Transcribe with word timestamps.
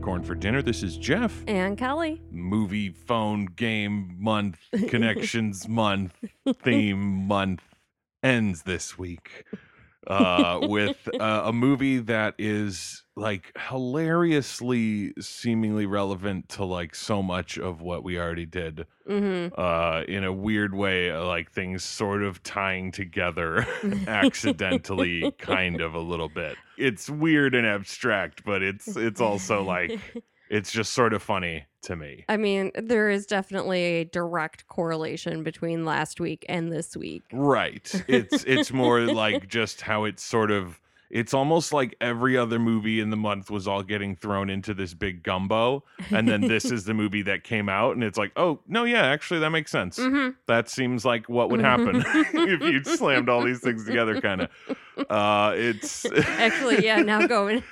Popcorn 0.00 0.22
for 0.22 0.34
Dinner. 0.34 0.62
This 0.62 0.82
is 0.82 0.96
Jeff. 0.96 1.44
And 1.46 1.76
Kelly. 1.76 2.22
Movie, 2.30 2.88
phone, 2.88 3.44
game 3.44 4.16
month, 4.18 4.58
connections 4.88 5.68
month, 5.68 6.14
theme 6.62 7.26
month 7.26 7.62
ends 8.22 8.62
this 8.62 8.96
week 8.96 9.44
uh, 10.06 10.60
with 10.62 11.06
uh, 11.20 11.42
a 11.44 11.52
movie 11.52 11.98
that 11.98 12.34
is 12.38 13.04
like 13.20 13.52
hilariously 13.68 15.12
seemingly 15.20 15.84
relevant 15.86 16.48
to 16.48 16.64
like 16.64 16.94
so 16.94 17.22
much 17.22 17.58
of 17.58 17.80
what 17.82 18.02
we 18.02 18.18
already 18.18 18.46
did 18.46 18.86
Mm-hmm. 19.08 19.60
uh 19.60 20.02
in 20.06 20.22
a 20.22 20.32
weird 20.32 20.72
way 20.72 21.10
uh, 21.10 21.24
like 21.24 21.50
things 21.50 21.82
sort 21.82 22.22
of 22.22 22.40
tying 22.44 22.92
together 22.92 23.66
accidentally 24.06 25.32
kind 25.38 25.80
of 25.80 25.94
a 25.94 25.98
little 25.98 26.28
bit 26.28 26.56
it's 26.78 27.10
weird 27.10 27.54
and 27.56 27.66
abstract 27.66 28.44
but 28.44 28.62
it's 28.62 28.96
it's 28.96 29.20
also 29.20 29.64
like 29.64 29.98
it's 30.50 30.70
just 30.70 30.92
sort 30.92 31.12
of 31.12 31.22
funny 31.22 31.64
to 31.82 31.96
me 31.96 32.24
I 32.28 32.36
mean, 32.36 32.70
there 32.74 33.10
is 33.10 33.26
definitely 33.26 33.82
a 33.82 34.04
direct 34.04 34.68
correlation 34.68 35.42
between 35.42 35.84
last 35.84 36.20
week 36.20 36.44
and 36.48 36.70
this 36.70 36.96
week. 36.96 37.22
right 37.32 38.04
it's 38.06 38.44
it's 38.44 38.72
more 38.72 39.00
like 39.00 39.48
just 39.48 39.80
how 39.80 40.04
it's 40.04 40.22
sort 40.22 40.50
of 40.52 40.80
it's 41.10 41.34
almost 41.34 41.72
like 41.72 41.96
every 42.00 42.36
other 42.36 42.58
movie 42.58 43.00
in 43.00 43.10
the 43.10 43.16
month 43.16 43.50
was 43.50 43.66
all 43.66 43.82
getting 43.82 44.14
thrown 44.14 44.48
into 44.48 44.72
this 44.72 44.94
big 44.94 45.22
gumbo 45.22 45.82
and 46.10 46.28
then 46.28 46.40
this 46.42 46.64
is 46.70 46.84
the 46.84 46.94
movie 46.94 47.22
that 47.22 47.42
came 47.44 47.68
out 47.68 47.94
and 47.94 48.04
it's 48.04 48.16
like 48.18 48.30
oh 48.36 48.60
no 48.68 48.84
yeah 48.84 49.02
actually 49.06 49.40
that 49.40 49.50
makes 49.50 49.70
sense 49.70 49.98
Mm-hmm. 49.98 50.30
that 50.46 50.68
seems 50.68 51.04
like 51.04 51.28
what 51.28 51.50
would 51.50 51.60
happen 51.60 52.02
if 52.06 52.60
you 52.62 52.82
slammed 52.96 53.28
all 53.28 53.42
these 53.42 53.60
things 53.60 53.84
together 53.84 54.20
kind 54.20 54.42
of 54.42 54.48
uh 55.08 55.52
it's 55.56 56.04
Actually, 56.26 56.84
yeah. 56.84 57.00
Now 57.00 57.26
going 57.26 57.62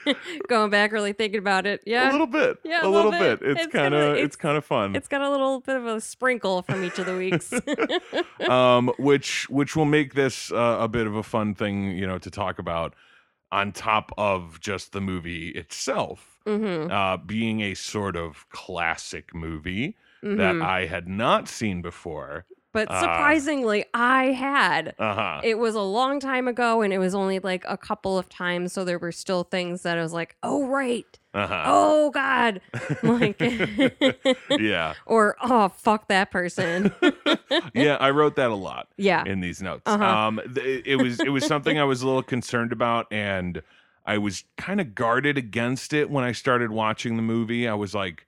going 0.48 0.70
back, 0.70 0.92
really 0.92 1.12
thinking 1.12 1.38
about 1.40 1.66
it, 1.66 1.82
Yeah. 1.84 2.10
a 2.10 2.12
little 2.12 2.26
bit 2.26 2.56
Yeah, 2.64 2.86
a 2.86 2.88
little 2.88 3.10
bit, 3.10 3.40
bit. 3.40 3.58
it's, 3.58 3.66
kind 3.66 3.92
it's, 3.94 4.18
it's- 4.18 4.36
kind 4.36 4.56
of 4.56 4.64
fun 4.64 4.96
it's 4.96 5.08
got 5.08 5.20
a 5.20 5.28
little 5.30 5.60
bit 5.60 5.76
of 5.76 5.84
a 5.86 6.00
sprinkle 6.00 6.62
from 6.62 6.82
each 6.84 6.98
of 6.98 7.04
the 7.06 7.16
weeks. 7.16 7.52
um 8.48 8.88
which 8.98 9.48
which 9.50 9.76
will 9.76 9.84
make 9.84 10.14
this 10.14 10.50
uh, 10.52 10.78
a 10.80 10.88
bit 10.88 11.06
of 11.06 11.14
a 11.16 11.22
fun 11.22 11.54
thing 11.54 11.90
you 11.90 12.06
know 12.06 12.18
to 12.18 12.30
talk 12.30 12.58
about 12.58 12.94
on 13.50 13.72
top 13.72 14.12
of 14.18 14.60
just 14.60 14.92
the 14.92 15.00
movie 15.00 15.48
itself 15.50 16.38
mm-hmm. 16.46 16.90
uh 16.90 17.16
being 17.18 17.60
a 17.60 17.74
sort 17.74 18.16
of 18.16 18.48
classic 18.50 19.34
movie 19.34 19.96
that 20.22 20.54
Mm-hmm. 20.54 20.62
i 20.62 20.86
had 20.86 21.06
not 21.08 21.48
seen 21.48 21.80
before 21.80 22.44
But 22.78 22.92
uh, 22.92 23.00
surprisingly, 23.00 23.84
I 23.92 24.26
had. 24.26 24.94
uh-huh 25.00 25.40
It 25.42 25.58
was 25.58 25.74
a 25.74 25.82
long 25.82 26.20
time 26.20 26.46
ago, 26.46 26.80
and 26.82 26.92
it 26.92 26.98
was 26.98 27.12
only 27.12 27.40
like 27.40 27.64
a 27.66 27.76
couple 27.76 28.16
of 28.16 28.28
times, 28.28 28.72
so 28.72 28.84
there 28.84 29.00
were 29.00 29.10
still 29.10 29.42
things 29.42 29.82
that 29.82 29.98
I 29.98 30.02
was 30.02 30.12
like, 30.12 30.36
"Oh 30.44 30.64
right, 30.64 31.18
uh-huh 31.34 31.64
oh 31.66 32.10
God," 32.10 32.60
like, 33.02 33.40
yeah 34.60 34.94
or 35.06 35.34
"Oh 35.42 35.70
fuck 35.70 36.06
that 36.06 36.30
person." 36.30 36.94
yeah 37.74 37.96
i 37.98 38.10
wrote 38.10 38.36
that 38.36 38.50
a 38.50 38.54
lot 38.54 38.86
yeah, 38.96 39.24
in 39.24 39.40
these 39.40 39.60
notes. 39.60 39.82
Uh-huh. 39.86 40.04
Um, 40.04 40.40
th- 40.54 40.84
it 40.86 41.02
was 41.02 41.18
it 41.18 41.30
was 41.30 41.44
something 41.44 41.80
I 41.80 41.84
was 41.84 42.02
a 42.02 42.06
little 42.06 42.22
concerned 42.22 42.70
about, 42.70 43.12
and 43.12 43.60
I 44.06 44.18
was 44.18 44.44
kind 44.56 44.80
of 44.80 44.94
guarded 44.94 45.36
against 45.36 45.92
it 45.92 46.10
when 46.10 46.22
I 46.22 46.30
started 46.30 46.70
watching 46.70 47.16
the 47.16 47.22
movie. 47.22 47.66
I 47.66 47.74
was 47.74 47.92
like, 47.92 48.24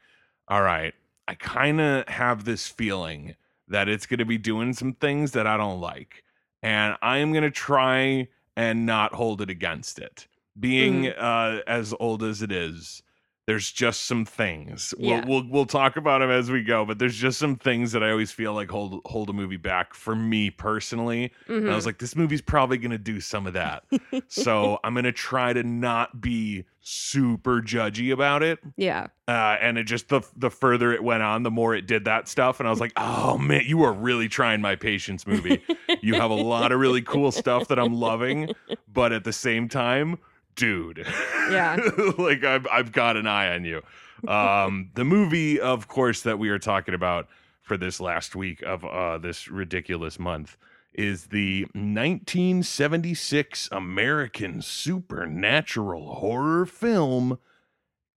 "All 0.49 0.63
right, 0.63 0.93
I 1.29 1.35
kind 1.37 1.81
of 1.81 2.09
have 2.09 2.45
this 2.45 2.67
feeling 2.67 3.37
that 3.71 3.89
it's 3.89 4.07
going 4.07 4.19
to 4.19 4.25
be 4.25 4.39
doing 4.39 4.73
some 4.75 4.93
things 4.93 5.33
that 5.33 5.47
I 5.47 5.57
don't 5.57 5.81
like, 5.81 6.23
and 6.63 6.97
I 7.01 7.19
am 7.19 7.33
going 7.33 7.45
to 7.45 7.51
try 7.51 8.29
and 8.57 8.85
not 8.85 9.15
hold 9.15 9.41
it 9.41 9.51
against 9.51 9.99
it." 9.99 10.27
Being 10.59 11.05
Mm. 11.05 11.15
uh, 11.17 11.63
as 11.67 11.95
old 11.99 12.23
as 12.23 12.43
it 12.43 12.53
is, 12.53 13.03
there's 13.51 13.73
just 13.73 14.03
some 14.03 14.25
things. 14.25 14.95
Yeah. 14.97 15.25
we'll, 15.27 15.41
we'll 15.43 15.51
we'll 15.51 15.67
talk 15.67 15.97
about 15.97 16.21
them 16.21 16.31
as 16.31 16.53
we 16.53 16.63
go 16.63 16.85
but 16.85 17.01
there's 17.01 17.17
just 17.17 17.37
some 17.37 17.57
things 17.57 17.91
that 17.91 18.01
i 18.05 18.11
always 18.13 18.31
feel 18.31 18.55
like 18.55 18.71
hold 18.71 19.01
hold 19.07 19.29
a 19.29 19.33
movie 19.33 19.57
back 19.57 19.93
for 19.93 20.15
me 20.15 20.51
personally. 20.51 21.33
And 21.49 21.69
i 21.69 21.75
was 21.75 21.85
like 21.85 21.99
this 21.99 22.15
movie's 22.15 22.41
probably 22.41 22.79
gonna 22.79 22.97
do 22.97 23.21
some 23.21 23.49
of 23.49 23.55
that. 23.55 23.83
So 24.29 24.79
i'm 24.85 24.95
gonna 24.95 25.11
try 25.11 25.53
to 25.53 25.65
not 25.65 26.21
be 26.21 26.65
super 26.81 27.61
judgy 27.61 28.13
about 28.13 28.45
it. 28.45 28.61
Yeah, 28.77 29.09
uh, 29.27 29.57
and 29.61 29.77
it 29.79 29.85
just 29.85 30.09
the 30.09 30.21
the 30.37 30.51
further 30.51 30.93
it 30.93 31.03
went 31.03 31.25
on 31.25 31.43
the 31.43 31.51
more 31.51 31.75
it 31.75 31.87
did 31.89 32.05
that 32.05 32.29
stuff. 32.29 32.61
And 32.61 32.69
i 32.69 32.71
was 32.71 32.79
like 32.81 32.93
oh 32.97 33.37
man 33.37 33.65
you 33.67 33.83
are 33.83 33.93
really 33.93 34.29
trying 34.29 34.61
my 34.61 34.77
patience 34.77 35.27
movie. 35.27 35.61
You 36.03 36.15
have 36.15 36.31
a 36.31 36.35
lot 36.35 36.71
of 36.71 36.79
really 36.79 37.03
cool 37.03 37.33
stuff 37.33 37.67
that 37.69 37.81
i'm 37.81 37.95
loving 37.95 38.53
but 38.93 39.13
at 39.13 39.25
the 39.25 39.33
same 39.33 39.69
time 39.69 40.19
dude 40.55 41.07
Yeah. 41.51 41.77
like 42.19 42.45
I've, 42.45 42.67
I've 42.71 42.93
got 42.93 43.17
an 43.17 43.27
eye 43.27 43.55
on 43.55 43.65
you 43.65 43.83
um 44.29 44.91
the 44.95 45.05
movie 45.05 45.59
of 45.61 45.89
course 45.89 46.23
that 46.23 46.39
we 46.39 46.49
are 46.51 46.59
talking 46.59 46.95
about 46.95 47.29
for 47.63 47.77
this 47.77 48.01
last 48.01 48.37
week 48.37 48.63
of 48.63 48.85
uh 48.85 49.19
this 49.19 49.49
ridiculous 49.49 50.19
month 50.19 50.57
is 50.93 51.27
the 51.27 51.63
1976 51.75 53.69
american 53.73 54.61
supernatural 54.61 56.15
horror 56.17 56.67
film 56.67 57.39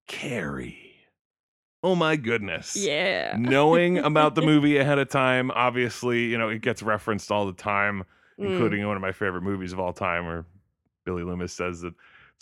carrie 0.08 0.96
oh 1.84 1.96
my 1.96 2.16
goodness 2.16 2.76
yeah. 2.76 3.36
knowing 3.40 3.98
about 4.00 4.36
the 4.36 4.42
movie 4.42 4.78
ahead 4.78 5.00
of 5.00 5.08
time 5.10 5.52
obviously 5.52 6.26
you 6.26 6.38
know 6.38 6.50
it 6.50 6.62
gets 6.62 6.82
referenced 6.84 7.32
all 7.32 7.46
the 7.46 7.54
time 7.54 8.04
Mm. 8.40 8.50
including 8.54 8.80
in 8.82 8.88
one 8.88 8.96
of 8.96 9.02
my 9.04 9.12
favorite 9.12 9.44
movies 9.44 9.74
of 9.74 9.80
all 9.80 9.94
time 9.94 10.26
where 10.26 10.44
Billy 11.06 11.22
Loomis 11.22 11.54
says 11.54 11.82
that 11.82 11.94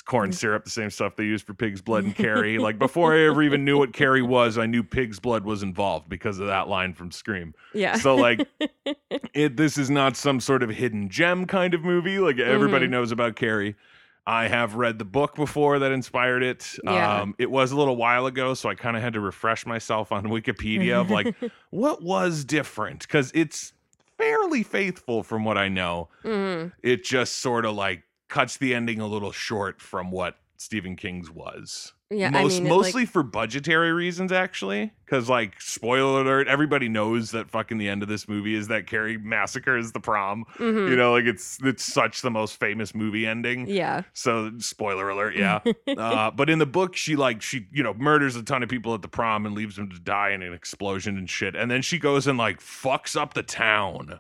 corn 0.06 0.32
syrup, 0.32 0.64
the 0.66 0.70
same 0.72 0.90
stuff 0.90 1.16
they 1.16 1.24
use 1.24 1.42
for 1.44 1.54
pig's 1.54 1.82
blood 1.82 2.04
and 2.04 2.16
Carrie. 2.24 2.58
like 2.58 2.80
before 2.80 3.14
I 3.16 3.22
ever 3.28 3.44
even 3.44 3.64
knew 3.64 3.78
what 3.78 3.94
Carrie 3.94 4.22
was, 4.24 4.58
I 4.58 4.66
knew 4.66 4.84
pig's 4.84 5.20
blood 5.20 5.46
was 5.46 5.62
involved 5.64 6.10
because 6.10 6.40
of 6.40 6.48
that 6.48 6.68
line 6.68 6.94
from 6.94 7.12
Scream. 7.12 7.54
yeah. 7.74 7.96
So 7.98 8.16
like 8.16 8.48
it 9.34 9.58
this 9.58 9.78
is 9.78 9.90
not 9.90 10.18
some 10.18 10.40
sort 10.40 10.64
of 10.64 10.70
hidden 10.72 11.10
gem 11.10 11.46
kind 11.46 11.74
of 11.74 11.84
movie. 11.84 12.18
Like 12.20 12.40
everybody 12.40 12.88
Mhm. 12.88 12.92
knows 12.92 13.12
about 13.12 13.36
Carrie. 13.36 13.76
I 14.28 14.48
have 14.48 14.76
read 14.76 15.00
the 15.00 15.06
book 15.06 15.36
before 15.36 15.80
that 15.80 15.92
inspired 15.92 16.44
it. 16.44 16.76
Yeah. 16.84 17.22
Um, 17.22 17.36
it 17.40 17.50
was 17.50 17.72
a 17.72 17.76
little 17.76 17.96
while 17.96 18.28
ago, 18.28 18.54
so 18.54 18.70
I 18.70 18.76
kind 18.76 18.96
of 18.96 19.02
had 19.02 19.14
to 19.14 19.20
refresh 19.20 19.66
myself 19.66 20.12
on 20.12 20.26
Wikipedia 20.26 21.00
of 21.02 21.10
like 21.10 21.36
what 21.72 22.04
was 22.04 22.46
different 22.46 23.02
because 23.02 23.32
it's 23.34 23.74
fairly 24.18 24.62
faithful 24.62 25.24
from 25.24 25.44
what 25.44 25.58
I 25.58 25.70
know. 25.70 26.10
Mhm. 26.24 26.72
It 26.84 27.04
just 27.04 27.40
sort 27.40 27.66
of 27.66 27.74
like 27.76 28.04
cuts 28.32 28.58
the 28.58 28.74
ending 28.74 29.00
a 29.00 29.06
little 29.08 29.32
short 29.32 29.80
from 29.82 30.10
what 30.10 30.38
Stephen 30.58 30.96
King's 30.96 31.30
was. 31.30 31.94
Yeah, 32.14 32.30
Most, 32.30 32.56
I 32.58 32.58
mean, 32.60 32.68
it, 32.68 32.70
like- 32.70 32.78
mostly 32.86 33.06
for 33.06 33.24
budgetary 33.24 33.94
reasons, 33.94 34.34
actually. 34.34 34.92
Because, 35.06 35.30
like, 35.30 35.60
spoiler 35.62 36.22
alert, 36.22 36.48
everybody 36.50 36.90
knows 36.90 37.32
that 37.32 37.50
fucking 37.50 37.78
the 37.78 37.88
end 37.88 38.04
of 38.04 38.10
this 38.10 38.28
movie 38.28 38.54
is 38.54 38.68
that 38.68 38.86
Carrie 38.86 39.18
massacres 39.18 39.94
the 39.94 40.02
prom. 40.02 40.44
Mhm. 40.58 40.90
You 40.90 40.96
know, 40.98 41.14
like 41.14 41.24
it's 41.24 41.58
it's 41.64 41.84
such 41.84 42.22
the 42.22 42.30
most 42.30 42.60
famous 42.60 42.94
movie 42.94 43.26
ending. 43.26 43.66
yeah, 43.68 44.02
So, 44.14 44.52
spoiler 44.60 45.10
alert, 45.10 45.36
yeah. 45.38 45.60
uh, 45.98 46.32
but 46.32 46.50
in 46.50 46.60
the 46.60 46.66
book, 46.66 46.98
she 46.98 47.16
like 47.16 47.42
she 47.42 47.68
you 47.72 47.82
know 47.82 47.94
murders 47.94 48.36
a 48.36 48.44
ton 48.44 48.62
of 48.62 48.68
people 48.68 48.94
at 48.94 49.02
the 49.02 49.08
prom 49.08 49.46
and 49.46 49.56
leaves 49.56 49.78
them 49.78 49.90
to 49.90 50.00
die 50.00 50.32
in 50.32 50.42
an 50.44 50.54
explosion 50.54 51.18
and 51.18 51.30
shit. 51.30 51.56
And 51.56 51.72
then 51.72 51.82
she 51.82 51.98
goes 51.98 52.28
and 52.28 52.38
like 52.38 52.60
fucks 52.60 53.16
up 53.20 53.34
the 53.36 53.44
town 53.44 54.20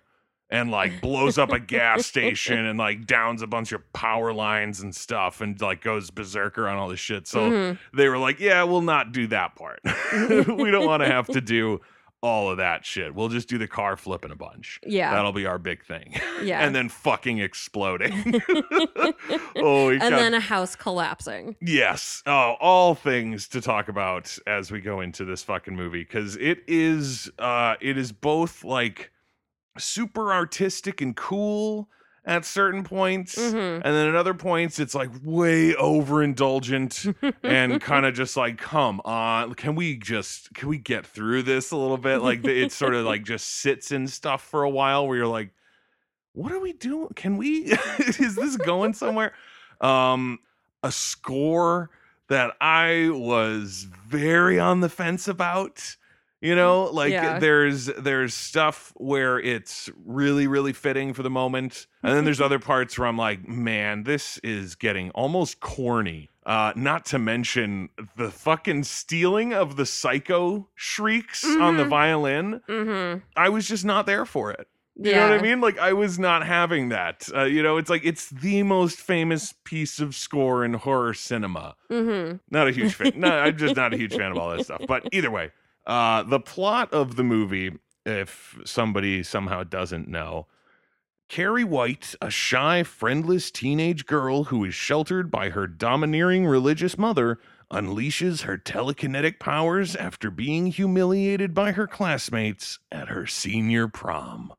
and 0.51 0.69
like 0.69 0.99
blows 1.01 1.37
up 1.37 1.51
a 1.51 1.59
gas 1.59 2.05
station 2.13 2.65
and 2.65 2.77
like 2.77 3.05
downs 3.07 3.41
a 3.41 3.47
bunch 3.47 3.71
of 3.71 3.81
power 3.93 4.33
lines 4.33 4.81
and 4.81 4.93
stuff 4.93 5.39
and 5.41 5.59
like 5.61 5.81
goes 5.81 6.11
berserker 6.11 6.67
on 6.67 6.77
all 6.77 6.89
this 6.89 6.99
shit. 6.99 7.25
So 7.27 7.49
Mhm. 7.49 7.79
they 7.93 8.09
were 8.09 8.17
like, 8.17 8.39
yeah, 8.39 8.63
we'll 8.63 8.81
not 8.81 9.11
do 9.13 9.27
that 9.27 9.55
part. 9.55 9.79
we 10.13 10.69
don't 10.71 10.85
want 10.85 11.01
to 11.03 11.07
have 11.07 11.27
to 11.27 11.39
do 11.41 11.79
all 12.23 12.51
of 12.51 12.57
that 12.57 12.85
shit. 12.85 13.15
We'll 13.15 13.29
just 13.29 13.47
do 13.49 13.57
the 13.57 13.67
car 13.67 13.97
flipping 13.97 14.29
a 14.29 14.35
bunch. 14.35 14.79
yeah, 14.85 15.11
That'll 15.11 15.31
be 15.31 15.47
our 15.47 15.57
big 15.57 15.83
thing. 15.83 16.13
yeah. 16.43 16.59
and 16.65 16.75
then 16.75 16.87
fucking 16.89 17.39
exploding. 17.39 18.13
oh, 19.55 19.89
and 19.89 19.99
got 20.01 20.09
then 20.11 20.33
a 20.33 20.39
house 20.39 20.75
collapsing. 20.75 21.55
Yes. 21.61 22.21
Oh, 22.25 22.55
all 22.59 22.93
things 22.95 23.47
to 23.49 23.61
talk 23.61 23.87
about 23.87 24.37
as 24.45 24.71
we 24.71 24.81
go 24.81 24.99
into 25.01 25.25
this 25.25 25.43
fucking 25.43 25.75
movie 25.75 26.05
cuz 26.05 26.35
it 26.37 26.63
is 26.67 27.31
uh 27.39 27.75
it 27.81 27.97
is 27.97 28.11
both 28.11 28.63
like 28.63 29.11
super 29.77 30.33
artistic 30.33 31.01
and 31.01 31.15
cool 31.15 31.89
at 32.23 32.45
certain 32.45 32.83
points 32.83 33.35
Mhm. 33.35 33.81
and 33.83 33.83
then 33.83 34.07
at 34.09 34.15
other 34.15 34.35
points 34.35 34.77
it's 34.77 34.93
like 34.93 35.09
way 35.23 35.73
overindulgent 35.73 37.15
and 37.41 37.81
kind 37.81 38.05
of 38.05 38.13
just 38.13 38.37
like 38.37 38.59
come 38.59 39.01
on 39.05 39.53
can 39.55 39.73
we 39.73 39.95
just 39.97 40.53
can 40.53 40.69
we 40.69 40.77
get 40.77 41.05
through 41.05 41.41
this 41.41 41.71
a 41.71 41.75
little 41.77 41.97
bit 41.97 42.19
like 42.21 42.45
it 42.45 42.71
sort 42.71 42.93
of 42.93 43.05
like 43.05 43.23
just 43.23 43.47
sits 43.47 43.91
in 43.91 44.07
stuff 44.07 44.43
for 44.43 44.61
a 44.63 44.69
while 44.69 45.07
where 45.07 45.17
you're 45.17 45.25
like 45.27 45.49
what 46.33 46.51
are 46.51 46.59
we 46.59 46.73
doing 46.73 47.07
can 47.15 47.37
we 47.37 47.73
is 47.99 48.35
this 48.35 48.55
going 48.57 48.93
somewhere 48.93 49.33
um 49.81 50.37
a 50.83 50.91
score 50.91 51.89
that 52.27 52.53
i 52.61 53.09
was 53.11 53.87
very 54.07 54.59
on 54.59 54.81
the 54.81 54.89
fence 54.89 55.27
about 55.27 55.95
You 56.41 56.55
know, 56.55 56.85
like 56.85 57.11
Yeah. 57.11 57.37
there's 57.37 57.85
there's 57.85 58.33
stuff 58.33 58.91
where 58.95 59.39
it's 59.39 59.89
really 60.05 60.47
really 60.47 60.73
fitting 60.73 61.13
for 61.13 61.21
the 61.21 61.29
moment, 61.29 61.85
and 62.01 62.15
then 62.15 62.25
there's 62.25 62.41
other 62.41 62.57
parts 62.59 62.97
where 62.97 63.07
I'm 63.07 63.17
like, 63.17 63.47
man, 63.47 64.03
this 64.03 64.39
is 64.39 64.73
getting 64.75 65.11
almost 65.11 65.59
corny. 65.59 66.29
Uh, 66.43 66.73
not 66.75 67.05
to 67.05 67.19
mention 67.19 67.89
the 68.17 68.31
fucking 68.31 68.83
stealing 68.83 69.53
of 69.53 69.75
the 69.75 69.85
psycho 69.85 70.67
shrieks 70.73 71.45
on 71.45 71.77
the 71.77 71.83
Mhm. 71.83 71.89
violin. 71.89 72.61
Mm-hmm. 72.67 73.19
I 73.37 73.49
was 73.49 73.67
just 73.67 73.85
not 73.85 74.07
there 74.07 74.25
for 74.25 74.49
it. 74.51 74.67
You 74.95 75.11
yeah. 75.11 75.19
know 75.27 75.29
what 75.35 75.39
I 75.39 75.41
mean? 75.43 75.61
Like 75.61 75.77
I 75.77 75.93
was 75.93 76.17
not 76.17 76.43
having 76.45 76.89
that. 76.89 77.29
Uh, 77.33 77.43
you 77.43 77.61
know, 77.61 77.77
it's 77.77 77.89
like 77.91 78.01
it's 78.03 78.29
the 78.31 78.63
most 78.63 78.97
famous 78.99 79.53
piece 79.63 79.99
of 79.99 80.15
score 80.15 80.65
in 80.65 80.73
horror 80.73 81.13
cinema. 81.13 81.75
Mm-hmm. 81.91 82.37
Not 82.49 82.67
a 82.67 82.71
huge 82.71 82.95
fan. 82.95 83.13
no, 83.15 83.29
I'm 83.29 83.55
just 83.57 83.75
not 83.75 83.93
a 83.93 83.97
huge 83.97 84.15
fan 84.15 84.31
of 84.31 84.37
all 84.39 84.49
that 84.49 84.63
stuff. 84.65 84.81
But 84.87 85.07
either 85.11 85.29
way, 85.29 85.51
uh, 85.85 86.23
the 86.23 86.39
plot 86.39 86.93
of 86.93 87.15
the 87.15 87.23
movie, 87.23 87.71
if 88.05 88.59
somebody 88.65 89.23
somehow 89.23 89.63
doesn't 89.63 90.07
know, 90.07 90.47
Carrie 91.29 91.63
White, 91.63 92.13
a 92.21 92.29
shy, 92.29 92.83
friendless 92.83 93.51
teenage 93.51 94.05
girl 94.05 94.45
who 94.45 94.65
is 94.65 94.75
sheltered 94.75 95.31
by 95.31 95.49
her 95.49 95.65
domineering 95.65 96.45
religious 96.45 96.97
mother, 96.97 97.39
unleashes 97.71 98.41
her 98.41 98.57
telekinetic 98.57 99.39
powers 99.39 99.95
after 99.95 100.29
being 100.29 100.67
humiliated 100.67 101.53
by 101.53 101.71
her 101.71 101.87
classmates 101.87 102.79
at 102.91 103.07
her 103.07 103.25
senior 103.25 103.87
prom. 103.87 104.53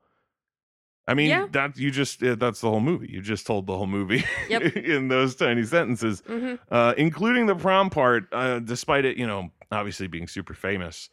I 1.09 1.15
mean, 1.15 1.31
Yeah. 1.31 1.47
that 1.51 1.77
you 1.77 1.91
just 1.91 2.23
uh, 2.23 2.37
that's 2.37 2.61
the 2.61 2.71
whole 2.71 2.81
movie. 2.81 3.09
You 3.11 3.21
just 3.23 3.47
told 3.47 3.67
the 3.67 3.77
whole 3.77 3.87
movie 3.89 4.25
Yep. 4.49 4.63
in 4.77 5.09
those 5.09 5.35
tiny 5.35 5.65
sentences 5.65 6.23
Mm-hmm. 6.29 6.55
uh, 6.71 6.95
including 6.97 7.47
the 7.47 7.57
prom 7.57 7.91
part, 7.91 8.29
uh, 8.33 8.61
despite 8.61 9.05
it, 9.05 9.17
you 9.17 9.27
know, 9.27 9.51
obviously 9.71 10.07
being 10.07 10.29
super 10.29 10.55
famous. 10.55 11.11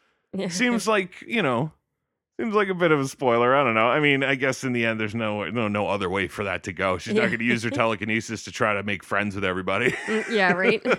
Seems 0.50 0.88
like, 0.88 1.24
you 1.28 1.42
know, 1.42 1.72
seems 2.40 2.54
like 2.56 2.70
a 2.70 2.74
bit 2.74 2.92
of 2.92 3.00
a 3.00 3.08
spoiler. 3.08 3.54
I 3.56 3.64
don't 3.64 3.74
know. 3.74 3.88
I 3.88 4.00
mean, 4.00 4.24
I 4.24 4.36
guess 4.36 4.64
in 4.64 4.72
the 4.74 4.86
end, 4.86 5.00
there's 5.00 5.16
no 5.16 5.50
no 5.50 5.68
no 5.68 5.88
other 5.88 6.10
way 6.10 6.28
for 6.28 6.44
that 6.46 6.64
to 6.64 6.74
go. 6.74 6.98
She's 6.98 7.14
not 7.14 7.28
going 7.28 7.40
to 7.40 7.46
use 7.46 7.64
her 7.64 7.70
telekinesis 7.70 8.44
to 8.46 8.52
try 8.52 8.74
to 8.74 8.84
make 8.84 9.04
friends 9.04 9.36
with 9.36 9.44
everybody. 9.44 9.92
Mm, 9.92 10.30
yeah, 10.30 10.54
right? 10.54 10.82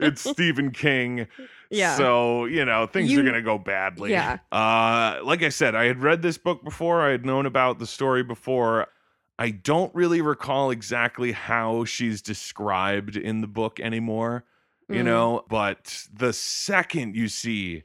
it's 0.00 0.28
Stephen 0.28 0.70
King. 0.70 1.26
Yeah. 1.70 1.96
So, 1.96 2.44
you 2.44 2.64
know, 2.64 2.86
things 2.86 3.12
are 3.12 3.22
going 3.22 3.34
to 3.34 3.42
go 3.42 3.58
badly. 3.58 4.10
Yeah. 4.10 4.38
Uh, 4.52 5.18
like 5.24 5.42
I 5.42 5.48
said, 5.48 5.74
I 5.74 5.84
had 5.84 6.02
read 6.02 6.22
this 6.22 6.38
book 6.38 6.62
before. 6.62 7.00
I 7.00 7.10
had 7.10 7.24
known 7.26 7.46
about 7.46 7.78
the 7.78 7.86
story 7.86 8.22
before. 8.22 8.88
I 9.38 9.50
don't 9.50 9.92
really 9.94 10.20
recall 10.20 10.70
exactly 10.70 11.32
how 11.32 11.84
she's 11.84 12.20
described 12.22 13.16
in 13.16 13.40
the 13.40 13.46
book 13.48 13.80
anymore, 13.80 14.44
you 14.88 15.00
Mm. 15.00 15.04
know, 15.06 15.44
but 15.48 16.06
the 16.12 16.32
second 16.34 17.16
you 17.16 17.26
see 17.28 17.84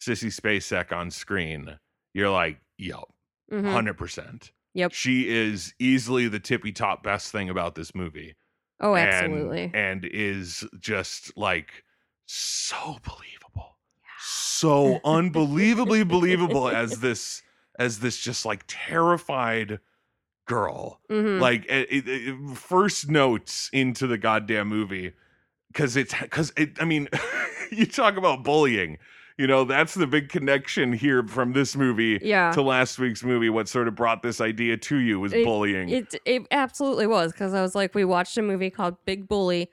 Sissy 0.00 0.32
Spacek 0.32 0.96
on 0.96 1.10
screen, 1.10 1.78
you're 2.16 2.30
like, 2.30 2.58
yo, 2.78 3.04
Mhm. 3.52 3.64
100%. 3.72 4.50
Yep. 4.74 4.92
She 4.92 5.28
is 5.28 5.74
easily 5.78 6.28
the 6.28 6.40
tippy 6.40 6.72
top 6.72 7.02
best 7.02 7.30
thing 7.30 7.48
about 7.50 7.74
this 7.74 7.94
movie 7.94 8.34
Oh, 8.80 8.94
absolutely. 8.96 9.70
and, 9.74 10.04
is 10.04 10.64
just 10.80 11.36
like 11.36 11.84
so 12.26 12.98
believable 13.04 13.76
so 14.18 14.98
unbelievably 15.04 16.02
believable 16.04 16.68
as 16.82 17.00
this 17.00 17.42
as 17.78 18.00
this 18.00 18.18
just 18.18 18.44
like 18.46 18.64
terrified 18.66 19.78
girl 20.46 21.00
Mhm. 21.10 21.40
like 21.40 21.64
it, 21.66 21.88
it- 21.90 22.08
it- 22.08 22.56
first 22.56 23.08
notes 23.10 23.68
into 23.72 24.06
the 24.06 24.18
goddamn 24.18 24.68
movie 24.68 25.12
because 25.68 25.96
it's 25.96 26.14
because 26.18 26.52
it 26.56 26.80
i 26.80 26.84
mean 26.84 27.08
you 27.70 27.86
talk 27.86 28.16
about 28.16 28.42
bullying 28.44 28.98
you 29.38 29.46
know 29.46 29.64
that's 29.64 29.94
the 29.94 30.06
big 30.06 30.28
connection 30.28 30.92
here 30.92 31.22
from 31.26 31.52
this 31.52 31.76
movie 31.76 32.18
yeah. 32.22 32.52
to 32.52 32.62
last 32.62 32.98
week's 32.98 33.22
movie 33.22 33.50
what 33.50 33.68
sort 33.68 33.86
of 33.88 33.94
brought 33.94 34.22
this 34.22 34.40
idea 34.40 34.76
to 34.76 34.96
you 34.96 35.20
was 35.20 35.32
It- 35.32 35.44
bullying 35.44 35.88
It 35.90 36.14
it 36.24 36.46
absolutely 36.50 37.06
was 37.06 37.32
because 37.32 37.52
I 37.54 37.62
was 37.62 37.74
like, 37.74 37.94
we 37.94 38.04
watched 38.04 38.36
a 38.38 38.42
movie 38.42 38.70
called 38.70 38.96
Big 39.04 39.28
Bully 39.28 39.70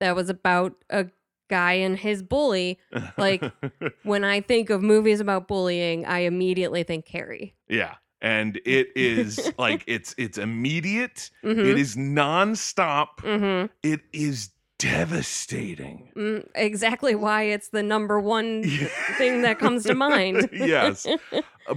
that 0.00 0.14
was 0.16 0.28
about 0.28 0.74
a 0.90 1.06
guy 1.50 1.72
and 1.74 1.98
his 1.98 2.22
bully. 2.22 2.78
like- 3.18 3.44
When 4.04 4.22
I 4.24 4.40
think 4.40 4.70
of 4.70 4.82
movies 4.82 5.20
about 5.20 5.48
bullying, 5.48 6.04
I 6.06 6.20
immediately 6.20 6.82
think 6.84 7.04
Carrie. 7.04 7.54
Yeah. 7.68 7.94
And 8.20 8.58
it 8.64 8.88
is 8.96 9.52
like 9.58 9.84
it's 9.88 10.14
it's 10.16 10.38
immediate. 10.38 11.30
Mhm. 11.44 11.58
It 11.66 11.78
is 11.78 11.96
nonstop. 11.96 13.18
Mm-hmm. 13.18 13.66
It 13.82 14.00
is 14.12 14.50
devastating. 14.78 16.10
Mm, 16.16 16.48
exactly 16.54 17.14
why 17.14 17.44
it's 17.44 17.68
the 17.68 17.82
number 17.82 18.20
one 18.20 18.62
thing 19.18 19.42
that 19.42 19.58
comes 19.58 19.84
to 19.84 19.94
mind. 19.94 20.48
yes. 20.52 21.06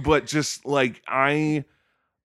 But 0.00 0.26
just 0.26 0.64
like 0.66 1.02
I 1.08 1.64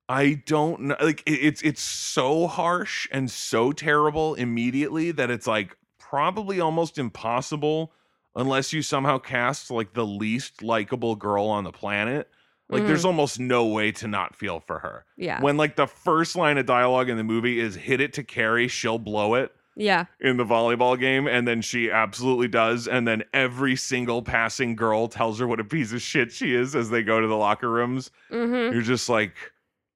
I 0.10 0.42
don't 0.46 0.82
know 0.82 0.96
like 1.02 1.24
it- 1.26 1.32
it's 1.46 1.62
it's 1.62 1.82
so 1.82 2.48
harsh 2.48 3.08
and 3.12 3.30
so 3.30 3.72
terrible 3.72 4.36
immediately 4.36 5.12
that 5.12 5.30
it's 5.30 5.48
like 5.48 5.78
probably 6.00 6.60
almost 6.60 6.98
impossible 6.98 7.92
unless 8.36 8.74
you 8.74 8.82
somehow 8.82 9.18
cast 9.18 9.70
like 9.72 9.94
the 9.94 10.06
least 10.06 10.62
likable 10.64 11.16
girl 11.16 11.46
on 11.46 11.64
the 11.64 11.72
planet. 11.72 12.30
Like 12.70 12.88
there's 12.88 13.06
almost 13.06 13.40
no 13.40 13.68
way 13.68 13.92
to 13.92 14.08
not 14.08 14.36
feel 14.36 14.60
for 14.60 14.80
her. 14.80 15.06
Yeah. 15.16 15.40
when 15.42 15.58
like 15.58 15.76
the 15.76 15.86
first 15.86 16.36
line 16.36 16.58
of 16.58 16.66
dialogue 16.66 17.08
in 17.10 17.18
the 17.18 17.24
movie 17.24 17.60
is 17.60 17.76
hit 17.76 18.02
it 18.02 18.14
to 18.14 18.24
Carrie 18.24 18.68
she'll 18.68 18.98
blow 18.98 19.36
it 19.36 19.52
yeah. 19.76 20.06
in 20.20 20.38
the 20.38 20.46
volleyball 20.46 21.00
game 21.00 21.28
and 21.28 21.48
then 21.48 21.62
she 21.62 21.90
absolutely 21.92 22.48
does 22.48 22.88
and 22.88 23.08
then 23.08 23.24
every 23.34 23.76
single 23.76 24.22
passing 24.22 24.76
girl 24.76 25.08
tells 25.08 25.40
her 25.40 25.48
what 25.48 25.60
a 25.60 25.64
piece 25.64 25.92
of 25.94 26.02
shit 26.02 26.32
she 26.32 26.54
is 26.54 26.76
as 26.76 26.90
they 26.90 27.02
go 27.04 27.20
to 27.22 27.28
the 27.28 27.36
locker 27.38 27.70
rooms 27.70 28.12
Mm-hmm. 28.32 28.74
you're 28.74 28.82
just 28.84 29.10
like 29.10 29.34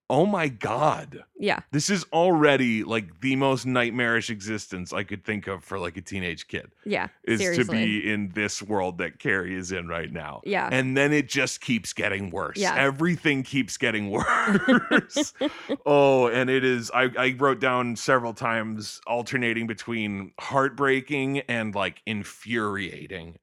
oh 0.09 0.25
my 0.25 0.48
god 0.48 1.24
Yeah. 1.38 1.59
this 1.71 1.89
is 1.89 2.06
already 2.13 2.83
like 2.86 3.19
the 3.21 3.36
most 3.36 3.65
nightmarish 3.65 4.30
existence 4.30 4.94
i 4.94 5.04
could 5.04 5.25
think 5.25 5.48
of 5.48 5.63
for 5.63 5.77
like 5.80 5.98
a 5.98 6.01
teenage 6.01 6.48
kid 6.48 6.71
Yeah. 6.86 7.07
is 7.25 7.39
Seriously. 7.42 7.65
to 7.65 7.71
be 7.71 8.09
in 8.12 8.30
this 8.33 8.62
world 8.63 9.00
that 9.00 9.19
carrie 9.19 9.56
is 9.56 9.71
in 9.74 9.88
right 9.89 10.12
now 10.12 10.42
Yeah. 10.45 10.69
and 10.71 10.95
then 10.95 11.12
it 11.12 11.27
just 11.27 11.59
keeps 11.62 11.92
getting 11.94 12.30
worse. 12.30 12.57
Yeah. 12.57 12.75
Everything 12.75 13.44
keeps 13.44 13.78
getting 13.78 14.09
worse. 14.11 15.33
oh, 15.85 16.28
and 16.28 16.49
it 16.49 16.64
is. 16.64 16.90
I, 16.92 17.09
I 17.18 17.35
wrote 17.37 17.59
down 17.59 17.95
several 17.95 18.33
times 18.33 19.02
alternating 19.07 19.68
between 19.68 20.31
heartbreaking 20.40 21.40
and 21.49 21.76
like 21.76 22.02
infuriating 22.06 23.37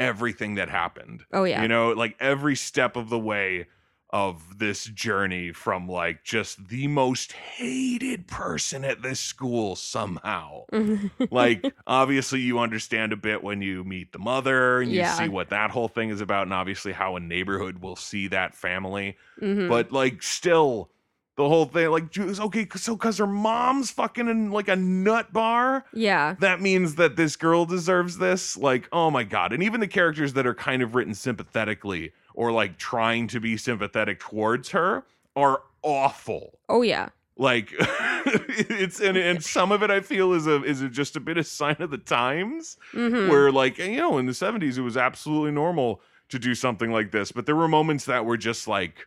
everything 0.00 0.56
that 0.56 0.68
happened. 0.68 1.22
oh 1.32 1.44
yeah. 1.44 1.62
You 1.62 1.68
know, 1.68 1.92
like 1.92 2.16
every 2.18 2.56
step 2.56 2.96
of 2.96 3.08
the 3.08 3.18
way 3.18 3.66
of 4.12 4.58
this 4.58 4.84
journey 4.84 5.52
from 5.52 5.88
like 5.88 6.22
just 6.22 6.68
the 6.68 6.86
most 6.86 7.32
hated 7.32 8.26
person 8.26 8.84
at 8.84 9.00
this 9.02 9.18
school 9.18 9.74
somehow 9.74 10.64
like 11.30 11.64
obviously 11.86 12.40
you 12.40 12.58
understand 12.58 13.12
a 13.12 13.16
bit 13.16 13.42
when 13.42 13.62
you 13.62 13.82
meet 13.84 14.12
the 14.12 14.18
mother 14.18 14.82
and 14.82 14.90
you 14.90 14.98
Yeah. 14.98 15.14
see 15.14 15.28
what 15.28 15.48
that 15.48 15.70
whole 15.70 15.88
thing 15.88 16.10
is 16.10 16.20
about 16.20 16.42
and 16.42 16.52
obviously 16.52 16.92
how 16.92 17.16
a 17.16 17.20
neighborhood 17.20 17.80
will 17.80 17.96
see 17.96 18.28
that 18.28 18.54
family 18.54 19.16
Mhm. 19.40 19.68
but 19.68 19.92
like 19.92 20.22
still 20.22 20.90
the 21.36 21.48
whole 21.48 21.64
thing 21.64 21.88
like 21.88 22.14
okay 22.18 22.68
so 22.76 22.94
because 22.94 23.16
her 23.16 23.26
mom's 23.26 23.90
fucking 23.90 24.28
in 24.28 24.50
like 24.50 24.68
a 24.68 24.76
nut 24.76 25.32
bar 25.32 25.86
yeah. 25.94 26.34
that 26.40 26.60
means 26.60 26.96
that 26.96 27.16
this 27.16 27.36
girl 27.36 27.64
deserves 27.64 28.18
this 28.18 28.58
like 28.58 28.86
oh 28.92 29.10
my 29.10 29.24
god 29.24 29.54
and 29.54 29.62
even 29.62 29.80
the 29.80 29.88
characters 29.88 30.34
that 30.34 30.46
are 30.46 30.54
kind 30.54 30.82
of 30.82 30.94
written 30.94 31.14
sympathetically 31.14 32.12
or 32.34 32.52
like 32.52 32.78
trying 32.78 33.26
to 33.28 33.40
be 33.40 33.56
sympathetic 33.56 34.20
towards 34.20 34.70
her 34.70 35.04
are 35.36 35.62
awful 35.82 36.58
Oh 36.68 36.82
yeah. 36.82 37.08
like 37.36 37.72
it's 37.78 39.00
and, 39.00 39.16
and 39.16 39.42
some 39.42 39.72
of 39.72 39.82
it 39.82 39.90
i 39.90 40.00
feel 40.00 40.32
is 40.32 40.46
a 40.46 40.62
is 40.64 40.80
a, 40.82 40.88
just 40.88 41.16
a 41.16 41.20
bit 41.20 41.38
of 41.38 41.46
sign 41.46 41.76
of 41.80 41.90
the 41.90 41.98
times 41.98 42.76
Mm-hmm. 42.92 43.28
where 43.30 43.50
like 43.50 43.78
you 43.78 43.96
know 43.96 44.18
in 44.18 44.26
the 44.26 44.32
70s 44.32 44.76
it 44.78 44.82
was 44.82 44.96
absolutely 44.96 45.50
normal 45.50 46.00
to 46.28 46.38
do 46.38 46.54
something 46.54 46.90
like 46.92 47.10
this 47.10 47.32
but 47.32 47.46
there 47.46 47.56
were 47.56 47.68
moments 47.68 48.04
that 48.06 48.24
were 48.24 48.36
just 48.36 48.68
like 48.68 49.06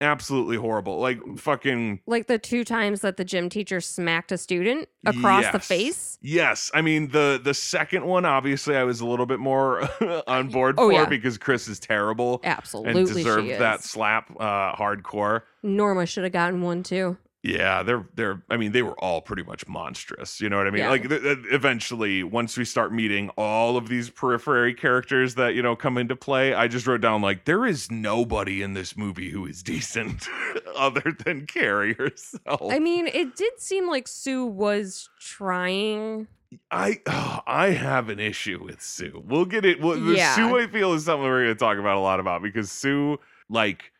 absolutely 0.00 0.56
horrible 0.56 0.98
like 1.00 1.18
fucking 1.38 2.00
like 2.06 2.26
the 2.26 2.38
two 2.38 2.64
times 2.64 3.00
that 3.00 3.16
the 3.16 3.24
gym 3.24 3.48
teacher 3.48 3.80
smacked 3.80 4.30
a 4.30 4.36
student 4.36 4.88
across 5.06 5.50
the 5.52 5.58
face. 5.58 6.18
yes 6.20 6.70
i 6.74 6.82
mean 6.82 7.08
the 7.08 7.40
the 7.42 7.54
second 7.54 8.04
one 8.04 8.24
obviously 8.26 8.76
i 8.76 8.84
was 8.84 9.00
a 9.00 9.06
little 9.06 9.24
bit 9.24 9.38
more 9.38 9.88
on 10.26 10.48
board 10.50 10.74
Oh, 10.78 10.88
for 10.88 10.92
yeah. 10.92 11.04
because 11.06 11.38
chris 11.38 11.66
is 11.66 11.80
terrible 11.80 12.40
Absolutely, 12.44 13.00
and 13.00 13.08
deserved 13.08 13.48
that 13.48 13.82
slap 13.82 14.30
uh 14.38 14.74
hardcore 14.76 15.42
Norma 15.62 16.06
should 16.06 16.22
have 16.24 16.32
gotten 16.32 16.62
one 16.62 16.82
too. 16.84 17.16
Yeah, 17.46 17.84
they're 17.84 18.06
they're. 18.14 18.42
I 18.50 18.56
mean, 18.56 18.72
they 18.72 18.82
were 18.82 18.98
all 18.98 19.20
pretty 19.20 19.44
much 19.44 19.68
monstrous. 19.68 20.40
You 20.40 20.48
know 20.48 20.56
what 20.56 20.66
I 20.66 20.70
mean? 20.70 20.82
Yeah. 20.82 20.90
Like 20.90 21.08
th- 21.08 21.22
th- 21.22 21.38
eventually, 21.50 22.24
once 22.24 22.56
we 22.56 22.64
start 22.64 22.92
meeting 22.92 23.30
all 23.36 23.76
of 23.76 23.88
these 23.88 24.10
periphery 24.10 24.74
characters 24.74 25.36
that 25.36 25.54
you 25.54 25.62
know 25.62 25.76
come 25.76 25.96
into 25.96 26.16
play, 26.16 26.54
I 26.54 26.66
just 26.66 26.86
wrote 26.88 27.00
down 27.00 27.22
like 27.22 27.44
there 27.44 27.64
is 27.64 27.90
nobody 27.90 28.62
in 28.62 28.74
this 28.74 28.96
movie 28.96 29.30
who 29.30 29.46
is 29.46 29.62
decent 29.62 30.28
other 30.76 31.14
than 31.24 31.46
Carrie 31.46 31.94
herself. 31.94 32.72
I 32.72 32.80
mean, 32.80 33.06
it 33.06 33.36
did 33.36 33.60
seem 33.60 33.88
like 33.88 34.08
Sue 34.08 34.44
was 34.44 35.08
trying 35.20 36.26
I 36.70 37.00
oh, 37.06 37.40
I 37.46 37.70
have 37.70 38.08
an 38.08 38.18
issue 38.18 38.62
with 38.62 38.80
Sue. 38.82 39.22
We'll 39.24 39.44
get 39.44 39.64
it. 39.64 39.80
Well, 39.80 39.98
the 39.98 40.14
Yeah. 40.14 40.34
Sue 40.34 40.58
I 40.58 40.66
feel 40.66 40.94
is 40.94 41.04
something 41.04 41.22
we're 41.24 41.44
going 41.44 41.54
to 41.54 41.58
talk 41.58 41.78
about 41.78 41.96
a 41.96 42.00
lot 42.00 42.20
about 42.20 42.42
because 42.42 42.70
Sue, 42.70 43.18
like, 43.48 43.92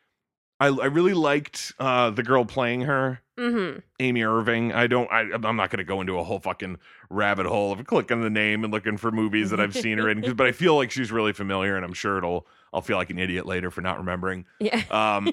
I 0.61 0.67
I 0.69 0.87
really 0.87 1.15
liked 1.15 1.73
uh 1.79 2.11
the 2.11 2.23
girl 2.23 2.45
playing 2.45 2.83
her, 2.83 3.21
Mm-hmm. 3.39 3.81
Amy 4.01 4.23
Irving. 4.23 4.73
I 4.73 4.87
don't. 4.87 5.11
I 5.13 5.21
I'm 5.21 5.57
not 5.57 5.71
going 5.71 5.79
to 5.79 5.85
go 5.85 6.01
into 6.01 6.19
a 6.19 6.25
whole 6.25 6.39
fucking 6.41 6.79
rabbit 7.11 7.45
hole 7.45 7.71
of 7.71 7.85
clicking 7.87 8.23
the 8.23 8.31
name 8.31 8.65
and 8.65 8.73
looking 8.73 8.97
for 8.97 9.11
movies 9.11 9.51
that 9.51 9.61
I've 9.61 9.75
seen 9.75 9.99
her 9.99 10.09
in, 10.09 10.33
but 10.37 10.47
I 10.47 10.53
feel 10.53 10.75
like 10.75 10.91
she's 10.91 11.13
really 11.13 11.35
familiar, 11.35 11.77
and 11.77 11.85
I'm 11.85 11.93
sure 11.93 12.19
it'll. 12.19 12.47
I'll 12.73 12.83
feel 12.83 12.97
like 12.99 13.09
an 13.09 13.19
idiot 13.19 13.47
later 13.47 13.71
for 13.71 13.81
not 13.81 13.97
remembering. 13.97 14.45
Yeah. 14.59 14.83
Um, 14.91 15.33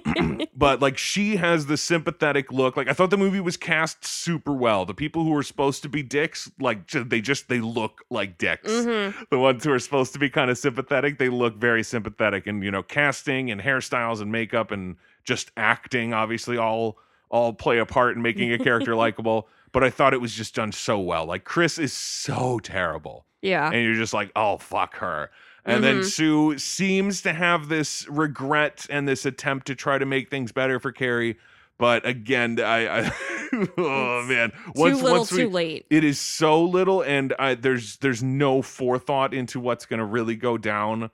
but 0.56 0.82
like 0.82 0.98
she 0.98 1.36
has 1.38 1.66
the 1.66 1.76
sympathetic 1.76 2.52
look. 2.52 2.78
Like 2.78 2.88
I 2.88 2.94
thought 2.94 3.10
the 3.10 3.18
movie 3.18 3.40
was 3.40 3.58
cast 3.58 4.06
super 4.06 4.54
well. 4.54 4.86
The 4.86 4.94
people 4.94 5.24
who 5.24 5.32
were 5.32 5.44
supposed 5.44 5.82
to 5.84 5.90
be 5.90 6.04
dicks, 6.04 6.52
like 6.60 6.90
they 6.90 7.22
just 7.22 7.50
they 7.50 7.60
look 7.60 8.04
like 8.10 8.38
dicks. 8.38 8.72
Mm-hmm. 8.72 9.24
The 9.30 9.40
ones 9.40 9.64
who 9.64 9.72
are 9.72 9.80
supposed 9.80 10.14
to 10.14 10.20
be 10.20 10.30
kind 10.30 10.52
of 10.52 10.58
sympathetic, 10.58 11.20
they 11.20 11.30
look 11.30 11.56
very 11.56 11.84
sympathetic. 11.84 12.48
And 12.48 12.64
you 12.64 12.72
know, 12.72 12.84
casting 12.84 13.50
and 13.50 13.62
hairstyles 13.62 14.22
and 14.22 14.32
makeup 14.32 14.72
and 14.72 14.98
just 15.24 15.52
acting, 15.58 16.14
obviously, 16.14 16.58
all 16.58 16.98
all 17.30 17.52
play 17.54 17.80
a 17.80 17.86
part 17.86 18.16
in 18.16 18.22
making 18.22 18.52
a 18.54 18.58
character 18.60 18.96
likable. 19.06 19.48
But 19.72 19.84
I 19.84 19.90
thought 19.90 20.14
it 20.14 20.22
was 20.22 20.34
just 20.34 20.54
done 20.54 20.72
so 20.72 21.00
well. 21.00 21.26
Like 21.26 21.44
Chris 21.46 21.80
is 21.80 21.92
so 21.94 22.60
terrible 22.60 23.26
Yeah. 23.42 23.72
and 23.72 23.84
you're 23.84 23.96
just 23.96 24.14
like, 24.14 24.32
oh 24.36 24.58
fuck 24.58 24.98
her. 24.98 25.32
And 25.66 25.84
then 25.84 26.02
Mhm. 26.02 26.06
Sue 26.06 26.58
seems 26.60 27.22
to 27.24 27.34
have 27.34 27.70
this 27.70 28.06
regret 28.10 28.86
and 28.90 29.08
this 29.08 29.26
attempt 29.26 29.66
to 29.68 29.76
try 29.76 29.98
to 29.98 30.06
make 30.06 30.30
things 30.30 30.52
better 30.52 30.80
for 30.80 30.92
Carrie, 30.92 31.38
but 31.80 32.06
again, 32.06 32.60
I, 32.60 33.06
I 33.08 33.12
oh 33.78 34.26
man, 34.28 34.52
too 34.76 34.82
little, 34.96 35.26
too 35.26 35.50
late. 35.50 35.86
it 35.90 36.04
is 36.04 36.20
so 36.20 36.64
little, 36.64 37.02
and 37.02 37.34
I, 37.40 37.56
there's 37.56 37.98
there's 37.98 38.22
no 38.22 38.62
forethought 38.62 39.34
into 39.34 39.60
what's 39.60 39.86
going 39.88 40.00
to 40.00 40.06
really 40.06 40.36
go 40.36 40.58
down, 40.58 41.10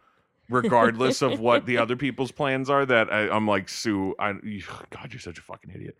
regardless 0.49 1.21
of 1.21 1.39
what 1.39 1.65
the 1.65 1.77
other 1.83 1.95
people's 1.95 2.31
plans 2.31 2.69
are. 2.69 2.85
That 2.85 3.11
I, 3.11 3.29
I'm 3.29 3.47
like 3.47 3.69
Sue, 3.69 4.15
I 4.19 4.33
God, 4.33 5.11
you're 5.11 5.19
such 5.19 5.37
a 5.37 5.41
fucking 5.41 5.71
idiot. 5.73 5.95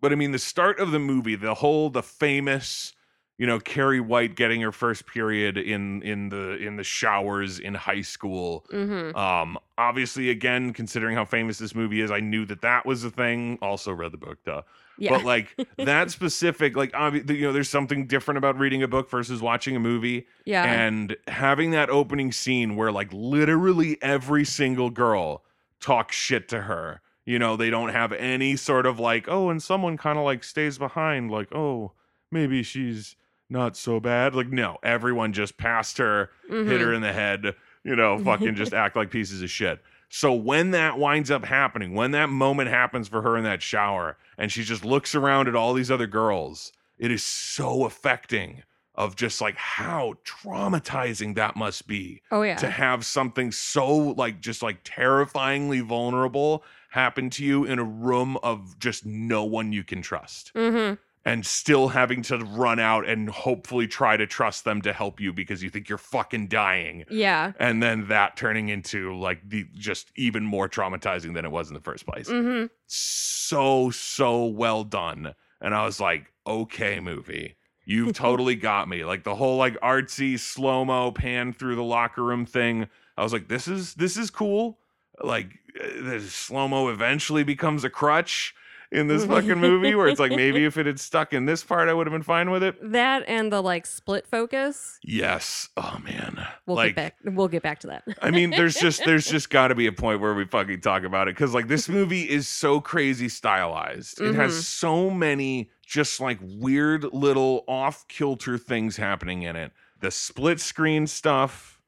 But 0.00 0.12
I 0.12 0.16
mean, 0.16 0.32
the 0.32 0.38
start 0.38 0.80
of 0.80 0.90
the 0.90 0.98
movie, 0.98 1.36
the 1.36 1.54
whole 1.54 1.88
the 1.88 2.02
famous, 2.02 2.92
you 3.38 3.46
know, 3.46 3.58
Carrie 3.58 4.00
White 4.00 4.36
getting 4.36 4.60
her 4.60 4.72
first 4.72 5.06
period 5.06 5.56
in 5.56 6.02
in 6.02 6.28
the 6.28 6.56
in 6.56 6.76
the 6.76 6.84
showers 6.84 7.58
in 7.58 7.74
high 7.74 8.02
school. 8.02 8.64
Mm-hmm. 8.72 9.16
Um, 9.16 9.58
obviously, 9.78 10.30
again, 10.30 10.72
considering 10.72 11.16
how 11.16 11.24
famous 11.24 11.58
this 11.58 11.74
movie 11.74 12.00
is, 12.00 12.10
I 12.10 12.20
knew 12.20 12.44
that 12.46 12.62
that 12.62 12.86
was 12.86 13.04
a 13.04 13.10
thing. 13.10 13.58
Also, 13.62 13.92
read 13.92 14.12
the 14.12 14.18
book, 14.18 14.38
duh. 14.44 14.62
Yeah. 14.98 15.10
But 15.10 15.24
like 15.24 15.56
that 15.78 16.10
specific, 16.10 16.76
like 16.76 16.92
you 16.94 17.40
know, 17.40 17.52
there's 17.52 17.70
something 17.70 18.06
different 18.06 18.38
about 18.38 18.58
reading 18.58 18.82
a 18.82 18.88
book 18.88 19.10
versus 19.10 19.40
watching 19.40 19.74
a 19.74 19.80
movie, 19.80 20.26
yeah. 20.44 20.64
and 20.64 21.16
having 21.26 21.70
that 21.72 21.90
opening 21.90 22.32
scene 22.32 22.76
where 22.76 22.92
like 22.92 23.08
literally 23.12 24.00
every 24.02 24.44
single 24.44 24.90
girl 24.90 25.42
talks 25.80 26.14
shit 26.14 26.48
to 26.50 26.62
her. 26.62 27.00
You 27.24 27.38
know, 27.38 27.56
they 27.56 27.70
don't 27.70 27.90
have 27.90 28.12
any 28.12 28.56
sort 28.56 28.84
of 28.84 28.98
like, 28.98 29.26
oh, 29.28 29.48
and 29.48 29.62
someone 29.62 29.96
kind 29.96 30.18
of 30.18 30.24
like 30.24 30.44
stays 30.44 30.76
behind, 30.76 31.30
like, 31.30 31.54
oh, 31.54 31.92
maybe 32.32 32.62
she's 32.62 33.16
not 33.52 33.76
so 33.76 34.00
bad. 34.00 34.34
Like, 34.34 34.48
no, 34.48 34.78
everyone 34.82 35.32
just 35.32 35.56
passed 35.56 35.98
her, 35.98 36.30
hit 36.48 36.66
Mhm. 36.66 36.80
her 36.80 36.92
in 36.92 37.02
the 37.02 37.12
head, 37.12 37.54
you 37.84 37.94
know, 37.94 38.18
fucking 38.18 38.54
just 38.56 38.72
act 38.82 38.96
like 38.96 39.10
pieces 39.10 39.42
of 39.42 39.50
shit. 39.50 39.80
So 40.08 40.32
when 40.34 40.72
that 40.72 40.98
winds 40.98 41.30
up 41.30 41.44
happening, 41.44 41.94
when 41.94 42.10
that 42.10 42.28
moment 42.28 42.68
happens 42.68 43.08
for 43.08 43.22
her 43.22 43.36
in 43.36 43.44
that 43.44 43.62
shower, 43.62 44.18
and 44.36 44.50
she 44.52 44.62
just 44.62 44.84
looks 44.84 45.14
around 45.14 45.48
at 45.48 45.54
all 45.56 45.72
these 45.74 45.90
other 45.90 46.06
girls, 46.06 46.72
it 46.98 47.10
is 47.10 47.22
so 47.24 47.84
affecting 47.84 48.62
of 48.94 49.16
just 49.16 49.40
like 49.40 49.56
how 49.56 50.12
traumatizing 50.24 51.34
that 51.34 51.56
must 51.56 51.86
be 51.86 52.20
Oh 52.30 52.42
yeah. 52.42 52.56
to 52.56 52.68
have 52.68 53.04
something 53.06 53.50
so 53.50 53.86
like 53.96 54.40
just 54.40 54.62
like 54.62 54.78
terrifyingly 54.84 55.80
vulnerable 55.80 56.62
happen 56.90 57.30
to 57.30 57.44
you 57.44 57.64
in 57.64 57.78
a 57.78 57.84
room 57.84 58.36
of 58.42 58.78
just 58.78 59.06
no 59.06 59.44
one 59.44 59.72
you 59.72 59.82
can 59.82 60.02
trust 60.02 60.52
mm-hmm. 60.54 60.94
And 61.24 61.46
still 61.46 61.88
having 61.88 62.22
to 62.22 62.38
run 62.38 62.80
out 62.80 63.08
and 63.08 63.28
hopefully 63.28 63.86
try 63.86 64.16
to 64.16 64.26
trust 64.26 64.64
them 64.64 64.82
to 64.82 64.92
help 64.92 65.20
you 65.20 65.32
because 65.32 65.62
you 65.62 65.70
think 65.70 65.88
you're 65.88 65.98
fucking 65.98 66.48
dying. 66.48 67.04
Yeah. 67.10 67.52
and 67.58 67.82
then 67.82 68.08
that 68.08 68.36
turning 68.36 68.68
into 68.68 69.16
like 69.16 69.48
the 69.48 69.66
just 69.74 70.10
even 70.16 70.44
more 70.44 70.68
traumatizing 70.68 71.34
than 71.34 71.44
it 71.44 71.50
was 71.50 71.68
in 71.68 71.74
the 71.74 71.80
first 71.80 72.06
place. 72.06 72.28
Mm-hmm. 72.28 72.66
so 72.86 73.90
so 73.90 74.46
well 74.46 74.84
done. 74.84 75.34
And 75.60 75.74
i 75.74 75.84
was 75.84 76.00
like 76.00 76.32
okay 76.46 76.98
movie. 77.00 77.56
You've 77.84 78.14
totally 78.16 78.54
got 78.56 78.88
me. 78.88 79.04
Like 79.04 79.22
the 79.24 79.34
whole 79.36 79.56
like 79.56 79.78
artsy 79.80 80.38
slow-mo 80.38 81.12
pan 81.12 81.52
through 81.52 81.76
the 81.76 81.82
locker 81.84 82.22
room 82.22 82.46
thing 82.46 82.88
i 83.16 83.22
was 83.22 83.32
like 83.32 83.48
this 83.48 83.68
is 83.68 83.94
this 83.94 84.16
is 84.16 84.30
cool. 84.30 84.78
Like 85.22 85.58
uh, 85.80 86.02
the 86.02 86.20
slow-mo 86.20 86.88
eventually 86.88 87.44
becomes 87.44 87.84
a 87.84 87.90
crutch 87.90 88.54
in 88.92 89.08
this 89.08 89.24
fucking 89.26 89.58
movie 89.58 89.94
where 89.96 90.06
it's 90.06 90.20
like 90.20 90.30
maybe 90.30 90.64
if 90.64 90.76
it 90.76 90.86
had 90.86 91.00
stuck 91.00 91.32
in 91.32 91.46
this 91.46 91.64
part 91.64 91.88
i 91.88 91.92
would 91.94 92.06
have 92.06 92.12
been 92.12 92.22
fine 92.22 92.50
with 92.50 92.62
it 92.62 92.76
That 92.92 93.24
and 93.26 93.50
the 93.52 93.60
like 93.62 93.86
split 93.86 94.26
focus. 94.26 94.98
yes 95.02 95.68
oh 95.76 95.98
man 96.04 96.46
We'll 96.66 96.76
like 96.76 96.94
get 96.94 96.96
back. 96.96 97.34
We'll 97.34 97.48
get 97.48 97.62
back 97.64 97.80
to 97.80 97.86
that. 97.88 98.04
I 98.22 98.30
mean, 98.30 98.50
there's 98.50 98.76
just 98.76 99.04
there's 99.06 99.26
just 99.26 99.50
got 99.50 99.68
to 99.68 99.74
be 99.74 99.86
a 99.88 99.92
point 99.92 100.20
where 100.20 100.32
we 100.34 100.44
fucking 100.44 100.80
talk 100.80 101.02
about 101.02 101.26
it 101.26 101.34
because 101.34 101.52
like 101.52 101.66
this 101.66 101.88
movie 101.88 102.22
is 102.22 102.46
so 102.46 102.80
crazy 102.80 103.28
stylized. 103.28 104.20
It 104.20 104.32
Mhm. 104.32 104.34
has 104.36 104.66
so 104.68 105.10
many 105.10 105.70
just 105.84 106.20
like 106.20 106.38
weird 106.40 107.04
little 107.12 107.64
off 107.66 108.06
kilter 108.08 108.58
things 108.58 108.96
happening 108.96 109.42
in 109.42 109.56
it. 109.56 109.72
The 110.00 110.10
split 110.12 110.60
screen 110.60 111.06
stuff, 111.08 111.80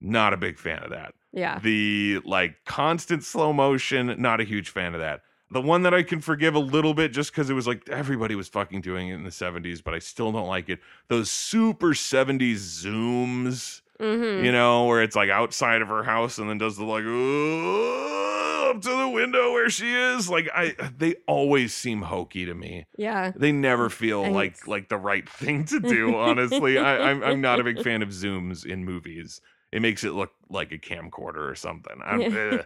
not 0.00 0.34
a 0.34 0.36
big 0.36 0.58
fan 0.58 0.82
of 0.82 0.90
that. 0.90 1.14
Yeah. 1.32 1.58
The 1.58 2.20
like 2.24 2.56
constant 2.66 3.24
slow 3.24 3.52
motion, 3.54 4.14
not 4.18 4.40
a 4.40 4.44
huge 4.44 4.68
fan 4.68 4.94
of 4.94 5.00
that. 5.00 5.22
The 5.50 5.60
one 5.62 5.82
that 5.82 5.94
I 5.94 6.02
can 6.02 6.20
forgive 6.20 6.54
a 6.54 6.58
little 6.60 6.92
bit 6.94 7.12
just 7.12 7.30
because 7.32 7.48
it 7.48 7.54
was 7.54 7.66
like 7.66 7.88
everybody 7.88 8.34
was 8.34 8.48
fucking 8.48 8.82
doing 8.82 9.08
it 9.08 9.14
in 9.14 9.24
the 9.24 9.30
70s, 9.30 9.82
but 9.82 9.94
I 9.94 9.98
still 9.98 10.30
don't 10.30 10.46
like 10.46 10.68
it. 10.68 10.80
Those 11.08 11.30
super 11.30 11.88
70s 11.94 12.84
zooms 12.84 13.80
Mm-hmm. 14.00 14.44
you 14.44 14.52
know, 14.52 14.84
where 14.86 15.02
it's 15.02 15.16
like 15.16 15.28
outside 15.28 15.82
of 15.82 15.88
her 15.88 16.04
house 16.04 16.38
and 16.38 16.48
then 16.48 16.56
does 16.56 16.76
the 16.76 16.84
like 16.84 17.02
up 18.70 18.80
to 18.82 18.96
the 18.96 19.08
window 19.08 19.52
where 19.52 19.68
she 19.68 19.92
is. 19.92 20.30
Like 20.30 20.48
I, 20.54 20.74
they 20.96 21.16
always 21.26 21.74
seem 21.74 22.02
hokey 22.02 22.44
to 22.46 22.54
me. 22.54 22.86
yeah. 22.96 23.32
They 23.34 23.50
never 23.50 23.90
feel 23.90 24.30
like 24.30 24.68
like 24.68 24.88
the 24.88 24.96
right 24.96 25.28
thing 25.40 25.64
to 25.66 25.80
do. 25.80 26.14
Honestly, 26.16 26.78
I, 26.78 27.10
I'm 27.10 27.22
I'm 27.24 27.40
not 27.40 27.58
a 27.60 27.64
big 27.64 27.82
fan 27.82 28.02
of 28.02 28.10
zooms 28.10 28.64
in 28.64 28.84
movies. 28.84 29.40
It 29.72 29.82
makes 29.82 30.04
it 30.04 30.12
look 30.12 30.30
like 30.48 30.70
a 30.72 30.78
camcorder 30.78 31.50
or 31.50 31.54
something. 31.54 32.00
I, 32.02 32.22
eh, 32.22 32.62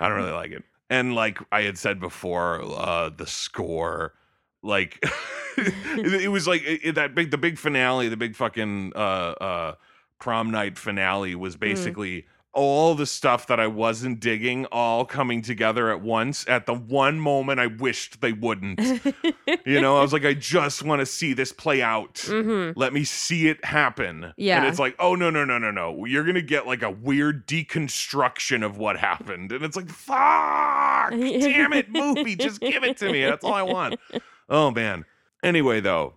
I 0.00 0.08
don't 0.08 0.16
really 0.16 0.30
like 0.42 0.52
it. 0.52 0.62
And 0.88 1.14
like 1.14 1.38
I 1.50 1.62
had 1.62 1.78
said 1.78 1.98
before, 2.00 2.62
uh, 2.62 3.10
the 3.10 3.26
score, 3.26 4.14
like 4.62 4.98
it, 5.56 6.22
it 6.22 6.28
was 6.28 6.46
like 6.46 6.62
it, 6.64 6.94
that 6.94 7.14
big, 7.14 7.30
the 7.30 7.38
big 7.38 7.58
finale, 7.58 8.08
the 8.08 8.16
big 8.16 8.36
fucking 8.36 8.92
uh, 8.94 8.98
uh, 8.98 9.74
prom 10.18 10.50
night 10.50 10.78
finale 10.78 11.34
was 11.34 11.56
basically 11.56 12.26
all 12.56 12.94
the 12.94 13.06
stuff 13.06 13.46
that 13.48 13.60
I 13.60 13.66
wasn't 13.66 14.18
digging, 14.18 14.64
all 14.72 15.04
coming 15.04 15.42
together 15.42 15.90
at 15.90 16.00
once 16.00 16.44
at 16.48 16.64
the 16.64 16.74
one 16.74 17.20
moment 17.20 17.60
I 17.60 17.66
wished 17.66 18.22
they 18.22 18.32
wouldn't. 18.32 18.80
you 19.66 19.80
know, 19.80 19.98
I 19.98 20.02
was 20.02 20.12
like, 20.12 20.24
I 20.24 20.32
just 20.32 20.82
want 20.82 21.00
to 21.00 21.06
see 21.06 21.34
this 21.34 21.52
play 21.52 21.82
out 21.82 22.14
mm-hmm. 22.14 22.78
let 22.78 22.92
me 22.92 23.04
see 23.04 23.48
it 23.48 23.62
happen. 23.64 24.32
Yeah. 24.38 24.58
And 24.58 24.66
it's 24.66 24.78
like, 24.78 24.96
oh 24.98 25.14
no, 25.14 25.30
no, 25.30 25.44
no, 25.44 25.58
no, 25.58 25.70
no. 25.70 26.04
You're 26.06 26.24
gonna 26.24 26.42
get 26.42 26.66
like 26.66 26.82
a 26.82 26.90
weird 26.90 27.46
deconstruction 27.46 28.64
of 28.64 28.78
what 28.78 28.96
happened. 28.96 29.52
And 29.52 29.62
it's 29.62 29.76
like, 29.76 29.90
fuck, 29.90 31.10
damn 31.10 31.74
it, 31.74 31.90
movie, 31.90 32.36
just 32.36 32.60
give 32.60 32.82
it 32.84 32.96
to 32.98 33.12
me. 33.12 33.22
That's 33.24 33.44
all 33.44 33.54
I 33.54 33.62
want. 33.62 34.00
Oh 34.48 34.70
man. 34.70 35.04
Anyway, 35.42 35.80
though, 35.80 36.14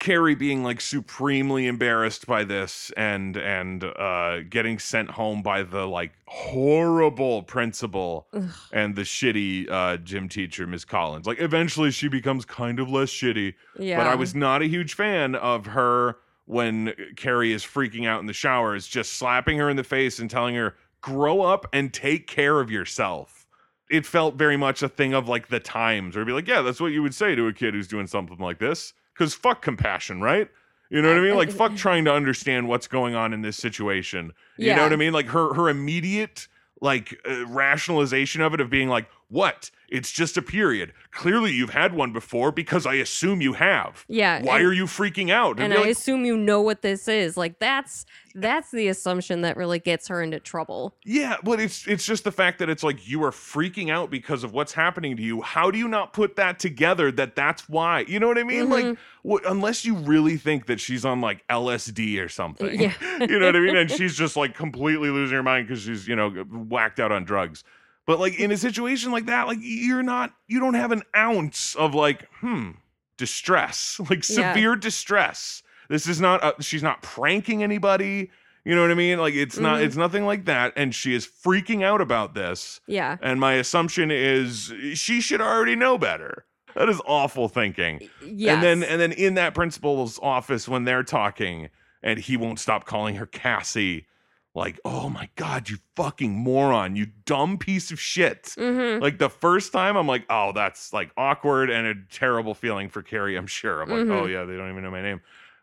Carrie 0.00 0.34
being 0.34 0.64
like 0.64 0.80
supremely 0.80 1.66
embarrassed 1.68 2.26
by 2.26 2.42
this 2.42 2.90
and 2.96 3.36
and 3.36 3.84
uh 3.84 4.40
getting 4.48 4.78
sent 4.80 5.10
home 5.10 5.42
by 5.42 5.62
the 5.62 5.86
like 5.86 6.12
horrible 6.26 7.42
principal 7.44 8.26
Ugh. 8.32 8.42
and 8.72 8.96
the 8.96 9.02
shitty 9.02 9.70
uh 9.70 9.96
gym 9.98 10.28
teacher, 10.28 10.66
Miss 10.66 10.84
Collins. 10.84 11.26
Like 11.26 11.40
eventually 11.40 11.90
she 11.90 12.08
becomes 12.08 12.44
kind 12.44 12.80
of 12.80 12.90
less 12.90 13.10
shitty 13.10 13.54
Yeah. 13.78 13.98
but 13.98 14.06
I 14.08 14.14
was 14.16 14.34
not 14.34 14.62
a 14.62 14.66
huge 14.66 14.94
fan 14.94 15.34
of 15.36 15.66
her 15.66 16.16
when 16.46 16.92
Carrie 17.16 17.52
is 17.52 17.62
freaking 17.62 18.08
out 18.08 18.18
in 18.20 18.26
the 18.26 18.32
showers, 18.32 18.88
just 18.88 19.12
slapping 19.12 19.58
her 19.58 19.70
in 19.70 19.76
the 19.76 19.84
face 19.84 20.18
and 20.18 20.28
telling 20.28 20.56
her, 20.56 20.74
grow 21.00 21.42
up 21.42 21.64
and 21.72 21.92
take 21.94 22.26
care 22.26 22.58
of 22.58 22.70
yourself. 22.72 23.46
It 23.88 24.04
felt 24.04 24.34
very 24.34 24.56
much 24.56 24.82
a 24.82 24.88
thing 24.88 25.14
of 25.14 25.28
like 25.28 25.46
the 25.48 25.60
times, 25.60 26.16
where 26.16 26.22
it'd 26.22 26.26
be 26.26 26.32
like, 26.32 26.48
yeah, 26.48 26.62
that's 26.62 26.80
what 26.80 26.88
you 26.92 27.02
would 27.02 27.14
say 27.14 27.36
to 27.36 27.46
a 27.46 27.52
kid 27.52 27.74
who's 27.74 27.86
doing 27.86 28.08
something 28.08 28.38
like 28.38 28.58
this. 28.58 28.94
Cause 29.20 29.34
fuck 29.34 29.60
compassion, 29.60 30.22
right? 30.22 30.48
You 30.88 31.02
know 31.02 31.08
what 31.08 31.18
I 31.18 31.20
mean? 31.20 31.36
Like 31.36 31.50
fuck 31.50 31.76
trying 31.76 32.06
to 32.06 32.12
understand 32.14 32.68
what's 32.68 32.86
going 32.86 33.14
on 33.14 33.34
in 33.34 33.42
this 33.42 33.58
situation. 33.58 34.32
You 34.56 34.74
know 34.76 34.82
what 34.84 34.94
I 34.94 34.96
mean? 34.96 35.12
Like 35.12 35.26
her 35.26 35.52
her 35.52 35.68
immediate 35.68 36.48
like 36.80 37.20
uh, 37.28 37.46
rationalization 37.46 38.40
of 38.40 38.54
it 38.54 38.60
of 38.60 38.70
being 38.70 38.88
like, 38.88 39.06
what? 39.30 39.70
It's 39.88 40.12
just 40.12 40.36
a 40.36 40.42
period. 40.42 40.92
Clearly, 41.10 41.52
you've 41.52 41.70
had 41.70 41.94
one 41.94 42.12
before 42.12 42.52
because 42.52 42.86
I 42.86 42.94
assume 42.94 43.40
you 43.40 43.54
have. 43.54 44.04
Yeah. 44.08 44.40
Why 44.42 44.58
and, 44.58 44.66
are 44.68 44.72
you 44.72 44.84
freaking 44.84 45.30
out? 45.30 45.58
and 45.58 45.72
you're 45.72 45.80
I 45.82 45.86
like, 45.86 45.90
assume 45.92 46.24
you 46.24 46.36
know 46.36 46.60
what 46.60 46.82
this 46.82 47.08
is. 47.08 47.36
Like 47.36 47.58
that's 47.58 48.06
that's 48.36 48.70
the 48.70 48.86
assumption 48.86 49.40
that 49.40 49.56
really 49.56 49.80
gets 49.80 50.06
her 50.06 50.22
into 50.22 50.38
trouble. 50.38 50.94
Yeah, 51.04 51.36
but 51.42 51.58
it's 51.58 51.88
it's 51.88 52.04
just 52.06 52.22
the 52.22 52.30
fact 52.30 52.60
that 52.60 52.68
it's 52.68 52.84
like 52.84 53.08
you 53.08 53.24
are 53.24 53.32
freaking 53.32 53.90
out 53.90 54.10
because 54.10 54.44
of 54.44 54.52
what's 54.52 54.72
happening 54.72 55.16
to 55.16 55.22
you. 55.22 55.42
How 55.42 55.72
do 55.72 55.78
you 55.78 55.88
not 55.88 56.12
put 56.12 56.36
that 56.36 56.60
together 56.60 57.10
that 57.12 57.34
that's 57.34 57.68
why? 57.68 58.04
You 58.06 58.20
know 58.20 58.28
what 58.28 58.38
I 58.38 58.44
mean? 58.44 58.68
Like 58.70 58.84
Mhm. 58.84 58.96
wh- 59.28 59.50
unless 59.50 59.84
you 59.84 59.96
really 59.96 60.36
think 60.36 60.66
that 60.66 60.78
she's 60.78 61.04
on 61.04 61.20
like 61.20 61.44
LSD 61.48 62.20
or 62.24 62.28
something. 62.28 62.80
Yeah. 62.80 62.92
you 63.20 63.40
know 63.40 63.46
what 63.46 63.56
I 63.56 63.60
mean? 63.60 63.76
And 63.76 63.90
she's 63.96 64.16
just 64.16 64.36
like 64.36 64.54
completely 64.54 65.10
losing 65.10 65.36
her 65.36 65.42
mind 65.42 65.66
cuz 65.66 65.82
she's, 65.82 66.06
you 66.06 66.14
know, 66.14 66.30
whacked 66.30 67.00
out 67.00 67.10
on 67.10 67.24
drugs. 67.24 67.64
But 68.06 68.18
like 68.18 68.38
in 68.40 68.50
a 68.50 68.56
situation 68.56 69.12
like 69.12 69.26
that, 69.26 69.46
like 69.46 69.58
you're 69.60 70.02
not 70.02 70.32
you 70.48 70.58
don't 70.60 70.74
have 70.74 70.92
an 70.92 71.02
ounce 71.16 71.74
of 71.76 71.94
like, 71.94 72.26
hmm, 72.40 72.70
distress, 73.16 74.00
like 74.10 74.28
Yeah. 74.28 74.52
severe 74.52 74.76
distress. 74.76 75.62
This 75.88 76.06
is 76.06 76.20
not 76.20 76.42
uh, 76.42 76.52
she's 76.60 76.82
not 76.82 77.02
pranking 77.02 77.62
anybody. 77.62 78.30
You 78.64 78.74
know 78.74 78.82
what 78.82 78.90
I 78.90 78.94
mean? 78.94 79.18
Like 79.18 79.34
it's 79.34 79.58
not 79.58 79.78
Mhm. 79.80 79.84
it's 79.84 79.96
nothing 79.96 80.24
like 80.26 80.44
that 80.44 80.72
and 80.76 80.94
she 80.94 81.14
is 81.14 81.26
freaking 81.26 81.82
out 81.82 82.00
about 82.00 82.34
this 82.34 82.80
Yeah. 82.86 83.16
and 83.22 83.40
my 83.40 83.54
assumption 83.54 84.10
is 84.10 84.72
she 84.94 85.20
should 85.20 85.40
already 85.40 85.76
know 85.76 85.96
better. 85.98 86.44
That 86.74 86.88
is 86.88 87.00
awful 87.06 87.48
thinking. 87.48 88.08
Yes. 88.24 88.54
And 88.54 88.62
then 88.62 88.82
and 88.84 89.00
then 89.00 89.12
in 89.12 89.34
that 89.34 89.54
principal's 89.54 90.18
office 90.22 90.68
when 90.68 90.84
they're 90.84 91.02
talking 91.02 91.68
and 92.02 92.18
he 92.18 92.36
won't 92.36 92.60
stop 92.60 92.84
calling 92.86 93.16
her 93.16 93.26
Cassie 93.26 94.06
like, 94.54 94.80
"Oh 94.84 95.08
my 95.08 95.28
god, 95.36 95.68
you 95.68 95.78
fucking 95.96 96.32
moron, 96.32 96.96
you 96.96 97.06
dumb 97.24 97.56
piece 97.58 97.90
of 97.90 98.00
shit." 98.00 98.54
Mhm. 98.58 99.00
Like 99.00 99.18
the 99.18 99.30
first 99.30 99.72
time 99.72 99.96
I'm 99.96 100.06
like, 100.08 100.24
"Oh, 100.28 100.52
that's 100.52 100.92
like 100.92 101.10
awkward 101.16 101.70
and 101.70 101.86
a 101.86 101.94
terrible 102.10 102.54
feeling 102.54 102.88
for 102.88 103.02
Carrie, 103.02 103.36
I'm 103.36 103.46
sure." 103.46 103.82
I'm 103.82 103.88
like, 103.88 104.00
Mhm. 104.06 104.12
"Oh 104.12 104.26
yeah, 104.26 104.44
they 104.44 104.56
don't 104.56 104.70
even 104.70 104.82
know 104.82 104.90
my 104.90 105.02
name." 105.02 105.20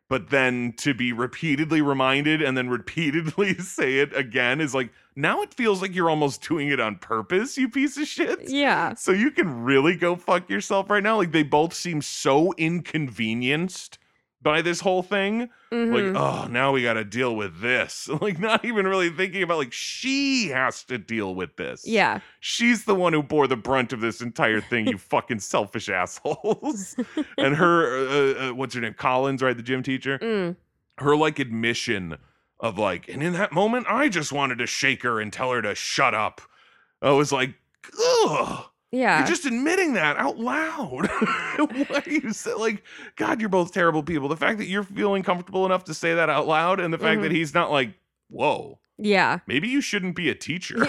But 0.10 0.29
then 0.29 0.74
to 0.77 0.94
be 0.94 1.12
repeatedly 1.12 1.82
reminded 1.82 2.41
and 2.41 2.56
then 2.56 2.70
repeatedly 2.70 3.56
say 3.60 4.00
it 4.00 4.15
again 4.15 4.62
is 4.62 4.74
like 4.74 4.89
now 5.17 5.41
it 5.41 5.53
feels 5.53 5.82
like 5.82 5.94
you're 5.94 6.10
almost 6.10 6.48
doing 6.48 6.70
it 6.70 6.79
on 6.79 6.96
purpose, 6.96 7.58
you 7.58 7.67
piece 7.67 7.98
of 7.98 8.08
shit. 8.08 8.50
Yeah. 8.50 8.94
So 8.94 9.12
you 9.12 9.32
can 9.32 9.63
really 9.65 9.96
go 9.98 10.15
fuck 10.15 10.50
yourself 10.50 10.89
right 10.89 11.03
now. 11.03 11.17
Like 11.17 11.34
they 11.34 11.44
both 11.44 11.74
seem 11.74 12.01
so 12.01 12.53
inconvenienced 12.58 13.98
by 14.41 14.62
this 14.62 14.79
whole 14.79 15.01
thing. 15.03 15.50
Mhm. 15.72 16.13
Like, 16.13 16.22
oh, 16.22 16.48
now 16.48 16.72
we 16.72 16.84
got 16.84 16.94
to 16.94 17.03
deal 17.03 17.36
with 17.36 17.60
this. 17.62 18.08
Like, 18.22 18.39
not 18.39 18.63
even 18.63 18.86
really 18.88 19.10
thinking 19.10 19.44
about 19.44 19.58
like 19.58 19.74
she 19.74 20.48
has 20.50 20.84
to 20.86 20.98
deal 20.98 21.34
with 21.36 21.56
this. 21.58 21.86
yeah. 21.88 22.20
She's 22.39 22.86
the 22.86 22.96
one 22.96 23.13
who 23.13 23.24
bore 23.24 23.48
the 23.48 23.58
brunt 23.58 23.94
of 23.94 24.00
this 24.01 24.22
entire 24.22 24.62
thing, 24.62 24.88
you 24.88 24.98
fucking 24.98 25.39
selfish 25.39 25.89
assholes. 25.89 26.96
and 27.38 27.56
her, 27.56 28.08
uh, 28.08 28.50
uh, 28.50 28.53
what's 28.53 28.75
her 28.75 28.82
name? 28.82 28.94
Collins, 28.94 29.41
right? 29.41 29.56
The 29.58 29.63
gym 29.63 29.84
teacher. 29.84 30.20
Mm. 30.20 30.56
Her 31.00 31.15
like 31.15 31.39
admission 31.39 32.17
of 32.60 32.77
like, 32.77 33.08
and 33.08 33.22
in 33.22 33.34
that 33.34 33.51
moment, 33.51 33.86
I 33.89 34.10
just 34.10 34.32
wanted 34.32 34.58
to 34.60 34.67
shake 34.67 35.03
her 35.03 35.20
and 35.20 35.32
tell 35.34 35.51
her 35.51 35.62
to 35.62 35.75
shut 35.75 36.13
up. 36.15 36.41
I 37.01 37.12
was 37.12 37.32
like, 37.32 37.53
ugh. 38.25 38.65
Yeah. 38.97 39.19
You're 39.19 39.27
just 39.27 39.45
admitting 39.45 39.93
that 39.93 40.17
out 40.17 40.37
loud. 40.39 41.07
Why 41.89 42.01
do 42.03 42.11
you 42.11 42.31
say 42.33 42.53
like, 42.53 42.83
God, 43.15 43.39
you're 43.39 43.49
both 43.49 43.71
terrible 43.73 44.03
people. 44.03 44.27
The 44.27 44.37
fact 44.37 44.57
that 44.59 44.65
you're 44.67 44.83
feeling 44.83 45.23
comfortable 45.23 45.65
enough 45.65 45.83
to 45.85 45.93
say 45.93 46.15
that 46.15 46.29
out 46.29 46.47
loud, 46.47 46.79
and 46.79 46.93
the 46.93 46.97
fact 46.97 47.21
that 47.21 47.31
Mhm. 47.31 47.35
he's 47.35 47.53
not 47.53 47.71
like, 47.71 47.91
whoa, 48.29 48.79
yeah. 48.97 49.39
maybe 49.47 49.67
you 49.67 49.81
shouldn't 49.81 50.15
be 50.15 50.29
a 50.29 50.35
teacher. 50.35 50.77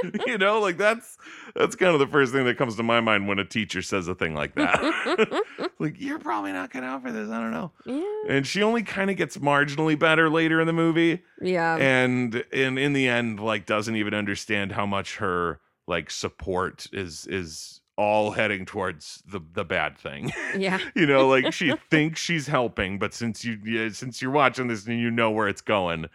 you 0.26 0.38
know, 0.38 0.60
like 0.60 0.76
that's 0.78 1.18
that's 1.54 1.76
kind 1.76 1.92
of 1.92 1.98
the 2.00 2.06
first 2.06 2.32
thing 2.32 2.44
that 2.46 2.56
comes 2.56 2.76
to 2.76 2.82
my 2.82 3.00
mind 3.00 3.28
when 3.28 3.38
a 3.38 3.44
teacher 3.44 3.82
says 3.82 4.08
a 4.08 4.14
thing 4.14 4.34
like 4.34 4.54
that. 4.54 5.70
like, 5.78 6.00
you're 6.00 6.18
probably 6.18 6.52
not 6.52 6.70
cut 6.70 6.84
out 6.84 7.02
for 7.02 7.12
this. 7.12 7.28
I 7.28 7.40
don't 7.40 7.50
know. 7.50 7.72
yeah. 7.84 8.04
And 8.36 8.46
she 8.46 8.62
only 8.62 8.82
kind 8.82 9.10
of 9.10 9.16
gets 9.16 9.36
marginally 9.38 9.98
better 9.98 10.30
later 10.30 10.60
in 10.60 10.66
the 10.66 10.72
movie 10.72 11.22
Yeah. 11.40 11.76
and 11.76 12.44
and 12.52 12.78
in 12.78 12.92
the 12.92 13.08
end 13.08 13.40
like 13.40 13.66
doesn't 13.66 13.96
even 13.96 14.14
understand 14.14 14.72
how 14.72 14.86
much 14.86 15.16
her 15.16 15.60
like 15.90 16.10
support 16.10 16.86
is 16.92 17.26
is 17.26 17.80
all 17.96 18.30
heading 18.30 18.64
towards 18.64 19.22
the 19.26 19.40
the 19.52 19.64
bad 19.64 19.98
thing 19.98 20.32
yeah. 20.56 20.78
you 20.94 21.04
know 21.06 21.28
like 21.28 21.52
she 21.52 21.74
thinks 21.90 22.18
she's 22.18 22.46
helping 22.46 22.98
but 22.98 23.12
since 23.12 23.44
you 23.44 23.58
yeah, 23.64 23.90
since 23.92 24.22
you're 24.22 24.30
watching 24.30 24.68
this 24.68 24.86
and 24.86 24.98
you 24.98 25.10
know 25.10 25.30
where 25.30 25.48
it's 25.48 25.60
going 25.60 26.06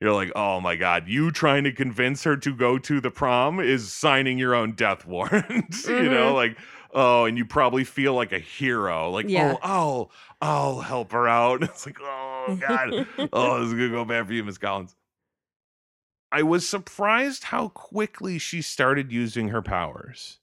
you're 0.00 0.14
like 0.14 0.32
oh 0.34 0.58
my 0.60 0.74
god 0.76 1.06
you 1.06 1.30
trying 1.30 1.62
to 1.64 1.72
convince 1.72 2.24
her 2.24 2.36
to 2.36 2.54
go 2.54 2.78
to 2.78 2.98
the 3.00 3.10
prom 3.10 3.60
is 3.60 3.92
signing 3.92 4.38
your 4.38 4.54
own 4.54 4.72
death 4.72 5.04
warrant 5.14 5.84
you 5.86 6.08
know 6.08 6.32
Mhm. 6.32 6.34
like 6.34 6.58
oh 6.94 7.24
and 7.26 7.36
you 7.36 7.44
probably 7.44 7.84
feel 7.84 8.14
like 8.14 8.32
a 8.32 8.38
hero 8.38 9.10
like 9.10 9.28
Yeah. 9.28 9.56
oh 9.56 9.58
i'll 9.62 10.10
i'll 10.40 10.80
help 10.80 11.12
her 11.12 11.28
out 11.28 11.62
it's 11.62 11.84
like 11.84 11.98
oh 12.00 12.56
god 12.60 13.06
oh, 13.32 13.58
this 13.60 13.68
is 13.68 13.74
gonna 13.74 13.90
go 13.90 14.04
bad 14.06 14.26
for 14.26 14.32
you, 14.32 14.44
Miss 14.44 14.56
Collins. 14.58 14.94
I 16.34 16.42
was 16.42 16.68
surprised 16.68 17.44
how 17.44 17.68
quickly 17.68 18.38
she 18.38 18.60
started 18.60 19.12
using 19.12 19.48
her 19.48 19.62
powers. 19.62 20.38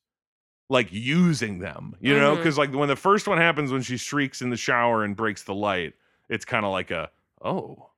Like 0.69 0.87
using 0.91 1.59
them, 1.59 1.95
you 1.99 2.17
know, 2.17 2.33
Mhm. 2.33 2.37
because 2.37 2.57
like 2.57 2.73
when 2.73 2.87
the 2.87 2.95
first 2.95 3.27
one 3.27 3.37
happens 3.37 3.73
when 3.73 3.81
she 3.81 3.97
shrieks 3.97 4.41
in 4.41 4.51
the 4.51 4.55
shower 4.57 5.03
and 5.03 5.17
breaks 5.17 5.43
the 5.43 5.53
light, 5.53 5.95
it's 6.29 6.45
kind 6.45 6.65
of 6.65 6.71
like 6.71 6.91
a 6.91 7.11
oh, 7.43 7.89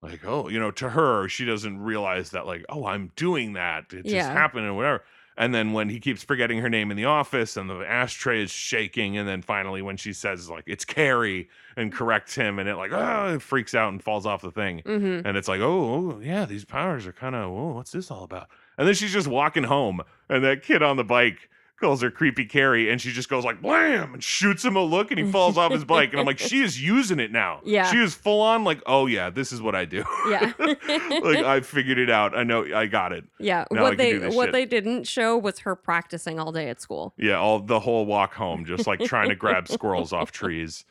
like 0.00 0.24
oh, 0.24 0.48
you 0.48 0.58
know, 0.58 0.70
to 0.70 0.88
her, 0.88 1.28
she 1.28 1.44
doesn't 1.44 1.78
realize 1.82 2.30
that 2.30 2.46
like, 2.46 2.64
oh, 2.70 2.86
I'm 2.86 3.12
doing 3.16 3.52
that. 3.52 3.92
It 3.92 4.04
just 4.04 4.14
Yeah. 4.14 4.32
happened 4.32 4.64
and 4.64 4.76
whatever. 4.76 5.04
And 5.42 5.52
then 5.52 5.72
when 5.72 5.88
he 5.88 5.98
keeps 5.98 6.22
forgetting 6.22 6.58
her 6.58 6.68
name 6.70 6.92
in 6.92 6.96
the 6.96 7.06
office 7.06 7.56
and 7.56 7.68
the 7.68 7.80
ashtray 7.80 8.44
is 8.44 8.50
shaking, 8.52 9.16
and 9.18 9.28
then 9.28 9.42
finally 9.42 9.82
when 9.82 9.96
she 9.96 10.12
says 10.12 10.48
like 10.48 10.62
it's 10.68 10.84
Carrie 10.84 11.48
and 11.76 11.92
corrects 11.92 12.36
him, 12.36 12.60
and 12.60 12.68
it 12.68 12.76
like 12.76 12.92
oh, 12.92 13.34
it 13.34 13.42
freaks 13.42 13.74
out 13.74 13.90
and 13.92 14.00
falls 14.00 14.24
off 14.24 14.40
the 14.42 14.52
thing, 14.52 14.82
Mm-hmm. 14.84 15.26
and 15.26 15.36
it's 15.36 15.48
like 15.48 15.60
oh, 15.60 15.94
oh 16.16 16.20
yeah, 16.22 16.44
these 16.44 16.64
powers 16.64 17.06
are 17.08 17.12
kind 17.12 17.34
of 17.34 17.50
oh, 17.50 17.72
what's 17.72 17.90
this 17.90 18.08
all 18.10 18.22
about? 18.22 18.48
And 18.78 18.86
then 18.86 18.94
she's 18.94 19.12
just 19.12 19.26
walking 19.26 19.64
home, 19.64 20.00
and 20.28 20.44
that 20.44 20.62
kid 20.62 20.80
on 20.82 20.96
the 20.96 21.04
bike 21.04 21.48
calls 21.82 22.00
her 22.00 22.10
creepy 22.10 22.46
Carrie, 22.46 22.90
and 22.90 23.00
she 23.00 23.12
just 23.12 23.28
goes 23.28 23.44
like 23.44 23.60
blam 23.60 24.14
and 24.14 24.24
shoots 24.24 24.64
him 24.64 24.76
a 24.76 24.82
look, 24.82 25.10
and 25.10 25.20
he 25.20 25.30
falls 25.30 25.58
off 25.58 25.72
his 25.72 25.84
bike, 25.84 26.12
and 26.12 26.20
I'm 26.20 26.24
like, 26.24 26.38
she 26.38 26.62
is 26.62 26.80
using 26.80 27.20
it 27.20 27.30
now. 27.30 27.60
Yeah. 27.64 27.90
she 27.90 27.98
is 27.98 28.14
full 28.14 28.40
on 28.40 28.64
like 28.64 28.80
oh 28.86 29.06
yeah, 29.06 29.28
this 29.28 29.52
is 29.52 29.60
what 29.60 29.74
I 29.74 29.84
do. 29.84 30.04
Yeah. 30.28 30.52
like 30.58 31.44
I 31.44 31.60
figured 31.60 31.98
it 31.98 32.08
out. 32.08 32.36
I 32.36 32.44
know 32.44 32.64
I 32.74 32.86
got 32.86 33.12
it. 33.12 33.24
yeah. 33.38 33.64
now 33.70 33.82
what 33.82 33.98
they 33.98 34.28
what 34.28 34.46
shit. 34.46 34.52
they 34.52 34.64
didn't 34.64 35.04
show 35.04 35.36
was 35.36 35.58
her 35.60 35.76
practicing 35.76 36.38
all 36.38 36.52
day 36.52 36.68
at 36.70 36.80
school. 36.80 37.12
Yeah, 37.18 37.38
all 37.38 37.58
the 37.58 37.80
whole 37.80 38.06
walk 38.06 38.32
home, 38.32 38.64
just 38.64 38.86
like 38.86 39.00
trying 39.00 39.28
to 39.28 39.34
grab 39.34 39.68
squirrels 39.68 40.12
off 40.12 40.32
trees. 40.42 40.84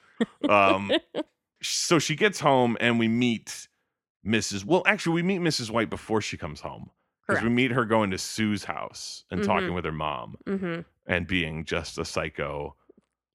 Um, 0.48 0.92
so 1.64 1.98
she 1.98 2.16
gets 2.16 2.40
home 2.40 2.78
and 2.80 3.00
we 3.00 3.08
meet 3.08 3.68
Mrs. 4.26 4.66
Well, 4.66 4.84
actually, 4.86 5.16
we 5.16 5.24
meet 5.24 5.42
Mrs. 5.42 5.72
White 5.72 5.90
before 5.90 6.22
she 6.22 6.38
comes 6.38 6.62
home 6.62 6.92
because 7.32 7.44
we 7.44 7.50
meet 7.50 7.72
her 7.72 7.86
going 7.86 8.12
to 8.12 8.18
Sue's 8.18 8.64
house 8.64 9.26
and 9.32 9.44
talking 9.44 9.70
Mhm. 9.70 9.76
with 9.76 9.86
her 9.86 9.92
mom 9.92 10.36
Mm-hmm. 10.48 10.82
and 11.08 11.28
being 11.28 11.66
just 11.66 11.98
a 11.98 12.06
psycho, 12.06 12.76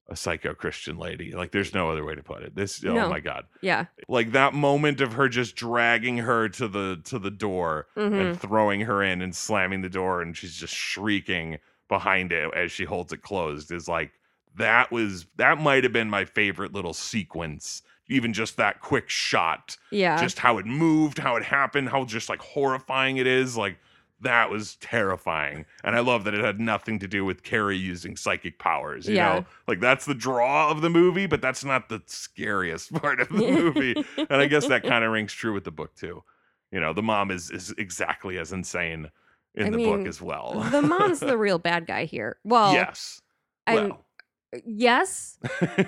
a 0.09 0.15
psycho 0.15 0.53
Christian 0.53 0.97
lady. 0.97 1.31
Like, 1.33 1.51
there's 1.51 1.73
no 1.73 1.91
other 1.91 2.05
way 2.05 2.15
to 2.15 2.23
put 2.23 2.41
it. 2.43 2.55
This, 2.55 2.83
oh 2.85 3.09
my 3.09 3.19
god, 3.19 3.45
Yeah. 3.61 3.85
like 4.07 4.31
that 4.31 4.53
moment 4.53 5.01
of 5.01 5.13
her 5.13 5.27
just 5.27 5.55
dragging 5.55 6.17
her 6.19 6.47
to 6.49 6.67
the 6.67 7.01
to 7.05 7.19
the 7.19 7.31
door 7.31 7.87
Mm-hmm. 7.97 8.15
and 8.15 8.39
throwing 8.39 8.81
her 8.81 9.03
in 9.03 9.21
and 9.21 9.35
slamming 9.35 9.81
the 9.81 9.89
door 9.89 10.21
and 10.21 10.35
she's 10.37 10.55
just 10.55 10.73
shrieking 10.73 11.57
behind 11.89 12.31
it 12.33 12.53
as 12.53 12.71
she 12.71 12.83
holds 12.85 13.13
it 13.13 13.21
closed 13.21 13.71
is 13.71 13.87
like 13.87 14.11
that 14.55 14.91
was 14.91 15.25
that 15.37 15.57
might 15.59 15.83
have 15.83 15.93
been 15.93 16.09
my 16.09 16.25
favorite 16.25 16.73
little 16.73 16.93
sequence 16.93 17.81
even 18.09 18.33
just 18.33 18.57
that 18.57 18.79
quick 18.81 19.09
shot 19.09 19.77
Yeah. 19.91 20.19
just 20.21 20.39
how 20.39 20.57
it 20.57 20.65
moved 20.65 21.17
how 21.17 21.35
it 21.37 21.43
happened 21.43 21.87
how 21.89 22.03
just 22.05 22.27
like 22.29 22.41
horrifying 22.41 23.17
it 23.17 23.27
is 23.27 23.55
like 23.55 23.77
that 24.21 24.49
was 24.49 24.75
terrifying 24.77 25.65
and 25.83 25.95
i 25.95 25.99
love 25.99 26.23
that 26.23 26.33
it 26.33 26.43
had 26.43 26.59
nothing 26.59 26.97
to 26.99 27.07
do 27.07 27.23
with 27.23 27.43
carrie 27.43 27.77
using 27.77 28.15
psychic 28.17 28.57
powers 28.59 29.07
you 29.07 29.15
Yeah. 29.15 29.39
know 29.39 29.45
like 29.67 29.79
that's 29.79 30.05
the 30.05 30.15
draw 30.15 30.69
of 30.71 30.81
the 30.81 30.89
movie 30.89 31.27
but 31.27 31.41
that's 31.41 31.63
not 31.63 31.89
the 31.89 32.01
scariest 32.07 32.91
part 33.01 33.19
of 33.19 33.29
the 33.29 33.35
movie 33.35 33.95
and 34.17 34.41
I 34.41 34.47
guess 34.47 34.67
that 34.67 34.83
kind 34.91 35.03
of 35.03 35.11
rings 35.11 35.33
true 35.33 35.53
with 35.53 35.63
the 35.65 35.71
book 35.71 35.95
too. 35.95 36.23
You 36.71 36.79
know, 36.81 36.91
the 36.93 37.01
mom 37.03 37.31
is 37.31 37.49
is 37.49 37.73
exactly 37.77 38.37
as 38.37 38.51
insane 38.51 39.09
in 39.55 39.67
I 39.67 39.69
the 39.69 39.77
mean, 39.77 39.97
book 39.99 40.07
as 40.07 40.21
well. 40.21 40.67
the 40.71 40.81
mom's 40.81 41.19
the 41.21 41.37
real 41.47 41.59
bad 41.59 41.85
guy 41.87 42.03
here. 42.05 42.37
Well, 42.43 42.73
yes. 42.73 43.21
I'm- 43.65 43.89
Well, 43.89 44.05
uh, 44.53 44.59
yes, 44.65 45.37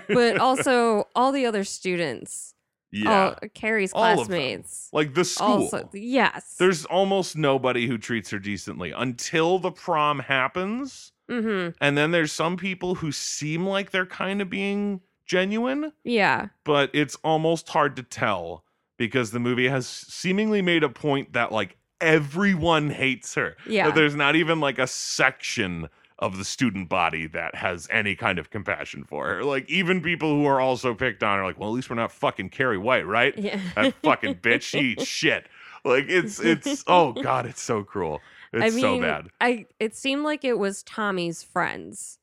but 0.08 0.38
also 0.38 1.08
all 1.16 1.32
the 1.34 1.46
other 1.46 1.64
students, 1.66 2.54
yeah. 2.92 3.12
all 3.42 3.50
Carrie's 3.54 3.92
All 3.94 4.16
classmates, 4.16 4.90
like 4.94 5.14
the 5.14 5.24
school. 5.26 5.64
also 5.64 5.90
yes. 5.94 6.56
There's 6.58 6.86
almost 6.86 7.36
nobody 7.36 7.88
who 7.88 7.98
treats 7.98 8.30
her 8.32 8.40
decently 8.40 8.92
until 8.92 9.60
the 9.60 9.72
prom 9.72 10.20
happens. 10.20 11.12
mm-hmm. 11.30 11.72
And 11.82 11.98
then 11.98 12.12
there's 12.12 12.32
some 12.32 12.58
people 12.58 12.96
who 12.96 13.12
seem 13.12 13.66
like 13.68 13.92
they're 13.92 14.06
kind 14.06 14.42
of 14.42 14.50
being 14.50 15.02
genuine, 15.26 15.92
Yeah. 16.04 16.48
but 16.64 16.90
it's 16.94 17.16
almost 17.24 17.70
hard 17.70 17.96
to 17.98 18.04
tell 18.04 18.64
because 18.98 19.32
the 19.32 19.40
movie 19.40 19.68
has 19.68 19.88
seemingly 19.88 20.62
made 20.62 20.84
a 20.84 20.90
point 20.90 21.34
that 21.34 21.52
like 21.52 21.78
everyone 22.02 22.90
hates 22.90 23.36
her. 23.36 23.56
Yeah. 23.68 23.86
That 23.88 23.96
there's 23.96 24.16
not 24.16 24.36
even 24.36 24.60
like 24.60 24.80
a 24.80 24.88
section 24.88 25.88
of 26.20 26.38
the 26.38 26.46
student 26.46 26.90
body 26.90 27.28
that 27.28 27.56
has 27.56 27.88
any 27.92 28.16
kind 28.16 28.38
of 28.38 28.50
compassion 28.50 29.04
for 29.04 29.28
her. 29.28 29.44
Like 29.44 29.70
even 29.70 30.02
people 30.02 30.30
who 30.30 30.46
are 30.46 30.62
also 30.62 30.94
picked 30.94 31.24
on 31.24 31.40
are 31.40 31.46
like, 31.46 31.58
well, 31.58 31.70
at 31.70 31.74
least 31.74 31.90
we're 31.90 31.96
not 31.96 32.12
fucking 32.12 32.50
Carrie 32.50 32.78
White, 32.78 33.08
right? 33.08 33.38
Yeah. 33.38 33.60
That 33.76 33.96
fucking 34.04 34.36
bitch, 34.36 34.62
she 34.62 34.80
eats 34.80 35.06
shit. 35.08 35.48
Like 35.86 36.06
it's 36.10 36.40
it's 36.40 36.84
oh 36.88 37.14
god, 37.14 37.46
it's 37.46 37.62
so 37.62 37.84
cruel. 37.84 38.20
It's 38.52 38.64
I 38.64 38.70
mean, 38.70 38.82
so 38.82 39.00
bad. 39.00 39.30
I 39.40 39.66
it 39.80 39.96
seemed 39.96 40.24
like 40.24 40.44
it 40.44 40.60
was 40.60 40.84
Tommy's 40.84 41.42
friends. 41.42 42.20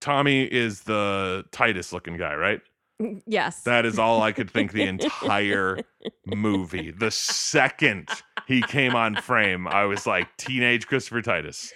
Tommy 0.00 0.44
is 0.44 0.82
the 0.82 1.44
Titus 1.50 1.92
looking 1.92 2.16
guy, 2.16 2.34
right? 2.34 2.60
Yes. 3.26 3.62
That 3.62 3.86
is 3.86 3.98
all 3.98 4.22
I 4.22 4.32
could 4.32 4.50
think 4.50 4.72
the 4.72 4.82
entire 4.82 5.78
movie. 6.26 6.90
The 6.90 7.10
second 7.10 8.08
he 8.46 8.60
came 8.62 8.94
on 8.94 9.16
frame, 9.16 9.66
I 9.66 9.84
was 9.84 10.06
like, 10.06 10.36
teenage 10.36 10.86
Christopher 10.86 11.22
Titus. 11.22 11.72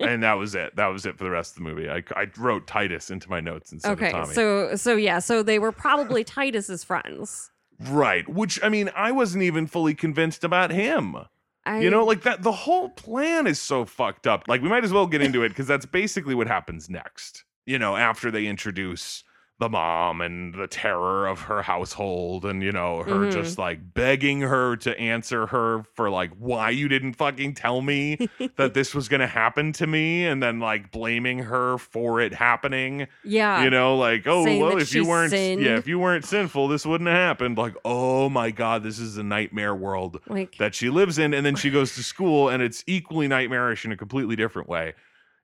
And 0.00 0.22
that 0.22 0.34
was 0.34 0.54
it. 0.54 0.74
That 0.76 0.88
was 0.88 1.06
it 1.06 1.16
for 1.18 1.24
the 1.24 1.30
rest 1.30 1.52
of 1.56 1.62
the 1.62 1.68
movie. 1.68 1.88
I, 1.88 2.02
I 2.14 2.26
wrote 2.38 2.66
Titus 2.66 3.10
into 3.10 3.30
my 3.30 3.40
notes 3.40 3.72
instead 3.72 3.92
okay. 3.92 4.06
of 4.06 4.12
Tommy. 4.12 4.34
So 4.34 4.76
so 4.76 4.96
yeah, 4.96 5.18
so 5.20 5.42
they 5.42 5.58
were 5.58 5.72
probably 5.72 6.24
Titus's 6.24 6.82
friends. 6.84 7.50
right. 7.80 8.28
Which, 8.28 8.58
I 8.62 8.68
mean, 8.68 8.90
I 8.96 9.12
wasn't 9.12 9.42
even 9.44 9.66
fully 9.66 9.94
convinced 9.94 10.44
about 10.44 10.70
him. 10.70 11.16
I, 11.64 11.80
You 11.80 11.90
know, 11.90 12.04
like 12.04 12.22
that, 12.22 12.42
the 12.42 12.52
whole 12.52 12.88
plan 12.90 13.46
is 13.46 13.60
so 13.60 13.84
fucked 13.84 14.26
up. 14.26 14.44
Like, 14.48 14.62
we 14.62 14.68
might 14.68 14.84
as 14.84 14.92
well 14.92 15.06
get 15.06 15.20
into 15.22 15.42
it 15.42 15.50
because 15.50 15.66
that's 15.66 15.86
basically 15.86 16.34
what 16.34 16.46
happens 16.46 16.88
next. 16.88 17.44
You 17.64 17.78
know, 17.78 17.96
after 17.96 18.30
they 18.30 18.46
introduce 18.46 19.24
the 19.58 19.68
mom 19.70 20.20
and 20.20 20.52
the 20.54 20.66
terror 20.66 21.26
of 21.26 21.40
her 21.40 21.62
household 21.62 22.44
and, 22.44 22.62
you 22.62 22.72
know, 22.72 23.02
her 23.02 23.20
Mhm. 23.26 23.32
just 23.32 23.56
like 23.58 23.94
begging 23.94 24.42
her 24.42 24.76
to 24.76 24.98
answer 25.00 25.46
her 25.46 25.84
for 25.94 26.10
like, 26.10 26.30
why 26.38 26.68
you 26.68 26.88
didn't 26.88 27.14
fucking 27.14 27.54
tell 27.54 27.80
me 27.80 28.18
that 28.56 28.74
this 28.74 28.94
was 28.94 29.08
going 29.08 29.20
to 29.20 29.26
happen 29.26 29.72
to 29.72 29.86
me. 29.86 30.26
And 30.26 30.42
then 30.42 30.60
like 30.60 30.90
blaming 30.90 31.38
her 31.38 31.78
for 31.78 32.20
it 32.20 32.34
happening 32.34 33.06
yeah. 33.24 33.62
you 33.62 33.70
know 33.70 33.96
like 33.96 34.26
oh 34.26 34.44
saying 34.44 34.60
well 34.60 34.76
if 34.78 34.94
you 34.94 35.06
weren't 35.06 35.30
sinned. 35.30 35.60
yeah 35.62 35.76
if 35.76 35.86
you 35.86 35.98
weren't 35.98 36.24
sinful 36.24 36.68
this 36.68 36.84
wouldn't 36.86 37.08
have 37.08 37.16
happened 37.16 37.56
like 37.58 37.74
oh 37.84 38.28
my 38.28 38.50
god 38.50 38.82
this 38.82 38.98
is 38.98 39.16
a 39.16 39.22
nightmare 39.22 39.74
world 39.74 40.20
like 40.28 40.56
that 40.58 40.74
she 40.74 40.90
lives 40.90 41.18
in 41.18 41.32
and 41.34 41.44
then 41.46 41.54
she 41.56 41.70
goes 41.70 41.94
to 41.94 42.02
school 42.02 42.48
and 42.48 42.62
it's 42.62 42.82
equally 42.86 43.28
nightmarish 43.28 43.84
in 43.84 43.92
a 43.92 43.96
completely 43.96 44.36
different 44.36 44.68
way 44.68 44.94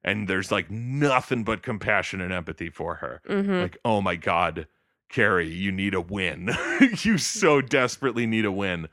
and 0.04 0.28
there's 0.28 0.50
like 0.50 0.70
nothing 0.70 1.44
but 1.44 1.62
compassion 1.62 2.20
and 2.20 2.32
empathy 2.32 2.70
for 2.70 2.96
her 2.96 3.20
mhm. 3.28 3.62
like 3.62 3.76
oh 3.84 4.00
my 4.00 4.16
god 4.16 4.66
carrie 5.08 5.48
you 5.48 5.70
need 5.70 5.94
a 5.94 6.00
win 6.00 6.50
you 7.02 7.18
so 7.18 7.60
desperately 7.60 8.26
need 8.26 8.44
a 8.44 8.52
win 8.52 8.88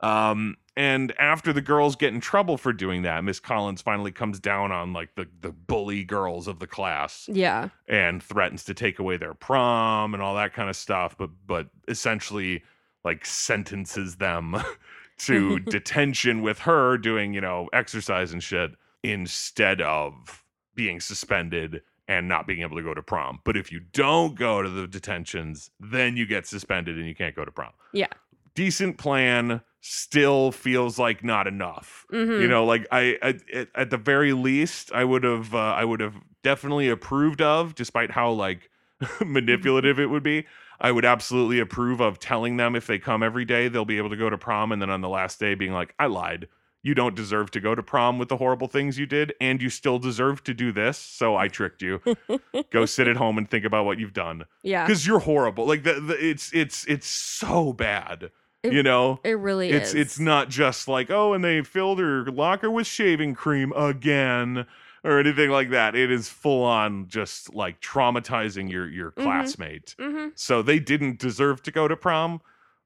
um 0.00 0.56
and 0.76 1.14
after 1.20 1.52
the 1.52 1.60
girls 1.60 1.94
get 1.94 2.12
in 2.12 2.20
trouble 2.20 2.56
for 2.56 2.72
doing 2.72 3.02
that 3.02 3.24
miss 3.24 3.40
collins 3.40 3.82
finally 3.82 4.12
comes 4.12 4.38
down 4.38 4.72
on 4.72 4.92
like 4.92 5.14
the 5.14 5.26
the 5.40 5.50
bully 5.50 6.04
girls 6.04 6.46
of 6.46 6.58
the 6.58 6.66
class 6.66 7.28
yeah. 7.32 7.68
and 7.88 8.22
threatens 8.22 8.64
to 8.64 8.74
take 8.74 8.98
away 8.98 9.16
their 9.16 9.34
prom 9.34 10.14
and 10.14 10.22
all 10.22 10.34
that 10.34 10.52
kind 10.52 10.68
of 10.68 10.76
stuff 10.76 11.16
but 11.18 11.30
but 11.46 11.68
essentially 11.88 12.62
like 13.04 13.24
sentences 13.26 14.16
them 14.16 14.56
to 15.18 15.58
detention 15.70 16.42
with 16.42 16.60
her 16.60 16.96
doing 16.98 17.34
you 17.34 17.40
know 17.40 17.68
exercise 17.72 18.32
and 18.32 18.42
shit 18.42 18.72
instead 19.02 19.80
of 19.80 20.43
being 20.74 21.00
suspended 21.00 21.82
and 22.06 22.28
not 22.28 22.46
being 22.46 22.60
able 22.60 22.76
to 22.76 22.82
go 22.82 22.92
to 22.94 23.02
prom 23.02 23.40
but 23.44 23.56
if 23.56 23.72
you 23.72 23.80
don't 23.92 24.34
go 24.34 24.62
to 24.62 24.68
the 24.68 24.86
detentions 24.86 25.70
then 25.80 26.16
you 26.16 26.26
get 26.26 26.46
suspended 26.46 26.98
and 26.98 27.06
you 27.06 27.14
can't 27.14 27.34
go 27.36 27.44
to 27.44 27.50
prom 27.52 27.72
Yeah. 27.92 28.08
decent 28.54 28.98
plan 28.98 29.60
still 29.80 30.50
feels 30.52 30.98
like 30.98 31.22
not 31.24 31.46
enough 31.46 32.06
Mhm. 32.12 32.40
you 32.40 32.48
know 32.48 32.64
like 32.64 32.86
i, 32.92 33.18
I 33.22 33.38
at, 33.52 33.68
at 33.74 33.90
the 33.90 33.96
very 33.96 34.32
least 34.32 34.92
i 34.92 35.04
would 35.04 35.24
have 35.24 35.54
uh, 35.54 35.58
i 35.58 35.84
would 35.84 36.00
have 36.00 36.14
definitely 36.42 36.88
approved 36.88 37.40
of 37.42 37.74
despite 37.74 38.10
how 38.10 38.30
like 38.30 38.70
manipulative 39.24 39.98
it 39.98 40.06
would 40.06 40.22
be 40.22 40.46
i 40.80 40.90
would 40.92 41.04
absolutely 41.04 41.58
approve 41.60 42.00
of 42.00 42.18
telling 42.18 42.56
them 42.56 42.74
if 42.76 42.86
they 42.86 42.98
come 42.98 43.22
every 43.22 43.44
day 43.44 43.68
they'll 43.68 43.84
be 43.84 43.98
able 43.98 44.10
to 44.10 44.16
go 44.16 44.28
to 44.30 44.38
prom 44.38 44.72
and 44.72 44.80
then 44.82 44.90
on 44.90 45.00
the 45.00 45.08
last 45.08 45.38
day 45.40 45.54
being 45.54 45.72
like 45.72 45.94
i 45.98 46.06
lied 46.06 46.48
you 46.84 46.94
don't 46.94 47.16
deserve 47.16 47.50
to 47.50 47.60
go 47.60 47.74
to 47.74 47.82
prom 47.82 48.18
with 48.18 48.28
the 48.28 48.36
horrible 48.36 48.68
things 48.68 48.98
you 48.98 49.06
did 49.06 49.34
and 49.40 49.60
you 49.60 49.68
still 49.70 49.98
deserve 49.98 50.44
to 50.44 50.54
do 50.54 50.70
this 50.70 50.96
so 50.98 51.34
i 51.34 51.48
tricked 51.48 51.82
you. 51.82 52.00
Go 52.70 52.84
sit 52.86 53.08
at 53.08 53.16
home 53.16 53.38
and 53.38 53.50
think 53.50 53.64
about 53.64 53.84
what 53.86 53.98
you've 53.98 54.12
done. 54.12 54.44
Yeah. 54.62 54.86
because 54.86 55.04
you're 55.06 55.18
horrible. 55.20 55.66
Like 55.66 55.82
the, 55.82 55.94
the 55.94 56.14
it's 56.24 56.52
it's 56.54 56.84
it's 56.86 57.06
so 57.08 57.72
bad 57.72 58.30
It- 58.62 58.72
you 58.72 58.82
know? 58.84 59.18
It 59.24 59.38
really 59.38 59.70
it's 59.70 59.88
is. 59.88 59.94
it's 59.94 60.18
not 60.20 60.50
just 60.50 60.86
like 60.86 61.10
oh 61.10 61.32
and 61.32 61.42
they 61.42 61.62
filled 61.62 61.98
her 61.98 62.26
locker 62.26 62.70
with 62.70 62.86
shaving 62.86 63.34
cream 63.34 63.72
again 63.72 64.66
or 65.02 65.18
anything 65.18 65.50
like 65.50 65.70
that. 65.70 65.94
It 65.94 66.10
is 66.10 66.28
full 66.28 66.64
on 66.64 67.08
just 67.08 67.54
like 67.54 67.80
traumatizing 67.80 68.70
your 68.70 68.88
your 68.88 69.10
Mhm. 69.12 69.22
classmate. 69.24 69.94
Hmm 69.98 70.28
so 70.36 70.62
they 70.62 70.78
didn't 70.78 71.18
deserve 71.18 71.62
to 71.62 71.70
go 71.70 71.86
to 71.88 71.96
prom 71.96 72.40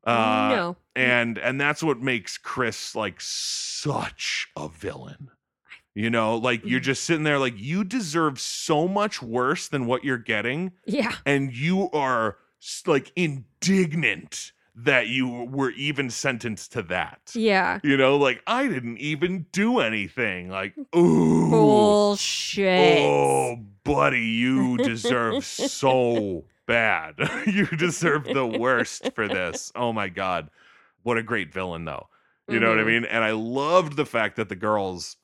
uh 0.05 0.53
no. 0.55 0.77
and 0.97 1.39
and 1.39 1.61
that's 1.61 1.83
what 1.83 2.01
makes 2.01 2.39
chris 2.39 2.95
like 2.95 3.21
such 3.21 4.49
a 4.57 4.69
villain 4.69 5.31
you 5.95 6.09
know 6.11 6.37
like 6.37 6.65
you're 6.65 6.81
Mhm. 6.81 6.85
just 6.85 7.05
sitting 7.05 7.25
there 7.25 7.39
like 7.39 7.55
you 7.59 7.85
deserve 7.85 8.39
so 8.41 8.87
much 8.89 9.21
worse 9.23 9.69
than 9.69 9.87
what 9.87 10.05
you're 10.05 10.17
getting 10.19 10.73
Yeah. 10.87 11.15
and 11.27 11.53
you 11.53 11.91
are 11.91 12.37
like 12.87 13.13
indignant 13.17 14.53
that 14.81 15.09
you 15.09 15.29
were 15.51 15.71
even 15.73 16.09
sentenced 16.09 16.71
to 16.73 16.83
that. 16.83 17.19
Yeah. 17.35 17.81
You 17.83 17.97
know, 17.97 18.17
like 18.17 18.43
I 18.47 18.69
didn't 18.69 18.99
even 18.99 19.47
do 19.51 19.81
anything. 19.81 20.51
Like, 20.51 20.75
ooh, 20.97 21.51
Bullshit. 21.51 23.01
oh, 23.01 23.57
buddy, 23.83 24.21
you 24.25 24.77
deserve 24.77 25.45
so 25.45 26.45
bad. 26.69 27.15
you 27.47 27.67
deserve 27.67 28.25
the 28.25 28.47
worst 28.61 29.11
for 29.15 29.27
this. 29.27 29.73
Oh 29.75 29.93
my 29.93 30.09
god, 30.09 30.51
what 31.03 31.19
a 31.19 31.23
great 31.25 31.53
villain, 31.53 31.85
though. 31.85 32.07
You 32.49 32.61
know 32.61 32.71
what 32.71 32.79
I 32.79 32.83
Mhm. 32.83 32.87
mean? 32.87 33.05
And 33.07 33.25
I 33.25 33.33
loved 33.33 33.97
the 33.97 34.07
fact 34.07 34.37
that 34.37 34.49
the 34.49 34.57
girls 34.57 35.17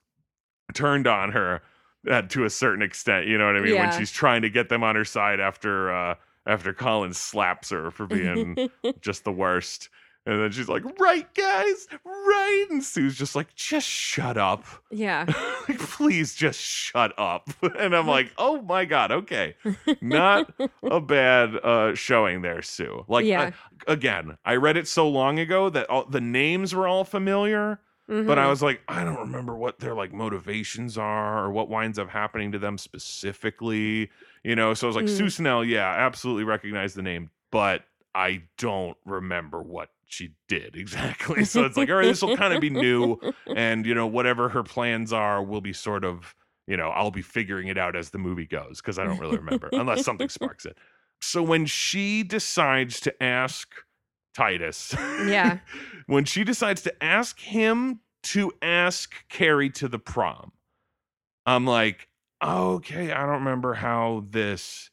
turned 0.74 1.06
on 1.06 1.32
her 1.32 1.62
uh, 2.10 2.22
to 2.22 2.44
a 2.44 2.50
certain 2.50 2.82
extent. 2.82 3.26
You 3.26 3.38
know 3.38 3.46
what 3.46 3.56
I 3.56 3.60
mean? 3.60 3.74
Yeah. 3.74 3.80
When 3.80 3.90
she's 3.92 4.10
trying 4.10 4.42
to 4.42 4.50
get 4.50 4.68
them 4.68 4.82
on 4.82 4.96
her 4.96 5.04
side 5.04 5.40
after 5.40 5.94
uh, 5.94 6.14
after 6.46 6.72
Colin 6.74 7.14
slaps 7.14 7.70
her 7.70 7.90
for 7.90 8.06
being 8.06 8.56
just 9.00 9.24
the 9.24 9.32
worst. 9.32 9.88
And 10.26 10.40
then 10.40 10.50
she's 10.52 10.68
like, 10.70 10.82
right, 10.98 11.32
guys, 11.34 11.86
right. 12.02 12.66
And 12.70 12.82
Sue's 12.82 13.16
just 13.18 13.36
like, 13.36 13.54
just 13.54 13.86
shut 13.86 14.38
up. 14.38 14.64
yeah. 14.90 15.26
like, 15.68 15.78
please 15.78 16.34
just 16.34 16.58
shut 16.58 17.12
up. 17.18 17.50
And 17.78 17.94
I'm 17.94 18.06
like, 18.06 18.32
oh 18.38 18.62
my 18.62 18.86
God, 18.86 19.12
okay. 19.12 19.54
Not 20.00 20.50
a 20.82 21.00
bad 21.00 21.56
uh, 21.56 21.94
showing 21.94 22.40
there, 22.42 22.62
Sue. 22.62 23.04
Like, 23.08 23.26
Yeah. 23.26 23.50
I- 23.86 23.92
again, 23.92 24.38
I 24.46 24.54
read 24.56 24.76
it 24.78 24.88
so 24.88 25.08
long 25.08 25.38
ago 25.38 25.68
that 25.68 25.90
all, 25.90 26.06
the 26.06 26.20
names 26.22 26.74
were 26.74 26.88
all 26.88 27.04
familiar, 27.04 27.80
but 28.06 28.38
I 28.38 28.44
Mhm. 28.46 28.50
was 28.50 28.62
like, 28.62 28.80
I 28.88 29.04
don't 29.04 29.18
remember 29.18 29.54
what 29.56 29.78
their 29.80 29.94
like 29.94 30.12
motivations 30.14 30.96
are 30.96 31.44
or 31.44 31.50
what 31.50 31.68
winds 31.68 31.98
up 31.98 32.08
happening 32.08 32.52
to 32.52 32.58
them 32.58 32.78
specifically. 32.78 34.10
You 34.42 34.56
know, 34.56 34.74
so 34.74 34.86
I 34.86 34.88
was 34.88 34.96
like, 34.96 35.04
Mm. 35.06 35.16
Sue 35.16 35.30
Snell, 35.30 35.64
yeah, 35.64 35.86
absolutely 35.88 36.44
recognize 36.44 36.94
the 36.94 37.02
name, 37.02 37.30
but 37.50 37.84
I 38.14 38.42
don't 38.58 38.96
remember 39.04 39.62
what 39.62 39.90
she 40.14 40.30
did 40.48 40.76
exactly. 40.76 41.44
So 41.44 41.64
it's 41.64 41.76
like, 41.76 41.88
all 41.90 41.96
right, 41.96 42.06
this 42.06 42.22
will 42.22 42.36
kind 42.36 42.54
of 42.54 42.60
be 42.60 42.70
new. 42.70 43.18
And, 43.56 43.84
you 43.86 43.94
know, 43.94 44.06
whatever 44.06 44.48
her 44.48 44.62
plans 44.62 45.12
are 45.12 45.42
will 45.42 45.60
be 45.60 45.72
sort 45.72 46.04
of, 46.04 46.34
you 46.66 46.76
know, 46.76 46.88
I'll 46.88 47.10
be 47.10 47.22
figuring 47.22 47.68
it 47.68 47.76
out 47.78 47.94
as 47.94 48.10
the 48.10 48.18
movie 48.18 48.46
goes 48.46 48.80
because 48.80 48.98
I 48.98 49.04
don't 49.04 49.18
really 49.18 49.36
remember 49.36 49.68
unless 49.72 50.04
something 50.04 50.28
sparks 50.28 50.64
it. 50.66 50.76
So 51.20 51.42
when 51.42 51.66
she 51.66 52.22
decides 52.22 53.00
to 53.00 53.22
ask 53.22 53.68
Titus, 54.34 54.94
Yeah. 55.26 55.58
when 56.06 56.24
she 56.24 56.42
decides 56.42 56.82
to 56.82 57.04
ask 57.04 57.38
him 57.38 58.00
to 58.24 58.50
ask 58.62 59.14
Carrie 59.28 59.70
to 59.70 59.86
the 59.88 59.98
prom, 59.98 60.52
I'm 61.46 61.66
like, 61.66 62.08
okay, 62.42 63.12
I 63.12 63.20
don't 63.20 63.44
remember 63.44 63.74
how 63.74 64.24
this 64.30 64.90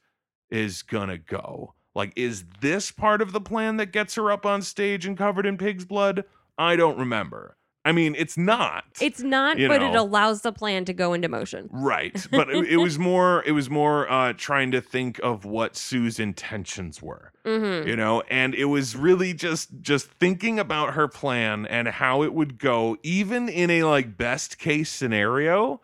is 0.50 0.84
gonna 0.84 1.18
go. 1.18 1.74
Like, 1.94 2.14
is 2.16 2.46
this 2.62 2.92
part 2.92 3.22
of 3.22 3.32
the 3.34 3.42
plan 3.42 3.78
that 3.78 3.92
gets 3.92 4.16
her 4.16 4.32
up 4.32 4.46
on 4.46 4.62
stage 4.62 5.06
and 5.06 5.18
covered 5.18 5.46
in 5.46 5.58
pig's 5.58 5.86
blood? 5.86 6.24
I 6.58 6.76
don't 6.76 6.98
remember. 6.98 7.58
I 7.84 7.92
mean, 7.94 8.14
it's 8.16 8.38
not. 8.38 8.84
It's 9.02 9.22
not, 9.22 9.58
but 9.58 9.82
it 9.82 9.96
allows 9.96 10.44
the 10.44 10.52
plan 10.52 10.86
to 10.86 10.94
go 10.94 11.14
into 11.14 11.28
motion. 11.28 11.68
Right, 11.72 12.28
but 12.30 12.48
it, 12.52 12.74
it 12.74 12.78
was 12.78 13.00
more. 13.00 13.44
It 13.44 13.54
was 13.54 13.72
more 13.72 14.10
uh, 14.10 14.34
trying 14.34 14.70
to 14.72 14.82
think 14.82 15.20
of 15.24 15.46
what 15.46 15.76
Sue's 15.76 16.20
intentions 16.20 17.02
were, 17.02 17.34
Mm-hmm. 17.44 17.88
you 17.90 17.96
know, 17.96 18.22
and 18.30 18.54
it 18.54 18.66
was 18.66 18.96
really 18.96 19.34
just 19.34 19.70
just 19.82 20.12
thinking 20.12 20.60
about 20.60 20.94
her 20.94 21.08
plan 21.08 21.66
and 21.66 21.88
how 21.88 22.22
it 22.22 22.36
would 22.36 22.60
go, 22.60 22.98
even 23.02 23.50
in 23.50 23.72
a 23.72 23.84
like 23.84 24.16
best 24.16 24.60
case 24.60 24.92
scenario. 24.92 25.82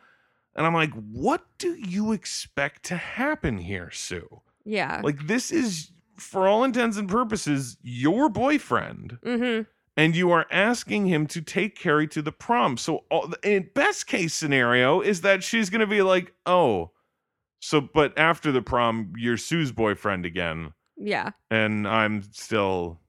And 0.56 0.68
I'm 0.68 0.76
like, 0.76 0.94
what 0.94 1.46
do 1.58 1.74
you 1.76 2.12
expect 2.12 2.84
to 2.86 2.96
happen 2.98 3.58
here, 3.58 3.90
Sue? 3.92 4.42
Yeah. 4.66 5.02
Like, 5.04 5.26
this 5.28 5.52
is, 5.52 5.92
for 6.18 6.48
all 6.48 6.64
intents 6.64 6.98
and 6.98 7.08
purposes, 7.08 7.78
your 7.82 8.30
boyfriend, 8.30 9.20
mm-hmm. 9.24 9.64
and 9.96 10.16
you 10.16 10.32
are 10.32 10.46
asking 10.52 11.06
him 11.06 11.28
to 11.28 11.42
take 11.42 11.78
Carrie 11.78 12.08
to 12.10 12.22
the 12.22 12.32
prom. 12.32 12.78
So, 12.78 13.06
all, 13.10 13.34
in 13.44 13.70
best 13.74 14.08
case 14.08 14.34
scenario 14.34 15.02
is 15.02 15.22
that 15.22 15.44
she's 15.44 15.70
going 15.70 15.82
to 15.82 15.88
be 15.88 16.02
like, 16.02 16.34
"Oh, 16.46 16.92
so 17.60 17.82
but 17.82 18.18
after 18.18 18.52
the 18.52 18.62
prom, 18.62 19.14
you're 19.18 19.38
Sue's 19.38 19.72
boyfriend 19.72 20.26
again, 20.26 20.74
Yeah. 20.98 21.32
and 21.50 21.88
I'm 21.88 22.24
still 22.32 23.00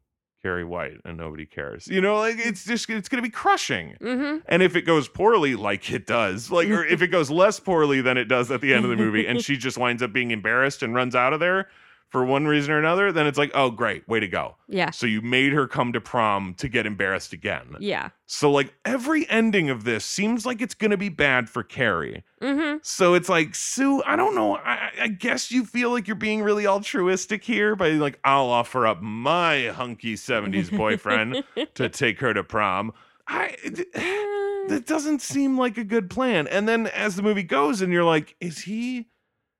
Carrie 0.42 0.64
White, 0.64 0.98
and 1.04 1.16
nobody 1.16 1.46
cares." 1.46 1.86
You 1.88 2.00
know, 2.00 2.18
like 2.18 2.36
it's 2.38 2.64
just 2.64 2.88
it's 2.90 3.08
going 3.08 3.22
to 3.22 3.26
be 3.26 3.32
crushing. 3.32 3.96
Mm-hmm. 4.00 4.38
And 4.46 4.62
if 4.62 4.76
it 4.76 4.82
goes 4.82 5.08
poorly, 5.08 5.56
like 5.56 5.90
it 5.90 6.06
does, 6.06 6.50
like 6.50 6.68
or 6.68 6.84
if 6.86 7.02
it 7.02 7.08
goes 7.08 7.30
less 7.30 7.58
poorly 7.58 8.00
than 8.00 8.16
it 8.18 8.26
does 8.26 8.50
at 8.50 8.60
the 8.60 8.74
end 8.74 8.84
of 8.84 8.90
the 8.90 8.96
movie, 8.96 9.26
and 9.26 9.42
she 9.44 9.56
just 9.56 9.78
winds 9.78 10.02
up 10.02 10.12
being 10.12 10.30
embarrassed 10.30 10.82
and 10.82 10.94
runs 10.94 11.14
out 11.14 11.32
of 11.32 11.40
there 11.40 11.68
for 12.10 12.24
one 12.24 12.46
reason 12.46 12.72
or 12.72 12.78
another, 12.78 13.12
then 13.12 13.26
it's 13.26 13.36
like, 13.36 13.50
oh, 13.54 13.70
great, 13.70 14.08
way 14.08 14.18
to 14.18 14.28
go. 14.28 14.56
Yeah. 14.66 14.90
So 14.90 15.06
you 15.06 15.20
made 15.20 15.52
her 15.52 15.66
come 15.66 15.92
to 15.92 16.00
prom 16.00 16.54
to 16.54 16.68
get 16.68 16.86
embarrassed 16.86 17.32
again. 17.32 17.76
Yeah. 17.80 18.10
So 18.26 18.50
like 18.50 18.74
every 18.84 19.28
ending 19.28 19.68
of 19.68 19.84
this 19.84 20.04
seems 20.04 20.46
like 20.46 20.62
it's 20.62 20.74
gonna 20.74 20.96
be 20.96 21.10
bad 21.10 21.50
for 21.50 21.62
Carrie. 21.62 22.24
Mm-hmm. 22.40 22.78
So 22.82 23.14
it's 23.14 23.28
like 23.28 23.54
Sue, 23.54 24.02
I 24.04 24.16
don't 24.16 24.34
know. 24.34 24.56
I, 24.56 24.90
I 25.00 25.08
guess 25.08 25.50
you 25.50 25.64
feel 25.64 25.90
like 25.90 26.06
you're 26.06 26.16
being 26.16 26.42
really 26.42 26.66
altruistic 26.66 27.44
here 27.44 27.76
by 27.76 27.90
like 27.90 28.18
I'll 28.24 28.48
offer 28.48 28.86
up 28.86 29.02
my 29.02 29.68
hunky 29.68 30.14
'70s 30.14 30.74
boyfriend 30.74 31.44
to 31.74 31.88
take 31.88 32.20
her 32.20 32.32
to 32.32 32.42
prom. 32.42 32.92
I 33.26 33.54
that 34.68 34.84
doesn't 34.86 35.20
seem 35.20 35.58
like 35.58 35.76
a 35.76 35.84
good 35.84 36.08
plan. 36.08 36.46
And 36.48 36.68
then 36.68 36.86
as 36.88 37.16
the 37.16 37.22
movie 37.22 37.42
goes, 37.42 37.82
and 37.82 37.92
you're 37.92 38.04
like, 38.04 38.34
is 38.40 38.60
he? 38.60 39.08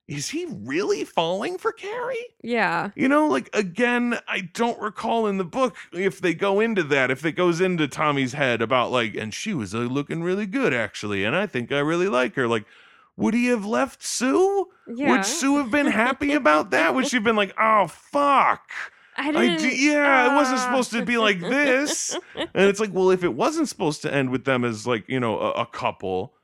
Is 0.09 0.31
he 0.31 0.47
really 0.51 1.05
falling 1.05 1.59
for 1.59 1.71
Carrie? 1.71 2.17
yeah. 2.43 2.91
You 2.97 3.09
know, 3.09 3.29
like 3.29 3.51
again, 3.53 4.19
I 4.27 4.41
don't 4.41 4.81
recall 4.81 5.27
in 5.27 5.37
the 5.37 5.45
book 5.45 5.77
if 5.93 6.21
they 6.21 6.33
go 6.35 6.61
into 6.61 6.83
that, 6.85 7.11
if 7.11 7.25
it 7.27 7.33
goes 7.33 7.61
into 7.61 7.87
Tommy's 7.87 8.33
head 8.33 8.63
about 8.63 8.91
like, 8.91 9.15
and 9.15 9.35
she 9.35 9.53
was 9.53 9.75
uh, 9.75 9.79
looking 9.81 10.23
really 10.23 10.47
good 10.47 10.73
actually, 10.73 11.25
and 11.25 11.37
I 11.37 11.47
think 11.47 11.71
I 11.71 11.81
really 11.81 12.09
like 12.09 12.35
her. 12.37 12.49
Like, 12.49 12.65
would 13.19 13.35
he 13.35 13.47
have 13.49 13.67
left 13.67 14.03
Sue? 14.03 14.69
Yeah. 14.87 15.11
Would 15.11 15.27
Sue 15.27 15.59
have 15.59 15.71
been 15.71 15.87
happy 15.87 16.33
about 16.33 16.71
that? 16.71 16.95
Would 16.95 17.07
she 17.07 17.17
have 17.17 17.25
been 17.25 17.37
like, 17.37 17.55
oh 17.61 17.87
fuck? 17.89 18.71
I 19.17 19.29
I 19.29 19.33
didn't. 19.33 19.59
d- 19.59 19.91
yeah, 19.91 20.33
it 20.33 20.37
wasn't 20.37 20.61
ah. 20.61 20.65
supposed 20.65 20.93
to 20.93 21.05
be 21.05 21.19
like 21.19 21.41
this. 21.41 22.17
And 22.37 22.49
it's 22.69 22.79
like, 22.81 22.95
well, 22.95 23.11
if 23.11 23.25
it 23.25 23.35
wasn't 23.35 23.69
supposed 23.69 24.01
to 24.03 24.15
end 24.15 24.31
with 24.31 24.45
them 24.45 24.65
as 24.65 24.87
like, 24.87 25.09
you 25.09 25.19
know, 25.21 25.39
a, 25.41 25.51
a 25.51 25.67
couple, 25.67 26.35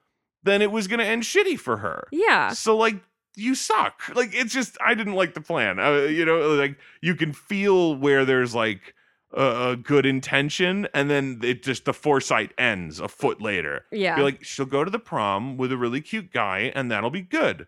then 0.42 0.60
it 0.60 0.70
was 0.72 0.88
gonna 0.88 1.04
end 1.04 1.22
shitty 1.22 1.58
for 1.58 1.78
her. 1.78 2.08
yeah. 2.12 2.50
So 2.50 2.76
like 2.76 2.96
you 3.36 3.54
suck. 3.54 4.02
Like 4.14 4.34
it's 4.34 4.52
just 4.52 4.76
I 4.84 4.94
didn't 4.94 5.14
like 5.14 5.34
the 5.34 5.40
plan. 5.40 5.78
Uh, 5.78 6.02
you 6.02 6.24
know, 6.24 6.54
like 6.54 6.76
you 7.00 7.14
can 7.14 7.32
feel 7.32 7.96
where 7.96 8.24
there's 8.24 8.54
like 8.54 8.94
a, 9.32 9.70
a 9.70 9.76
good 9.76 10.06
intention, 10.06 10.88
and 10.94 11.10
then 11.10 11.40
it 11.42 11.62
just 11.62 11.84
the 11.84 11.92
foresight 11.92 12.52
ends 12.58 13.00
a 13.00 13.08
foot 13.08 13.40
later. 13.40 13.84
Yeah. 13.90 14.16
Be 14.16 14.22
like 14.22 14.44
she'll 14.44 14.66
go 14.66 14.84
to 14.84 14.90
the 14.90 14.98
prom 14.98 15.56
with 15.56 15.72
a 15.72 15.76
really 15.76 16.00
cute 16.00 16.32
guy, 16.32 16.72
and 16.74 16.90
that'll 16.90 17.10
be 17.10 17.22
good. 17.22 17.66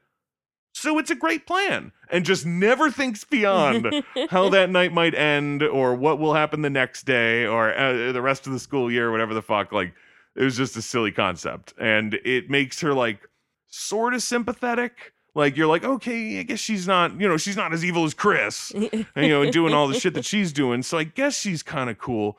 So 0.72 0.98
it's 0.98 1.10
a 1.10 1.16
great 1.16 1.46
plan, 1.46 1.92
and 2.10 2.22
just 2.24 2.44
never 2.44 2.90
thinks 2.90 3.24
beyond 3.24 4.04
how 4.28 4.50
that 4.50 4.68
night 4.68 4.92
might 4.92 5.14
end, 5.14 5.62
or 5.62 5.94
what 5.94 6.18
will 6.18 6.34
happen 6.34 6.60
the 6.60 6.68
next 6.68 7.04
day, 7.04 7.46
or 7.46 7.74
uh, 7.74 8.12
the 8.12 8.20
rest 8.20 8.46
of 8.46 8.52
the 8.52 8.58
school 8.58 8.92
year, 8.92 9.08
or 9.08 9.10
whatever 9.12 9.32
the 9.32 9.40
fuck. 9.40 9.72
Like 9.72 9.94
it 10.36 10.44
was 10.44 10.56
just 10.56 10.76
a 10.76 10.82
silly 10.82 11.12
concept, 11.12 11.72
and 11.80 12.14
it 12.24 12.50
makes 12.50 12.80
her 12.82 12.92
like 12.92 13.20
sort 13.68 14.12
of 14.12 14.22
sympathetic. 14.22 15.14
Like 15.36 15.54
you're 15.56 15.66
like, 15.66 15.84
okay, 15.84 16.40
I 16.40 16.42
guess 16.44 16.58
she's 16.60 16.86
not, 16.88 17.20
you 17.20 17.28
know, 17.28 17.36
she's 17.36 17.56
not 17.58 17.74
as 17.74 17.84
evil 17.84 18.04
as 18.04 18.14
Chris, 18.14 18.70
and, 18.72 18.90
you 19.16 19.28
know, 19.28 19.48
doing 19.50 19.74
all 19.74 19.86
the 19.86 20.00
shit 20.00 20.14
that 20.14 20.24
she's 20.24 20.50
doing. 20.52 20.82
So 20.82 20.96
I 20.96 21.04
guess 21.04 21.38
she's 21.38 21.62
kind 21.62 21.90
of 21.90 21.98
cool. 21.98 22.38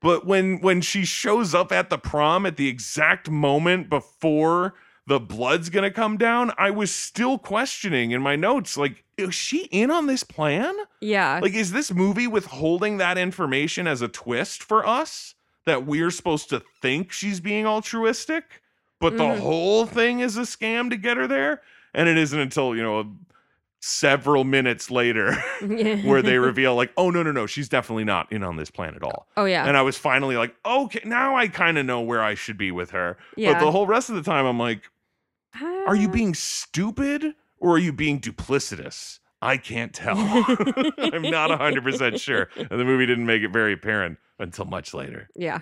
But 0.00 0.26
when 0.26 0.60
when 0.60 0.80
she 0.80 1.04
shows 1.04 1.54
up 1.54 1.72
at 1.72 1.90
the 1.90 1.98
prom 1.98 2.46
at 2.46 2.56
the 2.56 2.66
exact 2.68 3.28
moment 3.30 3.90
before 3.90 4.74
the 5.06 5.20
blood's 5.20 5.68
gonna 5.68 5.90
come 5.90 6.16
down, 6.16 6.52
I 6.56 6.70
was 6.70 6.90
still 6.90 7.36
questioning 7.38 8.12
in 8.12 8.22
my 8.22 8.34
notes, 8.36 8.76
like, 8.78 9.04
is 9.18 9.34
she 9.34 9.64
in 9.66 9.90
on 9.90 10.06
this 10.06 10.22
plan? 10.24 10.74
yeah. 11.00 11.40
Like, 11.42 11.54
is 11.54 11.72
this 11.72 11.92
movie 11.92 12.26
withholding 12.26 12.96
that 12.98 13.18
information 13.18 13.86
as 13.86 14.00
a 14.00 14.08
twist 14.08 14.62
for 14.62 14.86
us 14.86 15.34
that 15.66 15.84
we're 15.84 16.10
supposed 16.10 16.48
to 16.50 16.62
think 16.80 17.12
she's 17.12 17.40
being 17.40 17.66
altruistic, 17.66 18.62
but 19.00 19.16
the 19.18 19.24
Mhm. 19.24 19.38
whole 19.40 19.84
thing 19.86 20.20
is 20.20 20.36
a 20.38 20.42
scam 20.42 20.88
to 20.90 20.96
get 20.96 21.16
her 21.18 21.26
there? 21.26 21.60
And 21.94 22.08
it 22.08 22.16
isn't 22.18 22.38
until, 22.38 22.76
you 22.76 22.82
know, 22.82 23.16
several 23.80 24.42
minutes 24.44 24.90
later 24.90 25.32
where 26.04 26.20
they 26.22 26.38
reveal, 26.38 26.74
like, 26.74 26.92
oh, 26.96 27.10
no, 27.10 27.22
no, 27.22 27.30
no, 27.32 27.46
she's 27.46 27.68
definitely 27.68 28.04
not 28.04 28.30
in 28.32 28.42
on 28.42 28.56
this 28.56 28.70
plan 28.70 28.94
at 28.94 29.02
all. 29.02 29.28
oh 29.36 29.44
yeah. 29.44 29.66
And 29.66 29.76
I 29.76 29.82
was 29.82 29.96
finally 29.96 30.36
like, 30.36 30.54
okay, 30.66 31.00
now 31.04 31.36
I 31.36 31.48
kind 31.48 31.78
of 31.78 31.86
know 31.86 32.00
where 32.00 32.22
I 32.22 32.34
should 32.34 32.58
be 32.58 32.70
with 32.72 32.90
her. 32.90 33.16
yeah. 33.36 33.52
But 33.54 33.64
the 33.64 33.70
whole 33.70 33.86
rest 33.86 34.08
of 34.10 34.16
the 34.16 34.22
time, 34.22 34.46
I'm 34.46 34.58
like, 34.58 34.82
are 35.86 35.94
you 35.96 36.08
Ah. 36.08 36.12
being 36.12 36.34
stupid 36.34 37.34
or 37.58 37.72
are 37.76 37.78
you 37.78 37.92
being 37.92 38.20
duplicitous? 38.20 39.20
I 39.40 39.56
can't 39.56 39.94
tell. 39.94 40.16
I'm 40.18 41.22
not 41.22 41.50
100% 41.50 42.20
sure. 42.20 42.48
And 42.56 42.68
the 42.80 42.84
movie 42.84 43.06
didn't 43.06 43.26
make 43.26 43.42
it 43.42 43.52
very 43.52 43.72
apparent 43.72 44.18
until 44.40 44.64
much 44.64 44.92
later. 44.92 45.28
Yeah. 45.36 45.60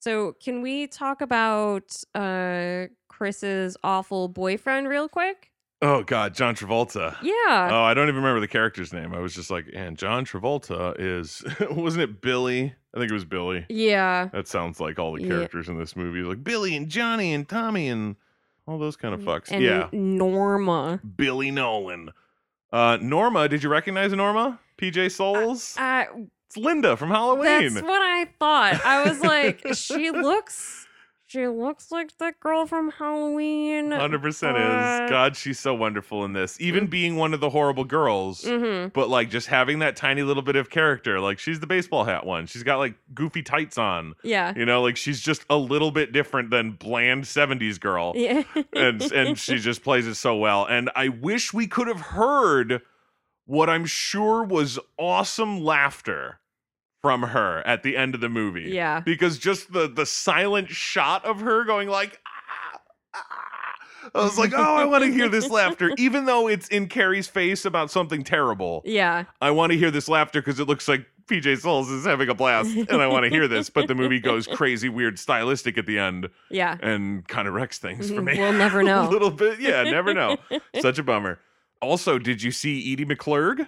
So 0.00 0.34
can 0.42 0.62
we 0.62 0.86
talk 0.86 1.20
about 1.20 1.96
uh 2.14 2.86
Chris's 3.16 3.78
awful 3.82 4.28
boyfriend 4.28 4.88
real 4.88 5.08
quick? 5.08 5.50
Oh, 5.80 6.02
God, 6.02 6.34
John 6.34 6.54
Travolta. 6.54 7.16
Yeah. 7.22 7.68
Oh, 7.72 7.82
I 7.82 7.94
don't 7.94 8.08
even 8.08 8.16
remember 8.16 8.40
the 8.40 8.48
character's 8.48 8.92
name. 8.92 9.14
I 9.14 9.20
was 9.20 9.34
just 9.34 9.50
like, 9.50 9.64
and 9.74 9.96
John 9.96 10.24
Travolta 10.26 10.94
is, 10.98 11.42
wasn't 11.70 12.02
it 12.04 12.20
Billy? 12.20 12.74
I 12.94 12.98
think 12.98 13.10
it 13.10 13.14
was 13.14 13.24
Billy. 13.24 13.64
yeah. 13.70 14.28
That 14.32 14.48
sounds 14.48 14.80
like 14.80 14.98
all 14.98 15.14
the 15.14 15.22
Yeah. 15.22 15.28
characters 15.28 15.68
in 15.68 15.78
this 15.78 15.96
movie. 15.96 16.20
Like 16.20 16.44
Billy 16.44 16.76
and 16.76 16.88
Johnny 16.90 17.32
and 17.32 17.48
Tommy 17.48 17.88
and 17.88 18.16
all 18.66 18.78
those 18.78 18.96
kind 18.96 19.14
of 19.14 19.20
fucks. 19.20 19.50
And 19.50 19.62
yeah. 19.62 19.88
Norma. 19.92 21.00
Billy 21.16 21.50
Nolan. 21.50 22.10
Uh, 22.72 22.98
Norma, 23.00 23.48
did 23.48 23.62
you 23.62 23.68
recognize 23.70 24.12
Norma? 24.12 24.58
PJ 24.78 25.10
Soles? 25.12 25.74
Uh, 25.78 26.04
it's 26.46 26.56
Linda 26.56 26.96
from 26.96 27.10
Halloween. 27.10 27.74
that's 27.74 27.86
what 27.86 28.02
I 28.02 28.26
thought. 28.38 28.84
I 28.84 29.08
was 29.08 29.20
like, 29.20 29.62
she 29.74 30.10
looks 30.10 30.85
she 31.28 31.46
looks 31.48 31.90
like 31.90 32.16
that 32.18 32.38
girl 32.38 32.66
from 32.66 32.90
Halloween. 32.90 33.90
100% 33.90 34.54
Uh, 34.54 35.04
is. 35.04 35.10
God, 35.10 35.36
she's 35.36 35.58
so 35.58 35.74
wonderful 35.74 36.24
in 36.24 36.32
this. 36.34 36.56
Even 36.60 36.86
Mm. 36.86 36.90
being 36.90 37.16
one 37.16 37.34
of 37.34 37.40
the 37.40 37.50
horrible 37.50 37.84
girls, 37.84 38.42
Mm-hmm. 38.44 38.88
but 38.94 39.08
like 39.08 39.28
just 39.28 39.48
having 39.48 39.80
that 39.80 39.96
tiny 39.96 40.22
little 40.22 40.42
bit 40.42 40.54
of 40.56 40.70
character. 40.70 41.18
Like 41.18 41.38
she's 41.40 41.58
the 41.58 41.66
baseball 41.66 42.04
hat 42.04 42.24
one. 42.24 42.46
She's 42.46 42.62
got 42.62 42.76
like 42.78 42.94
goofy 43.12 43.42
tights 43.42 43.76
on. 43.76 44.14
Yeah. 44.22 44.52
You 44.56 44.64
know, 44.66 44.82
like 44.82 44.96
she's 44.96 45.20
just 45.20 45.44
a 45.50 45.56
little 45.56 45.90
bit 45.90 46.12
different 46.12 46.50
than 46.50 46.72
bland 46.72 47.24
70s 47.24 47.80
girl. 47.80 48.12
Yeah. 48.14 48.44
and 48.72 49.02
and 49.12 49.36
she 49.38 49.58
just 49.58 49.82
plays 49.82 50.06
it 50.06 50.14
so 50.14 50.36
well. 50.36 50.64
And 50.64 50.90
I 50.94 51.08
wish 51.08 51.52
we 51.52 51.66
could 51.66 51.88
have 51.88 52.00
heard 52.00 52.82
what 53.46 53.68
I'm 53.68 53.84
sure 53.86 54.42
was 54.44 54.78
awesome 54.98 55.60
laughter 55.64 56.38
from 57.06 57.22
her 57.22 57.62
at 57.66 57.82
the 57.84 57.96
end 57.96 58.14
of 58.16 58.20
the 58.20 58.28
movie. 58.28 58.70
yeah. 58.72 59.00
Because 59.00 59.38
just 59.38 59.72
the 59.72 59.86
the 59.88 60.04
silent 60.06 60.70
shot 60.70 61.24
of 61.24 61.40
her 61.40 61.64
going 61.64 61.88
like 61.88 62.20
"Ah, 63.14 63.20
ah," 63.20 63.74
I 64.14 64.24
was 64.24 64.36
like, 64.38 64.52
oh, 64.54 64.76
I 64.76 64.84
want 64.84 65.04
to 65.04 65.12
hear 65.18 65.28
this 65.28 65.48
laughter, 65.48 65.92
even 65.98 66.24
though 66.24 66.48
it's 66.48 66.68
in 66.68 66.88
Carrie's 66.88 67.28
face 67.28 67.64
about 67.64 67.90
something 67.90 68.24
terrible. 68.24 68.82
Yeah. 68.84 69.24
I 69.40 69.50
want 69.52 69.70
to 69.72 69.78
hear 69.78 69.90
this 69.90 70.08
laughter 70.08 70.40
because 70.40 70.58
it 70.60 70.66
looks 70.66 70.88
like 70.88 71.06
PJ 71.28 71.58
Soles 71.60 71.90
is 71.90 72.04
having 72.06 72.28
a 72.28 72.34
blast, 72.34 72.74
and 72.76 73.02
I 73.02 73.06
want 73.08 73.24
to 73.24 73.30
hear 73.30 73.46
this. 73.48 73.68
But 73.70 73.86
the 73.88 73.94
movie 73.96 74.20
goes 74.20 74.46
crazy, 74.58 74.88
weird, 74.88 75.18
stylistic 75.18 75.76
at 75.78 75.86
the 75.86 75.98
end, 75.98 76.28
Yeah. 76.50 76.76
and 76.80 77.26
kind 77.28 77.46
of 77.48 77.54
wrecks 77.54 77.78
things 77.78 78.10
for 78.12 78.22
me. 78.22 78.38
We'll 78.38 78.52
never 78.66 78.82
know. 78.84 79.08
a 79.08 79.10
little 79.10 79.30
bit, 79.30 79.58
yeah, 79.60 79.82
never 79.84 80.12
know. 80.14 80.36
Such 80.80 80.98
a 80.98 81.02
bummer. 81.02 81.38
Also, 81.82 82.18
did 82.18 82.42
you 82.42 82.50
see 82.52 82.92
Edie 82.92 83.04
McClurg? 83.04 83.66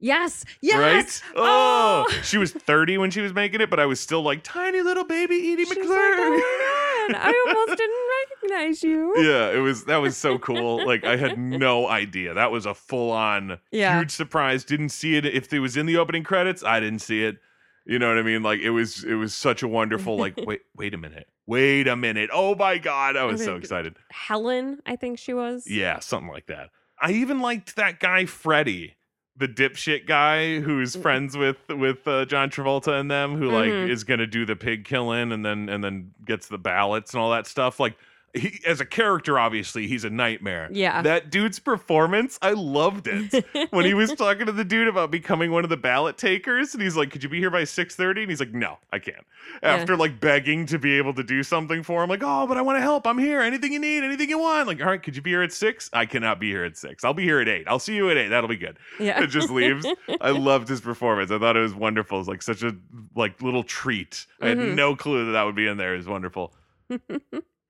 Yes. 0.00 0.44
Yes. 0.60 1.22
Right? 1.32 1.32
Oh, 1.36 2.06
Oh. 2.08 2.12
she 2.22 2.38
was 2.38 2.52
30 2.52 2.98
when 2.98 3.10
she 3.10 3.20
was 3.20 3.34
making 3.34 3.60
it, 3.60 3.68
but 3.70 3.80
I 3.80 3.86
was 3.86 3.98
still 4.00 4.22
like 4.22 4.42
tiny 4.44 4.80
little 4.80 5.04
baby 5.04 5.52
Edie 5.52 5.64
She's 5.64 5.70
like, 5.70 5.78
McClurg. 5.78 5.88
oh 5.88 7.08
my 7.08 7.14
God, 7.14 7.20
I 7.26 7.44
almost 7.48 7.78
didn't 7.78 8.50
recognize 8.60 8.82
you. 8.82 9.14
yeah, 9.22 9.50
it 9.50 9.58
was 9.58 9.84
that 9.84 9.96
was 9.96 10.16
so 10.16 10.38
cool. 10.38 10.86
Like 10.86 11.04
I 11.04 11.16
had 11.16 11.38
no 11.38 11.88
idea. 11.88 12.34
That 12.34 12.50
was 12.52 12.64
a 12.66 12.74
full 12.74 13.10
on 13.10 13.58
Yeah. 13.72 13.98
huge 13.98 14.10
surprise. 14.12 14.64
Didn't 14.64 14.90
see 14.90 15.16
it 15.16 15.26
if 15.26 15.52
it 15.52 15.58
was 15.60 15.76
in 15.76 15.86
the 15.86 15.96
opening 15.96 16.22
credits. 16.22 16.62
I 16.62 16.78
didn't 16.80 17.00
see 17.00 17.24
it. 17.24 17.38
You 17.84 17.98
know 17.98 18.08
what 18.08 18.18
I 18.18 18.22
mean? 18.22 18.42
Like 18.42 18.60
it 18.60 18.70
was 18.70 19.02
it 19.04 19.14
was 19.14 19.34
such 19.34 19.62
a 19.62 19.68
wonderful 19.68 20.16
like 20.16 20.34
wait 20.46 20.60
wait 20.76 20.94
a 20.94 20.98
minute. 20.98 21.26
Wait 21.46 21.88
a 21.88 21.96
minute. 21.96 22.28
Oh 22.32 22.54
my 22.54 22.76
god, 22.78 23.16
I 23.16 23.24
was 23.24 23.42
so 23.42 23.56
excited. 23.56 23.96
Helen, 24.10 24.78
I 24.86 24.96
think 24.96 25.18
she 25.18 25.32
was. 25.32 25.64
Yeah, 25.66 25.98
something 26.00 26.30
like 26.30 26.46
that. 26.46 26.68
I 27.00 27.12
even 27.12 27.40
liked 27.40 27.76
that 27.76 28.00
guy 28.00 28.26
Freddie, 28.26 28.96
the 29.38 29.48
dipshit 29.48 30.04
guy 30.06 30.58
who's 30.60 30.96
Mm. 30.96 31.02
friends 31.02 31.36
with 31.36 31.56
with 31.68 32.06
uh, 32.08 32.24
John 32.24 32.50
Travolta 32.50 32.98
and 32.98 33.10
them, 33.10 33.36
who 33.36 33.50
like 33.50 33.70
Mhm. 33.70 33.88
is 33.88 34.02
gonna 34.04 34.26
do 34.26 34.44
the 34.44 34.56
pig 34.56 34.84
killing 34.84 35.30
and 35.32 35.44
then 35.46 35.68
and 35.68 35.82
then 35.84 36.10
gets 36.24 36.48
the 36.48 36.58
ballots 36.58 37.14
and 37.14 37.20
all 37.20 37.30
that 37.30 37.46
stuff. 37.46 37.78
Like 37.78 37.96
he, 38.34 38.60
as 38.66 38.80
a 38.80 38.84
character, 38.86 39.38
obviously, 39.38 39.86
he's 39.86 40.04
a 40.04 40.10
nightmare. 40.10 40.68
Yeah. 40.70 41.02
That 41.02 41.30
dude's 41.30 41.58
performance, 41.58 42.38
I 42.42 42.52
loved 42.52 43.08
it. 43.08 43.44
when 43.72 43.84
he 43.84 43.94
was 43.94 44.12
talking 44.12 44.46
to 44.46 44.52
the 44.52 44.64
dude 44.64 44.88
about 44.88 45.10
becoming 45.10 45.50
one 45.50 45.64
of 45.64 45.70
the 45.70 45.76
ballot 45.76 46.18
takers, 46.18 46.74
and 46.74 46.82
he's 46.82 46.96
like, 46.96 47.10
"Could 47.10 47.22
you 47.22 47.28
be 47.28 47.38
here 47.38 47.50
by 47.50 47.62
6.30? 47.62 48.20
And 48.22 48.30
he's 48.30 48.40
like, 48.40 48.52
"No, 48.52 48.78
I 48.92 48.98
can't." 48.98 49.24
After 49.62 49.96
like 49.96 50.20
begging 50.20 50.66
to 50.66 50.78
be 50.78 50.98
able 50.98 51.14
to 51.14 51.22
do 51.22 51.42
something 51.42 51.82
for 51.82 52.02
him, 52.04 52.10
like, 52.10 52.22
"Oh, 52.22 52.46
but 52.46 52.56
I 52.58 52.62
want 52.62 52.76
to 52.76 52.82
help. 52.82 53.06
I'm 53.06 53.18
here. 53.18 53.40
Anything 53.40 53.72
you 53.72 53.78
need, 53.80 54.04
anything 54.04 54.28
you 54.28 54.38
want." 54.38 54.66
Like, 54.68 54.80
"All 54.80 54.88
right, 54.88 55.02
could 55.02 55.16
you 55.16 55.22
be 55.22 55.30
here 55.30 55.42
at 55.42 55.52
6? 55.52 55.90
I 55.92 56.04
cannot 56.06 56.38
be 56.38 56.50
here 56.50 56.64
at 56.64 56.76
6. 56.76 57.04
I'll 57.04 57.14
be 57.14 57.22
here 57.24 57.40
at 57.40 57.48
8. 57.48 57.66
I'll 57.66 57.78
see 57.78 57.94
you 57.96 58.10
at 58.10 58.16
8. 58.16 58.28
That'll 58.28 58.48
be 58.48 58.56
good." 58.56 58.78
yeah. 59.00 59.22
It 59.22 59.28
just 59.28 59.50
leaves. 59.50 59.86
I 60.20 60.30
loved 60.30 60.68
his 60.68 60.80
performance. 60.80 61.30
I 61.30 61.38
thought 61.38 61.56
it 61.56 61.60
was 61.60 61.74
wonderful. 61.74 62.18
It's 62.20 62.28
like 62.28 62.42
such 62.42 62.62
a 62.62 62.74
like 63.14 63.40
little 63.42 63.62
treat. 63.64 64.26
I 64.40 64.48
had 64.48 64.58
Mhm. 64.58 64.74
no 64.74 64.94
clue 64.96 65.26
that 65.26 65.32
that 65.32 65.44
would 65.44 65.56
be 65.56 65.66
in 65.66 65.76
there. 65.78 65.94
It 65.94 65.98
was 65.98 66.06
wonderful. 66.08 66.52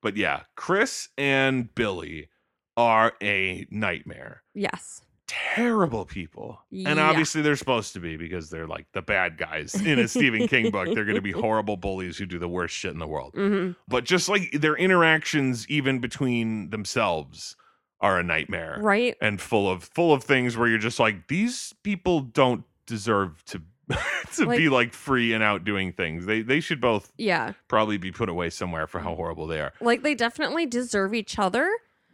But 0.01 0.15
yeah, 0.17 0.41
Chris 0.55 1.09
and 1.17 1.73
Billy 1.75 2.29
are 2.77 3.13
a 3.21 3.65
nightmare. 3.69 4.43
yes. 4.53 5.01
Terrible 5.27 6.05
people. 6.05 6.59
And 6.71 6.97
Yeah. 6.97 7.07
obviously 7.07 7.43
they're 7.43 7.55
supposed 7.55 7.93
to 7.93 7.99
be 7.99 8.17
because 8.17 8.49
they're 8.49 8.65
like 8.67 8.87
the 8.93 9.03
bad 9.03 9.37
guys 9.37 9.75
in 9.75 9.99
a 9.99 10.07
Stephen 10.07 10.47
King 10.47 10.71
book. 10.71 10.87
They're 10.91 11.05
going 11.05 11.15
to 11.17 11.21
be 11.21 11.31
horrible 11.45 11.77
bullies 11.77 12.17
who 12.17 12.25
do 12.25 12.39
the 12.39 12.47
worst 12.47 12.73
shit 12.75 12.93
in 12.93 12.97
the 12.99 13.05
world. 13.07 13.35
hmm 13.35 13.73
But 13.87 14.05
just 14.05 14.27
like 14.27 14.49
their 14.53 14.75
interactions 14.75 15.69
even 15.69 15.99
between 15.99 16.71
themselves 16.71 17.55
are 18.01 18.17
a 18.17 18.23
nightmare 18.23 18.79
Right. 18.81 19.15
and 19.21 19.39
full 19.39 19.69
of 19.69 19.83
full 19.83 20.13
of 20.13 20.23
things 20.23 20.57
where 20.57 20.67
you're 20.67 20.79
just 20.79 20.99
like 20.99 21.27
these 21.27 21.75
people 21.83 22.21
don't 22.21 22.63
deserve 22.87 23.45
to 23.45 23.61
to 24.35 24.45
Like- 24.45 24.57
be 24.57 24.69
like 24.69 24.93
free 24.93 25.33
and 25.33 25.43
out 25.43 25.63
doing 25.63 25.91
things. 25.93 26.25
They 26.25 26.41
they 26.41 26.59
should 26.59 26.79
both 26.81 27.11
Yeah. 27.17 27.53
probably 27.67 27.97
be 27.97 28.11
put 28.11 28.29
away 28.29 28.49
somewhere 28.49 28.87
for 28.87 28.99
how 28.99 29.15
horrible 29.15 29.47
they 29.47 29.59
are. 29.59 29.73
Like 29.81 30.03
they 30.03 30.15
definitely 30.15 30.65
deserve 30.65 31.13
each 31.13 31.39
other 31.39 31.69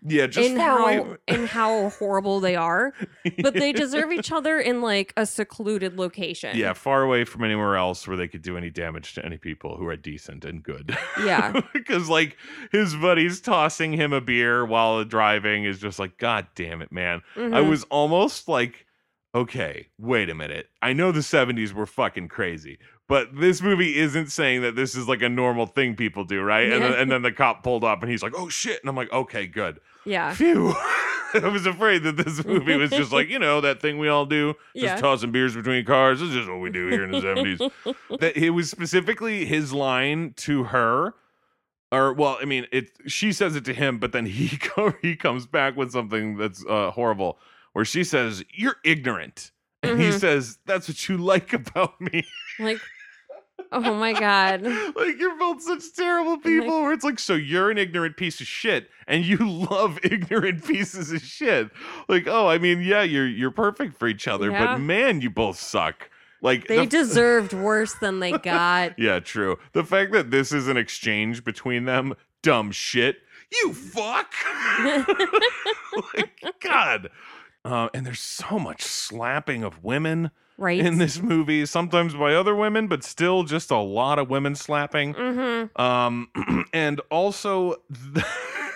Yeah, 0.07 0.27
just 0.27 0.51
in 0.51 0.57
how 0.57 0.85
away. 0.85 1.17
in 1.27 1.47
how 1.47 1.89
horrible 1.89 2.39
they 2.39 2.55
are, 2.55 2.93
but 3.41 3.55
they 3.55 3.73
deserve 3.83 4.11
each 4.11 4.31
other 4.31 4.59
in 4.59 4.81
like 4.81 5.13
a 5.17 5.25
secluded 5.25 5.97
location. 5.97 6.55
Yeah, 6.55 6.73
far 6.73 7.01
away 7.01 7.25
from 7.25 7.43
anywhere 7.43 7.75
else 7.75 8.07
where 8.07 8.15
they 8.15 8.27
could 8.27 8.41
do 8.43 8.55
any 8.55 8.69
damage 8.69 9.13
to 9.15 9.25
any 9.25 9.37
people 9.37 9.77
who 9.77 9.87
are 9.87 9.95
decent 9.97 10.45
and 10.45 10.61
good. 10.63 10.95
Yeah. 11.23 11.59
because 11.73 12.07
like 12.07 12.37
his 12.71 12.95
buddies 12.95 13.41
tossing 13.41 13.93
him 13.93 14.13
a 14.13 14.21
beer 14.21 14.63
while 14.65 15.03
driving 15.03 15.65
is 15.65 15.79
just 15.79 15.97
like, 15.99 16.17
God 16.19 16.47
damn 16.55 16.81
it, 16.83 16.91
man. 16.91 17.21
I 17.35 17.39
Mhm. 17.39 17.69
was 17.69 17.83
almost 17.85 18.47
like, 18.47 18.84
okay, 19.35 19.89
wait 19.99 20.29
a 20.29 20.33
minute. 20.33 20.69
I 20.81 20.93
know 20.93 21.11
the 21.11 21.19
70s 21.19 21.73
were 21.73 21.85
fucking 21.85 22.29
crazy, 22.29 22.79
but 23.07 23.35
this 23.35 23.61
movie 23.61 23.97
isn't 23.97 24.27
saying 24.31 24.61
that 24.61 24.75
this 24.75 24.95
is 24.95 25.07
like 25.07 25.21
a 25.21 25.29
normal 25.29 25.65
thing 25.67 25.95
people 25.95 26.23
do, 26.23 26.41
right? 26.41 26.71
And, 26.71 26.81
then, 26.81 26.93
and 26.93 27.11
then 27.11 27.21
the 27.21 27.31
cop 27.31 27.61
pulled 27.61 27.83
up 27.83 28.01
and 28.01 28.09
he's 28.09 28.23
like, 28.23 28.33
oh 28.35 28.49
shit. 28.49 28.79
And 28.81 28.89
I'm 28.89 28.95
like, 28.95 29.11
okay, 29.11 29.45
good. 29.45 29.79
Yeah. 30.05 30.33
Phew. 30.33 30.73
I 31.33 31.49
was 31.51 31.65
afraid 31.65 32.03
that 32.03 32.15
this 32.15 32.45
movie 32.45 32.77
was 32.77 32.91
just 32.91 33.11
like, 33.11 33.27
you 33.27 33.39
know, 33.39 33.59
that 33.59 33.81
thing 33.81 33.97
we 33.97 34.07
all 34.07 34.25
do, 34.25 34.53
just 34.73 34.85
Yeah. 34.85 34.95
tossing 34.95 35.31
beers 35.33 35.53
between 35.53 35.83
cars. 35.83 36.21
This 36.21 36.29
is 36.29 36.35
just 36.35 36.49
what 36.49 36.59
we 36.61 36.69
do 36.69 36.87
here 36.87 37.03
in 37.03 37.11
the 37.11 37.19
70s. 37.19 37.71
That 38.19 38.37
it 38.37 38.51
was 38.51 38.69
specifically 38.71 39.43
his 39.45 39.73
line 39.73 40.33
to 40.37 40.65
her. 40.65 41.13
Or 41.91 42.13
well, 42.13 42.37
I 42.41 42.45
mean, 42.45 42.67
it. 42.71 42.91
She 43.07 43.31
says 43.33 43.55
it 43.55 43.65
to 43.65 43.73
him, 43.73 43.99
but 43.99 44.11
then 44.13 44.25
he 44.25 44.57
co- 44.57 44.93
he 45.01 45.15
comes 45.15 45.45
back 45.45 45.75
with 45.75 45.91
something 45.91 46.37
that's 46.37 46.63
uh, 46.67 46.91
horrible, 46.91 47.37
where 47.75 47.83
she 47.83 48.05
says, 48.05 48.41
"You're 48.53 48.77
ignorant," 48.85 49.51
and 49.83 49.99
he 49.99 50.07
Mhm. 50.07 50.19
says, 50.19 50.59
"That's 50.65 50.87
what 50.87 51.09
you 51.09 51.17
like 51.33 51.51
about 51.51 51.99
me." 51.99 52.25
Like, 52.57 52.79
oh 53.73 53.93
my 53.95 54.13
god. 54.13 54.63
like 54.95 55.19
you're 55.19 55.37
both 55.37 55.61
such 55.61 55.83
terrible 55.93 56.37
people. 56.37 56.83
Where 56.83 56.93
it's 56.93 57.03
like, 57.03 57.19
so 57.19 57.33
you're 57.33 57.69
an 57.69 57.77
ignorant 57.77 58.15
piece 58.15 58.39
of 58.39 58.47
shit, 58.47 58.89
and 59.07 59.25
you 59.25 59.35
love 59.69 59.99
ignorant 60.03 60.65
pieces 60.65 61.11
of 61.11 61.21
shit. 61.21 61.69
Like, 62.07 62.27
oh, 62.27 62.47
I 62.47 62.59
mean, 62.59 62.81
yeah, 62.81 63.01
you're 63.03 63.27
you're 63.27 63.51
perfect 63.51 63.97
for 63.99 64.07
each 64.07 64.25
other, 64.25 64.51
Yeah. 64.51 64.65
but 64.67 64.77
man, 64.79 65.19
you 65.19 65.29
both 65.29 65.59
suck. 65.59 66.09
Like 66.41 66.67
They 66.67 66.85
the- 66.85 66.85
deserved 66.85 67.51
worse 67.51 67.93
than 67.95 68.21
they 68.21 68.31
got. 68.37 68.97
Yeah, 68.97 69.19
true. 69.19 69.57
The 69.73 69.83
fact 69.83 70.13
that 70.13 70.31
this 70.31 70.53
is 70.53 70.69
an 70.69 70.77
exchange 70.77 71.43
between 71.43 71.83
them, 71.85 72.13
dumb 72.41 72.71
shit. 72.71 73.17
You 73.51 73.73
fuck. 73.73 74.31
like, 76.13 76.41
God. 76.61 77.09
Uh, 77.65 77.89
and 77.93 78.05
there's 78.05 78.19
so 78.21 78.59
much 78.59 78.81
slapping 78.83 79.63
of 79.63 79.83
women 79.83 80.29
Right. 80.57 80.79
in 80.79 80.99
this 80.99 81.19
movie, 81.21 81.65
sometimes 81.65 82.13
by 82.13 82.33
other 82.35 82.55
women, 82.55 82.87
but 82.87 83.03
still 83.03 83.43
just 83.43 83.71
a 83.71 83.77
lot 83.77 84.19
of 84.19 84.29
women 84.29 84.55
slapping. 84.55 85.13
mm-hmm. 85.15 85.81
Um, 85.81 86.29
and 86.73 87.01
also, 87.11 87.75
th- 88.13 88.25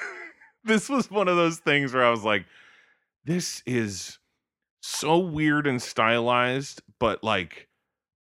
this 0.63 0.89
was 0.89 1.09
one 1.09 1.27
of 1.27 1.37
those 1.37 1.59
things 1.59 1.93
where 1.93 2.03
I 2.03 2.09
was 2.09 2.23
like, 2.25 2.45
this 3.25 3.61
is 3.65 4.17
so 4.81 5.19
weird 5.19 5.67
and 5.67 5.81
stylized, 5.81 6.81
but 6.99 7.23
like, 7.23 7.67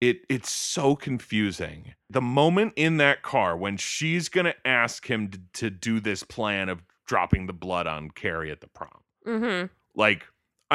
it 0.01 0.21
it's 0.29 0.51
so 0.51 0.95
confusing. 0.95 1.93
The 2.09 2.21
moment 2.21 2.73
in 2.75 2.97
that 2.97 3.21
car 3.21 3.55
when 3.55 3.77
she's 3.77 4.27
gonna 4.29 4.55
ask 4.65 5.09
him 5.09 5.29
to, 5.29 5.39
to 5.53 5.69
do 5.69 5.99
this 6.01 6.23
plan 6.23 6.67
of 6.69 6.81
dropping 7.05 7.47
the 7.47 7.53
blood 7.53 7.87
on 7.87 8.09
Carrie 8.11 8.51
at 8.51 8.59
the 8.61 8.67
prom, 8.67 9.01
Mm-hmm. 9.25 9.67
like 9.95 10.25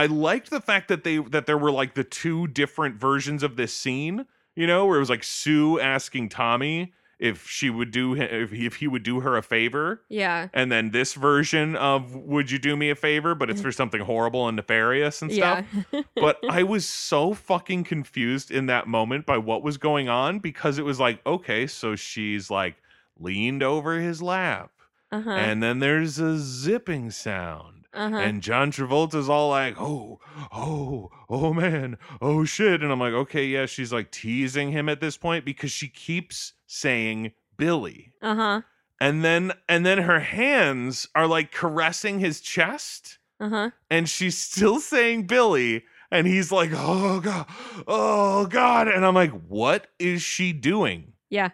I 0.00 0.06
liked 0.06 0.48
the 0.48 0.62
fact 0.62 0.88
that 0.88 1.04
they 1.04 1.18
that 1.18 1.44
there 1.44 1.58
were 1.58 1.70
like 1.70 1.94
the 1.94 2.04
two 2.04 2.46
different 2.46 2.96
versions 2.96 3.42
of 3.42 3.56
this 3.56 3.74
scene, 3.74 4.24
you 4.56 4.66
know, 4.66 4.86
where 4.86 4.96
it 4.96 5.00
was 5.00 5.10
like 5.10 5.22
Sue 5.22 5.78
asking 5.78 6.30
Tommy 6.30 6.94
if 7.18 7.46
she 7.46 7.68
would 7.68 7.90
do 7.90 8.14
if 8.16 8.50
he, 8.50 8.64
if 8.64 8.76
he 8.76 8.88
would 8.88 9.02
do 9.02 9.20
her 9.20 9.36
a 9.36 9.42
favor, 9.42 10.00
Yeah. 10.08 10.48
and 10.54 10.72
then 10.72 10.90
this 10.90 11.12
version 11.12 11.76
of 11.76 12.16
would 12.16 12.50
you 12.50 12.58
do 12.58 12.78
me 12.78 12.88
a 12.88 12.94
favor, 12.94 13.34
but 13.34 13.50
it's 13.50 13.60
for 13.60 13.70
something 13.70 14.00
horrible 14.00 14.48
and 14.48 14.56
nefarious 14.56 15.20
and 15.20 15.30
stuff. 15.30 15.66
Yeah. 15.92 16.00
but 16.16 16.38
I 16.48 16.62
was 16.62 16.88
so 16.88 17.34
fucking 17.34 17.84
confused 17.84 18.50
in 18.50 18.66
that 18.66 18.88
moment 18.88 19.26
by 19.26 19.36
what 19.36 19.62
was 19.62 19.76
going 19.76 20.08
on 20.08 20.38
because 20.38 20.78
it 20.78 20.84
was 20.86 20.98
like, 20.98 21.20
okay, 21.26 21.66
so 21.66 21.94
she's 21.94 22.50
like 22.50 22.76
leaned 23.18 23.62
over 23.62 24.00
his 24.00 24.22
lap, 24.22 24.70
uh-huh. 25.12 25.30
and 25.30 25.62
then 25.62 25.80
there's 25.80 26.18
a 26.18 26.38
zipping 26.38 27.10
sound. 27.10 27.79
Uh-huh. 27.92 28.16
And 28.16 28.42
John 28.42 28.70
Travolta's 28.70 29.28
all 29.28 29.48
like, 29.50 29.74
oh, 29.80 30.20
oh, 30.52 31.10
oh 31.28 31.52
man, 31.52 31.98
oh 32.22 32.44
shit. 32.44 32.82
And 32.82 32.92
I'm 32.92 33.00
like, 33.00 33.12
okay, 33.12 33.44
yeah, 33.46 33.66
she's 33.66 33.92
like 33.92 34.10
teasing 34.10 34.70
him 34.72 34.88
at 34.88 35.00
this 35.00 35.16
point 35.16 35.44
because 35.44 35.72
she 35.72 35.88
keeps 35.88 36.52
saying 36.66 37.32
Billy. 37.56 38.12
uh-huh. 38.22 38.62
And 39.02 39.24
then 39.24 39.52
and 39.68 39.86
then 39.86 39.98
her 39.98 40.20
hands 40.20 41.08
are 41.14 41.26
like 41.26 41.52
caressing 41.52 42.20
his 42.20 42.40
chest, 42.42 43.18
Uh-huh. 43.40 43.70
and 43.88 44.08
she's 44.08 44.36
still 44.36 44.78
saying 44.92 45.26
Billy. 45.26 45.84
And 46.12 46.26
he's 46.26 46.50
like, 46.52 46.70
oh 46.74 47.20
god, 47.20 47.46
oh 47.86 48.46
god. 48.46 48.88
And 48.88 49.06
I'm 49.06 49.14
like, 49.14 49.30
what 49.48 49.86
is 49.98 50.22
she 50.22 50.52
doing? 50.52 51.12
Yeah. 51.30 51.50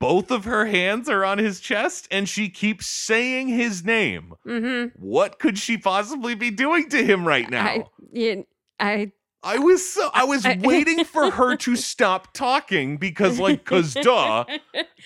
Both 0.00 0.30
of 0.30 0.44
her 0.44 0.66
hands 0.66 1.08
are 1.08 1.24
on 1.24 1.38
his 1.38 1.58
chest, 1.60 2.06
and 2.10 2.28
she 2.28 2.48
keeps 2.48 2.86
saying 2.86 3.48
his 3.48 3.84
name 3.84 4.34
Mm-hmm. 4.46 4.96
what 5.04 5.38
could 5.38 5.58
she 5.58 5.76
possibly 5.76 6.34
be 6.34 6.50
doing 6.50 6.88
to 6.90 7.04
him 7.04 7.26
right 7.26 7.50
now? 7.50 7.90
I, 8.16 8.44
I, 8.78 9.12
I 9.42 9.58
was 9.58 9.88
so 9.88 10.10
I 10.14 10.24
was 10.24 10.44
I- 10.46 10.58
waiting 10.60 11.04
for 11.04 11.30
her 11.38 11.56
to 11.56 11.76
stop 11.76 12.32
talking 12.32 12.96
because 12.96 13.38
like 13.38 13.64
cuz 13.64 13.94
duh 13.94 14.44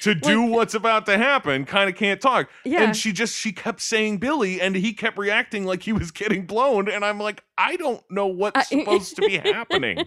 to 0.00 0.14
do 0.30 0.42
what's 0.42 0.72
about 0.74 1.04
to 1.06 1.18
happen 1.18 1.64
kind 1.66 1.88
of 1.90 1.96
can't 1.96 2.20
talk. 2.20 2.48
Yeah. 2.64 2.82
And 2.82 2.96
she 2.96 3.12
just 3.12 3.36
she 3.36 3.52
kept 3.52 3.80
saying 3.82 4.18
Billy 4.18 4.58
and 4.60 4.74
he 4.74 4.92
kept 4.94 5.18
reacting 5.18 5.64
like 5.66 5.82
he 5.82 5.92
was 5.92 6.10
getting 6.10 6.46
blown 6.46 6.88
and 6.90 7.04
I'm 7.04 7.18
like 7.20 7.44
I 7.58 7.76
don't 7.76 8.02
know 8.10 8.26
what's 8.26 8.58
I- 8.58 8.62
supposed 8.78 9.16
to 9.16 9.22
be 9.22 9.36
happening. 9.36 10.06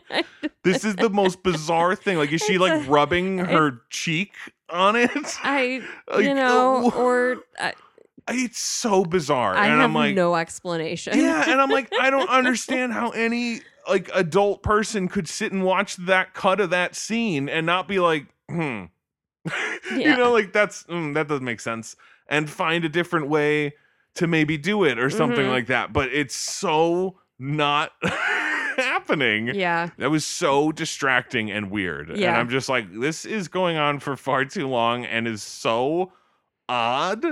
This 0.64 0.84
is 0.84 0.96
the 0.96 1.10
most 1.10 1.44
bizarre 1.44 1.96
thing. 1.96 2.18
Like 2.18 2.32
is 2.32 2.42
she 2.42 2.58
like 2.58 2.88
rubbing 2.88 3.38
her 3.40 3.82
cheek 3.92 4.32
on 4.70 4.96
it? 4.96 5.10
I 5.44 5.82
Like, 6.12 6.26
you 6.26 6.34
know, 6.34 6.88
uh, 6.88 6.98
or 6.98 7.38
I, 7.60 7.74
It's 8.30 8.60
so 8.60 9.06
bizarre. 9.06 9.56
I 9.56 9.68
and 9.68 9.82
have 9.82 9.90
I'm 9.90 9.94
like 9.94 10.16
no 10.16 10.36
explanation. 10.36 11.18
yeah 11.18 11.52
and 11.52 11.62
i'm 11.62 11.70
like 11.70 11.92
i 12.00 12.10
don't 12.10 12.30
understand 12.42 12.92
how 12.94 13.12
any 13.12 13.62
like 13.88 14.10
adult 14.14 14.64
person 14.64 15.08
could 15.08 15.28
sit 15.30 15.52
and 15.52 15.64
watch 15.64 15.96
that 15.98 16.34
cut 16.34 16.60
of 16.60 16.72
that 16.72 16.96
scene 16.96 17.48
and 17.48 17.66
not 17.66 17.88
be 17.88 18.00
like 18.00 18.26
hmm 18.50 18.86
you 19.92 20.16
know 20.18 20.32
like 20.32 20.52
that's 20.54 20.84
mm, 20.86 21.14
that 21.14 21.28
doesn't 21.28 21.46
make 21.46 21.60
sense 21.60 21.96
and 22.28 22.50
find 22.50 22.84
a 22.84 22.90
different 22.90 23.28
way 23.30 23.74
to 24.16 24.26
maybe 24.26 24.58
do 24.58 24.84
it 24.84 24.98
or 24.98 25.10
something 25.12 25.46
Mhm. 25.46 25.50
like 25.52 25.68
that 25.68 25.94
but 25.94 26.12
it's 26.12 26.36
so 26.36 27.20
not 27.38 27.92
happening 29.06 29.54
yeah. 29.54 29.90
that 29.98 30.10
was 30.10 30.26
so 30.26 30.72
distracting 30.72 31.52
and 31.52 31.72
weird. 31.72 32.10
And 32.10 32.20
Yeah. 32.20 32.38
I'm 32.38 32.50
just 32.50 32.70
like, 32.70 32.92
this 32.92 33.26
is 33.26 33.48
going 33.48 33.78
on 33.78 34.00
for 34.00 34.16
far 34.16 34.46
too 34.46 34.68
long 34.68 35.06
and 35.06 35.28
is 35.28 35.44
so 35.44 36.12
odd 36.68 37.24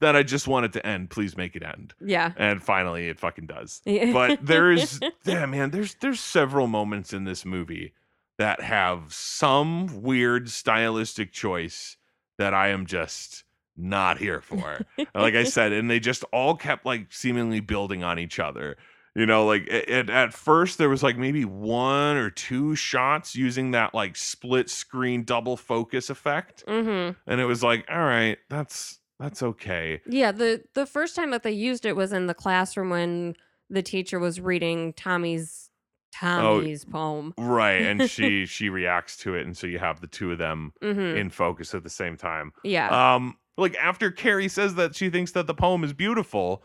that 0.00 0.16
I 0.16 0.22
just 0.22 0.48
want 0.48 0.66
it 0.66 0.72
to 0.74 0.86
end. 0.86 1.10
Please 1.10 1.36
make 1.36 1.54
it 1.56 1.62
end. 1.62 1.94
Yeah. 2.00 2.32
And 2.36 2.62
finally 2.62 3.08
it 3.08 3.18
fucking 3.18 3.46
does. 3.46 3.82
But 4.12 4.44
there's 4.44 5.00
yeah, 5.24 5.46
man, 5.46 5.70
there's 5.70 5.94
there's 6.00 6.20
several 6.20 6.66
moments 6.66 7.12
in 7.12 7.24
this 7.24 7.44
movie 7.44 7.92
that 8.38 8.60
have 8.60 9.12
some 9.12 10.02
weird 10.02 10.50
stylistic 10.50 11.32
choice 11.32 11.96
that 12.38 12.54
I 12.54 12.68
am 12.68 12.86
just 12.86 13.44
not 13.76 14.18
here 14.18 14.40
for. 14.40 14.84
like 15.14 15.34
I 15.34 15.44
said, 15.44 15.72
and 15.72 15.90
they 15.90 16.00
just 16.00 16.24
all 16.32 16.56
kept 16.56 16.84
like 16.84 17.12
seemingly 17.12 17.60
building 17.60 18.02
on 18.02 18.18
each 18.18 18.38
other. 18.38 18.76
You 19.14 19.26
know, 19.26 19.44
like 19.44 19.70
at, 19.70 20.08
at 20.08 20.32
first 20.32 20.78
there 20.78 20.88
was 20.88 21.02
like 21.02 21.18
maybe 21.18 21.44
one 21.44 22.16
or 22.16 22.30
two 22.30 22.74
shots 22.74 23.36
using 23.36 23.72
that 23.72 23.94
like 23.94 24.16
split 24.16 24.70
screen 24.70 25.24
double 25.24 25.56
focus 25.56 26.08
effect, 26.08 26.64
hmm 26.66 27.10
and 27.26 27.40
it 27.40 27.44
was 27.44 27.62
like, 27.62 27.84
all 27.90 27.98
right, 28.00 28.38
that's 28.48 29.00
that's 29.18 29.42
okay. 29.42 30.00
Yeah, 30.06 30.32
the 30.32 30.64
the 30.74 30.86
first 30.86 31.14
time 31.14 31.30
that 31.30 31.42
they 31.42 31.52
used 31.52 31.84
it 31.84 31.94
was 31.94 32.12
in 32.12 32.26
the 32.26 32.34
classroom 32.34 32.88
when 32.90 33.36
the 33.68 33.82
teacher 33.82 34.18
was 34.18 34.40
reading 34.40 34.94
Tommy's 34.94 35.68
Tommy's 36.14 36.84
poem. 36.84 37.34
Right, 37.36 37.82
and 37.82 38.02
she 38.10 38.46
she 38.46 38.70
reacts 38.70 39.18
to 39.18 39.34
it, 39.34 39.44
and 39.46 39.56
so 39.56 39.66
you 39.66 39.78
have 39.78 40.00
the 40.00 40.06
two 40.06 40.32
of 40.32 40.38
them 40.38 40.72
hmm 40.80 41.16
in 41.16 41.28
focus 41.28 41.74
at 41.74 41.82
the 41.82 41.90
same 41.90 42.16
time. 42.16 42.52
Yeah. 42.64 43.14
Um, 43.14 43.36
like 43.58 43.76
after 43.76 44.10
Carrie 44.10 44.48
says 44.48 44.74
that 44.76 44.96
she 44.96 45.10
thinks 45.10 45.32
that 45.32 45.46
the 45.46 45.54
poem 45.54 45.84
is 45.84 45.92
beautiful, 45.92 46.64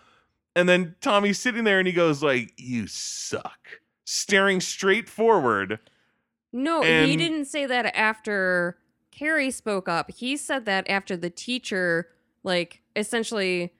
and 0.57 0.67
then 0.67 0.95
Tommy's 1.01 1.39
sitting 1.39 1.63
there 1.63 1.79
and 1.79 1.87
he 1.87 1.93
goes 1.93 2.21
like, 2.23 2.53
"You 2.57 2.87
suck," 2.87 3.59
staring 4.03 4.59
straight 4.61 5.07
forward. 5.09 5.79
no, 6.51 6.81
he 6.81 7.15
didn't 7.15 7.45
say 7.45 7.65
that 7.65 7.95
after 7.95 8.77
Carrie 9.11 9.51
spoke 9.51 9.87
up. 9.87 10.11
He 10.11 10.35
said 10.37 10.65
that 10.65 10.89
after 10.89 11.15
the 11.17 11.29
teacher 11.29 12.09
like 12.43 12.81
essentially 12.95 13.73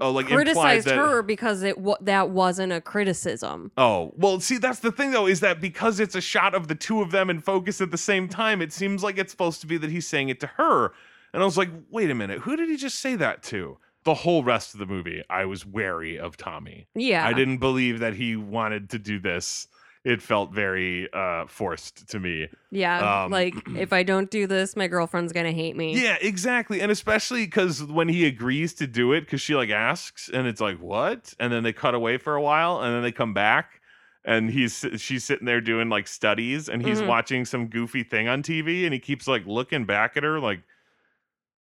Oh, 0.00 0.10
like 0.10 0.26
criticized 0.26 0.86
that. 0.86 0.96
her 0.96 1.22
because 1.22 1.62
it 1.62 1.76
wa- 1.78 1.98
that 2.00 2.30
wasn't 2.30 2.72
a 2.72 2.80
criticism. 2.80 3.70
Oh, 3.76 4.12
well, 4.16 4.40
see, 4.40 4.56
that's 4.56 4.78
the 4.80 4.90
thing 4.90 5.10
though, 5.10 5.26
is 5.26 5.40
that 5.40 5.60
because 5.60 6.00
it's 6.00 6.14
a 6.14 6.20
shot 6.20 6.54
of 6.54 6.66
the 6.68 6.74
two 6.74 7.02
of 7.02 7.10
them 7.10 7.28
in 7.28 7.40
focus 7.40 7.80
at 7.80 7.90
the 7.90 7.98
same 7.98 8.26
time, 8.28 8.62
it 8.62 8.72
seems 8.72 9.02
like 9.02 9.18
it's 9.18 9.30
supposed 9.30 9.60
to 9.60 9.66
be 9.66 9.76
that 9.78 9.90
he's 9.90 10.06
saying 10.08 10.30
it 10.30 10.40
to 10.40 10.46
her. 10.56 10.92
And 11.34 11.42
I 11.42 11.44
was 11.44 11.58
like, 11.58 11.68
wait 11.90 12.10
a 12.10 12.14
minute, 12.14 12.40
who 12.40 12.56
did 12.56 12.68
he 12.70 12.76
just 12.76 13.00
say 13.00 13.16
that 13.16 13.42
to? 13.44 13.76
The 14.04 14.14
whole 14.14 14.42
rest 14.42 14.74
of 14.74 14.80
the 14.80 14.86
movie, 14.86 15.22
I 15.30 15.44
was 15.44 15.64
wary 15.64 16.18
of 16.18 16.36
Tommy. 16.36 16.86
Yeah. 16.94 17.24
I 17.26 17.32
didn't 17.32 17.58
believe 17.58 18.00
that 18.00 18.14
he 18.14 18.34
wanted 18.36 18.90
to 18.90 18.98
do 18.98 19.18
this. 19.20 19.68
It 20.04 20.20
felt 20.20 20.52
very 20.52 21.08
uh 21.12 21.46
forced 21.46 22.08
to 22.08 22.18
me. 22.18 22.48
Yeah. 22.72 23.22
Um, 23.24 23.30
like 23.30 23.54
if 23.76 23.92
I 23.92 24.02
don't 24.02 24.28
do 24.28 24.48
this, 24.48 24.74
my 24.74 24.88
girlfriend's 24.88 25.32
gonna 25.32 25.52
hate 25.52 25.76
me. 25.76 25.94
Yeah, 26.02 26.16
exactly. 26.20 26.80
And 26.80 26.90
especially 26.90 27.44
because 27.44 27.84
when 27.84 28.08
he 28.08 28.26
agrees 28.26 28.74
to 28.74 28.88
do 28.88 29.12
it, 29.12 29.20
because 29.20 29.40
she 29.40 29.54
like 29.54 29.70
asks, 29.70 30.28
and 30.28 30.48
it's 30.48 30.60
like, 30.60 30.78
what? 30.80 31.32
And 31.38 31.52
then 31.52 31.62
they 31.62 31.72
cut 31.72 31.94
away 31.94 32.18
for 32.18 32.34
a 32.34 32.42
while, 32.42 32.80
and 32.80 32.92
then 32.92 33.02
they 33.04 33.12
come 33.12 33.32
back, 33.32 33.80
and 34.24 34.50
he's 34.50 34.84
she's 34.96 35.22
sitting 35.22 35.46
there 35.46 35.60
doing 35.60 35.88
like 35.88 36.08
studies, 36.08 36.68
and 36.68 36.84
he's 36.84 37.00
Mhm. 37.00 37.06
watching 37.06 37.44
some 37.44 37.68
goofy 37.68 38.02
thing 38.02 38.26
on 38.26 38.42
TV, 38.42 38.82
and 38.84 38.92
he 38.92 38.98
keeps 38.98 39.28
like 39.28 39.46
looking 39.46 39.84
back 39.84 40.16
at 40.16 40.24
her, 40.24 40.40
like, 40.40 40.62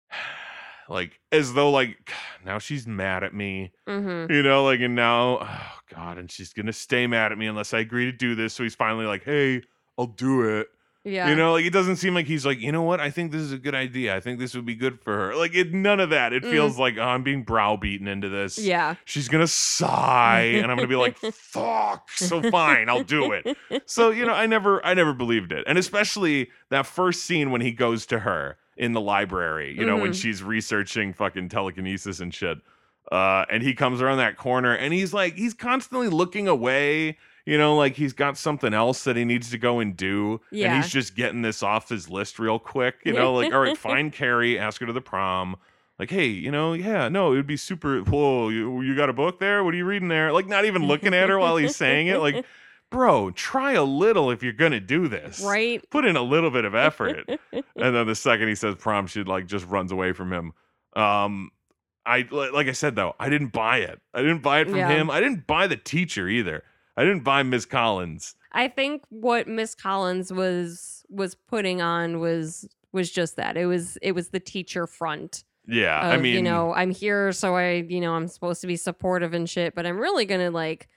like 0.92 1.20
as 1.32 1.54
though 1.54 1.72
like 1.72 2.12
now 2.46 2.60
she's 2.60 2.86
mad 2.88 3.24
at 3.24 3.34
me, 3.34 3.72
Mm-hmm. 3.88 4.32
you 4.32 4.44
know, 4.44 4.64
like, 4.64 4.80
and 4.82 4.96
now, 4.96 5.39
oh 5.42 5.80
god, 5.96 6.18
and 6.18 6.30
she's 6.32 6.54
gonna 6.54 6.74
stay 6.74 7.08
mad 7.08 7.32
at 7.32 7.38
me 7.38 7.48
unless 7.48 7.74
I 7.74 7.80
agree 7.80 8.06
to 8.06 8.12
do 8.12 8.36
this. 8.36 8.54
So 8.54 8.64
he's 8.64 8.76
finally 8.76 9.06
like, 9.06 9.24
hey, 9.24 9.64
I'll 9.98 10.06
do 10.08 10.42
it. 10.60 10.68
Yeah. 11.04 11.30
You 11.30 11.36
know, 11.36 11.54
like 11.54 11.66
it 11.66 11.74
doesn't 11.74 11.96
seem 11.96 12.14
like 12.14 12.28
he's 12.28 12.46
like, 12.46 12.60
you 12.60 12.72
know 12.72 12.84
what? 12.84 13.00
I 13.00 13.10
think 13.10 13.32
this 13.32 13.42
is 13.42 13.52
a 13.52 13.58
good 13.58 13.74
idea. 13.74 14.16
I 14.16 14.20
think 14.20 14.38
this 14.38 14.54
would 14.54 14.68
be 14.68 14.76
good 14.76 15.00
for 15.02 15.18
her. 15.18 15.36
Like 15.36 15.56
it, 15.56 15.74
none 15.74 16.00
of 16.00 16.12
that. 16.12 16.32
It 16.32 16.44
Mm. 16.44 16.52
feels 16.52 16.78
like 16.78 16.96
oh, 17.00 17.02
I'm 17.02 17.24
being 17.24 17.44
browbeaten 17.44 18.08
into 18.08 18.30
this. 18.30 18.60
Yeah. 18.60 18.94
She's 19.06 19.28
gonna 19.28 19.48
sigh, 19.48 20.42
and 20.62 20.70
I'm 20.72 20.78
gonna 20.78 20.88
be 20.88 20.96
like, 20.96 21.18
"Fuck." 21.34 22.10
So 22.16 22.42
fine, 22.52 22.88
I'll 22.89 23.04
do 23.04 23.32
it. 23.32 23.58
So 23.88 24.12
you 24.12 24.26
know, 24.26 24.34
I 24.34 24.46
never, 24.46 24.86
I 24.86 24.94
never 24.94 25.14
believed 25.14 25.52
it, 25.52 25.64
and 25.68 25.78
especially 25.80 26.50
that 26.70 26.86
first 26.86 27.24
scene 27.26 27.50
when 27.50 27.62
he 27.62 27.72
goes 27.72 28.06
to 28.08 28.20
her 28.20 28.58
in 28.78 28.93
the 28.93 29.01
library. 29.01 29.76
You 29.78 29.86
know, 29.86 29.97
when 29.97 30.11
Mhm. 30.11 30.22
she's 30.22 30.41
researching 30.43 31.13
fucking 31.13 31.49
telekinesis 31.49 32.19
and 32.19 32.34
shit. 32.34 32.59
Uh, 33.11 33.45
and 33.49 33.61
he 33.61 33.74
comes 33.74 34.01
around 34.01 34.17
that 34.19 34.38
corner, 34.38 34.74
and 34.74 34.93
he's 34.93 35.13
like, 35.13 35.36
he's 35.36 35.53
constantly 35.53 36.07
looking 36.07 36.47
away. 36.47 37.17
You 37.45 37.57
know, 37.57 37.76
like 37.76 37.95
he's 37.95 38.13
got 38.13 38.38
something 38.38 38.74
else 38.74 39.03
that 39.03 39.15
he 39.17 39.26
needs 39.26 39.49
to 39.49 39.57
go 39.57 39.80
and 39.80 39.97
do. 39.97 40.39
And 40.51 40.76
he's 40.84 40.91
just 40.91 41.15
getting 41.15 41.41
this 41.41 41.63
off 41.63 41.89
his 41.89 42.07
list 42.07 42.38
real 42.39 42.59
quick. 42.59 42.97
You 43.03 43.13
know, 43.13 43.34
like, 43.34 43.51
all 43.53 43.61
right, 43.61 43.76
find 43.78 44.13
Carrie, 44.13 44.59
ask 44.59 44.80
her 44.80 44.86
to 44.88 44.93
the 44.93 45.01
prom. 45.01 45.55
Like, 45.97 46.09
hey, 46.11 46.28
you 46.28 46.51
know, 46.51 46.74
yeah, 46.74 47.09
no, 47.09 47.34
it 47.34 47.36
would 47.38 47.47
be 47.47 47.57
super. 47.57 47.99
Whoa, 48.01 48.49
you, 48.49 48.82
you 48.82 48.95
got 48.95 49.09
a 49.09 49.13
book 49.13 49.39
there? 49.39 49.63
What 49.63 49.74
are 49.74 49.78
you 49.78 49.86
reading 49.86 50.07
there? 50.07 50.32
Like, 50.32 50.47
not 50.47 50.65
even 50.65 50.88
looking 50.88 51.13
at 51.13 51.30
her 51.30 51.38
while 51.39 51.57
he's 51.57 51.76
saying 51.76 52.07
it. 52.07 52.19
Like, 52.19 52.45
bro, 52.92 53.32
try 53.32 53.72
a 53.72 53.84
little 53.84 54.30
if 54.30 54.44
you're 54.44 54.54
going 54.54 54.74
to 54.74 54.80
do 54.80 55.08
this. 55.08 55.42
Right. 55.42 55.84
Put 55.89 56.06
in 56.06 56.16
a 56.16 56.22
little 56.22 56.52
bit 56.52 56.66
of 56.66 56.76
effort. 56.76 57.28
and 57.52 57.64
then 57.76 58.06
the 58.06 58.14
second 58.16 58.48
he 58.48 58.56
says 58.56 58.76
prom, 58.76 59.08
she 59.08 59.24
like 59.24 59.48
just 59.48 59.66
runs 59.68 59.92
away 59.92 60.14
from 60.14 60.32
him. 60.32 60.54
Um, 60.96 61.50
I 62.06 62.28
like 62.32 62.68
I 62.68 62.72
said 62.74 62.96
though, 62.96 63.16
I 63.20 63.30
didn't 63.30 63.54
buy 63.54 63.78
it. 63.78 64.00
I 64.14 64.22
didn't 64.22 64.42
buy 64.42 64.60
it 64.62 64.68
from 64.70 64.78
Yeah. 64.78 64.89
him. 64.89 65.10
I 65.10 65.20
didn't 65.20 65.48
buy 65.48 65.68
the 65.68 65.78
teacher 65.78 66.28
either. 66.28 66.64
I 66.98 67.04
didn't 67.04 67.24
buy 67.24 67.42
Ms. 67.44 67.66
Collins. 67.66 68.36
I 68.52 68.68
think 68.68 69.04
what 69.10 69.48
Miss 69.48 69.74
Collins 69.76 70.32
was 70.34 71.04
was 71.10 71.36
putting 71.36 71.82
on 71.82 72.20
was 72.20 72.68
was 72.92 73.10
just 73.12 73.38
that. 73.38 73.56
It 73.56 73.66
was 73.68 73.98
it 74.02 74.12
was 74.14 74.30
the 74.30 74.39
teacher 74.39 74.86
front. 74.88 75.44
Yeah, 75.68 76.06
Of, 76.08 76.14
I 76.14 76.18
mean, 76.18 76.34
you 76.34 76.42
know, 76.42 76.74
I'm 76.74 76.89
here 76.89 77.32
so 77.32 77.56
I, 77.56 77.86
you 77.88 78.02
know, 78.02 78.14
I'm 78.16 78.28
supposed 78.28 78.62
to 78.62 78.68
be 78.68 78.76
supportive 78.76 79.34
and 79.34 79.48
shit, 79.50 79.76
but 79.76 79.86
I'm 79.86 79.98
really 80.00 80.26
gonna 80.26 80.50
like 80.52 80.89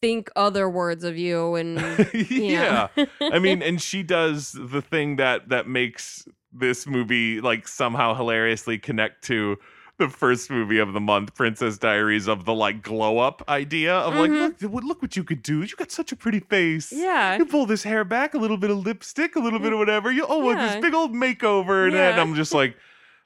think 0.00 0.30
other 0.36 0.68
words 0.68 1.04
of 1.04 1.16
you 1.18 1.54
and 1.56 1.78
yeah. 2.14 2.88
I 3.20 3.38
mean, 3.38 3.62
and 3.68 3.80
she 3.80 4.02
does 4.02 4.52
the 4.52 4.80
thing 4.82 5.16
that 5.16 5.48
that 5.50 5.68
makes 5.68 6.26
this 6.52 6.86
movie 6.86 7.40
like 7.40 7.68
somehow 7.68 8.14
hilariously 8.14 8.78
connect 8.78 9.22
to 9.24 9.56
the 9.98 10.08
first 10.08 10.48
movie 10.50 10.78
of 10.78 10.94
the 10.94 11.00
month, 11.00 11.34
Princess 11.34 11.76
Diaries, 11.76 12.26
of 12.26 12.46
the 12.46 12.54
like 12.54 12.82
glow 12.82 13.18
up 13.18 13.42
idea 13.50 13.94
of 13.94 14.14
like, 14.14 14.30
Mhm. 14.30 14.62
look, 14.72 14.82
look 14.84 15.02
what 15.02 15.14
you 15.14 15.22
could 15.22 15.42
do. 15.42 15.60
You 15.62 15.76
got 15.76 15.90
such 15.90 16.10
a 16.10 16.16
pretty 16.16 16.40
face. 16.40 16.90
yeah. 16.90 17.36
You 17.36 17.44
pull 17.44 17.66
this 17.66 17.82
hair 17.82 18.02
back, 18.02 18.32
a 18.32 18.38
little 18.38 18.56
bit 18.56 18.70
of 18.70 18.78
lipstick, 18.78 19.36
a 19.36 19.40
little 19.40 19.58
bit 19.58 19.74
of 19.74 19.78
whatever. 19.78 20.10
You 20.10 20.24
oh, 20.26 20.38
what 20.38 20.56
Yeah. 20.56 20.68
this 20.72 20.80
big 20.82 20.94
old 20.94 21.12
makeover, 21.12 21.84
and 21.84 21.94
then 21.94 22.14
Yeah. 22.16 22.22
I'm 22.22 22.34
just 22.34 22.54
like, 22.54 22.76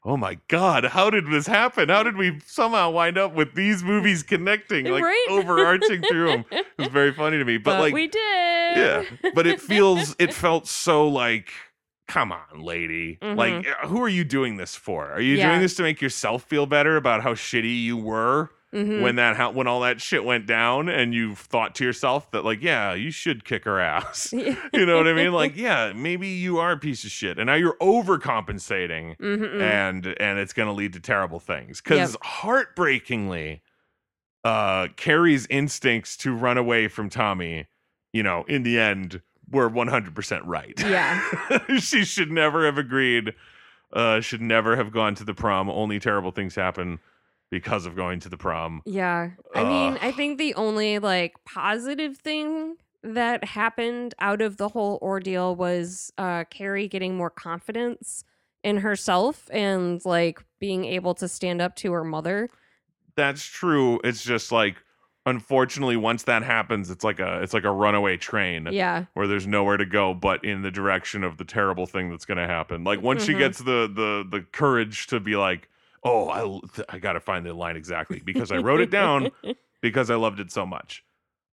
oh 0.04 0.16
my 0.16 0.38
god, 0.48 0.84
how 0.84 1.08
did 1.10 1.26
this 1.30 1.46
happen? 1.46 1.88
How 1.88 2.02
did 2.02 2.16
we 2.16 2.38
somehow 2.46 2.90
wind 2.90 3.16
up 3.18 3.34
with 3.34 3.54
these 3.54 3.82
movies 3.82 4.22
connecting, 4.22 4.86
like 4.86 5.02
Right? 5.02 5.26
overarching 5.30 6.02
through 6.02 6.26
them? 6.28 6.44
It 6.50 6.66
was 6.78 6.88
very 6.88 7.12
funny 7.12 7.38
to 7.38 7.44
me, 7.44 7.56
but, 7.58 7.72
But, 7.72 7.80
like, 7.80 7.94
we 7.94 8.06
did. 8.08 8.20
yeah, 8.76 9.04
but 9.34 9.46
it 9.46 9.60
feels, 9.70 10.14
it 10.18 10.32
felt 10.34 10.66
so 10.68 11.08
like. 11.08 11.50
Come 12.06 12.32
on, 12.32 12.60
lady. 12.60 13.16
Like, 13.22 13.66
uh, 13.66 13.88
who 13.88 14.02
are 14.02 14.10
you 14.10 14.24
doing 14.24 14.58
this 14.58 14.76
for? 14.76 15.10
Are 15.10 15.20
you 15.22 15.36
Mm-hmm. 15.36 15.40
Yeah. 15.40 15.48
doing 15.48 15.60
this 15.62 15.74
to 15.76 15.82
make 15.82 16.02
yourself 16.02 16.42
feel 16.42 16.66
better 16.66 16.98
about 16.98 17.22
how 17.22 17.32
shitty 17.32 17.82
you 17.82 17.96
were? 17.96 18.50
Mhm. 18.74 19.02
when 19.02 19.16
that 19.16 19.36
how 19.36 19.52
when 19.52 19.66
all 19.68 19.80
that 19.82 20.00
shit 20.00 20.24
went 20.24 20.46
down 20.46 20.88
and 20.88 21.14
you 21.14 21.34
thought 21.36 21.74
to 21.76 21.84
yourself 21.84 22.30
that 22.32 22.44
like 22.44 22.60
yeah 22.62 22.92
you 22.92 23.10
should 23.12 23.44
kick 23.44 23.64
her 23.64 23.78
ass. 23.80 24.32
You 24.72 24.84
know 24.86 24.96
what 24.96 25.06
i 25.06 25.12
mean? 25.12 25.32
Like 25.32 25.56
yeah 25.68 25.92
maybe 25.94 26.28
you 26.28 26.58
are 26.58 26.72
a 26.72 26.76
piece 26.78 27.04
of 27.04 27.10
shit 27.10 27.38
and 27.38 27.46
now 27.46 27.54
you're 27.54 27.76
overcompensating 27.80 29.16
Mhm. 29.18 29.60
and 29.60 30.06
and 30.18 30.38
it's 30.38 30.52
going 30.52 30.66
to 30.68 30.72
lead 30.72 30.92
to 30.94 31.00
terrible 31.00 31.38
things. 31.40 31.80
Because 31.80 32.16
heartbreakingly 32.22 33.62
uh 34.44 34.88
carrie's 34.96 35.46
instincts 35.48 36.16
to 36.18 36.34
run 36.34 36.58
away 36.58 36.88
from 36.88 37.08
tommy 37.08 37.66
you 38.12 38.22
know 38.22 38.44
in 38.48 38.62
the 38.62 38.78
end 38.78 39.22
were 39.50 39.68
100% 39.70 40.40
right. 40.44 40.72
Yeah. 40.80 41.20
she 41.78 42.04
should 42.04 42.30
never 42.30 42.64
have 42.66 42.78
agreed 42.78 43.34
uh 43.92 44.20
should 44.20 44.40
never 44.40 44.74
have 44.76 44.90
gone 44.90 45.14
to 45.14 45.24
the 45.24 45.34
prom. 45.34 45.68
Only 45.70 46.00
terrible 46.00 46.30
things 46.32 46.54
happen 46.54 46.98
because 47.50 47.86
of 47.86 47.94
going 47.96 48.20
to 48.20 48.28
the 48.28 48.36
prom 48.36 48.82
Yeah. 48.84 49.30
I 49.54 49.64
mean, 49.64 49.98
I 50.02 50.10
think 50.12 50.38
the 50.38 50.54
only 50.54 50.98
like 50.98 51.34
positive 51.44 52.16
thing 52.18 52.76
that 53.02 53.44
happened 53.44 54.14
out 54.18 54.40
of 54.42 54.56
the 54.56 54.68
whole 54.68 54.98
ordeal 55.02 55.54
was 55.54 56.12
uh 56.18 56.44
Carrie 56.50 56.88
getting 56.88 57.16
more 57.16 57.30
confidence 57.30 58.24
in 58.62 58.78
herself 58.78 59.48
and 59.52 60.02
like 60.06 60.42
being 60.58 60.84
able 60.86 61.14
to 61.16 61.28
stand 61.28 61.60
up 61.60 61.76
to 61.76 61.92
her 61.92 62.02
mother. 62.04 62.48
that's 63.16 63.44
true 63.44 64.00
it's 64.02 64.24
just 64.24 64.50
like 64.50 64.76
unfortunately 65.26 65.96
once 65.96 66.24
that 66.24 66.42
happens 66.42 66.90
it's 66.90 67.04
like 67.04 67.18
a 67.20 67.40
it's 67.42 67.54
like 67.54 67.64
a 67.64 67.70
runaway 67.70 68.16
train 68.16 68.68
Yeah. 68.70 69.04
where 69.14 69.26
there's 69.26 69.46
nowhere 69.46 69.76
to 69.76 69.86
go 69.86 70.12
but 70.14 70.44
in 70.44 70.62
the 70.62 70.70
direction 70.70 71.24
of 71.24 71.36
the 71.38 71.44
terrible 71.44 71.86
thing 71.86 72.10
that's 72.10 72.24
going 72.24 72.38
to 72.38 72.46
happen 72.46 72.84
like 72.84 73.00
once 73.02 73.24
she 73.24 73.32
Mhm. 73.34 73.38
gets 73.38 73.58
the 73.58 73.90
the 73.94 74.26
the 74.30 74.40
courage 74.52 75.06
to 75.08 75.20
be 75.20 75.36
like 75.36 75.68
oh 76.04 76.28
i 76.28 76.94
i 76.94 76.98
got 76.98 77.14
to 77.14 77.20
find 77.20 77.44
the 77.46 77.54
line 77.54 77.76
exactly 77.76 78.20
because 78.24 78.52
i 78.52 78.56
wrote 78.56 78.80
it 78.80 78.90
down 78.90 79.30
because 79.82 80.10
i 80.10 80.14
loved 80.14 80.40
it 80.40 80.50
so 80.50 80.64
much 80.66 81.04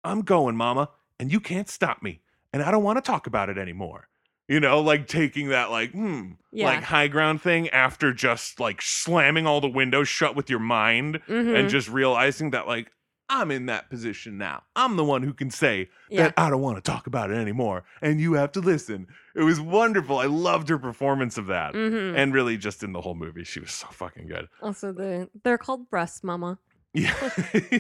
i'm 0.03 0.21
going 0.21 0.55
mama 0.55 0.89
and 1.19 1.31
you 1.31 1.39
can't 1.39 1.69
stop 1.69 2.01
me 2.01 2.21
and 2.53 2.63
i 2.63 2.71
don't 2.71 2.83
want 2.83 2.97
to 2.97 3.01
talk 3.01 3.27
about 3.27 3.49
it 3.49 3.57
anymore 3.57 4.07
you 4.47 4.59
know 4.59 4.79
like 4.81 5.07
taking 5.07 5.49
that 5.49 5.69
like 5.69 5.91
hmm 5.91 6.31
Yeah. 6.51 6.65
like 6.65 6.83
high 6.83 7.07
ground 7.07 7.41
thing 7.41 7.69
after 7.69 8.13
just 8.13 8.59
like 8.59 8.81
slamming 8.81 9.45
all 9.45 9.61
the 9.61 9.69
windows 9.69 10.07
shut 10.07 10.35
with 10.35 10.49
your 10.49 10.59
mind 10.59 11.19
Mhm. 11.27 11.55
and 11.59 11.69
just 11.69 11.87
realizing 11.89 12.51
that 12.51 12.67
like 12.67 12.91
I'm 13.29 13.51
in 13.51 13.67
that 13.67 13.89
position 13.89 14.37
now. 14.37 14.63
I'm 14.75 14.95
the 14.95 15.03
one 15.03 15.21
who 15.23 15.33
can 15.33 15.51
say 15.51 15.89
Yeah. 16.09 16.23
that 16.23 16.33
I 16.37 16.49
don't 16.49 16.61
want 16.61 16.83
to 16.83 16.91
talk 16.91 17.05
about 17.07 17.29
it 17.31 17.35
anymore, 17.37 17.83
and 18.01 18.19
you 18.19 18.33
have 18.33 18.51
to 18.53 18.59
listen. 18.59 19.07
It 19.35 19.43
was 19.43 19.61
wonderful. 19.61 20.17
I 20.17 20.25
loved 20.25 20.67
her 20.69 20.79
performance 20.79 21.37
of 21.37 21.47
that, 21.47 21.73
hmm 21.75 22.15
and 22.15 22.33
really 22.33 22.57
just 22.57 22.83
in 22.83 22.91
the 22.93 23.01
whole 23.01 23.15
movie, 23.15 23.43
she 23.43 23.59
was 23.59 23.71
so 23.71 23.87
fucking 23.91 24.27
good. 24.27 24.47
Also, 24.61 24.91
the 24.91 25.29
they're 25.43 25.57
called 25.59 25.89
breast 25.89 26.23
mama. 26.23 26.57
Yeah. 26.93 27.13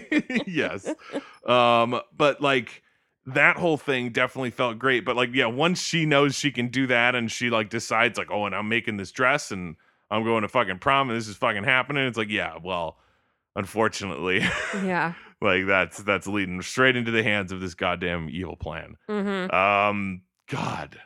yes. 0.45 0.87
Um, 1.45 1.99
but 2.15 2.41
like 2.41 2.83
that 3.25 3.57
whole 3.57 3.77
thing 3.77 4.09
definitely 4.11 4.51
felt 4.51 4.77
great. 4.79 5.03
But 5.05 5.15
like, 5.15 5.29
yeah, 5.33 5.47
once 5.47 5.81
she 5.81 6.05
knows 6.05 6.35
she 6.35 6.51
can 6.51 6.67
do 6.67 6.85
that 6.87 7.15
and 7.15 7.31
she 7.31 7.49
like 7.49 7.69
decides, 7.69 8.17
like, 8.19 8.29
oh, 8.31 8.45
and 8.45 8.53
I'm 8.55 8.69
making 8.69 8.97
this 8.97 9.11
dress 9.11 9.51
and 9.51 9.75
I'm 10.11 10.23
going 10.23 10.43
to 10.43 10.47
fucking 10.47 10.79
prom 10.79 11.09
and 11.09 11.17
this 11.19 11.27
is 11.27 11.35
fucking 11.37 11.63
happening. 11.63 12.05
It's 12.07 12.17
like, 12.17 12.29
yeah, 12.29 12.57
well, 12.63 12.97
unfortunately, 13.55 14.39
Yeah. 14.83 15.13
like 15.41 15.65
that's 15.67 15.97
that's 16.03 16.27
leading 16.27 16.61
straight 16.61 16.95
into 16.95 17.11
the 17.11 17.23
hands 17.23 17.51
of 17.51 17.61
this 17.61 17.73
goddamn 17.75 18.29
evil 18.29 18.55
plan. 18.55 18.95
hmm 19.07 19.49
Um, 19.53 20.21
God, 20.49 20.99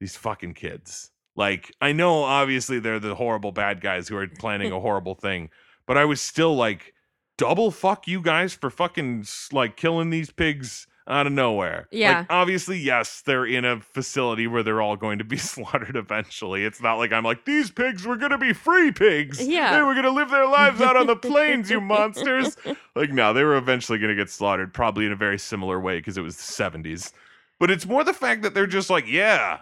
these 0.00 0.16
fucking 0.16 0.54
kids. 0.54 1.10
Like, 1.36 1.72
I 1.80 1.92
know 1.92 2.24
obviously 2.24 2.80
they're 2.80 2.98
the 2.98 3.14
horrible 3.14 3.52
bad 3.52 3.80
guys 3.80 4.08
who 4.08 4.16
are 4.16 4.26
planning 4.26 4.72
a 4.72 4.80
horrible 4.80 5.14
thing, 5.14 5.50
but 5.86 5.96
I 5.96 6.04
was 6.04 6.20
still 6.20 6.56
like, 6.56 6.94
double 7.36 7.70
fuck 7.70 8.08
you 8.08 8.20
guys 8.20 8.54
for 8.54 8.68
fucking 8.70 9.24
like 9.52 9.76
killing 9.76 10.10
these 10.10 10.32
pigs 10.32 10.87
out 11.08 11.26
of 11.26 11.32
nowhere. 11.32 11.88
Yeah. 11.90 12.18
Like, 12.18 12.26
obviously, 12.30 12.78
yes, 12.78 13.22
they're 13.22 13.46
in 13.46 13.64
a 13.64 13.80
facility 13.80 14.46
where 14.46 14.62
they're 14.62 14.82
all 14.82 14.96
going 14.96 15.18
to 15.18 15.24
be 15.24 15.36
slaughtered 15.38 15.96
eventually. 15.96 16.64
It's 16.64 16.82
not 16.82 16.94
like 16.98 17.12
I'm 17.12 17.24
like, 17.24 17.44
these 17.46 17.70
pigs 17.70 18.06
were 18.06 18.16
going 18.16 18.30
to 18.32 18.38
be 18.38 18.52
free 18.52 18.92
pigs. 18.92 19.46
Yeah. 19.46 19.74
They 19.74 19.82
were 19.82 19.94
going 19.94 20.04
to 20.04 20.10
live 20.10 20.30
their 20.30 20.46
lives 20.46 20.80
out 20.80 20.96
on 20.96 21.06
the 21.06 21.16
plains, 21.16 21.70
you 21.70 21.80
monsters. 21.82 22.56
Like, 22.94 23.10
no, 23.10 23.32
they 23.32 23.42
were 23.44 23.56
eventually 23.56 23.98
going 23.98 24.14
to 24.14 24.20
get 24.22 24.30
slaughtered, 24.30 24.74
probably 24.74 25.06
in 25.06 25.12
a 25.12 25.16
very 25.16 25.38
similar 25.38 25.80
way 25.80 25.98
because 25.98 26.18
it 26.18 26.22
was 26.22 26.36
the 26.36 26.42
70s. 26.42 27.12
But 27.58 27.70
it's 27.70 27.86
more 27.86 28.04
the 28.04 28.12
fact 28.14 28.42
that 28.42 28.54
they're 28.54 28.66
just 28.66 28.90
like, 28.90 29.08
yeah, 29.08 29.60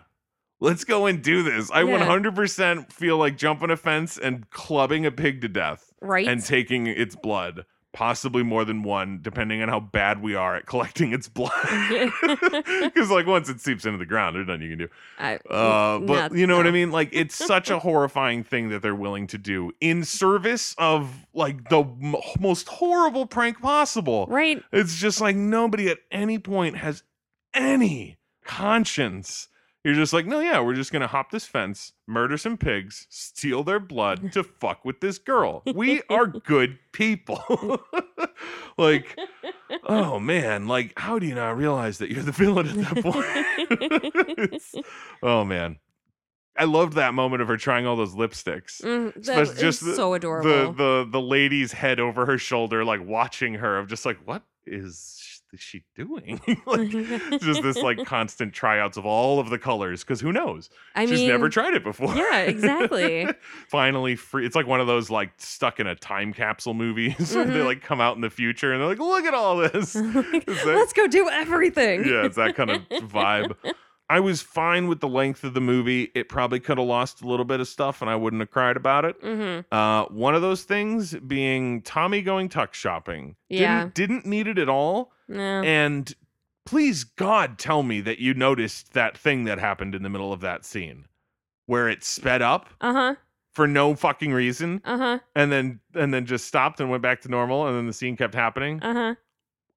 let's 0.60 0.84
go 0.84 1.06
and 1.06 1.22
do 1.22 1.42
this. 1.42 1.70
I 1.70 1.82
Yeah. 1.82 2.04
100% 2.06 2.92
feel 2.92 3.18
like 3.18 3.36
jumping 3.38 3.70
a 3.70 3.76
fence 3.76 4.18
and 4.18 4.50
clubbing 4.50 5.06
a 5.06 5.12
pig 5.12 5.40
to 5.42 5.48
death 5.48 5.92
Right. 6.02 6.26
and 6.26 6.44
taking 6.44 6.86
its 6.88 7.14
blood, 7.16 7.64
possibly 7.96 8.42
more 8.42 8.62
than 8.66 8.82
one, 8.82 9.20
depending 9.22 9.62
on 9.62 9.70
how 9.70 9.80
bad 9.80 10.20
we 10.22 10.34
are 10.34 10.54
at 10.54 10.66
collecting 10.72 11.12
its 11.14 11.28
blood. 11.30 11.50
Because, 12.86 13.10
like, 13.10 13.26
once 13.26 13.48
it 13.48 13.58
seeps 13.60 13.86
into 13.86 13.96
the 13.98 14.04
ground, 14.06 14.36
there's 14.36 14.46
nothing 14.46 14.62
you 14.62 14.68
can 14.70 14.78
do. 14.78 14.88
I, 15.18 15.36
Uh, 15.48 15.98
but 16.00 16.14
not- 16.14 16.34
you 16.34 16.46
know 16.46 16.56
what 16.58 16.66
I 16.66 16.70
mean? 16.70 16.90
Like, 16.92 17.08
it's 17.12 17.34
such 17.34 17.70
a 17.70 17.78
horrifying 17.78 18.44
thing 18.44 18.68
that 18.68 18.82
they're 18.82 18.94
willing 18.94 19.26
to 19.28 19.38
do 19.38 19.72
in 19.80 20.04
service 20.04 20.74
of, 20.78 21.26
like, 21.32 21.68
the 21.70 21.80
m- 21.80 22.16
most 22.38 22.68
horrible 22.68 23.26
prank 23.26 23.60
possible. 23.62 24.26
Right. 24.28 24.62
It's 24.72 24.96
just 24.96 25.20
like 25.20 25.34
nobody 25.36 25.88
at 25.88 25.98
any 26.10 26.38
point 26.38 26.76
has 26.76 27.02
any 27.54 28.18
conscience. 28.44 29.48
You're 29.86 29.94
just 29.94 30.12
like, 30.12 30.26
no, 30.26 30.40
yeah, 30.40 30.58
we're 30.60 30.74
just 30.74 30.92
gonna 30.92 31.06
hop 31.06 31.30
this 31.30 31.46
fence, 31.46 31.92
murder 32.08 32.36
some 32.36 32.56
pigs, 32.56 33.06
steal 33.08 33.62
their 33.62 33.78
blood 33.78 34.32
to 34.32 34.42
fuck 34.60 34.84
with 34.84 35.00
this 35.00 35.16
girl. 35.18 35.62
We 35.72 36.02
are 36.10 36.26
good 36.44 36.78
people. 36.90 37.80
like, 38.78 39.16
oh 39.84 40.18
man, 40.18 40.66
like, 40.66 40.92
how 40.98 41.20
do 41.20 41.26
you 41.26 41.36
not 41.36 41.56
realize 41.56 41.98
that 41.98 42.10
you're 42.10 42.24
the 42.24 42.32
villain 42.32 42.66
at 42.84 42.94
that 42.94 43.02
point? 44.50 44.62
Oh 45.22 45.44
man. 45.44 45.78
I 46.58 46.64
loved 46.64 46.94
that 46.94 47.12
moment 47.12 47.42
of 47.42 47.48
her 47.48 47.58
trying 47.58 47.86
all 47.86 47.96
those 47.96 48.14
lipsticks 48.14 48.80
Mm, 48.82 49.12
that 49.26 49.56
just 49.58 49.84
the- 49.84 49.94
so 49.94 50.14
adorable. 50.14 50.72
the 50.72 51.04
the 51.04 51.08
the 51.12 51.20
lady's 51.20 51.70
head 51.72 52.00
over 52.00 52.24
her 52.26 52.38
shoulder, 52.38 52.82
like 52.84 53.04
watching 53.06 53.54
her, 53.54 53.78
of 53.78 53.88
just 53.88 54.06
like, 54.06 54.18
what 54.24 54.42
is 54.66 55.15
is 55.56 55.62
she 55.62 55.82
doing? 55.96 56.40
like, 56.66 56.88
just 57.40 57.62
this 57.62 57.76
like 57.78 58.04
constant 58.04 58.52
tryouts 58.52 58.96
of 58.96 59.04
all 59.06 59.40
of 59.40 59.50
the 59.50 59.58
colors, 59.58 60.04
because 60.04 60.20
who 60.20 60.32
knows? 60.32 60.70
I 60.94 61.06
She's 61.06 61.20
mean, 61.20 61.28
never 61.28 61.48
tried 61.48 61.74
it 61.74 61.82
before. 61.82 62.14
yeah, 62.14 62.40
exactly. 62.42 63.26
Finally, 63.68 64.16
free. 64.16 64.46
It's 64.46 64.54
like 64.54 64.66
one 64.66 64.80
of 64.80 64.86
those 64.86 65.10
like 65.10 65.30
stuck 65.38 65.80
in 65.80 65.86
a 65.86 65.94
time 65.96 66.32
capsule 66.32 66.74
movies 66.74 67.34
where 67.34 67.44
they 67.44 67.62
like 67.62 67.82
come 67.82 68.00
out 68.00 68.14
in 68.16 68.20
the 68.20 68.30
future 68.30 68.72
and 68.72 68.80
they're 68.80 68.88
like, 68.88 68.98
look 68.98 69.24
at 69.24 69.34
all 69.34 69.56
this. 69.56 69.96
Is 69.96 70.12
that- 70.12 70.64
Let's 70.66 70.92
go 70.92 71.06
do 71.06 71.28
everything. 71.30 72.04
yeah, 72.06 72.24
it's 72.24 72.36
that 72.36 72.54
kind 72.54 72.70
of 72.70 72.82
vibe. 72.88 73.56
I 74.08 74.20
was 74.20 74.40
fine 74.40 74.86
with 74.86 75.00
the 75.00 75.08
length 75.08 75.42
of 75.42 75.52
the 75.54 75.60
movie. 75.60 76.12
It 76.14 76.28
probably 76.28 76.60
could 76.60 76.78
have 76.78 76.86
lost 76.86 77.22
a 77.22 77.26
little 77.26 77.44
bit 77.44 77.58
of 77.58 77.66
stuff, 77.66 78.02
and 78.02 78.08
I 78.08 78.14
wouldn't 78.14 78.38
have 78.38 78.52
cried 78.52 78.76
about 78.76 79.04
it. 79.04 79.16
hmm 79.20 79.60
Uh, 79.74 80.04
one 80.04 80.36
of 80.36 80.42
those 80.42 80.62
things 80.62 81.12
being 81.26 81.82
Tommy 81.82 82.22
going 82.22 82.48
tuck 82.48 82.72
shopping. 82.72 83.34
Yeah. 83.48 83.88
Didn't, 83.92 83.94
didn't 83.94 84.26
need 84.26 84.46
it 84.46 84.58
at 84.58 84.68
all. 84.68 85.10
And 85.32 86.14
please, 86.64 87.04
God, 87.04 87.58
tell 87.58 87.82
me 87.82 88.00
that 88.02 88.18
you 88.18 88.34
noticed 88.34 88.92
that 88.94 89.16
thing 89.16 89.44
that 89.44 89.58
happened 89.58 89.94
in 89.94 90.02
the 90.02 90.08
middle 90.10 90.32
of 90.32 90.40
that 90.40 90.64
scene 90.64 91.06
where 91.66 91.88
it 91.88 92.04
sped 92.04 92.42
up 92.42 92.68
Uh 92.80 92.92
huh. 92.92 93.14
for 93.52 93.66
no 93.66 93.94
fucking 93.94 94.32
reason 94.32 94.80
Uh 94.84 94.98
huh. 94.98 95.18
and 95.34 95.50
then 95.50 95.80
and 95.94 96.12
then 96.14 96.26
just 96.26 96.46
stopped 96.46 96.80
and 96.80 96.90
went 96.90 97.02
back 97.02 97.20
to 97.22 97.28
normal 97.28 97.66
and 97.66 97.76
then 97.76 97.86
the 97.86 97.92
scene 97.92 98.16
kept 98.16 98.34
happening. 98.34 98.80
Uh 98.82 98.92
huh. 98.94 99.14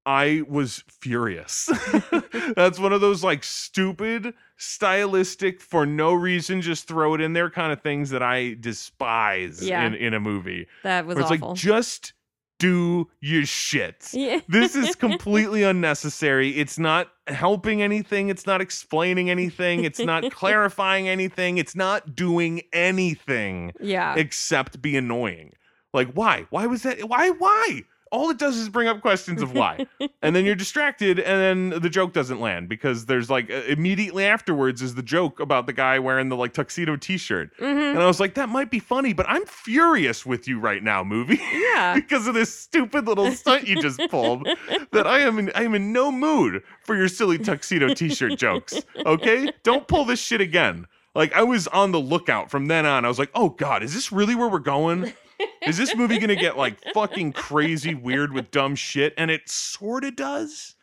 I 0.05 0.43
was 0.47 0.83
furious. 1.01 1.69
That's 2.55 2.79
one 2.79 2.93
of 2.93 3.01
those 3.01 3.23
like 3.23 3.43
stupid, 3.43 4.33
stylistic, 4.57 5.61
for 5.61 5.85
no 5.85 6.13
reason, 6.13 6.61
just 6.61 6.87
throw 6.87 7.13
it 7.13 7.21
in 7.21 7.33
there 7.33 7.49
kind 7.49 7.71
of 7.71 7.81
things 7.81 8.09
that 8.11 8.23
I 8.23 8.55
despise 8.59 9.63
Yeah. 9.67 9.85
in, 9.85 9.93
in 9.93 10.13
a 10.13 10.19
movie. 10.19 10.67
That 10.83 11.05
was 11.05 11.15
Where 11.15 11.23
it's 11.23 11.31
awful. 11.33 11.49
like, 11.49 11.57
just 11.57 12.13
do 12.59 13.07
your 13.21 13.45
shit. 13.45 14.09
yeah. 14.13 14.41
This 14.47 14.75
is 14.75 14.95
completely 15.07 15.63
unnecessary. 15.63 16.51
It's 16.57 16.77
not 16.77 17.07
helping 17.27 17.81
anything. 17.81 18.29
It's 18.29 18.45
not 18.45 18.61
explaining 18.61 19.29
anything. 19.29 19.83
It's 19.85 19.99
not 19.99 20.31
clarifying 20.31 21.07
anything. 21.07 21.57
It's 21.57 21.75
not 21.75 22.15
doing 22.15 22.61
anything 22.71 23.71
yeah. 23.79 24.15
except 24.15 24.81
be 24.81 24.95
annoying. 24.95 25.53
Like, 25.93 26.11
why? 26.13 26.45
Why 26.51 26.67
was 26.67 26.83
that? 26.83 27.09
Why? 27.09 27.31
Why? 27.31 27.83
All 28.11 28.29
it 28.29 28.37
does 28.37 28.57
is 28.57 28.69
bring 28.69 28.87
up 28.87 29.01
questions 29.01 29.41
of 29.41 29.53
why. 29.53 29.85
and 30.21 30.35
then 30.35 30.45
you're 30.45 30.55
distracted, 30.55 31.19
and 31.19 31.71
then 31.71 31.81
the 31.81 31.89
joke 31.89 32.13
doesn't 32.13 32.39
land 32.39 32.67
because 32.69 33.05
there's 33.05 33.29
like 33.29 33.49
uh, 33.51 33.61
immediately 33.67 34.25
afterwards 34.25 34.81
is 34.81 34.95
the 34.95 35.03
joke 35.03 35.39
about 35.39 35.65
the 35.65 35.73
guy 35.73 35.99
wearing 35.99 36.29
the 36.29 36.35
like 36.35 36.53
tuxedo 36.53 36.95
t 36.95 37.17
shirt. 37.17 37.51
hmm 37.59 37.65
And 37.65 37.99
I 37.99 38.07
was 38.07 38.19
like, 38.19 38.33
that 38.35 38.49
might 38.49 38.71
be 38.71 38.79
funny, 38.79 39.13
but 39.13 39.25
I'm 39.29 39.45
furious 39.45 40.25
with 40.25 40.47
you 40.47 40.59
right 40.59 40.81
now, 40.83 41.03
movie. 41.03 41.39
Yeah. 41.53 41.95
because 41.95 42.27
of 42.27 42.33
this 42.33 42.53
stupid 42.53 43.05
little 43.07 43.31
stunt 43.31 43.67
you 43.67 43.81
just 43.81 43.99
pulled 44.09 44.47
that 44.91 45.07
I 45.07 45.19
am 45.19 45.39
in 45.39 45.51
I 45.55 45.63
am 45.63 45.75
in 45.75 45.93
no 45.93 46.11
mood 46.11 46.63
for 46.83 46.95
your 46.95 47.07
silly 47.07 47.37
tuxedo 47.37 47.93
t-shirt 47.93 48.37
jokes. 48.37 48.81
Okay? 49.05 49.51
Don't 49.63 49.87
pull 49.87 50.05
this 50.05 50.19
shit 50.19 50.41
again. 50.41 50.87
Like 51.15 51.33
I 51.33 51.43
was 51.43 51.67
on 51.67 51.91
the 51.91 51.99
lookout 51.99 52.51
from 52.51 52.67
then 52.67 52.85
on. 52.85 53.03
I 53.03 53.07
was 53.07 53.19
like, 53.19 53.31
"Oh 53.33 53.49
god, 53.49 53.83
is 53.83 53.93
this 53.93 54.11
really 54.11 54.35
where 54.35 54.47
we're 54.47 54.59
going? 54.59 55.13
Is 55.65 55.77
this 55.77 55.95
movie 55.95 56.17
going 56.17 56.29
to 56.29 56.35
get 56.35 56.57
like 56.57 56.81
fucking 56.93 57.33
crazy 57.33 57.93
weird 57.95 58.33
with 58.33 58.51
dumb 58.51 58.75
shit?" 58.75 59.13
And 59.17 59.29
it 59.29 59.49
sort 59.49 60.03
of 60.03 60.15
does, 60.15 60.75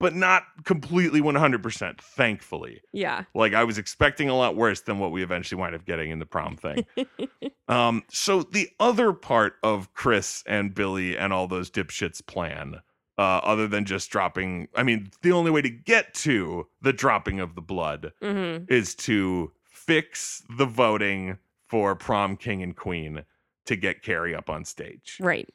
but 0.00 0.14
not 0.14 0.44
completely 0.64 1.20
100%, 1.20 2.00
thankfully. 2.00 2.80
Yeah. 2.92 3.24
Like 3.34 3.52
I 3.54 3.64
was 3.64 3.78
expecting 3.78 4.28
a 4.28 4.36
lot 4.36 4.56
worse 4.56 4.80
than 4.80 4.98
what 4.98 5.12
we 5.12 5.22
eventually 5.22 5.60
wind 5.60 5.74
up 5.74 5.84
getting 5.84 6.10
in 6.10 6.18
the 6.18 6.26
prom 6.26 6.56
thing. 6.56 6.86
um, 7.68 8.02
so 8.08 8.42
the 8.42 8.70
other 8.80 9.12
part 9.12 9.56
of 9.62 9.92
Chris 9.92 10.42
and 10.46 10.74
Billy 10.74 11.18
and 11.18 11.32
all 11.32 11.46
those 11.46 11.70
dipshits 11.70 12.24
plan, 12.24 12.80
uh, 13.18 13.40
other 13.44 13.68
than 13.68 13.84
just 13.84 14.10
dropping, 14.10 14.68
I 14.74 14.82
mean, 14.82 15.10
the 15.20 15.32
only 15.32 15.50
way 15.50 15.60
to 15.60 15.70
get 15.70 16.14
to 16.14 16.66
the 16.80 16.94
dropping 16.94 17.38
of 17.38 17.54
the 17.54 17.60
blood 17.60 18.12
hmm 18.22 18.58
is 18.68 18.94
to 18.94 19.52
fix 19.64 20.42
the 20.56 20.66
voting 20.66 21.38
for 21.66 21.94
prom 21.94 22.36
king 22.36 22.62
and 22.62 22.76
queen 22.76 23.24
to 23.66 23.76
get 23.76 24.02
Carrie 24.02 24.34
up 24.34 24.48
on 24.50 24.64
stage. 24.64 25.16
Right. 25.20 25.48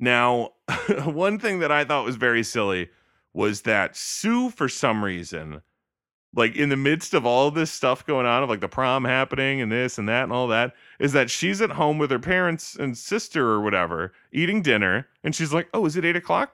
Now, 0.00 0.52
one 1.04 1.38
thing 1.38 1.58
that 1.60 1.72
I 1.72 1.84
thought 1.84 2.04
was 2.04 2.16
very 2.16 2.42
silly 2.42 2.88
was 3.32 3.62
that 3.62 3.96
Sue, 3.96 4.50
for 4.50 4.68
some 4.68 5.04
reason, 5.04 5.62
like 6.34 6.54
in 6.56 6.68
the 6.68 6.76
midst 6.76 7.14
of 7.14 7.24
all 7.26 7.50
this 7.50 7.70
stuff 7.70 8.06
going 8.06 8.26
on, 8.26 8.42
of 8.42 8.48
like 8.48 8.60
the 8.60 8.68
prom 8.68 9.04
happening 9.04 9.60
and 9.60 9.72
this 9.72 9.98
and 9.98 10.08
that 10.08 10.24
and 10.24 10.32
all 10.32 10.46
that, 10.48 10.74
is 10.98 11.12
that 11.12 11.30
she's 11.30 11.60
at 11.60 11.70
home 11.70 11.98
with 11.98 12.10
her 12.10 12.18
parents 12.18 12.74
and 12.76 12.96
sister 12.96 13.48
or 13.48 13.60
whatever, 13.60 14.12
eating 14.32 14.62
dinner, 14.62 15.06
and 15.24 15.34
she's 15.34 15.52
like, 15.52 15.68
Oh, 15.74 15.84
is 15.86 15.96
it 15.96 16.04
eight 16.04 16.16
o'clock? 16.16 16.52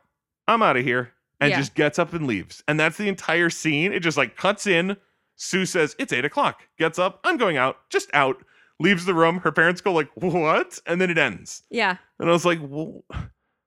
I'm 0.49 0.63
out 0.63 0.77
of 0.77 0.85
here. 0.85 1.13
And 1.41 1.51
Yeah. 1.51 1.59
just 1.59 1.75
gets 1.75 1.99
up 1.99 2.13
and 2.13 2.27
leaves. 2.27 2.63
And 2.69 2.79
that's 2.79 2.97
the 2.97 3.09
entire 3.09 3.51
scene. 3.51 3.93
It 3.93 4.01
just 4.01 4.17
like 4.17 4.37
cuts 4.37 4.67
in. 4.67 4.97
Sue 5.37 5.67
says, 5.67 5.97
It's 5.99 6.13
eight 6.13 6.25
o'clock. 6.25 6.63
Gets 6.79 6.99
up. 6.99 7.21
I'm 7.25 7.37
going 7.37 7.57
out. 7.57 7.77
Just 7.91 8.09
out. 8.15 8.43
Leaves 8.81 9.05
the 9.05 9.15
room. 9.15 9.39
Her 9.41 9.53
parents 9.53 9.81
go 9.81 9.93
like, 9.93 10.11
What? 10.15 10.79
And 10.87 11.01
then 11.01 11.11
it 11.11 11.19
ends. 11.19 11.63
Yeah. 11.71 11.97
And 12.19 12.29
I 12.29 12.33
was 12.33 12.45
like, 12.45 12.59
well, 12.63 13.05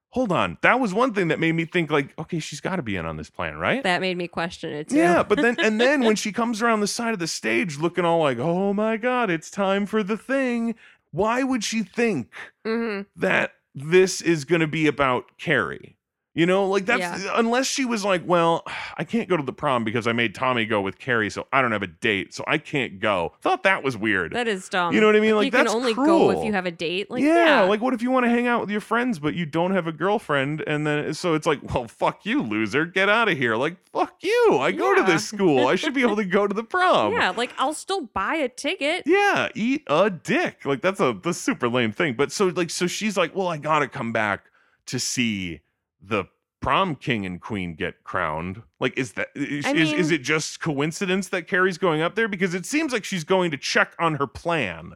hold 0.09 0.31
on. 0.31 0.57
That 0.61 0.79
was 0.79 0.93
one 0.93 1.13
thing 1.13 1.27
that 1.27 1.39
made 1.39 1.51
me 1.53 1.65
think 1.65 1.91
like, 1.91 2.17
okay, 2.17 2.39
she's 2.39 2.61
got 2.61 2.77
to 2.77 2.81
be 2.81 2.95
in 2.95 3.05
on 3.05 3.17
this 3.17 3.29
plan, 3.29 3.57
right? 3.57 3.83
That 3.83 4.01
made 4.01 4.17
me 4.17 4.27
question 4.27 4.71
it 4.71 4.89
too. 4.89 4.97
yeah, 4.97 5.21
but 5.23 5.41
then 5.41 5.57
and 5.59 5.79
then 5.81 6.03
when 6.03 6.15
she 6.15 6.31
comes 6.31 6.61
around 6.61 6.79
the 6.79 6.87
side 6.87 7.13
of 7.13 7.19
the 7.19 7.27
stage 7.27 7.77
looking 7.77 8.05
all 8.05 8.19
like, 8.19 8.37
"Oh 8.39 8.73
my 8.73 8.97
god, 8.97 9.29
it's 9.29 9.51
time 9.51 9.85
for 9.85 10.03
the 10.03 10.17
thing." 10.17 10.75
Why 11.11 11.43
would 11.43 11.63
she 11.63 11.83
think 11.83 12.33
hmm 12.65 13.01
that 13.15 13.51
this 13.75 14.21
is 14.21 14.45
going 14.45 14.61
to 14.61 14.67
be 14.67 14.87
about 14.87 15.37
Carrie? 15.37 15.96
You 16.37 16.45
know, 16.45 16.67
like 16.67 16.85
that's 16.85 16.99
Yeah. 16.99 17.31
unless 17.33 17.65
she 17.65 17.83
was 17.83 18.05
like, 18.05 18.21
well, 18.23 18.63
I 18.95 19.03
can't 19.03 19.27
go 19.27 19.35
to 19.37 19.41
the 19.41 19.51
prom 19.51 19.83
because 19.83 20.05
I 20.05 20.11
made 20.11 20.35
Tommy 20.35 20.65
go 20.65 20.81
with 20.81 20.99
Carrie, 20.99 21.31
so 21.31 21.47
I 21.51 21.63
don't 21.63 21.71
have 21.71 21.81
a 21.81 21.87
date, 21.87 22.31
so 22.31 22.43
I 22.45 22.59
can't 22.59 22.99
go. 22.99 23.33
Thought 23.41 23.63
that 23.63 23.81
was 23.83 23.97
weird. 23.97 24.33
That 24.33 24.47
is 24.47 24.69
dumb. 24.69 24.93
You 24.93 25.01
know 25.01 25.07
what 25.07 25.15
I 25.15 25.19
mean? 25.19 25.35
Like, 25.35 25.45
you 25.45 25.51
can 25.51 25.63
that's 25.65 25.73
only 25.73 25.95
go 25.95 26.29
if 26.29 26.45
you 26.45 26.53
have 26.53 26.67
a 26.67 26.71
date. 26.71 27.09
Like 27.09 27.23
yeah, 27.23 27.45
yeah, 27.45 27.61
like 27.63 27.81
what 27.81 27.95
if 27.95 28.03
you 28.03 28.11
want 28.11 28.25
to 28.27 28.29
hang 28.29 28.45
out 28.45 28.61
with 28.61 28.69
your 28.69 28.81
friends 28.81 29.17
but 29.17 29.33
you 29.33 29.47
don't 29.47 29.71
have 29.71 29.87
a 29.87 29.91
girlfriend 29.91 30.63
and 30.67 30.85
then 30.85 31.11
so 31.15 31.33
it's 31.33 31.47
like, 31.47 31.59
well, 31.73 31.87
fuck 31.87 32.23
you, 32.23 32.43
loser, 32.43 32.85
get 32.85 33.09
out 33.09 33.29
of 33.29 33.35
here. 33.35 33.55
Like, 33.55 33.77
fuck 33.91 34.13
you. 34.21 34.59
I 34.61 34.71
go 34.71 34.93
to 34.93 35.01
this 35.01 35.27
school. 35.27 35.67
I 35.67 35.75
should 35.75 35.95
be 35.95 36.03
able 36.03 36.17
to 36.17 36.25
go 36.25 36.45
to 36.45 36.53
the 36.53 36.63
prom. 36.63 37.13
yeah, 37.13 37.31
like 37.31 37.49
I'll 37.57 37.73
still 37.73 38.01
buy 38.13 38.35
a 38.35 38.47
ticket. 38.47 39.03
Yeah, 39.07 39.49
eat 39.55 39.81
a 39.87 40.11
dick. 40.11 40.65
Like 40.65 40.81
that's 40.81 40.99
a 40.99 41.17
the 41.19 41.33
super 41.33 41.67
lame 41.67 41.91
thing. 41.91 42.13
But 42.13 42.31
so 42.31 42.47
like 42.49 42.69
so 42.69 42.85
she's 42.85 43.17
like, 43.17 43.35
well, 43.35 43.47
I 43.47 43.57
gotta 43.57 43.87
come 43.87 44.11
back 44.13 44.51
to 44.85 44.99
see 44.99 45.61
the 46.01 46.25
prom 46.59 46.95
king 46.95 47.25
and 47.25 47.39
queen 47.39 47.75
get 47.75 48.03
crowned. 48.03 48.61
Like, 48.79 48.97
is 48.97 49.13
that 49.13 49.29
is, 49.35 49.65
I 49.65 49.73
is, 49.73 49.93
is 49.93 50.11
it 50.11 50.21
just 50.21 50.59
coincidence 50.59 51.29
that 51.29 51.47
Carrie's 51.47 51.77
going 51.77 52.01
up 52.01 52.15
there? 52.15 52.27
Because 52.27 52.53
it 52.53 52.65
seems 52.65 52.91
like 52.91 53.05
she's 53.05 53.23
going 53.23 53.51
to 53.51 53.57
check 53.57 53.95
on 53.99 54.15
her 54.15 54.27
plan. 54.27 54.93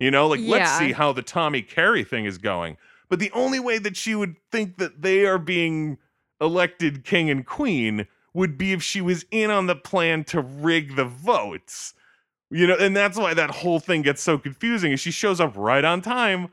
You 0.00 0.10
know, 0.10 0.26
like 0.26 0.40
let's 0.42 0.78
see 0.78 0.92
how 0.92 1.12
the 1.12 1.22
Tommy 1.22 1.62
Carrie 1.62 2.04
thing 2.04 2.24
is 2.24 2.38
going. 2.38 2.76
But 3.08 3.20
the 3.20 3.30
only 3.32 3.60
way 3.60 3.78
that 3.78 3.96
she 3.96 4.14
would 4.14 4.36
think 4.50 4.78
that 4.78 5.02
they 5.02 5.26
are 5.26 5.38
being 5.38 5.98
elected 6.40 7.04
king 7.04 7.30
and 7.30 7.46
queen 7.46 8.06
would 8.34 8.58
be 8.58 8.72
if 8.72 8.82
she 8.82 9.00
was 9.00 9.24
in 9.30 9.50
on 9.50 9.66
the 9.66 9.76
plan 9.76 10.24
to 10.24 10.40
rig 10.40 10.96
the 10.96 11.04
votes. 11.04 11.94
You 12.50 12.66
know, 12.66 12.76
and 12.78 12.96
that's 12.96 13.16
why 13.16 13.32
that 13.34 13.50
whole 13.50 13.80
thing 13.80 14.02
gets 14.02 14.22
so 14.22 14.38
confusing. 14.38 14.92
Is 14.92 15.00
she 15.00 15.10
shows 15.10 15.40
up 15.40 15.52
right 15.56 15.84
on 15.84 16.02
time. 16.02 16.48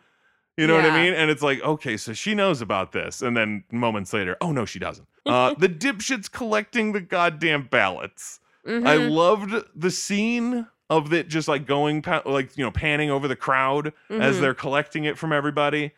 You 0.60 0.68
know 0.68 0.76
what 0.76 0.86
I 0.86 1.04
mean? 1.04 1.14
And 1.14 1.32
it's 1.32 1.42
like, 1.42 1.62
okay, 1.62 1.96
so 1.98 2.14
she 2.14 2.36
knows 2.36 2.62
about 2.62 2.92
this. 2.92 3.22
And 3.22 3.36
then 3.38 3.64
moments 3.72 4.14
later, 4.14 4.36
oh 4.42 4.52
no, 4.52 4.66
she 4.66 4.80
doesn't. 4.80 5.08
Uh, 5.26 5.54
the 5.58 5.70
dipshits 5.70 6.32
collecting 6.32 6.92
the 6.92 7.02
goddamn 7.02 7.64
ballots. 7.64 8.40
I 8.66 8.70
Mhm, 8.70 9.10
loved 9.10 9.54
the 9.76 9.90
scene 9.90 10.68
of 10.90 11.14
it 11.14 11.28
just 11.28 11.48
like 11.48 11.66
going, 11.66 12.04
like, 12.26 12.58
you 12.58 12.64
know, 12.64 12.72
panning 12.72 13.10
over 13.10 13.28
the 13.28 13.36
crowd 13.36 13.94
as 14.10 14.36
mhm. 14.38 14.42
they're 14.42 14.54
collecting 14.54 15.06
it 15.06 15.18
from 15.18 15.32
everybody. 15.32 15.92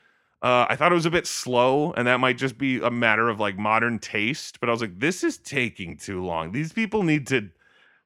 Uh, 0.43 0.65
I 0.69 0.75
thought 0.75 0.91
it 0.91 0.95
was 0.95 1.05
a 1.05 1.11
bit 1.11 1.27
slow, 1.27 1.91
and 1.93 2.07
that 2.07 2.19
might 2.19 2.37
just 2.37 2.57
be 2.57 2.79
a 2.81 2.89
matter 2.91 3.29
of 3.29 3.39
like 3.39 3.57
modern 3.57 3.99
taste. 3.99 4.59
But 4.59 4.69
I 4.69 4.71
was 4.71 4.81
like, 4.81 4.99
this 4.99 5.23
is 5.23 5.37
taking 5.37 5.97
too 5.97 6.23
long. 6.23 6.51
These 6.51 6.71
people 6.73 7.03
need 7.03 7.27
to, 7.27 7.49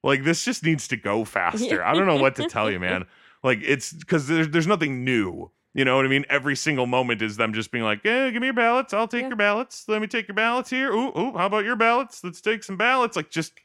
like, 0.04 0.24
this 0.24 0.44
just 0.44 0.64
needs 0.64 0.88
to 0.90 0.98
go 0.98 1.24
faster. 1.38 1.84
I 1.84 1.94
don't 1.94 2.08
know 2.08 2.18
what 2.22 2.36
to 2.38 2.48
tell 2.48 2.72
you, 2.72 2.80
man. 2.80 3.06
Like, 3.44 3.60
it's 3.62 3.94
because 3.94 4.26
there's 4.28 4.50
there's 4.50 4.66
nothing 4.66 5.04
new. 5.04 5.52
You 5.76 5.84
know 5.84 5.98
what 5.98 6.06
I 6.06 6.08
mean? 6.08 6.24
Every 6.30 6.56
single 6.56 6.86
moment 6.88 7.22
is 7.22 7.36
them 7.36 7.54
just 7.54 7.70
being 7.70 7.84
like, 7.84 8.00
"Yeah, 8.06 8.30
give 8.30 8.40
me 8.40 8.48
your 8.48 8.54
ballots. 8.54 8.94
I'll 8.94 9.10
take 9.10 9.24
Yeah. 9.24 9.28
your 9.28 9.36
ballots. 9.38 9.84
Let 9.90 10.00
me 10.02 10.08
take 10.08 10.28
your 10.30 10.36
ballots 10.36 10.70
here. 10.70 10.92
Ooh, 10.94 11.10
ooh, 11.20 11.34
how 11.38 11.48
about 11.48 11.66
your 11.66 11.76
ballots? 11.76 12.24
Let's 12.24 12.40
take 12.40 12.64
some 12.64 12.78
ballots." 12.78 13.18
Like, 13.18 13.30
just 13.30 13.60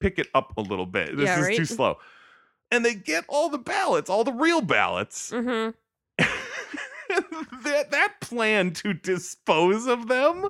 pick 0.00 0.20
it 0.20 0.28
up 0.34 0.56
a 0.56 0.60
little 0.60 0.86
bit. 0.86 1.16
This 1.16 1.26
Yeah, 1.26 1.40
is 1.40 1.46
right? 1.46 1.56
too 1.56 1.64
slow. 1.64 1.98
And 2.70 2.84
they 2.84 2.94
get 2.94 3.24
all 3.28 3.48
the 3.48 3.58
ballots, 3.58 4.08
all 4.08 4.22
the 4.22 4.32
real 4.32 4.60
ballots 4.60 5.32
Mhm. 5.32 5.74
that 6.18 7.90
that 7.90 8.20
plan 8.20 8.72
to 8.74 8.94
dispose 8.94 9.86
of 9.86 10.06
them 10.06 10.48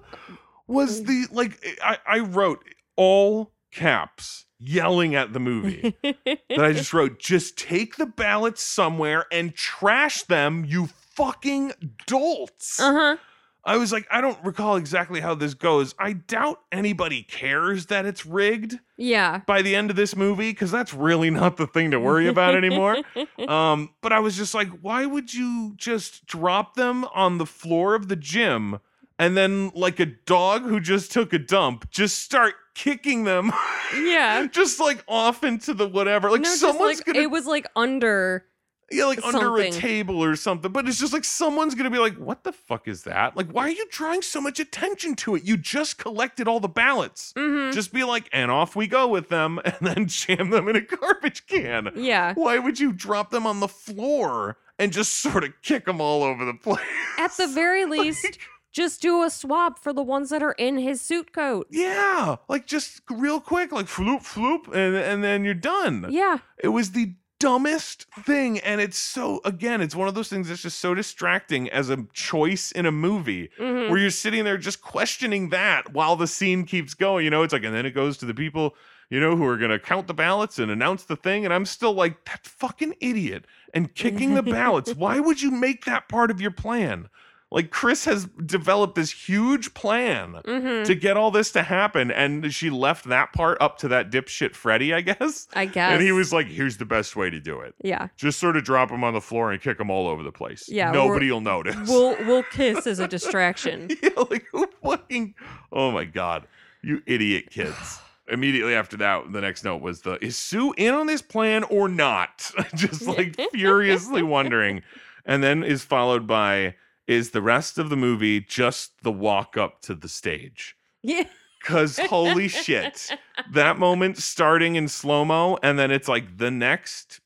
was 0.67 1.05
the 1.05 1.27
like 1.31 1.79
I, 1.83 1.99
I 2.07 2.19
wrote 2.19 2.63
all 2.97 3.53
caps 3.71 4.47
yelling 4.59 5.15
at 5.15 5.33
the 5.33 5.39
movie 5.41 5.95
that 6.03 6.59
I 6.59 6.73
just 6.73 6.93
wrote 6.93 7.19
just 7.21 7.57
take 7.57 7.97
the 7.97 8.07
ballots 8.07 8.63
somewhere 8.63 9.27
and 9.31 9.55
trash 9.55 10.23
them 10.25 10.65
you 10.67 10.89
fucking 11.15 11.73
dolts 12.07 12.81
uh-huh. 12.81 13.17
I 13.65 13.77
was 13.77 13.93
like 13.93 14.07
I 14.11 14.21
don't 14.21 14.43
recall 14.45 14.77
exactly 14.77 15.21
how 15.21 15.35
this 15.37 15.55
goes 15.55 15.95
I 15.99 16.15
doubt 16.15 16.61
anybody 16.73 17.23
cares 17.23 17.87
that 17.87 18.05
it's 18.07 18.27
rigged 18.27 18.79
Yeah. 18.97 19.43
by 19.47 19.63
the 19.63 19.77
end 19.77 19.91
of 19.91 19.97
this 19.97 20.17
movie 20.17 20.51
because 20.51 20.71
that's 20.73 20.93
really 20.95 21.31
not 21.31 21.57
the 21.57 21.67
thing 21.67 21.93
to 21.93 22.01
worry 22.01 22.27
about 22.27 22.57
anymore 22.57 22.97
um, 23.49 23.91
but 24.01 24.13
I 24.13 24.19
was 24.21 24.37
just 24.37 24.55
like, 24.55 24.69
why 24.81 25.07
would 25.07 25.33
you 25.35 25.75
just 25.77 26.27
drop 26.27 26.75
them 26.75 27.05
on 27.15 27.39
the 27.39 27.47
floor 27.47 27.95
of 27.95 28.09
the 28.09 28.17
gym 28.17 28.81
and 29.19 29.37
then, 29.37 29.71
like 29.75 30.01
a 30.01 30.07
dog 30.07 30.63
who 30.63 30.81
just 30.81 31.13
took 31.13 31.33
a 31.33 31.39
dump, 31.39 31.91
just 31.91 32.19
start 32.19 32.55
kicking 32.75 33.25
them, 33.25 33.53
yeah. 33.97 34.47
just 34.51 34.79
like 34.81 35.03
off 35.09 35.43
into 35.45 35.75
the 35.75 35.89
whatever? 35.89 36.31
Like 36.31 36.43
no, 36.43 36.55
someone's 36.55 36.99
like 36.99 37.07
gonna, 37.07 37.19
it 37.21 37.31
was 37.31 37.47
like 37.47 37.67
under. 37.75 38.45
yeah, 38.93 39.05
like 39.07 39.23
under 39.25 39.57
a 39.59 39.71
table 39.71 40.23
or 40.23 40.35
something. 40.37 40.71
But 40.73 40.87
it's 40.89 40.99
just 41.01 41.13
like 41.13 41.25
someone's 41.25 41.75
gonna 41.75 41.91
be 41.91 41.99
like, 41.99 42.15
what 42.17 42.45
the 42.45 42.53
fuck 42.53 42.87
is 42.89 43.03
that? 43.03 43.37
Like, 43.37 43.51
why 43.51 43.65
are 43.65 43.71
you 43.71 43.87
drawing 43.91 44.23
so 44.23 44.41
much 44.41 44.61
attention 44.61 45.15
to 45.17 45.35
it? 45.35 45.43
You 45.45 45.57
just 45.57 45.99
collected 45.99 46.47
all 46.49 46.61
the 46.61 46.69
ballots. 46.69 47.33
Mhm. 47.37 47.73
Just 47.75 47.93
be 47.93 48.05
like, 48.05 48.29
and 48.33 48.51
off 48.51 48.77
we 48.77 48.87
go 48.87 49.09
with 49.09 49.29
them, 49.29 49.59
and 49.65 49.75
then 49.81 50.07
jam 50.07 50.51
them 50.51 50.69
in 50.69 50.77
a 50.77 50.81
garbage 50.81 51.47
can. 51.49 51.91
Yeah. 51.97 52.35
Why 52.35 52.59
would 52.59 52.79
you 52.79 52.93
drop 52.93 53.31
them 53.31 53.47
on 53.47 53.59
the 53.61 53.69
floor 53.69 54.57
and 54.79 54.93
just 54.93 55.15
sort 55.15 55.43
of 55.43 55.53
kick 55.63 55.85
them 55.87 56.01
all 56.01 56.23
over 56.23 56.45
the 56.45 56.55
place? 56.63 56.79
At 57.19 57.33
the 57.37 57.49
very 57.49 57.85
least, 57.85 58.39
just 58.73 59.01
do 59.03 59.23
a 59.23 59.31
swap 59.31 59.79
for 59.79 59.93
the 59.93 60.03
ones 60.03 60.31
that 60.31 60.43
are 60.43 60.53
in 60.53 60.79
his 60.79 61.01
suit 61.01 61.33
coat. 61.33 61.67
yeah, 61.71 62.37
like 62.49 62.67
just 62.67 63.01
real 63.11 63.41
quick, 63.41 63.73
like 63.73 63.87
floop 63.87 64.21
floop, 64.25 64.67
and 64.75 64.95
and 64.97 65.25
then 65.25 65.45
you're 65.45 65.55
done. 65.55 66.07
Yeah. 66.11 66.39
It 66.59 66.69
was 66.69 66.91
the 66.93 67.15
dumbest 67.41 68.07
thing, 68.25 68.59
and 68.61 68.81
it's 68.81 68.99
so 68.99 69.41
again, 69.45 69.81
it's 69.81 69.95
one 69.95 70.09
of 70.09 70.15
those 70.15 70.29
things 70.29 70.49
that's 70.49 70.61
just 70.63 70.81
so 70.81 70.93
distracting 70.95 71.69
as 71.71 71.89
a 71.89 72.05
choice 72.13 72.73
in 72.73 72.85
a 72.85 72.93
movie. 72.93 73.49
Mhm. 73.59 73.89
Where 73.89 73.99
you're 73.99 74.11
sitting 74.11 74.45
there 74.45 74.59
just 74.59 74.83
questioning 74.83 75.51
that 75.51 75.93
while 75.93 76.17
the 76.17 76.27
scene 76.27 76.65
keeps 76.65 76.95
going, 76.95 77.25
you 77.25 77.31
know, 77.31 77.43
it's 77.45 77.53
like, 77.53 77.65
and 77.65 77.75
then 77.75 77.87
it 77.87 77.93
goes 77.93 78.19
to 78.19 78.27
the 78.27 78.35
people, 78.35 78.75
you 79.09 79.21
know, 79.21 79.37
who 79.37 79.45
are 79.47 79.57
gonna 79.57 79.79
count 79.79 80.09
the 80.09 80.15
ballots 80.15 80.59
and 80.59 80.71
announce 80.71 81.05
the 81.05 81.17
thing, 81.17 81.45
and 81.45 81.55
I'm 81.55 81.65
still 81.65 81.93
like, 81.95 82.25
that 82.27 82.45
fucking 82.47 82.97
idiot 83.01 83.47
and 83.73 83.95
kicking 83.95 84.35
the 84.35 84.43
ballots. 84.59 84.95
Why 84.95 85.21
would 85.21 85.41
you 85.41 85.51
make 85.53 85.85
that 85.85 86.09
part 86.09 86.31
of 86.31 86.41
your 86.41 86.51
plan? 86.51 87.09
Like 87.51 87.71
Chris 87.71 88.05
has 88.05 88.27
developed 88.45 88.95
this 88.95 89.11
huge 89.11 89.73
plan 89.73 90.35
Mhm. 90.45 90.85
to 90.85 90.95
get 90.95 91.17
all 91.17 91.31
this 91.31 91.51
to 91.53 91.63
happen, 91.63 92.11
and 92.11 92.53
she 92.53 92.69
left 92.69 93.07
that 93.07 93.33
part 93.33 93.57
up 93.59 93.79
to 93.79 93.89
that 93.89 94.11
dipshit 94.11 94.55
Freddie, 94.55 94.93
I 94.93 95.01
guess. 95.01 95.49
I 95.55 95.65
guess. 95.65 95.93
And 95.93 96.03
he 96.03 96.13
was 96.13 96.31
like, 96.31 96.47
"Here's 96.47 96.77
the 96.77 96.85
best 96.85 97.17
way 97.17 97.31
to 97.31 97.41
do 97.41 97.61
it: 97.61 97.75
Yeah. 97.83 98.09
just 98.19 98.39
sort 98.39 98.59
of 98.59 98.65
drop 98.65 98.91
him 98.91 99.03
on 99.03 99.15
the 99.15 99.23
floor 99.23 99.51
and 99.51 99.63
kick 99.63 99.81
him 99.81 99.91
all 99.91 100.09
over 100.09 100.23
the 100.23 100.31
place. 100.33 100.69
Yeah, 100.69 100.91
nobody 100.91 101.31
will 101.31 101.41
notice." 101.41 101.89
We'll 101.89 102.17
we'll 102.27 102.43
kiss 102.53 102.87
as 102.87 102.99
a 102.99 103.09
distraction. 103.09 103.89
yeah, 104.03 104.11
like 104.31 104.45
who 104.53 104.69
fucking? 104.83 105.35
Oh 105.73 105.91
my 105.91 106.05
god, 106.05 106.47
you 106.83 107.03
idiot 107.07 107.51
kids! 107.51 107.99
Immediately 108.31 108.75
after 108.75 108.99
that, 108.99 109.33
the 109.33 109.41
next 109.41 109.65
note 109.65 109.81
was 109.81 110.03
the 110.03 110.23
is 110.23 110.37
Sue 110.37 110.75
in 110.77 110.93
on 110.93 111.07
this 111.07 111.23
plan 111.23 111.63
or 111.65 111.89
not? 111.89 112.51
Just 112.75 113.07
like 113.07 113.37
furiously 113.53 114.23
wondering, 114.23 114.83
and 115.25 115.43
then 115.43 115.63
is 115.63 115.83
followed 115.83 116.27
by 116.27 116.75
is 117.09 117.31
the 117.31 117.43
rest 117.43 117.79
of 117.79 117.89
the 117.91 117.97
movie 117.97 118.41
just 118.41 119.03
the 119.03 119.11
walk 119.11 119.57
up 119.57 119.81
to 119.83 119.95
the 119.95 120.09
stage? 120.09 120.77
Yeah. 121.03 121.25
Cause 121.61 121.99
holy 121.99 122.47
shit, 122.47 123.11
that 123.53 123.79
moment 123.79 124.19
starting 124.19 124.77
in 124.77 124.87
slow 124.87 125.25
mo, 125.25 125.59
and 125.63 125.77
then 125.77 125.91
it's 125.91 126.07
like 126.07 126.39
the 126.39 126.53
next 126.53 127.21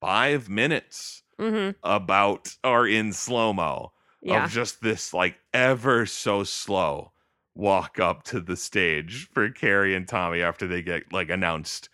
five 0.00 0.48
minutes 0.48 1.22
hmm 1.38 1.70
about 1.82 2.56
are 2.64 2.86
in 2.86 3.12
slow 3.12 3.52
mo 3.52 3.92
Yeah. 4.22 4.44
of 4.44 4.50
just 4.50 4.80
this 4.80 5.12
like 5.12 5.36
ever 5.52 6.06
so 6.06 6.44
slow 6.44 7.12
walk 7.54 7.98
up 7.98 8.22
to 8.24 8.40
the 8.40 8.56
stage 8.56 9.28
for 9.32 9.50
Carrie 9.50 9.94
and 9.94 10.08
Tommy 10.08 10.40
after 10.40 10.66
they 10.66 10.80
get 10.82 11.12
like 11.12 11.28
announced 11.28 11.88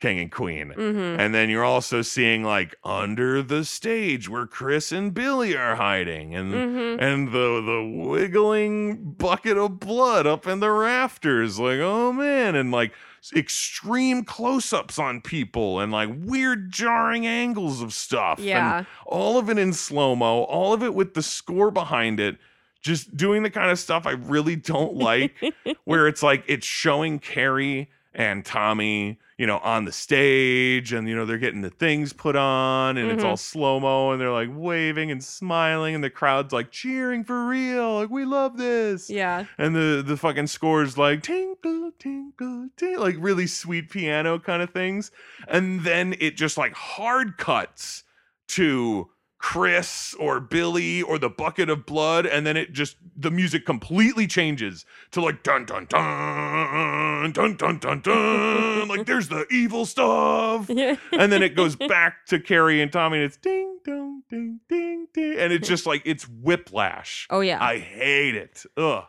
king 0.00 0.18
and 0.20 0.30
queen. 0.30 0.70
hmm 0.70 0.98
And 1.18 1.34
then 1.34 1.50
you're 1.50 1.64
also 1.64 2.02
seeing 2.02 2.44
like 2.44 2.76
under 2.84 3.42
the 3.42 3.64
stage 3.64 4.28
where 4.28 4.46
Chris 4.46 4.92
and 4.92 5.12
Billy 5.12 5.56
are 5.56 5.74
hiding 5.76 6.34
and 6.34 6.52
hmm 6.54 7.02
and 7.02 7.28
the 7.28 7.60
the 7.64 7.82
wiggling 8.08 9.12
bucket 9.12 9.56
of 9.56 9.80
blood 9.80 10.26
up 10.26 10.46
in 10.46 10.60
the 10.60 10.70
rafters 10.70 11.58
like 11.58 11.80
oh 11.80 12.12
man 12.12 12.54
and 12.54 12.70
like 12.70 12.92
extreme 13.36 14.24
close-ups 14.24 14.98
on 14.98 15.20
people 15.20 15.80
and 15.80 15.92
like 15.92 16.08
weird 16.22 16.70
jarring 16.70 17.26
angles 17.26 17.82
of 17.82 17.92
stuff 17.92 18.38
and 18.38 18.46
Yeah. 18.46 18.84
all 19.06 19.38
of 19.38 19.50
it 19.50 19.58
in 19.58 19.72
slow-mo 19.72 20.42
all 20.44 20.72
of 20.72 20.82
it 20.82 20.94
with 20.94 21.14
the 21.14 21.22
score 21.22 21.70
behind 21.70 22.20
it 22.20 22.38
just 22.80 23.16
doing 23.16 23.42
the 23.42 23.50
kind 23.50 23.70
of 23.70 23.78
stuff 23.78 24.06
i 24.06 24.12
really 24.12 24.56
don't 24.56 24.94
like 24.94 25.34
where 25.84 26.06
it's 26.08 26.22
like 26.22 26.44
it's 26.46 26.66
showing 26.66 27.18
carrie 27.18 27.90
and 28.14 28.44
tommy 28.44 29.18
you 29.38 29.46
know 29.46 29.58
on 29.58 29.84
the 29.84 29.92
stage 29.92 30.92
and 30.92 31.08
you 31.08 31.14
know 31.14 31.24
they're 31.24 31.38
getting 31.38 31.62
the 31.62 31.70
things 31.70 32.12
put 32.12 32.34
on 32.36 32.96
and 32.98 33.10
it's 33.10 33.22
Mhm. 33.22 33.26
all 33.26 33.36
slow-mo 33.36 34.10
and 34.10 34.20
they're 34.20 34.32
like 34.32 34.48
waving 34.52 35.10
and 35.12 35.22
smiling 35.22 35.94
and 35.94 36.02
the 36.02 36.10
crowd's 36.10 36.52
like 36.52 36.70
cheering 36.72 37.22
for 37.24 37.46
real 37.46 37.94
like 38.00 38.10
we 38.10 38.24
love 38.24 38.56
this 38.58 39.08
Yeah. 39.08 39.44
and 39.56 39.74
the 39.76 40.02
the 40.04 40.16
fucking 40.16 40.48
scores 40.48 40.98
like 40.98 41.22
tinkle 41.22 41.92
tinkle 41.98 42.68
tinkle 42.76 43.00
like 43.02 43.16
really 43.18 43.46
sweet 43.46 43.88
piano 43.90 44.38
kind 44.40 44.60
of 44.60 44.70
things 44.70 45.10
and 45.46 45.82
then 45.84 46.16
it 46.18 46.36
just 46.36 46.58
like 46.58 46.74
hard 46.74 47.38
cuts 47.38 48.02
to 48.48 49.08
Chris 49.38 50.14
or 50.14 50.40
Billy 50.40 51.00
or 51.00 51.18
the 51.18 51.28
bucket 51.28 51.70
of 51.70 51.86
blood, 51.86 52.26
and 52.26 52.46
then 52.46 52.56
it 52.56 52.72
just 52.72 52.96
the 53.16 53.30
music 53.30 53.64
completely 53.64 54.26
changes 54.26 54.84
to 55.12 55.20
like 55.20 55.42
dun 55.42 55.64
dun 55.64 55.86
dun 55.86 57.32
dun 57.32 57.56
dun 57.56 57.78
dun 57.78 58.00
dun. 58.00 58.88
like 58.88 59.06
there's 59.06 59.28
the 59.28 59.46
evil 59.50 59.86
stuff. 59.86 60.68
And 61.12 61.32
then 61.32 61.42
it 61.42 61.54
goes 61.54 61.76
back 61.76 62.26
to 62.26 62.38
Carrie 62.40 62.80
and 62.82 62.92
Tommy, 62.92 63.18
and 63.18 63.26
it's 63.26 63.36
ding 63.36 63.78
dong 63.84 64.22
ding 64.28 64.60
ding 64.68 65.06
ding. 65.14 65.38
And 65.38 65.52
it's 65.52 65.68
just 65.68 65.86
like 65.86 66.02
it's 66.04 66.28
whiplash. 66.28 67.26
oh 67.30 67.40
yeah. 67.40 67.62
I 67.62 67.78
hate 67.78 68.34
it. 68.34 68.64
Ugh. 68.76 69.04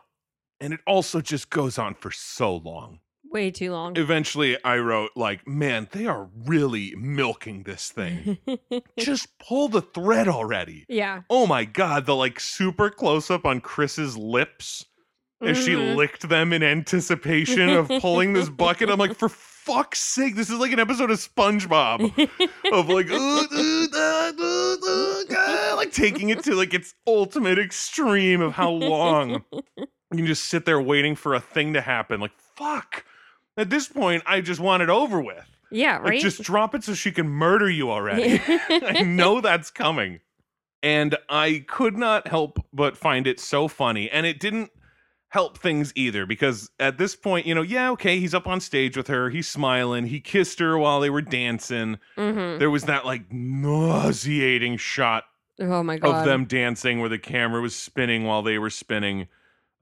And 0.60 0.74
it 0.74 0.80
also 0.86 1.20
just 1.20 1.50
goes 1.50 1.78
on 1.78 1.94
for 1.94 2.10
so 2.10 2.56
long. 2.56 3.00
Way 3.30 3.50
too 3.52 3.70
long. 3.72 3.96
Eventually 3.96 4.56
I 4.64 4.78
wrote 4.78 5.10
like, 5.14 5.46
man, 5.46 5.88
they 5.92 6.06
are 6.06 6.28
really 6.46 6.94
milking 6.96 7.62
this 7.62 7.90
thing. 7.90 8.38
just 8.98 9.28
pull 9.38 9.68
the 9.68 9.82
thread 9.82 10.26
already. 10.28 10.84
yeah. 10.88 11.22
Oh 11.30 11.46
my 11.46 11.64
god, 11.64 12.06
the 12.06 12.16
like 12.16 12.40
super 12.40 12.90
close 12.90 13.30
up 13.30 13.44
on 13.46 13.60
Chris's 13.60 14.16
lips 14.16 14.84
as 15.42 15.56
she 15.56 15.70
Mhm. 15.74 15.96
licked 15.96 16.28
them 16.28 16.52
in 16.52 16.62
anticipation 16.62 17.68
of 17.70 17.88
pulling 18.00 18.32
this 18.34 18.48
bucket. 18.50 18.90
I'm 18.90 18.98
like, 18.98 19.14
for 19.22 19.28
fuck's 19.30 20.00
sake, 20.00 20.34
this 20.36 20.50
is 20.50 20.58
like 20.58 20.72
an 20.72 20.80
episode 20.80 21.10
of 21.10 21.18
SpongeBob 21.18 22.00
of 22.72 22.88
like, 22.88 23.10
"Uh, 23.10 23.14
uh, 23.14 23.86
uh, 23.94 24.32
uh, 24.38 24.76
uh, 24.86 25.24
uh," 25.72 25.76
like 25.76 25.92
taking 25.92 26.30
it 26.30 26.42
to 26.44 26.54
like 26.54 26.74
its 26.74 26.94
ultimate 27.06 27.58
extreme 27.58 28.40
of 28.42 28.52
how 28.52 28.70
long 28.70 29.44
you 29.78 29.86
can 30.16 30.26
just 30.26 30.46
sit 30.46 30.64
there 30.64 30.80
waiting 30.80 31.14
for 31.14 31.34
a 31.34 31.40
thing 31.40 31.72
to 31.74 31.80
happen. 31.80 32.20
Like, 32.20 32.32
fuck. 32.56 33.04
At 33.56 33.70
this 33.70 33.88
point, 33.88 34.22
I 34.26 34.40
just 34.40 34.60
want 34.60 34.82
it 34.82 34.88
over 34.90 35.20
with. 35.20 35.44
yeah, 35.70 35.96
Like, 35.98 36.04
right? 36.10 36.20
just 36.20 36.42
drop 36.42 36.74
it 36.74 36.84
so 36.84 36.94
she 36.94 37.12
can 37.12 37.28
murder 37.28 37.68
you 37.68 37.90
already. 37.90 38.40
I 38.68 39.02
know 39.02 39.40
that's 39.40 39.70
coming. 39.70 40.20
And 40.82 41.16
I 41.28 41.64
could 41.68 41.96
not 41.98 42.26
help 42.28 42.64
but 42.72 42.96
find 42.96 43.26
it 43.26 43.38
so 43.38 43.68
funny. 43.68 44.08
And 44.10 44.24
it 44.24 44.40
didn't 44.40 44.70
help 45.28 45.58
things 45.58 45.92
either 45.94 46.24
because 46.26 46.70
at 46.80 46.96
this 46.98 47.14
point, 47.14 47.46
you 47.46 47.54
know, 47.54 47.62
yeah, 47.62 47.90
okay, 47.90 48.18
he's 48.18 48.34
up 48.34 48.46
on 48.46 48.60
stage 48.60 48.96
with 48.96 49.06
her. 49.08 49.28
He's 49.30 49.46
smiling. 49.46 50.06
He 50.06 50.20
kissed 50.20 50.58
her 50.58 50.78
while 50.78 50.98
they 51.00 51.10
were 51.10 51.22
dancing. 51.22 51.98
hmm 52.16 52.56
There 52.58 52.70
was 52.70 52.84
that 52.84 53.04
like 53.04 53.30
nauseating 53.32 54.76
shot 54.78 55.24
Oh 55.60 55.82
my 55.82 55.98
god. 55.98 56.20
of 56.20 56.24
them 56.24 56.46
dancing 56.46 57.00
where 57.00 57.10
the 57.10 57.18
camera 57.18 57.60
was 57.60 57.76
spinning 57.76 58.24
while 58.24 58.42
they 58.42 58.58
were 58.58 58.70
spinning. 58.70 59.28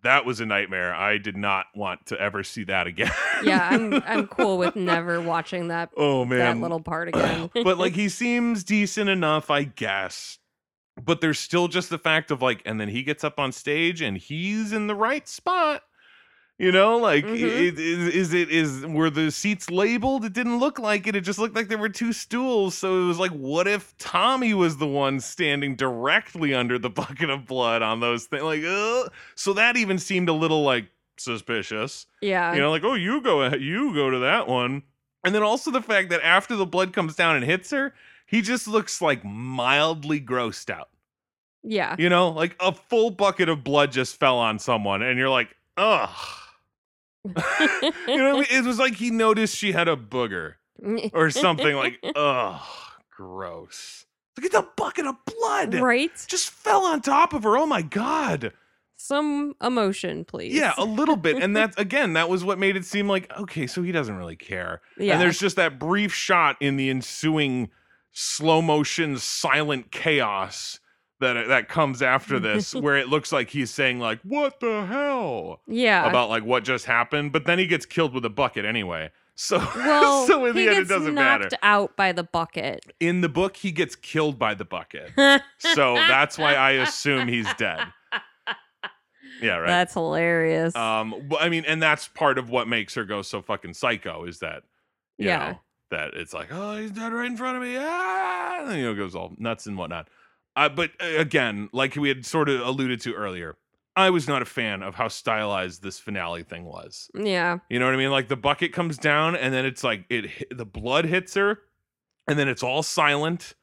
That 0.02 0.24
was 0.24 0.38
a 0.40 0.46
nightmare. 0.46 0.94
I 0.94 1.18
did 1.18 1.36
not 1.36 1.66
want 1.74 2.06
to 2.06 2.20
ever 2.20 2.44
see 2.44 2.64
that 2.64 2.86
again. 2.86 3.10
yeah, 3.42 3.68
I'm 3.70 3.94
I'm 4.06 4.26
cool 4.28 4.56
with 4.58 4.76
never 4.76 5.20
watching 5.20 5.68
that 5.68 5.90
oh 5.96 6.24
man. 6.24 6.38
that 6.38 6.62
little 6.62 6.80
part 6.80 7.08
again. 7.14 7.50
but 7.64 7.78
like 7.78 7.94
he 7.94 8.08
seems 8.08 8.62
decent 8.64 9.10
enough, 9.10 9.50
I 9.50 9.64
guess. 9.64 10.38
But 11.02 11.20
there's 11.20 11.38
still 11.38 11.68
just 11.68 11.90
the 11.90 11.98
fact 11.98 12.30
of 12.30 12.42
like, 12.42 12.60
and 12.64 12.80
then 12.80 12.88
he 12.88 13.02
gets 13.02 13.22
up 13.22 13.38
on 13.38 13.52
stage 13.52 14.02
and 14.02 14.16
he's 14.16 14.72
in 14.72 14.88
the 14.88 14.96
right 14.96 15.28
spot. 15.28 15.82
You 16.58 16.72
know, 16.72 16.98
like 16.98 17.24
Mhm. 17.24 17.36
it, 17.38 17.78
is, 17.78 18.14
is 18.14 18.34
it 18.34 18.50
is 18.50 18.84
were 18.84 19.10
the 19.10 19.30
seats 19.30 19.70
labeled? 19.70 20.24
It 20.24 20.32
didn't 20.32 20.58
look 20.58 20.80
like 20.80 21.06
it. 21.06 21.14
It 21.14 21.20
just 21.20 21.38
looked 21.38 21.54
like 21.54 21.68
there 21.68 21.78
were 21.78 21.88
two 21.88 22.12
stools. 22.12 22.76
So 22.76 23.04
it 23.04 23.06
was 23.06 23.18
like, 23.20 23.30
what 23.30 23.68
if 23.68 23.96
Tommy 23.98 24.54
was 24.54 24.78
the 24.78 24.86
one 24.86 25.20
standing 25.20 25.76
directly 25.76 26.54
under 26.54 26.76
the 26.76 26.90
bucket 27.00 27.30
of 27.30 27.46
blood 27.46 27.80
on 27.82 28.00
those 28.00 28.24
things? 28.24 28.42
Like, 28.42 28.64
uh, 28.64 29.08
so 29.36 29.52
that 29.52 29.76
even 29.76 29.98
seemed 29.98 30.28
a 30.28 30.32
little 30.32 30.62
like 30.64 30.86
suspicious 31.20 32.06
yeah. 32.20 32.54
you 32.54 32.60
know 32.60 32.70
like 32.70 32.84
oh 32.84 32.94
you 32.94 33.20
go 33.20 33.52
you 33.54 33.92
go 33.92 34.08
to 34.08 34.20
that 34.20 34.46
one 34.46 34.84
and 35.24 35.34
then 35.34 35.42
also 35.42 35.68
the 35.70 35.82
fact 35.82 36.10
that 36.10 36.20
after 36.22 36.54
the 36.54 36.64
blood 36.64 36.92
comes 36.92 37.16
down 37.16 37.34
and 37.34 37.44
hits 37.44 37.72
her 37.72 37.92
he 38.24 38.40
just 38.40 38.68
looks 38.68 39.02
like 39.02 39.24
mildly 39.24 40.20
grossed 40.20 40.70
out 40.70 40.90
yeah. 41.64 41.96
you 41.98 42.08
know 42.08 42.28
like 42.28 42.54
a 42.60 42.72
full 42.72 43.10
bucket 43.10 43.48
of 43.48 43.64
blood 43.64 43.90
just 43.90 44.16
fell 44.20 44.38
on 44.38 44.60
someone 44.60 45.02
and 45.02 45.18
you're 45.18 45.28
like 45.28 45.56
ugh 45.76 46.08
you 47.24 47.32
know 47.34 47.42
what 48.06 48.06
I 48.06 48.32
mean? 48.32 48.46
it 48.50 48.64
was 48.64 48.78
like 48.78 48.94
he 48.94 49.10
noticed 49.10 49.56
she 49.56 49.72
had 49.72 49.88
a 49.88 49.96
booger 49.96 50.54
or 51.12 51.30
something 51.30 51.74
like 51.74 51.98
ugh 52.16 52.60
gross 53.10 54.06
look 54.36 54.46
at 54.46 54.52
the 54.52 54.66
bucket 54.76 55.06
of 55.06 55.16
blood 55.26 55.74
right? 55.74 56.10
just 56.28 56.50
fell 56.50 56.84
on 56.84 57.00
top 57.00 57.32
of 57.32 57.42
her 57.42 57.56
oh 57.58 57.66
my 57.66 57.82
god 57.82 58.52
Some 58.96 59.54
emotion, 59.62 60.24
please. 60.24 60.52
Yeah, 60.54 60.74
a 60.76 60.84
little 60.84 61.14
bit. 61.16 61.40
And 61.40 61.54
that's 61.58 61.76
again, 61.76 62.14
that 62.14 62.28
was 62.28 62.42
what 62.42 62.58
made 62.58 62.76
it 62.76 62.84
seem 62.84 63.06
like, 63.08 63.30
okay, 63.38 63.68
so 63.68 63.80
he 63.82 63.92
doesn't 63.92 64.16
really 64.16 64.34
care. 64.34 64.80
yeah. 64.98 65.12
And 65.12 65.22
there's 65.22 65.38
just 65.38 65.54
that 65.54 65.78
brief 65.78 66.12
shot 66.12 66.56
in 66.60 66.76
the 66.76 66.90
ensuing 66.90 67.70
slow 68.10 68.60
motion 68.60 69.16
silent 69.18 69.92
chaos 69.92 70.80
that 71.20 71.48
that 71.48 71.68
comes 71.68 72.02
after 72.02 72.38
this 72.40 72.74
where 72.74 72.96
it 72.96 73.08
looks 73.08 73.32
like 73.32 73.50
he's 73.50 73.70
saying 73.70 73.98
like, 74.00 74.20
"What 74.22 74.60
the 74.60 74.86
hell?" 74.86 75.60
yeah. 75.66 76.08
about 76.08 76.28
like 76.28 76.44
what 76.44 76.64
just 76.64 76.84
happened, 76.86 77.32
but 77.32 77.44
then 77.46 77.58
he 77.58 77.66
gets 77.66 77.86
killed 77.86 78.12
with 78.14 78.24
a 78.24 78.30
bucket 78.30 78.64
anyway. 78.64 79.10
So 79.34 79.58
well, 79.76 80.26
so 80.26 80.46
in 80.46 80.56
he 80.56 80.64
the 80.66 80.70
end 80.70 80.78
it 80.80 80.88
doesn't 80.88 81.14
knocked 81.14 81.42
matter. 81.44 81.56
out 81.62 81.96
by 81.96 82.12
the 82.12 82.24
bucket. 82.24 82.84
In 83.00 83.20
the 83.20 83.28
book 83.28 83.56
he 83.56 83.70
gets 83.70 83.94
killed 83.96 84.38
by 84.38 84.54
the 84.54 84.64
bucket. 84.64 85.12
So 85.58 85.94
that's 85.94 86.38
why 86.38 86.54
I 86.54 86.70
assume 86.72 87.26
he's 87.28 87.52
dead. 87.54 87.80
Yeah, 89.42 89.56
right. 89.56 89.66
That's 89.66 89.94
hilarious. 89.94 90.74
Um, 90.74 91.30
I 91.38 91.48
mean, 91.48 91.64
and 91.66 91.80
that's 91.82 92.08
part 92.08 92.38
of 92.38 92.50
what 92.50 92.66
makes 92.68 92.94
her 92.94 93.04
go 93.04 93.22
so 93.22 93.40
fucking 93.42 93.74
psycho 93.74 94.24
is 94.24 94.38
that, 94.40 94.62
you 95.16 95.26
Yeah. 95.26 95.38
know, 95.52 95.58
that 95.90 96.14
it's 96.14 96.32
like, 96.32 96.48
oh, 96.50 96.76
he's 96.76 96.90
dead 96.90 97.12
right 97.12 97.26
in 97.26 97.36
front 97.36 97.56
of 97.56 97.62
me, 97.62 97.76
ah, 97.78 98.60
and 98.60 98.70
then, 98.70 98.78
you 98.78 98.84
know, 98.86 98.94
goes 98.94 99.14
all 99.14 99.32
nuts 99.38 99.66
and 99.66 99.76
whatnot. 99.78 100.08
Uh, 100.58 100.68
but 100.68 100.90
uh, 101.00 101.18
again, 101.18 101.68
like 101.72 101.94
we 101.94 102.08
had 102.08 102.26
sort 102.26 102.48
of 102.48 102.60
alluded 102.60 103.00
to 103.02 103.14
earlier, 103.14 103.56
I 103.94 104.10
was 104.10 104.26
not 104.26 104.42
a 104.42 104.44
fan 104.44 104.82
of 104.82 104.96
how 104.96 105.06
stylized 105.06 105.84
this 105.84 106.00
finale 106.00 106.42
thing 106.42 106.64
was. 106.64 107.10
yeah. 107.14 107.58
You 107.70 107.78
know 107.78 107.84
what 107.84 107.94
I 107.94 107.96
mean? 107.96 108.10
Like 108.10 108.26
the 108.26 108.36
bucket 108.36 108.72
comes 108.72 108.98
down, 108.98 109.36
and 109.36 109.54
then 109.54 109.64
it's 109.64 109.84
like 109.84 110.04
it 110.10 110.48
the 110.50 110.66
blood 110.66 111.04
hits 111.04 111.34
her, 111.34 111.60
and 112.26 112.36
then 112.36 112.48
it's 112.48 112.64
all 112.64 112.82
silent 112.82 113.54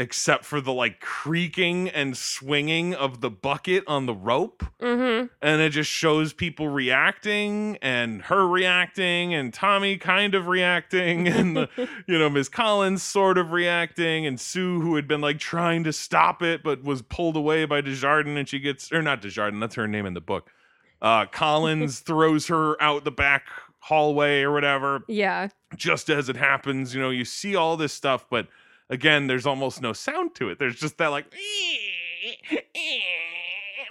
except 0.00 0.44
for 0.44 0.60
the 0.60 0.72
like 0.72 1.00
creaking 1.00 1.88
and 1.88 2.16
swinging 2.16 2.94
of 2.94 3.20
the 3.20 3.30
bucket 3.30 3.82
on 3.86 4.06
the 4.06 4.14
rope 4.14 4.62
Mm-hmm. 4.80 5.26
and 5.42 5.60
it 5.60 5.70
just 5.70 5.90
shows 5.90 6.32
people 6.32 6.68
reacting 6.68 7.76
and 7.82 8.22
her 8.22 8.46
reacting 8.46 9.34
and 9.34 9.52
Tommy 9.52 9.96
kind 9.96 10.34
of 10.36 10.46
reacting 10.46 11.26
and 11.38 11.56
the, 11.56 11.68
you 12.06 12.16
know 12.18 12.30
Miss 12.30 12.48
Collins 12.48 13.02
sort 13.02 13.38
of 13.38 13.50
reacting 13.50 14.24
and 14.26 14.40
Sue 14.40 14.80
who 14.80 14.94
had 14.94 15.08
been 15.08 15.20
like 15.20 15.38
trying 15.38 15.82
to 15.84 15.92
stop 15.92 16.42
it 16.42 16.62
but 16.62 16.84
was 16.84 17.02
pulled 17.02 17.36
away 17.36 17.64
by 17.64 17.80
Desjardins 17.80 18.38
and 18.38 18.48
she 18.48 18.60
gets 18.60 18.92
or 18.92 19.02
not 19.02 19.20
Desjardins 19.20 19.60
that's 19.60 19.74
her 19.74 19.88
name 19.88 20.06
in 20.06 20.14
the 20.14 20.20
book. 20.20 20.50
Uh 21.02 21.26
Collins 21.26 21.98
throws 22.08 22.46
her 22.46 22.80
out 22.80 23.04
the 23.04 23.10
back 23.10 23.46
hallway 23.80 24.42
or 24.42 24.52
whatever 24.52 25.02
Yeah. 25.08 25.48
just 25.76 26.08
as 26.08 26.28
it 26.28 26.36
happens, 26.36 26.94
you 26.94 27.00
know, 27.00 27.10
you 27.10 27.24
see 27.24 27.56
all 27.56 27.76
this 27.76 27.92
stuff 27.92 28.26
but 28.30 28.46
again 28.90 29.26
there's 29.26 29.46
almost 29.46 29.80
no 29.82 29.92
sound 29.92 30.34
to 30.36 30.48
it. 30.50 30.58
There's 30.58 30.76
just 30.76 30.98
that 30.98 31.08
like 31.08 31.26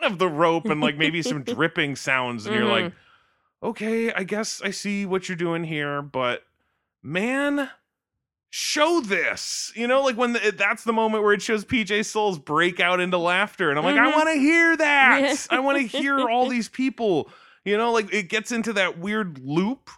of 0.04 0.20
the 0.20 0.28
rope 0.28 0.66
and 0.66 0.80
like 0.82 0.98
maybe 0.98 1.22
some 1.22 1.44
dripping 1.44 1.96
sounds 1.96 2.46
and 2.46 2.56
you're 2.56 2.66
like 2.66 2.86
Mhm. 2.86 2.94
okay 3.64 4.14
i 4.14 4.24
guess 4.24 4.62
i 4.64 4.70
see 4.70 5.06
what 5.06 5.28
you're 5.28 5.36
doing 5.36 5.64
here 5.64 6.02
but 6.04 6.44
man 7.02 7.70
show 8.50 9.02
this 9.02 9.72
you 9.76 9.88
know 9.88 10.02
like 10.04 10.16
when 10.16 10.34
the, 10.34 10.54
that's 10.56 10.84
the 10.84 10.94
moment 10.94 11.24
where 11.24 11.34
it 11.34 11.42
shows 11.42 11.66
PJ 11.66 12.06
Soles 12.06 12.38
break 12.40 12.80
out 12.80 13.00
into 13.00 13.18
laughter 13.18 13.70
and 13.72 13.80
i'm 13.80 13.84
like 13.86 13.98
i 13.98 14.10
Mhm. 14.12 14.16
want 14.16 14.30
to 14.30 14.40
hear 14.40 14.78
that 14.78 15.48
i 15.50 15.60
want 15.60 15.78
to 15.80 15.86
hear 15.98 16.30
all 16.30 16.48
these 16.50 16.70
people 16.70 17.30
you 17.66 17.76
know 17.76 17.92
like 17.92 18.14
it 18.14 18.30
gets 18.30 18.52
into 18.52 18.74
that 18.74 19.00
weird 19.00 19.40
loop 19.40 19.90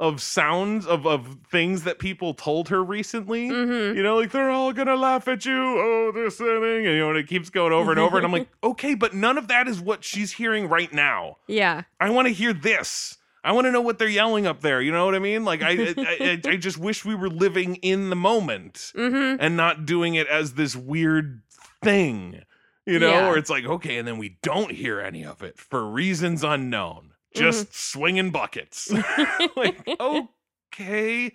of 0.00 0.22
sounds 0.22 0.86
of 0.86 1.06
of 1.06 1.38
things 1.50 1.82
that 1.82 1.98
people 1.98 2.32
told 2.34 2.68
her 2.68 2.84
recently 2.84 3.48
Mm-hmm. 3.50 3.96
you 3.96 4.02
know, 4.02 4.16
like 4.16 4.30
they're 4.30 4.50
all 4.50 4.72
gonna 4.72 4.94
laugh 4.96 5.26
at 5.28 5.44
you. 5.44 5.56
Oh, 5.60 6.12
this 6.14 6.36
thing, 6.38 6.46
and 6.46 6.84
you 6.84 6.98
know, 6.98 7.10
and 7.10 7.18
it 7.18 7.26
keeps 7.26 7.50
going 7.50 7.72
over 7.72 7.90
and 7.90 7.98
over. 7.98 8.16
And 8.16 8.24
I'm 8.24 8.32
like, 8.32 8.48
okay, 8.62 8.94
but 8.94 9.12
none 9.14 9.36
of 9.38 9.48
that 9.48 9.66
is 9.66 9.80
what 9.80 10.04
she's 10.04 10.32
hearing 10.32 10.68
right 10.68 10.92
now. 10.92 11.38
Yeah. 11.46 11.82
I 11.98 12.10
want 12.10 12.28
to 12.28 12.32
hear 12.34 12.52
this. 12.52 13.16
I 13.44 13.52
want 13.52 13.66
to 13.66 13.70
know 13.72 13.80
what 13.80 13.98
they're 13.98 14.08
yelling 14.08 14.46
up 14.46 14.60
there. 14.60 14.82
You 14.82 14.92
know 14.92 15.04
what 15.06 15.14
I 15.14 15.20
mean? 15.20 15.44
Like, 15.44 15.62
I, 15.62 15.70
I, 15.70 15.94
I, 15.98 16.40
I 16.44 16.56
just 16.56 16.76
wish 16.76 17.04
we 17.04 17.14
were 17.14 17.28
living 17.30 17.76
in 17.76 18.10
the 18.10 18.16
moment 18.16 18.92
Mm-hmm. 18.94 19.40
and 19.40 19.56
not 19.56 19.86
doing 19.86 20.14
it 20.16 20.26
as 20.26 20.54
this 20.54 20.76
weird 20.76 21.42
thing. 21.82 22.42
You 22.84 22.98
know, 22.98 23.10
Yeah. 23.10 23.28
where 23.28 23.38
it's 23.38 23.50
like, 23.50 23.64
okay, 23.64 23.98
and 23.98 24.06
then 24.08 24.18
we 24.18 24.38
don't 24.42 24.72
hear 24.72 25.00
any 25.00 25.24
of 25.24 25.42
it 25.42 25.58
for 25.58 25.86
reasons 25.88 26.42
unknown. 26.44 27.12
Just 27.34 27.74
swinging 27.74 28.30
buckets. 28.30 28.90
like, 29.56 29.88
okay, 30.00 31.32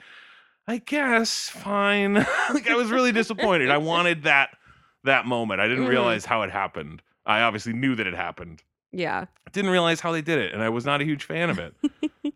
I 0.68 0.78
guess 0.78 1.50
fine. 1.50 2.14
like 2.54 2.70
I 2.70 2.76
was 2.76 2.92
really 2.92 3.12
disappointed. 3.12 3.70
I 3.70 3.78
wanted 3.78 4.24
that 4.24 4.50
that 5.04 5.26
moment. 5.26 5.60
I 5.62 5.68
didn't 5.68 5.86
Mhm. 5.86 5.90
realize 5.90 6.26
how 6.26 6.42
it 6.44 6.52
happened. 6.52 7.02
I 7.26 7.42
obviously 7.42 7.74
knew 7.74 7.96
that 7.96 8.08
it 8.08 8.14
happened. 8.16 8.64
Yeah. 8.92 9.26
Didn't 9.52 9.72
realize 9.72 10.00
how 10.00 10.12
they 10.12 10.22
did 10.22 10.40
it, 10.40 10.54
and 10.54 10.62
I 10.64 10.70
was 10.70 10.86
not 10.86 11.02
a 11.02 11.04
huge 11.04 11.24
fan 11.24 11.50
of 11.50 11.60
it. 11.60 11.76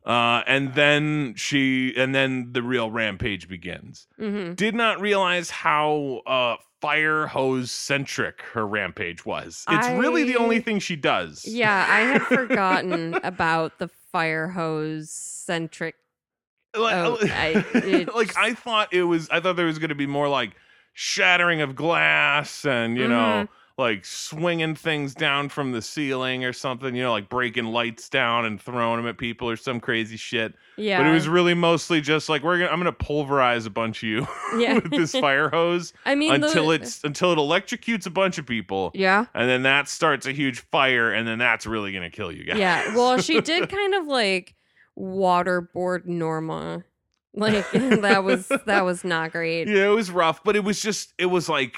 uh, 0.06 0.44
and 0.48 0.74
then 0.76 1.34
she, 1.36 1.94
and 1.96 2.14
then 2.16 2.52
the 2.52 2.62
real 2.64 2.90
rampage 2.92 3.48
begins. 3.48 4.08
Mm-hmm. 4.20 4.54
Did 4.54 4.76
not 4.76 5.00
realize 5.00 5.50
how 5.50 6.22
uh, 6.26 6.56
fire 6.82 7.28
hose 7.28 7.72
centric 7.72 8.42
her 8.54 8.66
rampage 8.68 9.26
was. 9.26 9.66
It's 9.70 9.88
really 9.90 10.24
the 10.24 10.38
only 10.38 10.60
thing 10.60 10.80
she 10.80 10.96
does. 10.96 11.46
Yeah, 11.46 11.86
I 11.90 12.00
had 12.02 12.22
forgotten 12.28 13.16
about 13.24 13.80
the 13.80 13.88
fire 14.12 14.48
hose 14.50 15.10
centric. 15.10 15.96
like, 16.76 16.94
Oh, 16.96 17.18
I- 17.22 18.06
like 18.16 18.38
I 18.38 18.54
thought 18.54 18.94
it 18.94 19.04
was. 19.04 19.30
I 19.30 19.40
thought 19.40 19.56
there 19.56 19.66
was 19.66 19.80
going 19.80 19.90
to 19.90 19.96
be 19.96 20.08
more 20.08 20.30
like 20.30 20.52
shattering 20.94 21.62
of 21.62 21.76
glass 21.76 22.66
and 22.66 22.98
you 22.98 23.08
know 23.08 23.16
Mm-hmm. 23.48 23.54
Like 23.78 24.04
swinging 24.06 24.74
things 24.74 25.14
down 25.14 25.50
from 25.50 25.72
the 25.72 25.82
ceiling 25.82 26.44
or 26.44 26.52
something. 26.52 26.96
You 26.96 27.04
know, 27.04 27.12
like 27.12 27.30
breaking 27.30 27.66
lights 27.66 28.10
down 28.10 28.46
and 28.46 28.60
throwing 28.60 28.98
them 28.98 29.08
at 29.08 29.18
people 29.18 29.50
or 29.50 29.56
some 29.56 29.80
crazy 29.80 30.18
shit. 30.18 30.56
Yeah, 30.78 31.00
But 31.00 31.08
it 31.08 31.14
was 31.14 31.28
really 31.28 31.54
mostly 31.54 32.02
just 32.02 32.28
like 32.30 32.44
we're 32.44 32.58
gonna. 32.58 32.72
I'm 32.72 32.80
gonna 32.80 32.92
pulverize 32.92 33.66
a 33.66 33.70
bunch 33.70 34.04
of 34.04 34.10
you 34.10 34.28
yeah. 34.58 34.76
with 34.76 34.90
this 34.90 35.12
fire 35.12 35.50
hose 35.50 35.94
I 36.06 36.16
mean, 36.16 36.34
until 36.34 36.68
the, 36.68 36.76
it's 36.76 37.04
until 37.04 37.32
it 37.32 37.38
electrocutes 37.38 38.08
a 38.08 38.12
bunch 38.12 38.38
of 38.38 38.46
people. 38.46 38.92
yeah, 38.94 39.26
And 39.34 39.48
then 39.50 39.64
that 39.64 39.88
starts 39.88 40.26
a 40.26 40.32
huge 40.32 40.62
fire, 40.72 41.12
and 41.12 41.28
then 41.28 41.38
that's 41.38 41.66
really 41.68 41.92
gonna 41.94 42.10
kill 42.10 42.32
you 42.32 42.46
guys. 42.46 42.58
yeah. 42.58 42.96
Well, 42.96 43.20
she 43.22 43.42
did 43.42 43.70
kind 43.72 43.94
of 43.94 44.08
like 44.08 44.56
waterboard 44.98 46.06
Norma. 46.06 46.84
Like 47.34 47.70
that 47.72 48.24
was 48.24 48.48
that 48.66 48.84
was 48.84 49.04
not 49.04 49.32
great. 49.32 49.68
yeah, 49.68 49.86
it 49.86 49.96
was 49.96 50.10
rough, 50.10 50.44
but 50.44 50.56
it 50.56 50.64
was 50.64 50.82
just 50.82 51.14
it 51.20 51.28
was 51.28 51.48
like 51.48 51.76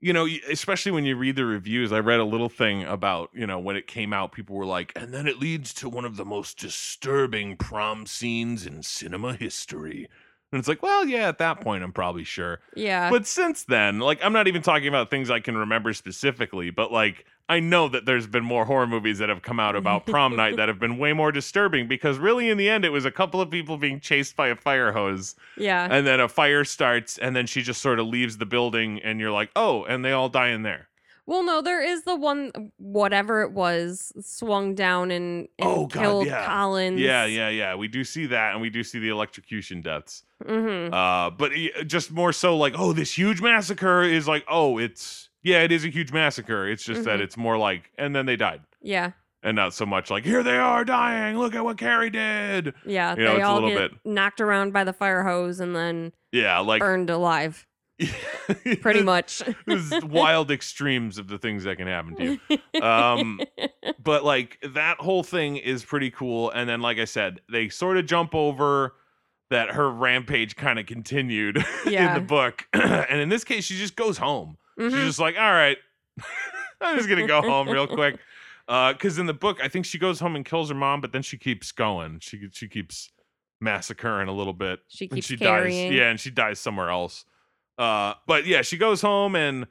you 0.00 0.12
know, 0.12 0.26
especially 0.50 0.92
when 0.92 1.04
you 1.04 1.16
read 1.16 1.36
the 1.36 1.44
reviews. 1.44 1.92
I 1.92 1.98
read 1.98 2.20
a 2.20 2.24
little 2.24 2.48
thing 2.48 2.84
about 2.84 3.30
you 3.32 3.46
know 3.46 3.58
when 3.58 3.76
it 3.76 3.86
came 3.86 4.12
out, 4.12 4.32
people 4.32 4.56
were 4.56 4.66
like, 4.66 4.92
and 4.96 5.12
then 5.12 5.26
it 5.26 5.38
leads 5.38 5.74
to 5.74 5.88
one 5.88 6.04
of 6.04 6.16
the 6.16 6.24
most 6.24 6.58
disturbing 6.58 7.56
prom 7.56 8.06
scenes 8.06 8.66
in 8.66 8.82
cinema 8.82 9.34
history. 9.34 10.08
And 10.50 10.58
it's 10.58 10.68
like, 10.68 10.82
well, 10.82 11.06
yeah, 11.06 11.28
at 11.28 11.38
that 11.38 11.60
point, 11.60 11.84
I'm 11.84 11.92
probably 11.92 12.24
sure. 12.24 12.60
Yeah, 12.74 13.10
But 13.10 13.26
since 13.26 13.64
then, 13.64 13.98
like, 13.98 14.18
I'm 14.24 14.32
not 14.32 14.48
even 14.48 14.62
talking 14.62 14.88
about 14.88 15.10
things 15.10 15.30
I 15.30 15.40
can 15.40 15.58
remember 15.58 15.92
specifically, 15.92 16.70
but 16.70 16.90
like, 16.90 17.26
I 17.48 17.60
know 17.60 17.88
that 17.88 18.04
there's 18.04 18.26
been 18.26 18.44
more 18.44 18.66
horror 18.66 18.86
movies 18.86 19.18
that 19.18 19.28
have 19.30 19.42
come 19.42 19.58
out 19.58 19.74
about 19.74 20.04
prom 20.06 20.36
night 20.36 20.56
that 20.56 20.68
have 20.68 20.78
been 20.78 20.98
way 20.98 21.12
more 21.14 21.32
disturbing 21.32 21.88
because 21.88 22.18
really, 22.18 22.50
in 22.50 22.58
the 22.58 22.68
end, 22.68 22.84
it 22.84 22.90
was 22.90 23.04
a 23.04 23.10
couple 23.10 23.40
of 23.40 23.50
people 23.50 23.78
being 23.78 24.00
chased 24.00 24.36
by 24.36 24.48
a 24.48 24.56
fire 24.56 24.92
hose, 24.92 25.34
yeah, 25.56 25.88
and 25.90 26.06
then 26.06 26.20
a 26.20 26.28
fire 26.28 26.64
starts, 26.64 27.16
and 27.18 27.34
then 27.34 27.46
she 27.46 27.62
just 27.62 27.80
sort 27.80 27.98
of 27.98 28.06
leaves 28.06 28.36
the 28.36 28.46
building, 28.46 29.00
and 29.02 29.18
you're 29.18 29.30
like, 29.30 29.50
oh, 29.56 29.84
and 29.84 30.04
they 30.04 30.12
all 30.12 30.28
die 30.28 30.48
in 30.48 30.62
there. 30.62 30.88
Well, 31.28 31.42
no, 31.42 31.60
there 31.60 31.82
is 31.82 32.04
the 32.04 32.16
one, 32.16 32.72
whatever 32.78 33.42
it 33.42 33.52
was, 33.52 34.14
swung 34.18 34.74
down 34.74 35.10
and, 35.10 35.46
and 35.58 35.68
Oh, 35.68 35.86
God, 35.86 36.00
killed 36.00 36.26
yeah. 36.26 36.46
Collins. 36.46 36.98
Yeah, 36.98 37.26
yeah, 37.26 37.50
yeah. 37.50 37.74
We 37.74 37.86
do 37.86 38.02
see 38.02 38.24
that, 38.26 38.52
and 38.52 38.62
we 38.62 38.70
do 38.70 38.82
see 38.82 38.98
the 38.98 39.10
electrocution 39.10 39.82
deaths. 39.82 40.22
Mm-hmm. 40.42 40.94
Uh, 40.94 41.28
but 41.28 41.52
just 41.86 42.10
more 42.10 42.32
so 42.32 42.56
like, 42.56 42.72
oh, 42.78 42.94
this 42.94 43.12
huge 43.12 43.42
massacre 43.42 44.04
is 44.04 44.26
like, 44.26 44.42
oh, 44.48 44.78
it's 44.78 45.27
yeah, 45.48 45.62
it 45.62 45.72
is 45.72 45.84
a 45.84 45.88
huge 45.88 46.12
massacre. 46.12 46.68
It's 46.68 46.84
just 46.84 47.04
that 47.04 47.18
Mhm. 47.20 47.22
it's 47.24 47.36
more 47.36 47.56
like, 47.58 47.90
and 47.98 48.14
then 48.14 48.26
they 48.26 48.36
died. 48.36 48.60
Yeah, 48.80 49.12
and 49.42 49.56
not 49.56 49.74
so 49.74 49.84
much 49.86 50.10
like 50.10 50.24
here 50.24 50.42
they 50.42 50.56
are 50.58 50.84
dying. 50.84 51.38
Look 51.38 51.54
at 51.54 51.64
what 51.64 51.78
Carrie 51.78 52.10
did. 52.10 52.74
yeah. 52.84 53.14
You 53.16 53.24
know, 53.24 53.36
they 53.36 53.42
all 53.42 53.54
little 53.54 53.70
get 53.70 53.92
bit- 53.92 54.00
knocked 54.04 54.40
around 54.40 54.72
by 54.72 54.84
the 54.84 54.92
fire 54.92 55.24
hose 55.24 55.60
and 55.60 55.74
then 55.74 56.12
Yeah, 56.32 56.58
like 56.60 56.80
burned 56.80 57.10
alive, 57.10 57.66
pretty 58.80 59.02
much. 59.02 59.42
Wild 60.02 60.50
extremes 60.50 61.18
of 61.18 61.28
the 61.28 61.38
things 61.38 61.64
that 61.64 61.76
can 61.76 61.86
happen 61.86 62.16
to 62.16 62.38
you. 62.74 62.82
Um, 62.82 63.40
but 64.02 64.24
like 64.24 64.58
that 64.62 64.98
whole 64.98 65.22
thing 65.22 65.56
is 65.56 65.84
pretty 65.84 66.10
cool. 66.10 66.50
And 66.50 66.68
then, 66.68 66.80
like 66.80 66.98
I 66.98 67.04
said, 67.04 67.40
they 67.50 67.68
sort 67.68 67.96
of 67.96 68.06
jump 68.06 68.34
over 68.34 68.94
that 69.50 69.70
her 69.70 69.90
rampage 69.90 70.56
kind 70.56 70.78
of 70.78 70.86
continued 70.86 71.56
in 71.86 72.14
the 72.14 72.20
book. 72.26 72.66
and 72.72 73.20
in 73.20 73.28
this 73.30 73.44
case, 73.44 73.64
she 73.64 73.76
just 73.76 73.96
goes 73.96 74.18
home. 74.18 74.58
She's 74.78 74.92
Mhm. 74.92 75.06
just 75.06 75.18
like, 75.18 75.36
all 75.36 75.52
right, 75.52 75.76
I'm 76.80 76.96
just 76.96 77.08
gonna 77.08 77.26
go 77.26 77.42
home 77.42 77.68
real 77.68 77.86
quick. 77.86 78.18
Because 78.68 79.18
in 79.18 79.24
the 79.24 79.32
book, 79.32 79.60
I 79.62 79.68
think 79.68 79.86
she 79.86 79.98
goes 79.98 80.20
home 80.20 80.36
and 80.36 80.44
kills 80.44 80.68
her 80.68 80.74
mom, 80.74 81.00
but 81.00 81.10
then 81.10 81.22
she 81.22 81.38
keeps 81.38 81.72
going. 81.72 82.18
She 82.20 82.48
she 82.52 82.68
keeps 82.68 83.10
massacring 83.62 84.28
a 84.28 84.32
little 84.32 84.52
bit. 84.52 84.80
She 84.88 85.06
and 85.06 85.14
keeps 85.14 85.26
she 85.26 85.38
carrying. 85.38 85.88
dies. 85.90 85.98
Yeah, 85.98 86.10
and 86.10 86.20
she 86.20 86.30
dies 86.30 86.60
somewhere 86.60 86.90
else. 86.90 87.24
Uh, 87.78 88.12
but 88.26 88.44
yeah, 88.44 88.60
she 88.60 88.76
goes 88.76 89.00
home 89.00 89.34
and 89.36 89.66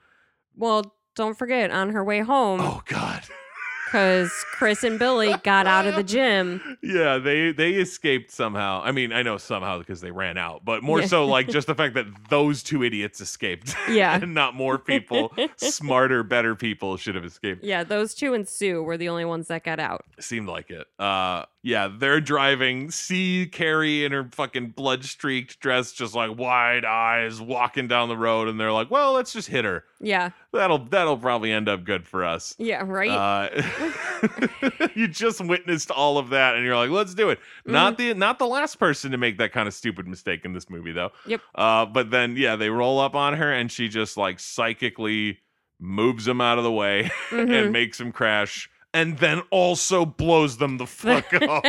Well, 0.55 0.95
don't 1.15 1.37
forget 1.37 1.69
on 1.69 1.89
her 1.91 2.03
way 2.03 2.21
home, 2.21 2.59
oh 2.59 2.81
god, 2.87 3.21
because 3.87 4.31
Chris 4.51 4.83
and 4.83 4.99
Billy 4.99 5.33
got 5.43 5.65
out 5.67 5.87
of 5.87 5.95
the 5.95 6.03
gym. 6.17 6.77
yeah, 6.83 7.17
they 7.17 7.51
they 7.51 7.73
escaped 7.73 8.31
somehow. 8.31 8.81
I 8.83 8.91
mean, 8.91 9.11
I 9.13 9.23
know 9.23 9.37
somehow 9.37 9.79
because 9.79 10.01
they 10.01 10.11
ran 10.11 10.37
out, 10.37 10.65
but 10.65 10.83
more 10.83 11.03
so 11.03 11.25
like 11.25 11.47
just 11.49 11.67
the 11.67 11.75
fact 11.75 11.93
that 11.95 12.05
those 12.29 12.63
two 12.63 12.83
idiots 12.83 13.21
escaped, 13.21 13.75
Yeah. 13.89 14.15
and 14.21 14.33
not 14.33 14.55
more 14.55 14.77
people, 14.77 15.33
smarter, 15.55 16.23
better 16.23 16.55
people 16.55 16.97
should 16.97 17.15
have 17.15 17.25
escaped. 17.25 17.63
Yeah, 17.63 17.83
those 17.83 18.13
two 18.13 18.33
and 18.33 18.47
Sue 18.47 18.83
were 18.83 18.97
the 18.97 19.09
only 19.09 19.25
ones 19.25 19.47
that 19.47 19.63
got 19.63 19.79
out. 19.79 20.05
Seemed 20.19 20.47
like 20.49 20.69
it. 20.69 20.87
Uh, 20.99 21.45
yeah, 21.63 21.89
they're 21.95 22.21
driving. 22.21 22.91
See 22.91 23.45
Carrie 23.51 24.05
in 24.05 24.11
her 24.11 24.29
fucking 24.31 24.69
blood 24.71 25.03
streaked 25.03 25.59
dress, 25.59 25.91
just 25.91 26.13
like 26.15 26.37
wide 26.37 26.85
eyes, 26.85 27.41
walking 27.41 27.87
down 27.87 28.09
the 28.09 28.17
road, 28.17 28.47
and 28.47 28.59
they're 28.59 28.71
like, 28.71 28.89
"Well, 28.89 29.13
let's 29.13 29.33
just 29.33 29.47
hit 29.49 29.65
her. 29.65 29.83
Yeah, 29.99 30.29
That'll 30.53 30.79
that'll 30.85 31.17
probably 31.17 31.51
end 31.51 31.67
up 31.67 31.83
good 31.83 32.05
for 32.07 32.23
us." 32.25 32.55
yeah, 32.59 32.83
right. 32.85 33.09
Uh, 33.09 34.89
you 34.95 35.07
just 35.07 35.41
witnessed 35.41 35.91
all 35.91 36.17
of 36.17 36.29
that, 36.29 36.55
and 36.55 36.63
you're 36.65 36.75
like, 36.75 36.89
"Let's 36.89 37.13
do 37.13 37.29
it." 37.29 37.39
Not 37.65 37.97
the 37.97 38.13
not 38.13 38.39
the 38.39 38.47
last 38.47 38.77
person 38.79 39.11
to 39.11 39.17
make 39.17 39.37
that 39.39 39.51
kind 39.51 39.67
of 39.67 39.73
stupid 39.73 40.07
mistake 40.07 40.45
in 40.45 40.53
this 40.53 40.69
movie, 40.69 40.91
though. 40.91 41.11
Yep. 41.25 41.41
Uh, 41.55 41.85
but 41.85 42.11
then 42.11 42.35
yeah, 42.37 42.55
they 42.55 42.69
roll 42.69 42.99
up 42.99 43.15
on 43.15 43.33
her, 43.35 43.51
and 43.51 43.71
she 43.71 43.87
just 43.87 44.17
like 44.17 44.39
psychically 44.39 45.39
moves 45.79 46.25
them 46.25 46.41
out 46.41 46.57
of 46.57 46.63
the 46.63 46.71
way 46.71 47.09
Mhm. 47.29 47.51
and 47.63 47.71
makes 47.71 47.97
them 47.97 48.11
crash. 48.11 48.69
And 48.93 49.17
then 49.19 49.41
also 49.51 50.05
blows 50.05 50.57
them 50.57 50.77
the 50.77 50.87
fuck 50.87 51.31
up. 51.41 51.63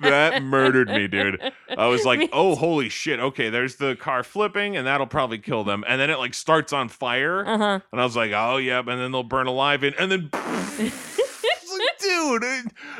that 0.00 0.42
murdered 0.42 0.88
me, 0.88 1.06
dude. 1.06 1.40
I 1.76 1.86
was 1.86 2.04
like, 2.06 2.30
oh, 2.32 2.54
holy 2.56 2.88
shit. 2.88 3.20
Okay, 3.20 3.50
there's 3.50 3.76
the 3.76 3.94
car 3.94 4.24
flipping, 4.24 4.76
and 4.76 4.86
that'll 4.86 5.06
probably 5.06 5.38
kill 5.38 5.62
them. 5.64 5.84
And 5.86 6.00
then 6.00 6.10
it 6.10 6.18
like 6.18 6.34
starts 6.34 6.72
on 6.72 6.88
fire. 6.88 7.46
Uh 7.46 7.58
huh. 7.58 7.80
And 7.92 8.00
I 8.00 8.04
was 8.04 8.16
like, 8.16 8.32
oh, 8.34 8.56
yep. 8.56 8.88
And 8.88 9.00
then 9.00 9.12
they'll 9.12 9.22
burn 9.22 9.46
alive. 9.46 9.82
And, 9.84 9.94
and 9.96 10.10
then, 10.10 10.30
like, 10.32 10.92
dude, 12.00 12.44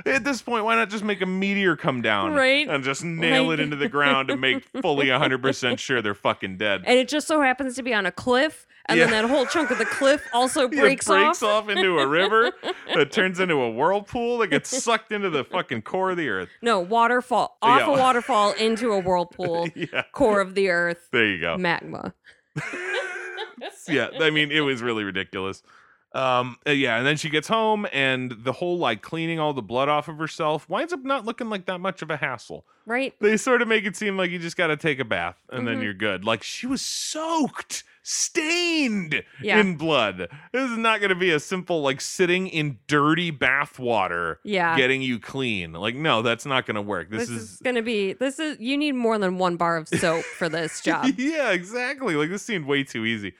at 0.06 0.24
this 0.24 0.42
point, 0.42 0.64
why 0.64 0.76
not 0.76 0.88
just 0.90 1.02
make 1.04 1.20
a 1.20 1.26
meteor 1.26 1.74
come 1.76 2.02
down? 2.02 2.32
Right? 2.34 2.68
And 2.68 2.84
just 2.84 3.02
nail 3.04 3.46
Like- 3.46 3.58
it 3.58 3.62
into 3.62 3.76
the 3.76 3.88
ground 3.88 4.30
and 4.30 4.40
make 4.40 4.64
fully 4.80 5.06
100% 5.06 5.78
sure 5.78 6.00
they're 6.02 6.14
fucking 6.14 6.56
dead. 6.56 6.82
And 6.86 6.98
it 6.98 7.08
just 7.08 7.26
so 7.26 7.40
happens 7.40 7.74
to 7.76 7.82
be 7.82 7.92
on 7.94 8.06
a 8.06 8.12
cliff, 8.12 8.66
and 8.86 8.98
then 9.00 9.10
that 9.10 9.24
whole 9.28 9.46
chunk 9.46 9.70
of 9.70 9.78
the 9.78 9.84
cliff 9.86 10.22
also 10.32 10.64
It 10.68 10.72
breaks, 10.72 11.06
breaks 11.06 11.42
off. 11.42 11.64
off 11.64 11.68
into 11.68 11.98
a 11.98 12.06
river. 12.06 12.52
that 12.94 13.12
turns 13.12 13.38
into 13.40 13.54
a 13.56 13.70
whirlpool 13.70 14.38
that 14.38 14.48
gets 14.48 14.82
sucked 14.82 15.12
into 15.12 15.30
the 15.30 15.44
fucking 15.44 15.82
core 15.82 16.10
of 16.12 16.16
the 16.16 16.28
earth. 16.28 16.48
No, 16.62 16.80
waterfall 16.80 17.56
off 17.62 17.80
Yeah. 17.80 17.86
a 17.94 17.98
waterfall 17.98 18.52
into 18.52 18.92
a 18.92 18.98
whirlpool, 18.98 19.68
Yeah. 19.74 20.02
core 20.12 20.40
of 20.40 20.54
the 20.54 20.68
earth, 20.70 21.08
There 21.12 21.26
you 21.26 21.40
go. 21.40 21.56
magma. 21.56 22.12
yeah, 23.88 24.08
I 24.20 24.30
mean, 24.30 24.50
it 24.52 24.60
was 24.60 24.82
really 24.82 25.04
ridiculous. 25.04 25.62
Um, 26.14 26.58
uh, 26.66 26.72
yeah, 26.72 26.98
and 26.98 27.06
then 27.06 27.16
she 27.16 27.30
gets 27.30 27.48
home, 27.48 27.86
and 27.92 28.32
the 28.44 28.52
whole 28.52 28.78
like 28.78 29.00
cleaning 29.02 29.38
all 29.40 29.52
the 29.54 29.62
blood 29.62 29.88
off 29.88 30.08
of 30.08 30.18
herself 30.18 30.68
winds 30.68 30.92
up 30.92 31.02
not 31.04 31.24
looking 31.24 31.48
like 31.48 31.64
that 31.66 31.78
much 31.80 32.02
of 32.02 32.10
a 32.10 32.16
hassle. 32.18 32.64
Right? 32.84 33.14
They 33.20 33.36
sort 33.36 33.62
of 33.62 33.68
make 33.68 33.84
it 33.86 33.96
seem 33.96 34.16
like 34.16 34.30
you 34.30 34.38
just 34.38 34.56
got 34.56 34.66
to 34.66 34.76
take 34.76 34.98
a 34.98 35.04
bath 35.04 35.36
and 35.50 35.66
then 35.68 35.78
Mhm. 35.78 35.84
you're 35.84 35.94
good. 35.94 36.24
Like 36.24 36.42
she 36.42 36.66
was 36.66 36.82
soaked, 36.82 37.84
stained 38.02 39.22
Yeah. 39.40 39.60
in 39.60 39.76
blood. 39.76 40.28
This 40.52 40.68
is 40.70 40.76
not 40.78 40.98
going 41.00 41.10
to 41.10 41.14
be 41.14 41.30
a 41.30 41.38
simple 41.38 41.82
like 41.82 42.00
sitting 42.00 42.48
in 42.48 42.78
dirty 42.88 43.30
bath 43.30 43.78
water 43.78 44.40
Yeah. 44.42 44.76
getting 44.76 45.00
you 45.00 45.18
clean. 45.20 45.72
Like 45.74 45.94
no, 45.94 46.22
that's 46.22 46.44
not 46.44 46.66
going 46.66 46.74
to 46.74 46.82
work. 46.82 47.10
This, 47.10 47.28
This, 47.28 47.30
is, 47.30 47.52
is, 47.52 47.60
gonna 47.62 47.82
be 47.82 48.14
this 48.14 48.38
is 48.40 48.58
you 48.58 48.76
need 48.76 48.92
more 48.96 49.16
than 49.18 49.38
one 49.38 49.56
bar 49.56 49.76
of 49.76 49.88
soap 49.88 50.24
for 50.24 50.48
this 50.48 50.80
job. 50.84 51.06
yeah, 51.16 51.52
exactly. 51.52 52.16
Like 52.16 52.30
this 52.30 52.42
seemed 52.42 52.64
way 52.66 52.82
too 52.84 53.04
easy. 53.04 53.34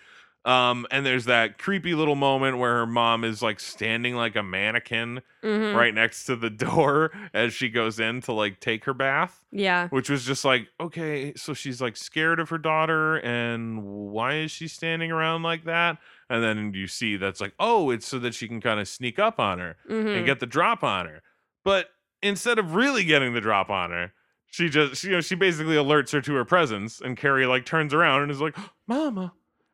Um, 0.44 0.86
and 0.90 1.06
there's 1.06 1.26
that 1.26 1.56
creepy 1.58 1.94
little 1.94 2.16
moment 2.16 2.58
where 2.58 2.78
her 2.78 2.86
mom 2.86 3.22
is 3.22 3.42
like 3.42 3.60
standing 3.60 4.16
like 4.16 4.34
a 4.34 4.42
mannequin 4.42 5.22
Mhm. 5.44 5.74
right 5.76 5.94
next 5.94 6.24
to 6.24 6.34
the 6.34 6.50
door 6.50 7.12
as 7.32 7.52
she 7.54 7.68
goes 7.68 8.00
in 8.00 8.20
to 8.22 8.32
like 8.32 8.58
take 8.58 8.84
her 8.86 8.94
bath, 8.94 9.44
Yeah. 9.52 9.86
which 9.88 10.10
was 10.10 10.24
just 10.24 10.44
like, 10.44 10.66
okay, 10.80 11.32
so 11.36 11.54
she's 11.54 11.80
like 11.80 11.96
scared 11.96 12.40
of 12.40 12.48
her 12.48 12.58
daughter, 12.58 13.16
and 13.18 13.84
why 13.84 14.34
is 14.38 14.50
she 14.50 14.66
standing 14.66 15.12
around 15.12 15.44
like 15.44 15.64
that? 15.64 15.98
And 16.28 16.42
then 16.42 16.74
you 16.74 16.88
see 16.88 17.16
that's 17.16 17.40
like, 17.40 17.52
oh, 17.60 17.90
it's 17.90 18.08
so 18.08 18.18
that 18.18 18.34
she 18.34 18.48
can 18.48 18.60
kind 18.60 18.80
of 18.80 18.88
sneak 18.88 19.20
up 19.20 19.38
on 19.38 19.60
her 19.60 19.76
Mhm. 19.88 20.16
and 20.16 20.26
get 20.26 20.40
the 20.40 20.46
drop 20.46 20.82
on 20.82 21.06
her. 21.06 21.22
But 21.64 21.90
instead 22.20 22.58
of 22.58 22.74
really 22.74 23.04
getting 23.04 23.32
the 23.32 23.40
drop 23.40 23.70
on 23.70 23.90
her, 23.92 24.12
she 24.50 24.68
just 24.68 25.04
you 25.04 25.12
know 25.12 25.20
she 25.20 25.34
basically 25.36 25.76
alerts 25.76 26.10
her 26.12 26.20
to 26.20 26.34
her 26.34 26.44
presence, 26.44 27.00
and 27.00 27.16
Carrie 27.16 27.46
like 27.46 27.64
turns 27.64 27.94
around 27.94 28.22
and 28.22 28.30
is 28.32 28.40
like, 28.40 28.56
"Mama," 28.88 29.32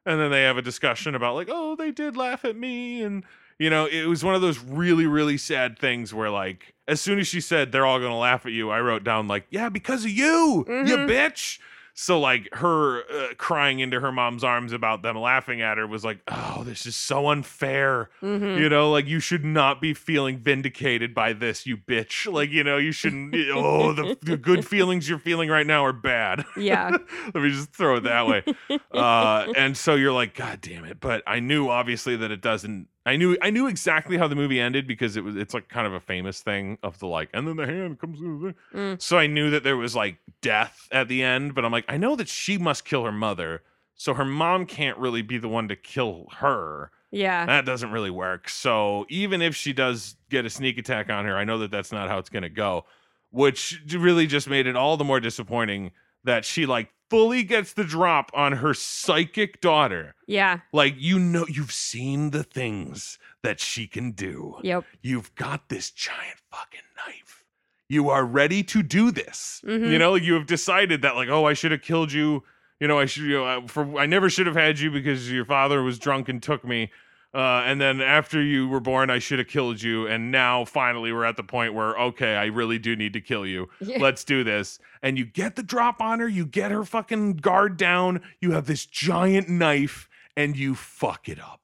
and 0.08 0.20
then 0.20 0.30
they 0.30 0.42
have 0.42 0.56
a 0.56 0.62
discussion 0.62 1.14
about 1.14 1.34
like, 1.34 1.48
"Oh, 1.50 1.76
they 1.76 1.90
did 1.90 2.16
laugh 2.16 2.44
at 2.44 2.56
me," 2.56 3.02
and 3.02 3.24
you 3.58 3.70
know 3.70 3.86
it 3.86 4.06
was 4.06 4.24
one 4.24 4.34
of 4.34 4.40
those 4.40 4.58
really 4.58 5.06
really 5.06 5.36
sad 5.36 5.78
things 5.78 6.12
where 6.14 6.30
like 6.30 6.74
as 6.86 7.00
soon 7.00 7.18
as 7.18 7.26
she 7.28 7.40
said 7.40 7.70
they're 7.70 7.86
all 7.86 8.00
gonna 8.00 8.18
laugh 8.18 8.46
at 8.46 8.52
you, 8.52 8.70
I 8.70 8.80
wrote 8.80 9.04
down 9.04 9.28
like, 9.28 9.46
"Yeah, 9.50 9.68
because 9.68 10.04
of 10.04 10.10
you, 10.10 10.64
you 10.66 10.96
Mhm. 10.96 11.08
bitch." 11.08 11.58
So 12.00 12.20
like 12.20 12.48
her 12.52 13.02
uh, 13.10 13.34
crying 13.38 13.80
into 13.80 13.98
her 13.98 14.12
mom's 14.12 14.44
arms 14.44 14.72
about 14.72 15.02
them 15.02 15.18
laughing 15.18 15.62
at 15.62 15.78
her 15.78 15.86
was 15.86 16.04
like, 16.04 16.20
"Oh, 16.28 16.62
this 16.64 16.86
is 16.86 16.94
so 16.94 17.26
unfair." 17.26 18.08
Mhm. 18.22 18.56
You 18.56 18.68
know, 18.68 18.92
like 18.92 19.08
you 19.08 19.18
should 19.18 19.44
not 19.44 19.80
be 19.80 19.94
feeling 19.94 20.38
vindicated 20.38 21.12
by 21.12 21.32
this, 21.32 21.66
you 21.66 21.76
bitch. 21.76 22.32
Like, 22.32 22.50
you 22.50 22.62
know, 22.62 22.76
you 22.76 22.92
shouldn't 22.92 23.34
oh, 23.52 23.92
the, 23.92 24.16
the 24.22 24.36
good 24.36 24.64
feelings 24.64 25.08
you're 25.08 25.18
feeling 25.18 25.48
right 25.48 25.66
now 25.66 25.84
are 25.84 25.92
bad. 25.92 26.44
Yeah. 26.56 26.90
Let 27.34 27.42
me 27.42 27.50
just 27.50 27.72
throw 27.72 27.96
it 27.96 28.04
that 28.04 28.28
way. 28.28 28.44
Uh, 28.92 29.52
and 29.56 29.76
so 29.76 29.94
you're 29.94 30.12
like, 30.12 30.34
God 30.34 30.60
damn 30.60 30.84
it. 30.84 30.98
But 30.98 31.22
I 31.26 31.40
knew 31.40 31.68
obviously 31.68 32.16
that 32.16 32.30
it 32.30 32.40
doesn't. 32.40 32.88
I 33.08 33.16
knew 33.16 33.38
I 33.40 33.48
knew 33.48 33.66
exactly 33.66 34.18
how 34.18 34.28
the 34.28 34.36
movie 34.36 34.60
ended 34.60 34.86
because 34.86 35.16
it 35.16 35.24
was 35.24 35.34
it's 35.34 35.54
like 35.54 35.68
kind 35.68 35.86
of 35.86 35.94
a 35.94 36.00
famous 36.00 36.42
thing 36.42 36.76
of 36.82 36.98
the 36.98 37.06
like, 37.06 37.30
and 37.32 37.48
then 37.48 37.56
the 37.56 37.64
hand 37.64 37.98
comes 37.98 38.18
through. 38.18 38.54
Mm. 38.74 39.00
So 39.00 39.16
I 39.16 39.26
knew 39.26 39.50
that 39.50 39.64
there 39.64 39.78
was 39.78 39.96
like 39.96 40.18
death 40.42 40.86
at 40.92 41.08
the 41.08 41.22
end, 41.22 41.54
but 41.54 41.64
I'm 41.64 41.72
like, 41.72 41.86
I 41.88 41.96
know 41.96 42.16
that 42.16 42.28
she 42.28 42.58
must 42.58 42.84
kill 42.84 43.04
her 43.04 43.12
mother, 43.12 43.62
so 43.94 44.12
her 44.12 44.26
mom 44.26 44.66
can't 44.66 44.98
really 44.98 45.22
be 45.22 45.38
the 45.38 45.48
one 45.48 45.68
to 45.68 45.76
kill 45.76 46.26
her. 46.36 46.90
Yeah. 47.10 47.46
That 47.46 47.64
doesn't 47.64 47.90
really 47.90 48.10
work. 48.10 48.50
So 48.50 49.06
even 49.08 49.40
if 49.40 49.56
she 49.56 49.72
does 49.72 50.16
get 50.28 50.44
a 50.44 50.50
sneak 50.50 50.76
attack 50.76 51.08
on 51.08 51.24
her, 51.24 51.34
I 51.34 51.44
know 51.44 51.58
that 51.60 51.70
that's 51.70 51.90
not 51.90 52.10
how 52.10 52.18
it's 52.18 52.28
going 52.28 52.42
to 52.42 52.50
go, 52.50 52.84
which 53.30 53.82
really 53.90 54.26
just 54.26 54.50
made 54.50 54.66
it 54.66 54.76
all 54.76 54.98
the 54.98 55.04
more 55.04 55.18
disappointing 55.20 55.92
that 56.24 56.44
she 56.44 56.66
like 56.66 56.90
fully 57.10 57.42
gets 57.42 57.72
the 57.72 57.84
drop 57.84 58.30
on 58.34 58.52
her 58.52 58.74
psychic 58.74 59.60
daughter. 59.60 60.14
Yeah. 60.26 60.60
Like 60.72 60.94
you 60.98 61.18
know 61.18 61.46
you've 61.48 61.72
seen 61.72 62.30
the 62.30 62.42
things 62.44 63.18
that 63.42 63.60
she 63.60 63.86
can 63.86 64.12
do. 64.12 64.56
Yep. 64.62 64.84
You've 65.02 65.34
got 65.34 65.68
this 65.68 65.90
giant 65.90 66.38
fucking 66.50 66.80
knife. 67.06 67.44
You 67.88 68.10
are 68.10 68.24
ready 68.24 68.62
to 68.64 68.82
do 68.82 69.10
this. 69.10 69.60
You 69.64 69.78
Mhm. 69.78 69.98
know, 69.98 70.14
you 70.14 70.34
have 70.34 70.46
decided 70.46 71.00
that 71.02 71.16
like, 71.16 71.28
oh, 71.30 71.46
I 71.46 71.54
should 71.54 71.72
have 71.72 71.80
killed 71.82 72.12
you. 72.12 72.44
You 72.80 72.86
know, 72.86 72.98
I 72.98 73.06
should. 73.06 73.24
You 73.24 73.32
know, 73.38 73.44
I- 73.46 73.66
for 73.66 73.98
I 73.98 74.06
never 74.06 74.28
should 74.28 74.46
have 74.46 74.56
had 74.56 74.78
you 74.78 74.90
because 74.90 75.32
your 75.32 75.44
father 75.46 75.82
was 75.82 75.98
drunk 75.98 76.28
and 76.28 76.42
took 76.42 76.64
me. 76.64 76.90
Uh, 77.34 77.62
and 77.66 77.78
then 77.80 78.00
after 78.00 78.42
you 78.42 78.66
were 78.68 78.80
born, 78.80 79.10
I 79.10 79.18
should 79.18 79.38
have 79.38 79.48
killed 79.48 79.82
you. 79.82 80.06
And 80.06 80.30
now 80.30 80.64
finally, 80.64 81.12
we're 81.12 81.24
at 81.26 81.36
the 81.36 81.42
point 81.42 81.74
where 81.74 81.94
okay, 81.98 82.36
I 82.36 82.46
really 82.46 82.78
do 82.78 82.96
need 82.96 83.12
to 83.12 83.20
kill 83.20 83.44
you. 83.46 83.68
Yeah. 83.80 83.98
Let's 84.00 84.24
do 84.24 84.42
this. 84.44 84.78
And 85.02 85.18
you 85.18 85.26
get 85.26 85.54
the 85.56 85.62
drop 85.62 86.00
on 86.00 86.20
her. 86.20 86.28
You 86.28 86.46
get 86.46 86.70
her 86.70 86.84
fucking 86.84 87.34
guard 87.34 87.76
down. 87.76 88.22
You 88.40 88.52
have 88.52 88.66
this 88.66 88.86
giant 88.86 89.48
knife, 89.48 90.08
and 90.36 90.56
you 90.56 90.74
fuck 90.74 91.28
it 91.28 91.38
up. 91.38 91.60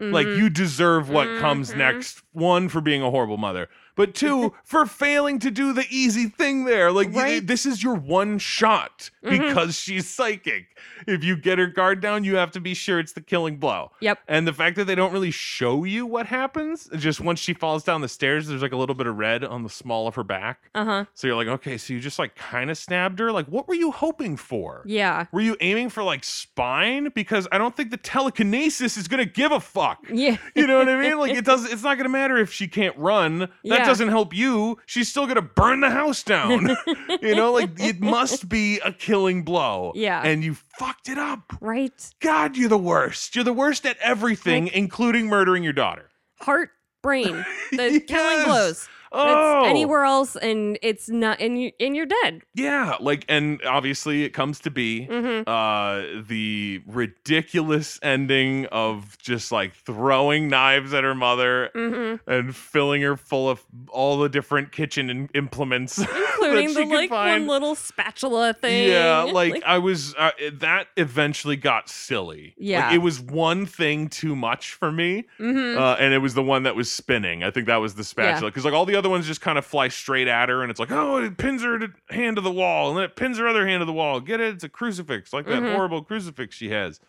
Like 0.00 0.26
Mhm. 0.28 0.36
you 0.38 0.48
deserve 0.50 1.08
what 1.10 1.40
comes 1.40 1.72
Mhm. 1.72 1.76
next. 1.78 2.22
One 2.32 2.68
for 2.68 2.80
being 2.80 3.02
a 3.02 3.10
horrible 3.10 3.36
mother, 3.36 3.68
but 3.98 4.14
two 4.14 4.54
for 4.64 4.86
failing 4.86 5.38
to 5.40 5.50
do 5.50 5.74
the 5.74 5.84
easy 5.90 6.26
thing 6.28 6.64
there. 6.64 6.90
Like 6.90 7.14
Right. 7.14 7.46
this 7.46 7.66
is 7.66 7.82
your 7.82 7.94
one 7.96 8.38
shot 8.38 9.10
Mhm. 9.22 9.30
because 9.30 9.78
she's 9.78 10.08
psychic. 10.08 10.68
If 11.06 11.22
you 11.22 11.36
get 11.36 11.58
her 11.58 11.66
guard 11.66 12.00
down, 12.00 12.24
you 12.24 12.36
have 12.36 12.50
to 12.52 12.60
be 12.60 12.72
sure 12.72 12.98
it's 12.98 13.12
the 13.12 13.20
killing 13.20 13.56
blow. 13.58 13.90
Yep. 14.00 14.20
And 14.28 14.46
the 14.46 14.52
fact 14.52 14.76
that 14.76 14.84
they 14.86 14.94
don't 14.94 15.12
really 15.12 15.30
show 15.30 15.84
you 15.84 16.06
what 16.06 16.26
happens, 16.26 16.88
just 16.96 17.20
once 17.20 17.38
she 17.40 17.52
falls 17.52 17.84
down 17.84 18.00
the 18.00 18.08
stairs, 18.08 18.46
there's 18.46 18.62
like 18.62 18.72
a 18.72 18.76
little 18.76 18.94
bit 18.94 19.06
of 19.06 19.18
red 19.18 19.44
on 19.44 19.62
the 19.64 19.68
small 19.68 20.06
of 20.08 20.14
her 20.14 20.24
back. 20.24 20.70
Uh 20.74 20.84
huh. 20.84 21.04
So 21.14 21.26
you're 21.26 21.36
like, 21.36 21.48
okay, 21.48 21.76
so 21.76 21.92
you 21.92 22.00
just 22.00 22.18
like 22.18 22.34
kind 22.36 22.70
of 22.70 22.78
stabbed 22.78 23.18
her. 23.18 23.32
Like, 23.32 23.46
what 23.46 23.66
were 23.68 23.74
you 23.74 23.90
hoping 23.90 24.36
for? 24.36 24.82
Yeah. 24.86 25.26
Were 25.32 25.40
you 25.40 25.56
aiming 25.60 25.90
for 25.90 26.02
like 26.04 26.22
spine? 26.24 27.10
Because 27.14 27.46
I 27.52 27.58
don't 27.58 27.76
think 27.76 27.90
the 27.90 27.96
telekinesis 27.96 28.96
is 28.96 29.08
gonna 29.08 29.24
give 29.24 29.50
a 29.52 29.60
fuck. 29.60 29.98
Yeah. 30.12 30.36
You 30.54 30.66
know 30.66 30.78
what 30.78 30.88
I 30.88 31.00
mean? 31.00 31.18
Like 31.18 31.32
it 31.36 31.44
does 31.44 31.70
it's 31.70 31.82
not 31.82 31.96
gonna 31.96 32.08
matter 32.08 32.36
if 32.38 32.52
she 32.52 32.68
can't 32.68 32.96
run. 32.96 33.38
That 33.40 33.48
Yeah. 33.64 33.84
Doesn't 33.88 34.08
help 34.08 34.34
you. 34.34 34.78
She's 34.86 35.08
still 35.08 35.26
gonna 35.26 35.42
burn 35.42 35.80
the 35.80 35.90
house 35.90 36.22
down. 36.22 36.76
you 37.22 37.34
know, 37.34 37.52
like 37.52 37.70
it 37.80 38.00
must 38.00 38.48
be 38.48 38.78
a 38.80 38.92
killing 38.92 39.42
blow. 39.42 39.92
Yeah. 39.94 40.22
And 40.22 40.44
you 40.44 40.54
fucked 40.78 41.08
it 41.08 41.18
up. 41.18 41.56
Right. 41.60 42.14
God, 42.20 42.56
you're 42.56 42.68
the 42.68 42.78
worst. 42.78 43.34
You're 43.34 43.44
the 43.44 43.52
worst 43.52 43.86
at 43.86 43.96
everything, 43.98 44.68
including 44.68 45.26
murdering 45.26 45.62
your 45.62 45.72
daughter. 45.72 46.10
Heart, 46.40 46.70
brain, 47.02 47.44
the 47.72 48.00
killing 48.06 48.44
blows. 48.44 48.88
Oh, 49.12 49.60
It's 49.62 49.70
anywhere 49.70 50.04
else, 50.04 50.36
and 50.36 50.78
it's 50.82 51.08
not, 51.08 51.40
and 51.40 51.60
you, 51.60 51.72
and 51.80 51.96
you're 51.96 52.06
dead. 52.06 52.42
yeah. 52.54 52.96
Like, 53.00 53.24
and 53.28 53.60
obviously 53.64 54.24
it 54.24 54.30
comes 54.30 54.60
to 54.60 54.70
be 54.70 55.06
Mm-hmm. 55.10 55.48
uh 55.48 56.22
the 56.26 56.82
ridiculous 56.86 57.98
ending 58.02 58.66
of 58.66 59.16
just 59.18 59.50
like 59.52 59.74
throwing 59.74 60.48
knives 60.48 60.92
at 60.94 61.04
her 61.04 61.14
mother 61.14 61.70
Mm-hmm. 61.74 62.30
and 62.30 62.54
filling 62.56 63.02
her 63.02 63.16
full 63.16 63.48
of 63.48 63.64
all 63.88 64.18
the 64.18 64.28
different 64.28 64.72
kitchen 64.72 65.10
in- 65.10 65.30
implements 65.34 65.98
Including 66.56 66.88
the 66.88 66.94
like 66.96 67.10
find. 67.10 67.46
one 67.46 67.48
little 67.48 67.74
spatula 67.74 68.54
thing. 68.54 68.88
Yeah, 68.88 69.22
like, 69.32 69.62
I 69.64 69.78
was 69.78 70.14
uh, 70.16 70.30
that 70.54 70.88
eventually 70.96 71.56
got 71.56 71.88
silly. 71.88 72.54
Like, 72.56 72.66
Yeah. 72.66 72.92
it 72.92 72.98
was 72.98 73.20
one 73.20 73.66
thing 73.66 74.08
too 74.08 74.34
much 74.36 74.72
for 74.74 74.90
me, 74.92 75.24
mm-hmm. 75.38 75.78
uh, 75.78 75.96
and 75.96 76.14
it 76.14 76.18
was 76.18 76.34
the 76.34 76.42
one 76.42 76.62
that 76.64 76.76
was 76.76 76.90
spinning. 76.90 77.44
I 77.44 77.50
think 77.50 77.66
that 77.66 77.76
was 77.76 77.94
the 77.94 78.04
spatula 78.04 78.50
because 78.50 78.64
like 78.64 78.74
all 78.74 78.86
the 78.86 78.96
other 78.96 79.08
ones 79.08 79.26
just 79.26 79.40
kind 79.40 79.58
of 79.58 79.64
fly 79.64 79.88
straight 79.88 80.28
at 80.28 80.48
her, 80.48 80.62
and 80.62 80.70
it's 80.70 80.80
like 80.80 80.90
oh, 80.92 81.16
it 81.18 81.36
pins 81.36 81.62
her 81.62 81.78
to- 81.78 81.92
hand 82.10 82.36
to 82.36 82.42
the 82.42 82.50
wall, 82.52 82.88
and 82.88 82.96
then 82.98 83.04
it 83.04 83.16
pins 83.16 83.38
her 83.38 83.46
other 83.46 83.66
hand 83.66 83.80
to 83.80 83.84
the 83.84 83.92
wall. 83.92 84.20
Get 84.20 84.40
it? 84.40 84.54
It's 84.54 84.64
a 84.64 84.68
crucifix, 84.68 85.32
like 85.32 85.46
that 85.46 85.62
Mhm. 85.62 85.74
horrible 85.74 86.02
crucifix 86.02 86.54
she 86.56 86.70
has. 86.70 87.00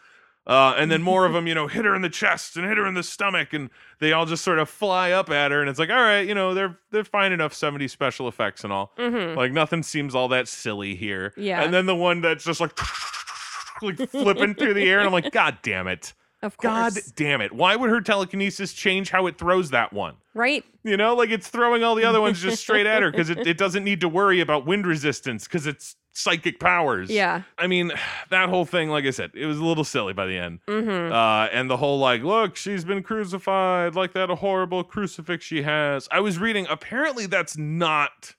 Uh, 0.50 0.74
and 0.80 0.90
then 0.90 1.04
more 1.04 1.28
of 1.28 1.34
them, 1.34 1.46
you 1.46 1.54
know, 1.54 1.68
hit 1.68 1.86
her 1.86 1.96
in 1.96 2.02
the 2.02 2.10
chest 2.10 2.58
and 2.58 2.66
hit 2.66 2.76
her 2.78 2.88
in 2.88 2.96
the 2.96 3.04
stomach, 3.04 3.54
and 3.54 3.70
they 4.00 4.12
all 4.12 4.26
just 4.26 4.44
sort 4.44 4.58
of 4.58 4.68
fly 4.68 5.12
up 5.12 5.30
at 5.30 5.52
her, 5.52 5.62
and 5.62 5.70
it's 5.70 5.78
like, 5.78 5.92
all 5.92 6.02
right, 6.02 6.28
you 6.28 6.34
know, 6.34 6.56
they're 6.56 6.78
they're 6.90 7.04
fine 7.04 7.32
enough, 7.32 7.54
seventy 7.54 7.88
special 7.88 8.28
effects 8.28 8.64
and 8.64 8.74
all. 8.74 8.92
mm-hmm. 8.98 9.38
Like 9.38 9.52
nothing 9.52 9.84
seems 9.84 10.16
all 10.16 10.28
that 10.30 10.48
silly 10.48 10.96
here. 10.96 11.34
Yeah. 11.38 11.62
And 11.62 11.72
then 11.72 11.86
the 11.86 11.96
one 11.96 12.22
that's 12.22 12.44
just 12.44 12.60
like 12.60 12.78
like 13.82 14.10
flipping 14.10 14.56
through 14.56 14.74
the 14.74 14.90
air, 14.90 14.98
and 15.00 15.08
I'm 15.08 15.14
like, 15.14 15.32
God 15.32 15.60
damn 15.62 15.88
it. 15.88 16.14
Of 16.42 16.58
course. 16.58 16.94
God 16.94 16.94
damn 17.16 17.42
it. 17.42 17.52
Why 17.52 17.76
would 17.76 17.90
her 17.90 18.02
telekinesis 18.02 18.74
change 18.74 19.10
how 19.10 19.28
it 19.28 19.38
throws 19.38 19.72
that 19.72 19.94
one? 19.94 20.16
right? 20.40 20.64
You 20.84 20.98
know, 20.98 21.16
like 21.16 21.30
it's 21.30 21.50
throwing 21.50 21.84
all 21.84 21.96
the 21.96 22.06
other 22.06 22.22
ones 22.22 22.42
just 22.42 22.62
straight 22.62 22.86
at 22.86 23.02
her 23.02 23.12
because 23.12 23.30
it, 23.30 23.46
it 23.46 23.58
doesn't 23.58 23.84
need 23.84 24.02
to 24.02 24.10
worry 24.10 24.40
about 24.40 24.66
wind 24.66 24.88
resistance 24.88 25.44
because 25.44 25.68
it's 25.68 25.96
psychic 26.14 26.60
powers. 26.60 27.10
Yeah. 27.10 27.44
I 27.58 27.68
mean, 27.68 27.92
that 28.30 28.50
whole 28.50 28.66
thing, 28.66 28.90
like 28.90 29.06
I 29.06 29.12
said, 29.12 29.32
it 29.34 29.46
was 29.46 29.60
a 29.60 29.66
little 29.66 29.84
silly 29.84 30.14
by 30.14 30.26
the 30.26 30.38
end. 30.38 30.60
Mm-hmm. 30.68 31.14
Uh, 31.14 31.48
and 31.48 31.70
the 31.70 31.78
whole 31.78 32.00
like, 32.00 32.24
look, 32.24 32.56
she's 32.56 32.86
been 32.86 33.04
crucified, 33.04 33.96
like 33.96 34.14
that 34.14 34.30
horrible 34.30 34.84
crucifix 34.84 35.46
she 35.46 35.64
has. 35.64 36.08
I 36.12 36.22
was 36.22 36.40
reading, 36.40 36.66
apparently 36.70 37.26
that's 37.26 37.58
not 37.58 38.36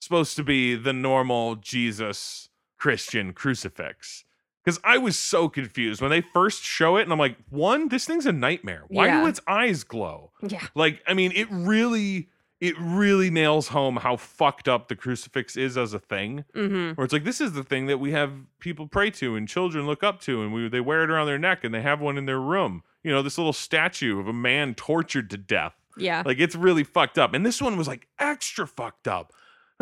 supposed 0.00 0.36
to 0.36 0.44
be 0.44 0.74
the 0.74 0.92
normal 0.92 1.56
Jesus 1.56 2.48
Christian 2.78 3.32
crucifix. 3.32 4.24
Because 4.64 4.78
I 4.84 4.98
was 4.98 5.18
so 5.18 5.48
confused 5.48 6.00
when 6.00 6.10
they 6.10 6.20
first 6.20 6.62
show 6.62 6.96
it, 6.96 7.02
and 7.02 7.12
I'm 7.12 7.18
like, 7.18 7.36
one, 7.50 7.88
this 7.88 8.04
thing's 8.04 8.26
a 8.26 8.32
nightmare. 8.32 8.84
Why 8.88 9.10
do 9.10 9.26
its 9.26 9.40
eyes 9.48 9.82
glow? 9.82 10.30
yeah. 10.46 10.66
Like, 10.74 11.02
I 11.06 11.14
mean, 11.14 11.32
it 11.34 11.48
really, 11.50 12.28
it 12.60 12.76
really 12.78 13.28
nails 13.28 13.68
home 13.68 13.96
how 13.96 14.16
fucked 14.16 14.68
up 14.68 14.86
the 14.86 14.94
crucifix 14.94 15.56
is 15.56 15.76
as 15.76 15.94
a 15.94 15.98
thing. 15.98 16.44
Mm-hmm. 16.54 16.92
Where 16.92 17.04
it's 17.04 17.12
like 17.12 17.24
this 17.24 17.40
is 17.40 17.54
the 17.54 17.64
thing 17.64 17.86
that 17.86 17.98
we 17.98 18.12
have 18.12 18.32
people 18.60 18.86
pray 18.86 19.10
to 19.10 19.34
and 19.34 19.48
children 19.48 19.84
look 19.86 20.04
up 20.04 20.20
to, 20.22 20.42
and 20.42 20.52
we 20.52 20.68
they 20.68 20.80
wear 20.80 21.02
it 21.02 21.10
around 21.10 21.26
their 21.26 21.40
neck, 21.40 21.64
and 21.64 21.74
they 21.74 21.82
have 21.82 22.00
one 22.00 22.16
in 22.16 22.26
their 22.26 22.40
room. 22.40 22.84
You 23.02 23.10
know, 23.10 23.20
this 23.20 23.36
little 23.38 23.52
statue 23.52 24.20
of 24.20 24.28
a 24.28 24.32
man 24.32 24.74
tortured 24.74 25.28
to 25.30 25.36
death. 25.36 25.74
Yeah. 25.96 26.22
Like 26.24 26.38
it's 26.38 26.54
really 26.54 26.84
fucked 26.84 27.18
up. 27.18 27.34
And 27.34 27.44
this 27.44 27.60
one 27.60 27.76
was 27.76 27.88
like 27.88 28.06
extra 28.18 28.66
fucked 28.66 29.08
up. 29.08 29.32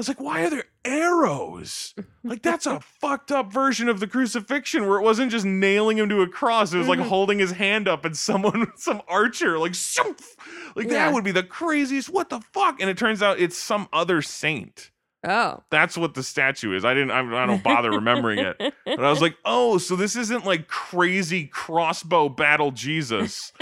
I 0.00 0.02
was 0.02 0.08
like, 0.08 0.20
why 0.20 0.44
are 0.44 0.50
there 0.50 0.64
arrows? 0.84 1.94
Like 2.24 2.40
that's 2.42 2.64
a 2.64 2.80
fucked 3.00 3.30
up 3.30 3.52
version 3.52 3.88
of 3.88 4.00
the 4.00 4.06
crucifixion 4.06 4.88
where 4.88 4.98
it 4.98 5.02
wasn't 5.02 5.30
just 5.30 5.44
nailing 5.44 5.98
him 5.98 6.08
to 6.08 6.22
a 6.22 6.26
cross. 6.26 6.72
It 6.72 6.78
was 6.78 6.88
like 6.88 6.98
Mhm. 7.00 7.08
holding 7.08 7.38
his 7.38 7.52
hand 7.52 7.86
up 7.86 8.04
and 8.06 8.16
someone, 8.16 8.72
some 8.76 9.02
archer, 9.08 9.58
like, 9.58 9.72
"Shoof!" 9.72 10.36
like 10.74 10.86
Yeah. 10.86 10.92
that 11.06 11.12
would 11.12 11.24
be 11.24 11.32
the 11.32 11.42
craziest. 11.42 12.08
What 12.08 12.30
the 12.30 12.40
fuck? 12.54 12.80
And 12.80 12.88
it 12.88 12.96
turns 12.96 13.22
out 13.22 13.38
it's 13.38 13.58
some 13.58 13.88
other 13.92 14.22
saint. 14.22 14.90
oh. 15.28 15.62
That's 15.70 15.98
what 15.98 16.14
the 16.14 16.22
statue 16.22 16.74
is. 16.74 16.82
I 16.82 16.94
didn't. 16.94 17.10
I, 17.10 17.20
I 17.42 17.44
don't 17.46 17.62
bother 17.62 17.90
remembering 17.90 18.38
it. 18.38 18.56
But 18.86 19.04
I 19.04 19.10
was 19.10 19.20
like, 19.20 19.36
oh, 19.44 19.76
so 19.78 19.94
this 19.96 20.16
isn't 20.16 20.46
like 20.46 20.66
crazy 20.66 21.46
crossbow 21.46 22.28
battle 22.30 22.70
Jesus. 22.70 23.52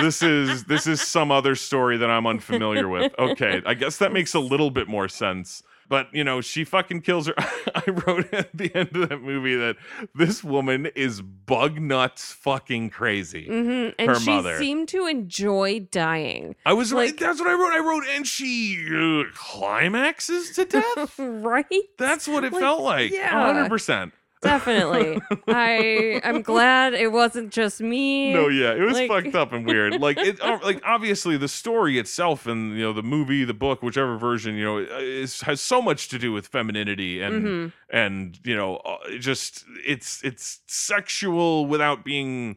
This 0.00 0.20
is 0.22 0.64
this 0.64 0.86
is 0.88 1.00
some 1.00 1.30
other 1.30 1.54
story 1.54 1.96
that 1.96 2.10
I'm 2.10 2.26
unfamiliar 2.26 2.88
with. 2.88 3.14
Okay, 3.18 3.62
I 3.64 3.74
guess 3.74 3.96
that 3.98 4.12
makes 4.12 4.34
a 4.34 4.40
little 4.40 4.70
bit 4.70 4.88
more 4.88 5.08
sense. 5.08 5.62
But 5.88 6.08
you 6.12 6.24
know, 6.24 6.40
she 6.40 6.64
fucking 6.64 7.02
kills 7.02 7.28
her. 7.28 7.34
I 7.38 7.82
wrote 7.90 8.32
at 8.34 8.56
the 8.56 8.74
end 8.74 8.96
of 8.96 9.08
that 9.08 9.22
movie 9.22 9.54
that 9.56 9.76
this 10.14 10.42
woman 10.42 10.86
is 10.96 11.22
bug 11.22 11.80
nuts 11.80 12.32
fucking 12.32 12.90
crazy. 12.90 13.46
Mm-hmm. 13.48 13.90
And 13.98 14.08
Her 14.10 14.18
she 14.18 14.30
mother. 14.30 14.58
seemed 14.58 14.88
to 14.88 15.06
enjoy 15.06 15.80
dying. 15.90 16.56
I 16.66 16.72
was 16.72 16.92
Like- 16.92 17.10
like, 17.10 17.18
that's 17.18 17.38
what 17.38 17.48
I 17.48 17.52
wrote. 17.54 17.72
I 17.72 17.78
wrote, 17.78 18.04
and 18.16 18.26
she 18.26 18.84
uh, 18.90 19.24
climaxes 19.34 20.50
to 20.56 20.64
death. 20.66 21.18
right? 21.18 21.64
That's 21.98 22.26
what 22.26 22.44
it 22.44 22.52
Like, 22.52 22.62
felt 22.62 22.80
like. 22.82 23.12
yeah. 23.12 23.30
hundred 23.30 23.68
percent. 23.68 24.12
Definitely. 24.42 25.20
I 25.48 26.20
I'm 26.22 26.42
glad 26.42 26.94
it 26.94 27.10
wasn't 27.10 27.52
just 27.52 27.80
me. 27.80 28.32
No, 28.32 28.48
yeah, 28.48 28.72
it 28.74 28.80
was 28.80 28.94
Like- 28.94 29.08
fucked 29.08 29.34
up 29.34 29.52
and 29.52 29.66
weird. 29.66 30.00
Like 30.00 30.18
it, 30.18 30.40
uh, 30.40 30.58
like 30.64 30.80
obviously 30.84 31.36
the 31.36 31.48
story 31.48 31.98
itself 31.98 32.46
and 32.46 32.76
you 32.76 32.82
know 32.82 32.92
the 32.92 33.02
movie, 33.02 33.44
the 33.44 33.54
book, 33.54 33.82
whichever 33.82 34.16
version, 34.18 34.54
you 34.54 34.64
know, 34.64 34.78
is 34.78 35.40
has 35.42 35.60
so 35.60 35.80
much 35.82 36.08
to 36.10 36.18
do 36.18 36.32
with 36.32 36.46
femininity 36.48 37.20
and 37.22 37.44
Mhm. 37.44 37.72
and 37.90 38.38
you 38.44 38.54
know, 38.54 38.76
uh, 38.76 38.98
just 39.18 39.64
it's 39.84 40.22
it's 40.22 40.60
sexual 40.66 41.66
without 41.66 42.04
being 42.04 42.56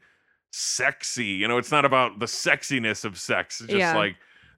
sexy. 0.51 1.25
You 1.25 1.47
know, 1.47 1.57
it's 1.57 1.71
not 1.71 1.85
about 1.85 2.19
the 2.19 2.25
sexiness 2.25 3.05
of 3.05 3.17
sex. 3.17 3.61
It's 3.61 3.69
just 3.69 3.79
Yeah. 3.79 3.95
like 3.95 4.17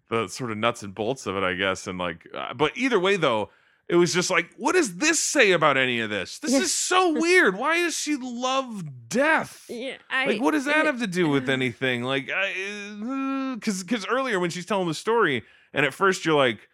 the 0.10 0.28
sort 0.28 0.52
of 0.52 0.58
nuts 0.58 0.84
and 0.84 0.94
bolts 0.94 1.26
of 1.26 1.36
it, 1.38 1.44
I 1.44 1.54
guess. 1.54 1.88
And 1.88 1.98
like, 1.98 2.28
uh, 2.36 2.54
but 2.54 2.76
either 2.76 3.00
way, 3.00 3.16
though. 3.16 3.50
It 3.92 3.98
was 3.98 4.14
just 4.14 4.30
like, 4.30 4.50
what 4.56 4.72
does 4.72 4.96
this 4.96 5.20
say 5.20 5.52
about 5.52 5.76
any 5.76 6.00
of 6.00 6.10
this? 6.10 6.40
This 6.40 6.54
Yeah. 6.54 6.60
is 6.60 6.74
so 6.74 7.12
weird. 7.20 7.58
Why 7.58 7.80
does 7.80 7.94
she 7.94 8.16
love 8.16 9.10
death? 9.10 9.66
Yeah, 9.68 9.98
I, 10.10 10.28
like 10.28 10.42
what 10.42 10.52
does 10.52 10.64
that 10.64 10.86
have 10.86 11.00
to 11.00 11.08
do 11.08 11.28
with 11.28 11.50
anything 11.58 12.02
like 12.04 12.28
because 12.28 13.82
uh, 13.82 13.84
because 13.84 14.06
earlier 14.08 14.40
when 14.40 14.50
she's 14.50 14.66
telling 14.66 14.88
the 14.88 14.94
story 14.94 15.44
and 15.74 15.86
at 15.86 15.94
first 15.94 16.24
you're 16.24 16.38
like 16.38 16.70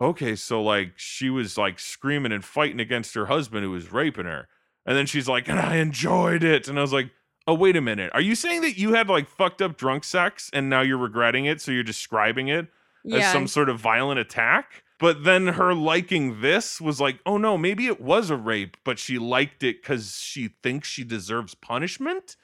okay 0.00 0.36
so 0.36 0.62
like 0.62 0.92
she 0.96 1.28
was 1.28 1.58
like 1.58 1.80
screaming 1.80 2.30
and 2.30 2.44
fighting 2.44 2.78
against 2.78 3.14
her 3.14 3.26
husband 3.26 3.64
who 3.64 3.70
was 3.72 3.90
raping 3.92 4.24
her 4.26 4.46
and 4.86 4.96
then 4.96 5.06
she's 5.06 5.28
like 5.28 5.48
and 5.48 5.58
i 5.58 5.76
enjoyed 5.76 6.44
it 6.44 6.68
and 6.68 6.78
i 6.78 6.82
was 6.82 6.92
like 6.92 7.10
oh 7.48 7.54
wait 7.54 7.76
a 7.76 7.80
minute 7.80 8.10
are 8.14 8.20
you 8.20 8.34
saying 8.36 8.60
that 8.62 8.78
you 8.78 8.94
had 8.94 9.08
like 9.08 9.28
fucked 9.28 9.60
up 9.60 9.76
drunk 9.76 10.04
sex 10.04 10.48
and 10.52 10.70
now 10.70 10.80
you're 10.80 10.96
regretting 10.96 11.44
it 11.46 11.60
so 11.60 11.70
you're 11.72 11.82
describing 11.82 12.46
it 12.48 12.68
as 13.12 13.30
some 13.32 13.46
sort 13.48 13.68
of 13.68 13.80
violent 13.80 14.20
attack. 14.20 14.84
But 15.00 15.24
then 15.24 15.46
her 15.48 15.74
liking 15.74 16.42
this 16.42 16.80
was 16.80 17.00
like, 17.00 17.18
oh 17.24 17.38
no, 17.38 17.56
maybe 17.56 17.86
it 17.86 18.00
was 18.00 18.28
a 18.28 18.36
rape, 18.36 18.76
but 18.84 18.98
she 18.98 19.18
liked 19.18 19.62
it 19.62 19.80
because 19.80 20.18
she 20.18 20.50
thinks 20.62 20.88
she 20.88 21.04
deserves 21.04 21.54
punishment. 21.54 22.36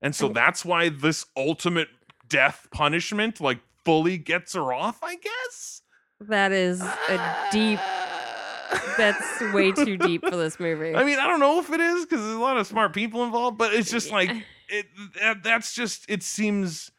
And 0.00 0.14
so 0.14 0.28
that's 0.28 0.64
why 0.64 0.90
this 0.90 1.26
ultimate 1.36 1.88
death 2.28 2.68
punishment 2.70 3.40
like 3.40 3.58
fully 3.84 4.16
gets 4.16 4.54
her 4.54 4.72
off, 4.72 5.02
I 5.02 5.16
guess. 5.16 5.82
that 6.20 6.52
is 6.52 6.80
a 6.80 7.48
deep. 7.50 7.80
That's 8.96 9.40
way 9.52 9.72
too 9.72 9.96
deep 9.96 10.22
for 10.24 10.36
this 10.36 10.58
movie. 10.58 10.94
I 10.94 11.04
mean, 11.04 11.18
I 11.18 11.26
don't 11.28 11.38
know 11.38 11.60
if 11.60 11.70
it 11.70 11.80
is 11.80 12.04
because 12.04 12.22
there's 12.24 12.36
a 12.36 12.40
lot 12.40 12.56
of 12.56 12.66
smart 12.66 12.92
people 12.92 13.24
involved, 13.24 13.56
but 13.56 13.72
it's 13.72 13.90
just 13.90 14.10
like 14.10 14.30
it. 14.68 14.86
That, 15.20 15.42
that's 15.42 15.74
just 15.74 16.04
it 16.08 16.22
seems. 16.22 16.90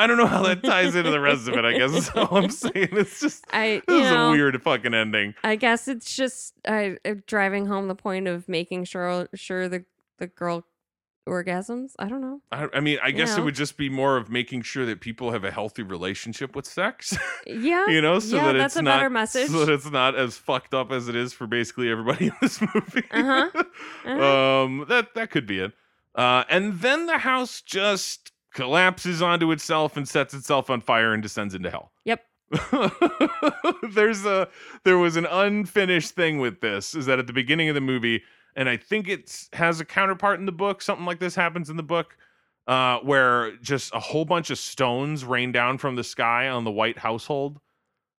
I 0.00 0.06
don't 0.06 0.16
know 0.16 0.26
how 0.26 0.42
that 0.44 0.62
ties 0.62 0.94
into 0.94 1.10
the 1.10 1.20
rest 1.20 1.46
of 1.46 1.54
it. 1.54 1.64
I 1.64 1.76
guess 1.76 1.92
is 1.92 2.10
all 2.14 2.38
I'm 2.38 2.50
saying. 2.50 2.88
It's 2.92 3.20
just 3.20 3.44
I, 3.52 3.82
this 3.86 4.04
is 4.06 4.10
know, 4.10 4.28
a 4.28 4.32
weird 4.32 4.60
fucking 4.62 4.94
ending. 4.94 5.34
I 5.44 5.56
guess 5.56 5.88
it's 5.88 6.16
just 6.16 6.54
I 6.66 6.96
driving 7.26 7.66
home 7.66 7.88
the 7.88 7.94
point 7.94 8.26
of 8.26 8.48
making 8.48 8.84
sure 8.84 9.28
sure 9.34 9.68
the 9.68 9.84
the 10.18 10.26
girl 10.26 10.64
orgasms. 11.28 11.92
I 11.98 12.08
don't 12.08 12.20
know. 12.20 12.40
I, 12.50 12.68
I 12.74 12.80
mean, 12.80 12.98
I 13.02 13.10
guess 13.10 13.36
it 13.36 13.42
would 13.42 13.54
just 13.54 13.76
be 13.76 13.88
more 13.88 14.16
of 14.16 14.30
making 14.30 14.62
sure 14.62 14.86
that 14.86 15.00
people 15.00 15.32
have 15.32 15.44
a 15.44 15.50
healthy 15.50 15.82
relationship 15.82 16.56
with 16.56 16.66
sex, 16.66 17.16
Yeah, 17.46 17.86
you 17.88 18.00
know, 18.00 18.18
so 18.18 18.36
yeah, 18.36 18.46
that 18.52 18.58
that's 18.58 18.74
it's 18.74 18.80
a 18.80 18.82
not 18.82 18.96
better 18.96 19.10
message. 19.10 19.48
so 19.48 19.64
that 19.64 19.72
it's 19.72 19.90
not 19.90 20.16
as 20.16 20.36
fucked 20.36 20.74
up 20.74 20.90
as 20.90 21.08
it 21.08 21.16
is 21.16 21.32
for 21.32 21.46
basically 21.46 21.90
everybody 21.90 22.26
in 22.28 22.32
this 22.40 22.60
movie. 22.60 23.04
Uh-huh. 23.10 23.50
Uh-huh. 24.04 24.62
um, 24.64 24.86
that 24.88 25.14
that 25.14 25.30
could 25.30 25.46
be 25.46 25.60
it. 25.60 25.72
Uh, 26.14 26.44
and 26.48 26.80
then 26.80 27.06
the 27.06 27.18
house 27.18 27.60
just 27.60 28.32
collapses 28.52 29.22
onto 29.22 29.52
itself 29.52 29.96
and 29.96 30.08
sets 30.08 30.34
itself 30.34 30.70
on 30.70 30.80
fire 30.80 31.12
and 31.12 31.22
descends 31.22 31.54
into 31.54 31.70
hell. 31.70 31.92
Yep. 32.04 32.24
There's 33.92 34.24
a 34.24 34.48
there 34.84 34.98
was 34.98 35.16
an 35.16 35.26
unfinished 35.26 36.12
thing 36.12 36.38
with 36.40 36.60
this 36.60 36.94
is 36.94 37.06
that 37.06 37.18
at 37.18 37.26
the 37.26 37.32
beginning 37.32 37.68
of 37.68 37.74
the 37.74 37.80
movie, 37.80 38.22
and 38.56 38.68
I 38.68 38.76
think 38.76 39.08
it 39.08 39.48
has 39.52 39.80
a 39.80 39.84
counterpart 39.84 40.40
in 40.40 40.46
the 40.46 40.52
book. 40.52 40.82
Something 40.82 41.06
like 41.06 41.20
this 41.20 41.34
happens 41.34 41.70
in 41.70 41.76
the 41.76 41.82
book, 41.84 42.16
uh, 42.66 42.98
where 42.98 43.56
just 43.58 43.94
a 43.94 44.00
whole 44.00 44.24
bunch 44.24 44.50
of 44.50 44.58
stones 44.58 45.24
rain 45.24 45.52
down 45.52 45.78
from 45.78 45.94
the 45.96 46.04
sky 46.04 46.48
on 46.48 46.64
the 46.64 46.70
White 46.72 46.98
household. 46.98 47.60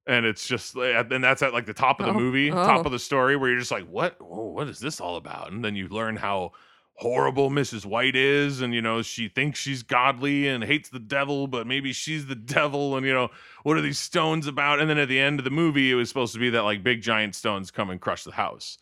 And 0.06 0.24
it's 0.26 0.46
just, 0.48 0.74
and 0.76 1.22
that's 1.22 1.42
at 1.42 1.52
like 1.52 1.66
the 1.66 1.74
top 1.74 2.00
of 2.00 2.06
the 2.06 2.12
Oh, 2.12 2.18
movie, 2.18 2.50
oh. 2.50 2.54
top 2.54 2.86
of 2.86 2.90
the 2.90 2.98
story, 2.98 3.36
where 3.36 3.50
you're 3.50 3.58
just 3.60 3.70
like, 3.70 3.86
what? 3.86 4.16
Oh, 4.20 4.46
what 4.50 4.68
is 4.68 4.78
this 4.80 5.00
all 5.00 5.16
about? 5.16 5.52
And 5.52 5.64
then 5.64 5.76
you 5.76 5.88
learn 5.88 6.16
how 6.16 6.52
horrible 7.00 7.50
Mrs. 7.50 7.86
White 7.86 8.14
is, 8.14 8.60
and 8.60 8.74
you 8.74 8.82
know 8.82 9.00
she 9.00 9.28
thinks 9.28 9.58
she's 9.58 9.82
godly 9.82 10.46
and 10.46 10.62
hates 10.62 10.90
the 10.90 10.98
devil, 10.98 11.46
but 11.46 11.66
maybe 11.66 11.92
she's 11.92 12.26
the 12.26 12.34
devil, 12.36 12.96
and 12.96 13.06
you 13.06 13.12
know 13.12 13.30
what 13.62 13.76
are 13.76 13.80
these 13.80 13.98
stones 13.98 14.46
about? 14.46 14.80
And 14.80 14.88
then 14.88 14.98
at 14.98 15.08
the 15.08 15.18
end 15.18 15.40
of 15.40 15.44
the 15.44 15.50
movie, 15.50 15.90
it 15.90 15.94
was 15.94 16.08
supposed 16.08 16.34
to 16.34 16.40
be 16.40 16.50
that 16.50 16.62
like 16.62 16.82
big 16.82 17.02
giant 17.02 17.34
stones 17.34 17.70
come 17.70 17.90
and 17.90 18.00
crush 18.00 18.24
the 18.24 18.32
house, 18.32 18.78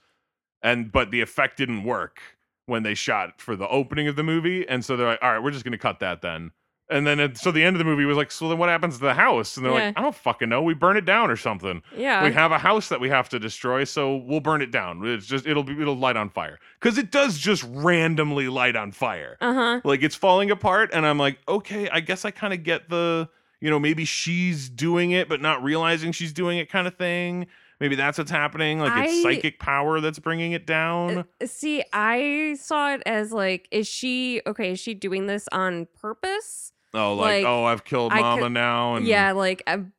and 0.62 0.91
but 0.93 1.11
the 1.11 1.21
effect 1.21 1.57
didn't 1.57 1.85
work 1.85 2.21
when 2.66 2.83
they 2.83 2.95
shot 2.95 3.41
for 3.41 3.57
the 3.57 3.69
opening 3.69 4.09
of 4.09 4.16
the 4.16 4.25
movie, 4.25 4.69
and 4.69 4.85
so 4.85 4.97
they're 4.97 5.09
like, 5.09 5.23
all 5.23 5.33
right, 5.33 5.43
we're 5.43 5.51
just 5.51 5.64
gonna 5.64 5.79
cut 5.79 6.01
that 6.01 6.21
then. 6.21 6.51
And 6.91 7.07
then, 7.07 7.20
it, 7.20 7.36
so 7.36 7.51
the 7.53 7.62
end 7.62 7.76
of 7.76 7.78
the 7.78 7.84
movie 7.84 8.05
was 8.07 8.16
like, 8.16 8.30
so 8.30 8.49
then 8.49 8.57
what 8.57 8.70
happens 8.70 8.95
to 8.99 9.05
the 9.05 9.12
house? 9.14 9.57
And 9.59 9.66
they're 9.66 9.72
Yeah. 9.74 9.86
like, 9.89 9.99
I 9.99 10.03
don't 10.03 10.14
fucking 10.14 10.49
know. 10.49 10.62
We 10.62 10.72
burn 10.74 10.97
it 10.97 11.05
down 11.05 11.30
or 11.30 11.36
something 11.36 11.82
yeah. 11.97 12.24
we 12.24 12.32
have 12.32 12.51
a 12.51 12.59
house 12.59 12.89
that 12.89 12.99
we 13.01 13.09
have 13.11 13.28
to 13.30 13.39
destroy 13.39 13.84
so 13.84 14.16
we'll 14.16 14.41
burn 14.41 14.62
it 14.62 14.70
down 14.70 15.05
it's 15.05 15.26
just 15.26 15.47
it'll 15.47 15.62
be 15.62 15.80
it'll 15.80 15.97
light 15.97 16.16
on 16.16 16.28
fire 16.30 16.59
because 16.80 16.97
it 16.99 17.11
does 17.11 17.36
just 17.39 17.62
randomly 17.68 18.49
light 18.49 18.76
on 18.76 18.91
fire 18.93 19.36
uh 19.41 19.53
huh. 19.55 19.80
like 19.84 20.03
it's 20.03 20.14
falling 20.14 20.51
apart 20.51 20.91
and 20.93 21.07
i'm 21.07 21.18
like 21.18 21.39
okay 21.49 21.89
i 21.91 22.01
guess 22.01 22.24
i 22.24 22.30
kind 22.30 22.53
of 22.55 22.62
get 22.62 22.89
the 22.89 23.28
you 23.61 23.68
know 23.70 23.78
maybe 23.78 24.05
she's 24.05 24.68
doing 24.68 25.11
it 25.11 25.28
but 25.28 25.41
not 25.41 25.62
realizing 25.62 26.12
she's 26.12 26.32
doing 26.32 26.59
it 26.59 26.70
kind 26.70 26.86
of 26.86 26.95
thing 26.97 27.47
maybe 27.80 27.95
that's 27.95 28.18
what's 28.18 28.30
happening 28.30 28.78
like 28.80 29.05
it's 29.05 29.12
I- 29.18 29.22
psychic 29.34 29.59
power 29.61 30.01
that's 30.01 30.18
bringing 30.18 30.53
it 30.53 30.66
down 30.66 31.18
Uh, 31.41 31.47
See, 31.47 31.82
I 31.93 32.57
saw 32.61 32.95
it 32.95 33.03
as 33.07 33.32
like, 33.32 33.68
is 33.70 33.86
she 33.86 34.41
okay? 34.47 34.72
Is 34.72 34.80
she 34.80 34.95
doing 34.95 35.26
this 35.26 35.49
on 35.53 35.86
purpose? 36.01 36.72
Oh 36.95 37.14
like, 37.14 37.45
like, 37.45 37.45
oh 37.47 37.64
i've 37.64 37.84
killed 37.84 38.12
I 38.12 38.20
mama 38.20 38.43
could- 38.43 38.53
now 38.53 38.97
and 38.97 39.07
yeah, 39.07 39.32
like 39.32 39.62
I'm, 39.66 39.93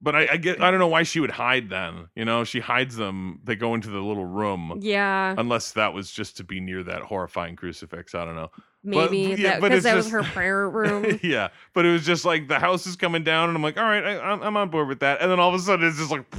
but 0.00 0.14
I, 0.14 0.28
I 0.32 0.36
get 0.36 0.60
i 0.60 0.70
don't 0.70 0.80
know 0.80 0.88
why 0.88 1.02
she 1.02 1.20
would 1.20 1.30
hide 1.30 1.70
then 1.70 2.08
you 2.14 2.24
know 2.24 2.44
she 2.44 2.60
hides 2.60 2.96
them 2.96 3.40
they 3.44 3.56
go 3.56 3.74
into 3.74 3.88
the 3.90 4.00
little 4.00 4.26
room 4.26 4.78
yeah, 4.80 5.34
unless 5.38 5.72
that 5.72 5.94
was 5.94 6.10
just 6.10 6.36
to 6.38 6.44
be 6.44 6.60
near 6.60 6.82
that 6.82 7.02
horrifying 7.02 7.56
crucifix 7.56 8.14
i 8.14 8.24
don't 8.24 8.36
know 8.36 8.50
maybe 8.84 9.18
yeah, 9.40 9.52
that 9.52 9.60
but 9.60 9.68
because 9.70 9.78
it's 9.78 9.84
that 9.84 9.96
was 9.96 10.10
her 10.10 10.22
prayer 10.22 10.68
room. 10.68 11.18
yeah, 11.22 11.48
but 11.72 11.86
it 11.86 11.90
was 11.90 12.04
just 12.04 12.24
like 12.24 12.48
the 12.48 12.58
house 12.58 12.86
is 12.86 12.96
coming 12.96 13.24
down, 13.24 13.48
and 13.48 13.56
I'm 13.56 13.62
like, 13.62 13.78
all 13.78 13.84
right, 13.84 14.04
I, 14.04 14.18
I'm, 14.20 14.42
I'm 14.42 14.56
on 14.56 14.68
board 14.68 14.88
with 14.88 15.00
that. 15.00 15.20
And 15.20 15.30
then 15.30 15.40
all 15.40 15.48
of 15.48 15.54
a 15.54 15.58
sudden, 15.58 15.88
it's 15.88 15.96
just 15.98 16.10
like, 16.10 16.30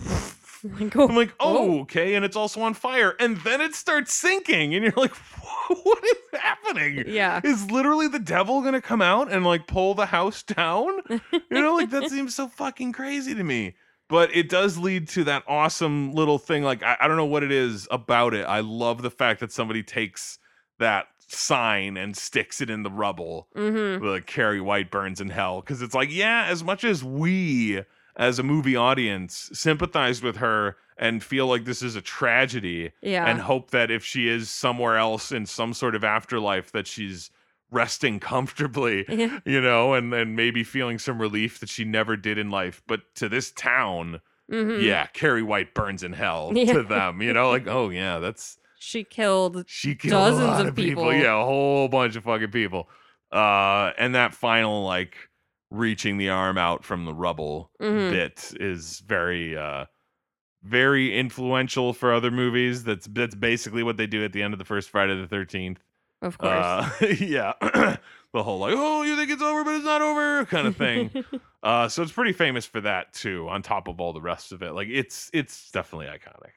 like, 0.79 0.95
oh, 0.95 1.07
I'm 1.07 1.15
like, 1.15 1.33
oh, 1.39 1.57
Oh. 1.57 1.79
okay, 1.81 2.15
and 2.15 2.23
it's 2.25 2.35
also 2.35 2.61
on 2.61 2.73
fire, 2.73 3.15
and 3.19 3.37
then 3.37 3.61
it 3.61 3.75
starts 3.75 4.13
sinking, 4.15 4.73
and 4.73 4.83
you're 4.83 4.93
like, 4.95 5.15
what 5.83 6.03
is 6.03 6.39
happening? 6.39 7.03
yeah, 7.07 7.41
Is 7.43 7.69
literally 7.71 8.07
the 8.07 8.19
devil 8.19 8.61
gonna 8.61 8.81
come 8.81 9.01
out 9.01 9.31
and 9.31 9.45
like 9.45 9.67
pull 9.67 9.93
the 9.93 10.05
house 10.07 10.43
down? 10.55 10.91
You 11.09 11.41
know, 11.49 11.75
like 11.75 11.89
that 11.91 12.09
seems 12.09 12.35
so 12.35 12.47
fucking 12.47 12.91
crazy 12.93 13.33
to 13.35 13.43
me. 13.43 13.75
But 14.07 14.35
it 14.35 14.49
does 14.49 14.77
lead 14.77 15.07
to 15.09 15.23
that 15.23 15.43
awesome 15.47 16.13
little 16.13 16.37
thing. 16.37 16.61
Like, 16.61 16.83
I, 16.83 16.95
I 17.01 17.07
don't 17.07 17.17
know 17.17 17.25
what 17.25 17.41
it 17.41 17.51
is 17.51 17.87
about 17.89 18.35
it. 18.35 18.43
I 18.45 18.59
love 18.59 19.01
the 19.01 19.09
fact 19.09 19.39
that 19.39 19.51
somebody 19.51 19.81
takes 19.81 20.37
that 20.77 21.07
sign 21.27 21.97
and 21.97 22.15
sticks 22.15 22.61
it 22.61 22.69
in 22.69 22.83
the 22.83 22.91
rubble 22.91 23.47
mm-hmm. 23.55 24.05
the 24.05 24.21
Carrie 24.21 24.61
White 24.61 24.91
burns 24.91 25.19
in 25.19 25.29
hell 25.29 25.59
because 25.61 25.81
it's 25.81 25.95
like, 25.95 26.11
yeah, 26.11 26.45
as 26.47 26.63
much 26.63 26.83
as 26.83 27.03
we 27.03 27.81
as 28.17 28.39
a 28.39 28.43
movie 28.43 28.75
audience 28.75 29.49
sympathize 29.53 30.21
with 30.21 30.37
her 30.37 30.77
and 30.97 31.21
feel 31.23 31.47
like 31.47 31.65
this 31.65 31.81
is 31.81 31.95
a 31.95 32.01
tragedy 32.01 32.91
yeah, 33.01 33.25
and 33.27 33.41
hope 33.41 33.71
that 33.71 33.91
if 33.91 34.03
she 34.05 34.29
is 34.29 34.49
somewhere 34.49 34.97
else 34.97 35.31
in 35.31 35.45
some 35.45 35.73
sort 35.73 35.95
of 35.95 36.03
afterlife 36.03 36.71
that 36.71 36.87
she's 36.87 37.29
resting 37.71 38.19
comfortably 38.31 39.03
yeah, 39.09 39.39
you 39.45 39.59
know 39.59 39.93
and 39.93 40.13
and 40.13 40.35
maybe 40.35 40.63
feeling 40.63 40.97
some 40.99 41.19
relief 41.19 41.59
that 41.59 41.67
she 41.69 41.83
never 41.83 42.15
did 42.15 42.37
in 42.37 42.49
life 42.49 42.81
but 42.87 43.01
to 43.15 43.27
this 43.27 43.51
town 43.51 44.21
mhm. 44.49 44.81
yeah 44.81 45.07
Carrie 45.07 45.43
White 45.43 45.73
burns 45.73 46.03
in 46.03 46.13
hell 46.13 46.51
Yeah. 46.55 46.73
to 46.73 46.83
them 46.83 47.21
you 47.21 47.33
know 47.33 47.49
like 47.49 47.67
oh 47.67 47.89
yeah 47.89 48.19
that's 48.19 48.57
She 48.79 49.03
killed. 49.03 49.65
she 49.67 49.95
killed 49.95 50.11
Dozens 50.13 50.43
a 50.43 50.51
lot 50.51 50.61
of 50.61 50.67
of 50.67 50.75
people. 50.75 51.03
people. 51.05 51.13
Yeah, 51.21 51.41
a 51.41 51.43
whole 51.43 51.87
bunch 51.89 52.15
of 52.15 52.23
fucking 52.23 52.51
people. 52.51 52.87
Uh, 53.31 53.91
and 53.97 54.13
that 54.15 54.33
final 54.35 54.85
like 54.85 55.15
reaching 55.71 56.17
the 56.17 56.29
arm 56.29 56.57
out 56.57 56.83
from 56.83 57.05
the 57.05 57.13
rubble 57.13 57.71
Mhm. 57.81 58.11
bit 58.11 58.53
is 58.59 58.99
very 59.01 59.57
uh 59.57 59.85
very 60.63 61.15
influential 61.17 61.93
for 61.93 62.11
other 62.13 62.31
movies. 62.31 62.83
That's 62.83 63.07
that's 63.07 63.35
basically 63.35 63.83
what 63.83 63.97
they 63.97 64.07
do 64.07 64.23
at 64.25 64.33
the 64.33 64.41
end 64.41 64.53
of 64.53 64.57
the 64.59 64.65
first 64.65 64.89
Friday 64.89 65.15
the 65.19 65.27
Thirteenth. 65.27 65.83
Of 66.21 66.37
course. 66.37 66.53
Uh, 66.65 66.89
yeah, 67.19 67.53
the 68.33 68.43
whole 68.43 68.59
like 68.59 68.73
oh 68.75 69.03
you 69.03 69.15
think 69.15 69.29
it's 69.29 69.41
over 69.43 69.63
but 69.63 69.75
it's 69.75 69.85
not 69.85 70.01
over 70.01 70.45
kind 70.49 70.65
of 70.67 70.75
thing. 70.75 71.11
uh, 71.61 71.87
so 71.87 72.01
it's 72.01 72.11
pretty 72.11 72.33
famous 72.33 72.65
for 72.65 72.81
that 72.81 73.13
too. 73.13 73.47
On 73.49 73.61
top 73.61 73.87
of 73.87 73.99
all 74.01 74.13
the 74.13 74.21
rest 74.21 74.51
of 74.51 74.61
it, 74.63 74.71
like 74.73 74.87
it's 74.89 75.29
it's 75.33 75.69
definitely 75.71 76.07
iconic. 76.07 76.51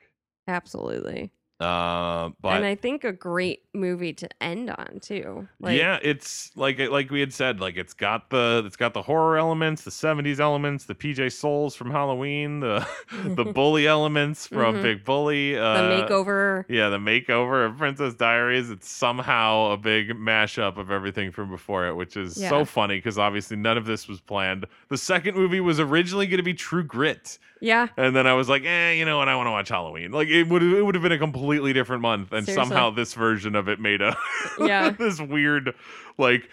Absolutely. 0.47 1.30
Uh, 1.60 2.30
but 2.40 2.56
and 2.56 2.64
I 2.64 2.76
think 2.76 3.02
a 3.02 3.12
great 3.12 3.64
movie 3.74 4.12
to 4.12 4.28
end 4.40 4.70
on 4.70 5.01
too. 5.01 5.48
Like, 5.60 5.76
yeah, 5.76 5.98
it's 6.02 6.52
like 6.56 6.78
like 6.78 7.10
we 7.10 7.18
had 7.18 7.32
said, 7.32 7.59
like 7.59 7.76
it's 7.76 7.94
got 7.94 8.30
the 8.30 8.62
it's 8.64 8.76
got 8.76 8.94
the 8.94 9.02
horror 9.02 9.36
elements, 9.39 9.82
the 9.82 9.90
'70s 9.90 10.39
elements, 10.39 10.85
the 10.85 10.94
PJ 10.94 11.32
Soles 11.32 11.74
from 11.74 11.90
Halloween, 11.90 12.60
the 12.60 12.86
the 13.24 13.44
bully 13.44 13.86
elements 13.89 14.47
from 14.47 14.76
Mhm. 14.76 14.82
Big 14.82 15.05
Bully, 15.05 15.55
the 15.55 15.60
uh, 15.62 16.09
makeover. 16.09 16.64
Yeah, 16.68 16.90
the 16.90 16.98
makeover 16.98 17.66
of 17.66 17.76
Princess 17.76 18.14
Diaries. 18.14 18.70
It's 18.70 18.89
somehow 18.89 19.72
a 19.72 19.76
big 19.76 20.10
mashup 20.10 20.76
of 20.76 20.90
everything 20.93 21.32
from 21.32 21.51
before 21.51 21.89
it, 21.89 21.94
which 21.94 22.16
is 22.16 22.36
so 22.36 22.64
funny 22.64 22.98
because 22.98 23.18
obviously 23.18 23.56
none 23.56 23.76
of 23.76 23.85
this 23.85 24.06
was 24.06 24.20
planned. 24.20 24.66
The 24.90 24.98
second 24.98 25.36
movie 25.36 25.60
was 25.60 25.80
originally 25.80 26.26
going 26.28 26.36
to 26.39 26.43
be 26.44 26.55
True 26.55 26.85
Grit, 26.85 27.39
Yeah, 27.60 27.89
and 27.97 28.14
then 28.14 28.26
I 28.26 28.35
was 28.35 28.48
like, 28.48 28.64
eh, 28.64 28.93
you 28.93 29.05
know 29.05 29.18
what? 29.18 29.28
I 29.28 29.35
want 29.36 29.47
to 29.47 29.51
watch 29.51 29.68
Halloween. 29.68 30.12
Like 30.12 30.28
it 30.28 30.44
would 30.48 30.62
it 30.62 30.82
would 30.82 30.94
have 30.94 31.02
been 31.02 31.12
a 31.12 31.18
completely 31.18 31.72
different 31.72 32.02
month, 32.02 32.32
and 32.32 32.47
Seriously. 32.47 32.68
somehow 32.68 32.90
this 32.90 33.14
version 33.14 33.55
of 33.56 33.68
it 33.68 33.80
made 33.80 34.01
a 34.01 34.16
Yeah. 34.60 34.90
this 34.90 35.20
weird 35.20 35.74
like 36.18 36.48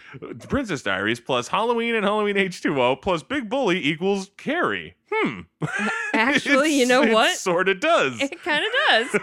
Princess 0.50 0.82
Diaries 0.82 1.20
plus 1.20 1.48
Halloween 1.48 1.96
and 1.96 2.04
Halloween 2.06 2.38
H 2.38 2.62
two 2.62 2.82
O 2.82 2.96
plus 2.96 3.24
Big 3.24 3.50
Bully 3.50 3.84
equals 3.86 4.32
Carrie. 4.38 4.96
Hmm. 5.18 5.40
Actually, 6.14 6.78
you 6.78 6.86
know 6.86 7.02
what? 7.14 7.36
Sort 7.38 7.70
of 7.70 7.80
does. 7.80 8.20
it 8.22 8.42
kind 8.44 8.64
of 8.66 9.12
does. 9.12 9.22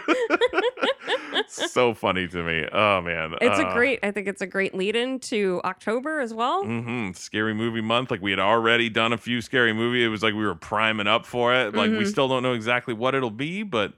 so 1.47 1.93
funny 1.93 2.27
to 2.27 2.43
me. 2.43 2.67
Oh 2.71 3.01
man, 3.01 3.35
It's 3.41 3.59
a 3.59 3.67
Uh, 3.67 3.73
great. 3.73 3.99
I 4.03 4.11
think 4.11 4.27
it's 4.27 4.41
a 4.41 4.47
great 4.47 4.73
lead 4.75 4.95
in 4.95 5.19
to 5.21 5.61
October 5.63 6.19
as 6.19 6.33
well. 6.33 6.63
Mm-hmm. 6.63 7.11
Scary 7.13 7.53
movie 7.53 7.81
month. 7.81 8.11
Like 8.11 8.21
we 8.21 8.31
had 8.31 8.39
already 8.39 8.89
done 8.89 9.13
a 9.13 9.17
few 9.17 9.41
scary 9.41 9.73
movie. 9.73 10.03
It 10.03 10.07
was 10.09 10.23
like 10.23 10.33
we 10.33 10.45
were 10.45 10.55
priming 10.55 11.07
up 11.07 11.25
for 11.25 11.53
it. 11.53 11.73
Like 11.75 11.91
we 11.91 11.99
Mhm. 11.99 12.07
still 12.07 12.27
don't 12.27 12.43
know 12.43 12.53
exactly 12.53 12.93
what 12.93 13.15
it'll 13.15 13.29
be, 13.31 13.63
but 13.63 13.93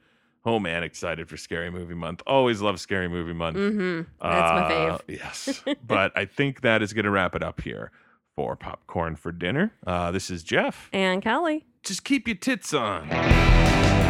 oh 0.45 0.59
man, 0.59 0.83
excited 0.83 1.27
for 1.29 1.37
scary 1.37 1.71
movie 1.71 1.95
month. 1.95 2.21
Always 2.27 2.61
love 2.61 2.79
scary 2.79 3.07
movie 3.07 3.33
month. 3.33 3.57
Mm-hmm. 3.57 4.01
That's 4.21 4.51
my 4.51 4.61
Uh, 4.61 4.97
fave. 4.97 5.01
Yes, 5.07 5.63
but 5.87 6.11
I 6.17 6.25
think 6.25 6.61
that 6.61 6.81
is 6.81 6.93
going 6.93 7.05
to 7.05 7.11
wrap 7.11 7.35
it 7.35 7.43
up 7.43 7.61
here 7.61 7.91
for 8.35 8.55
popcorn 8.55 9.15
for 9.15 9.31
dinner. 9.31 9.73
Uh, 9.87 10.11
this 10.11 10.29
is 10.29 10.43
Jeff. 10.43 10.89
And 10.91 11.21
Kelly. 11.21 11.65
Just 11.83 12.03
keep 12.03 12.27
your 12.27 12.35
tits 12.37 12.73
on. 12.73 14.04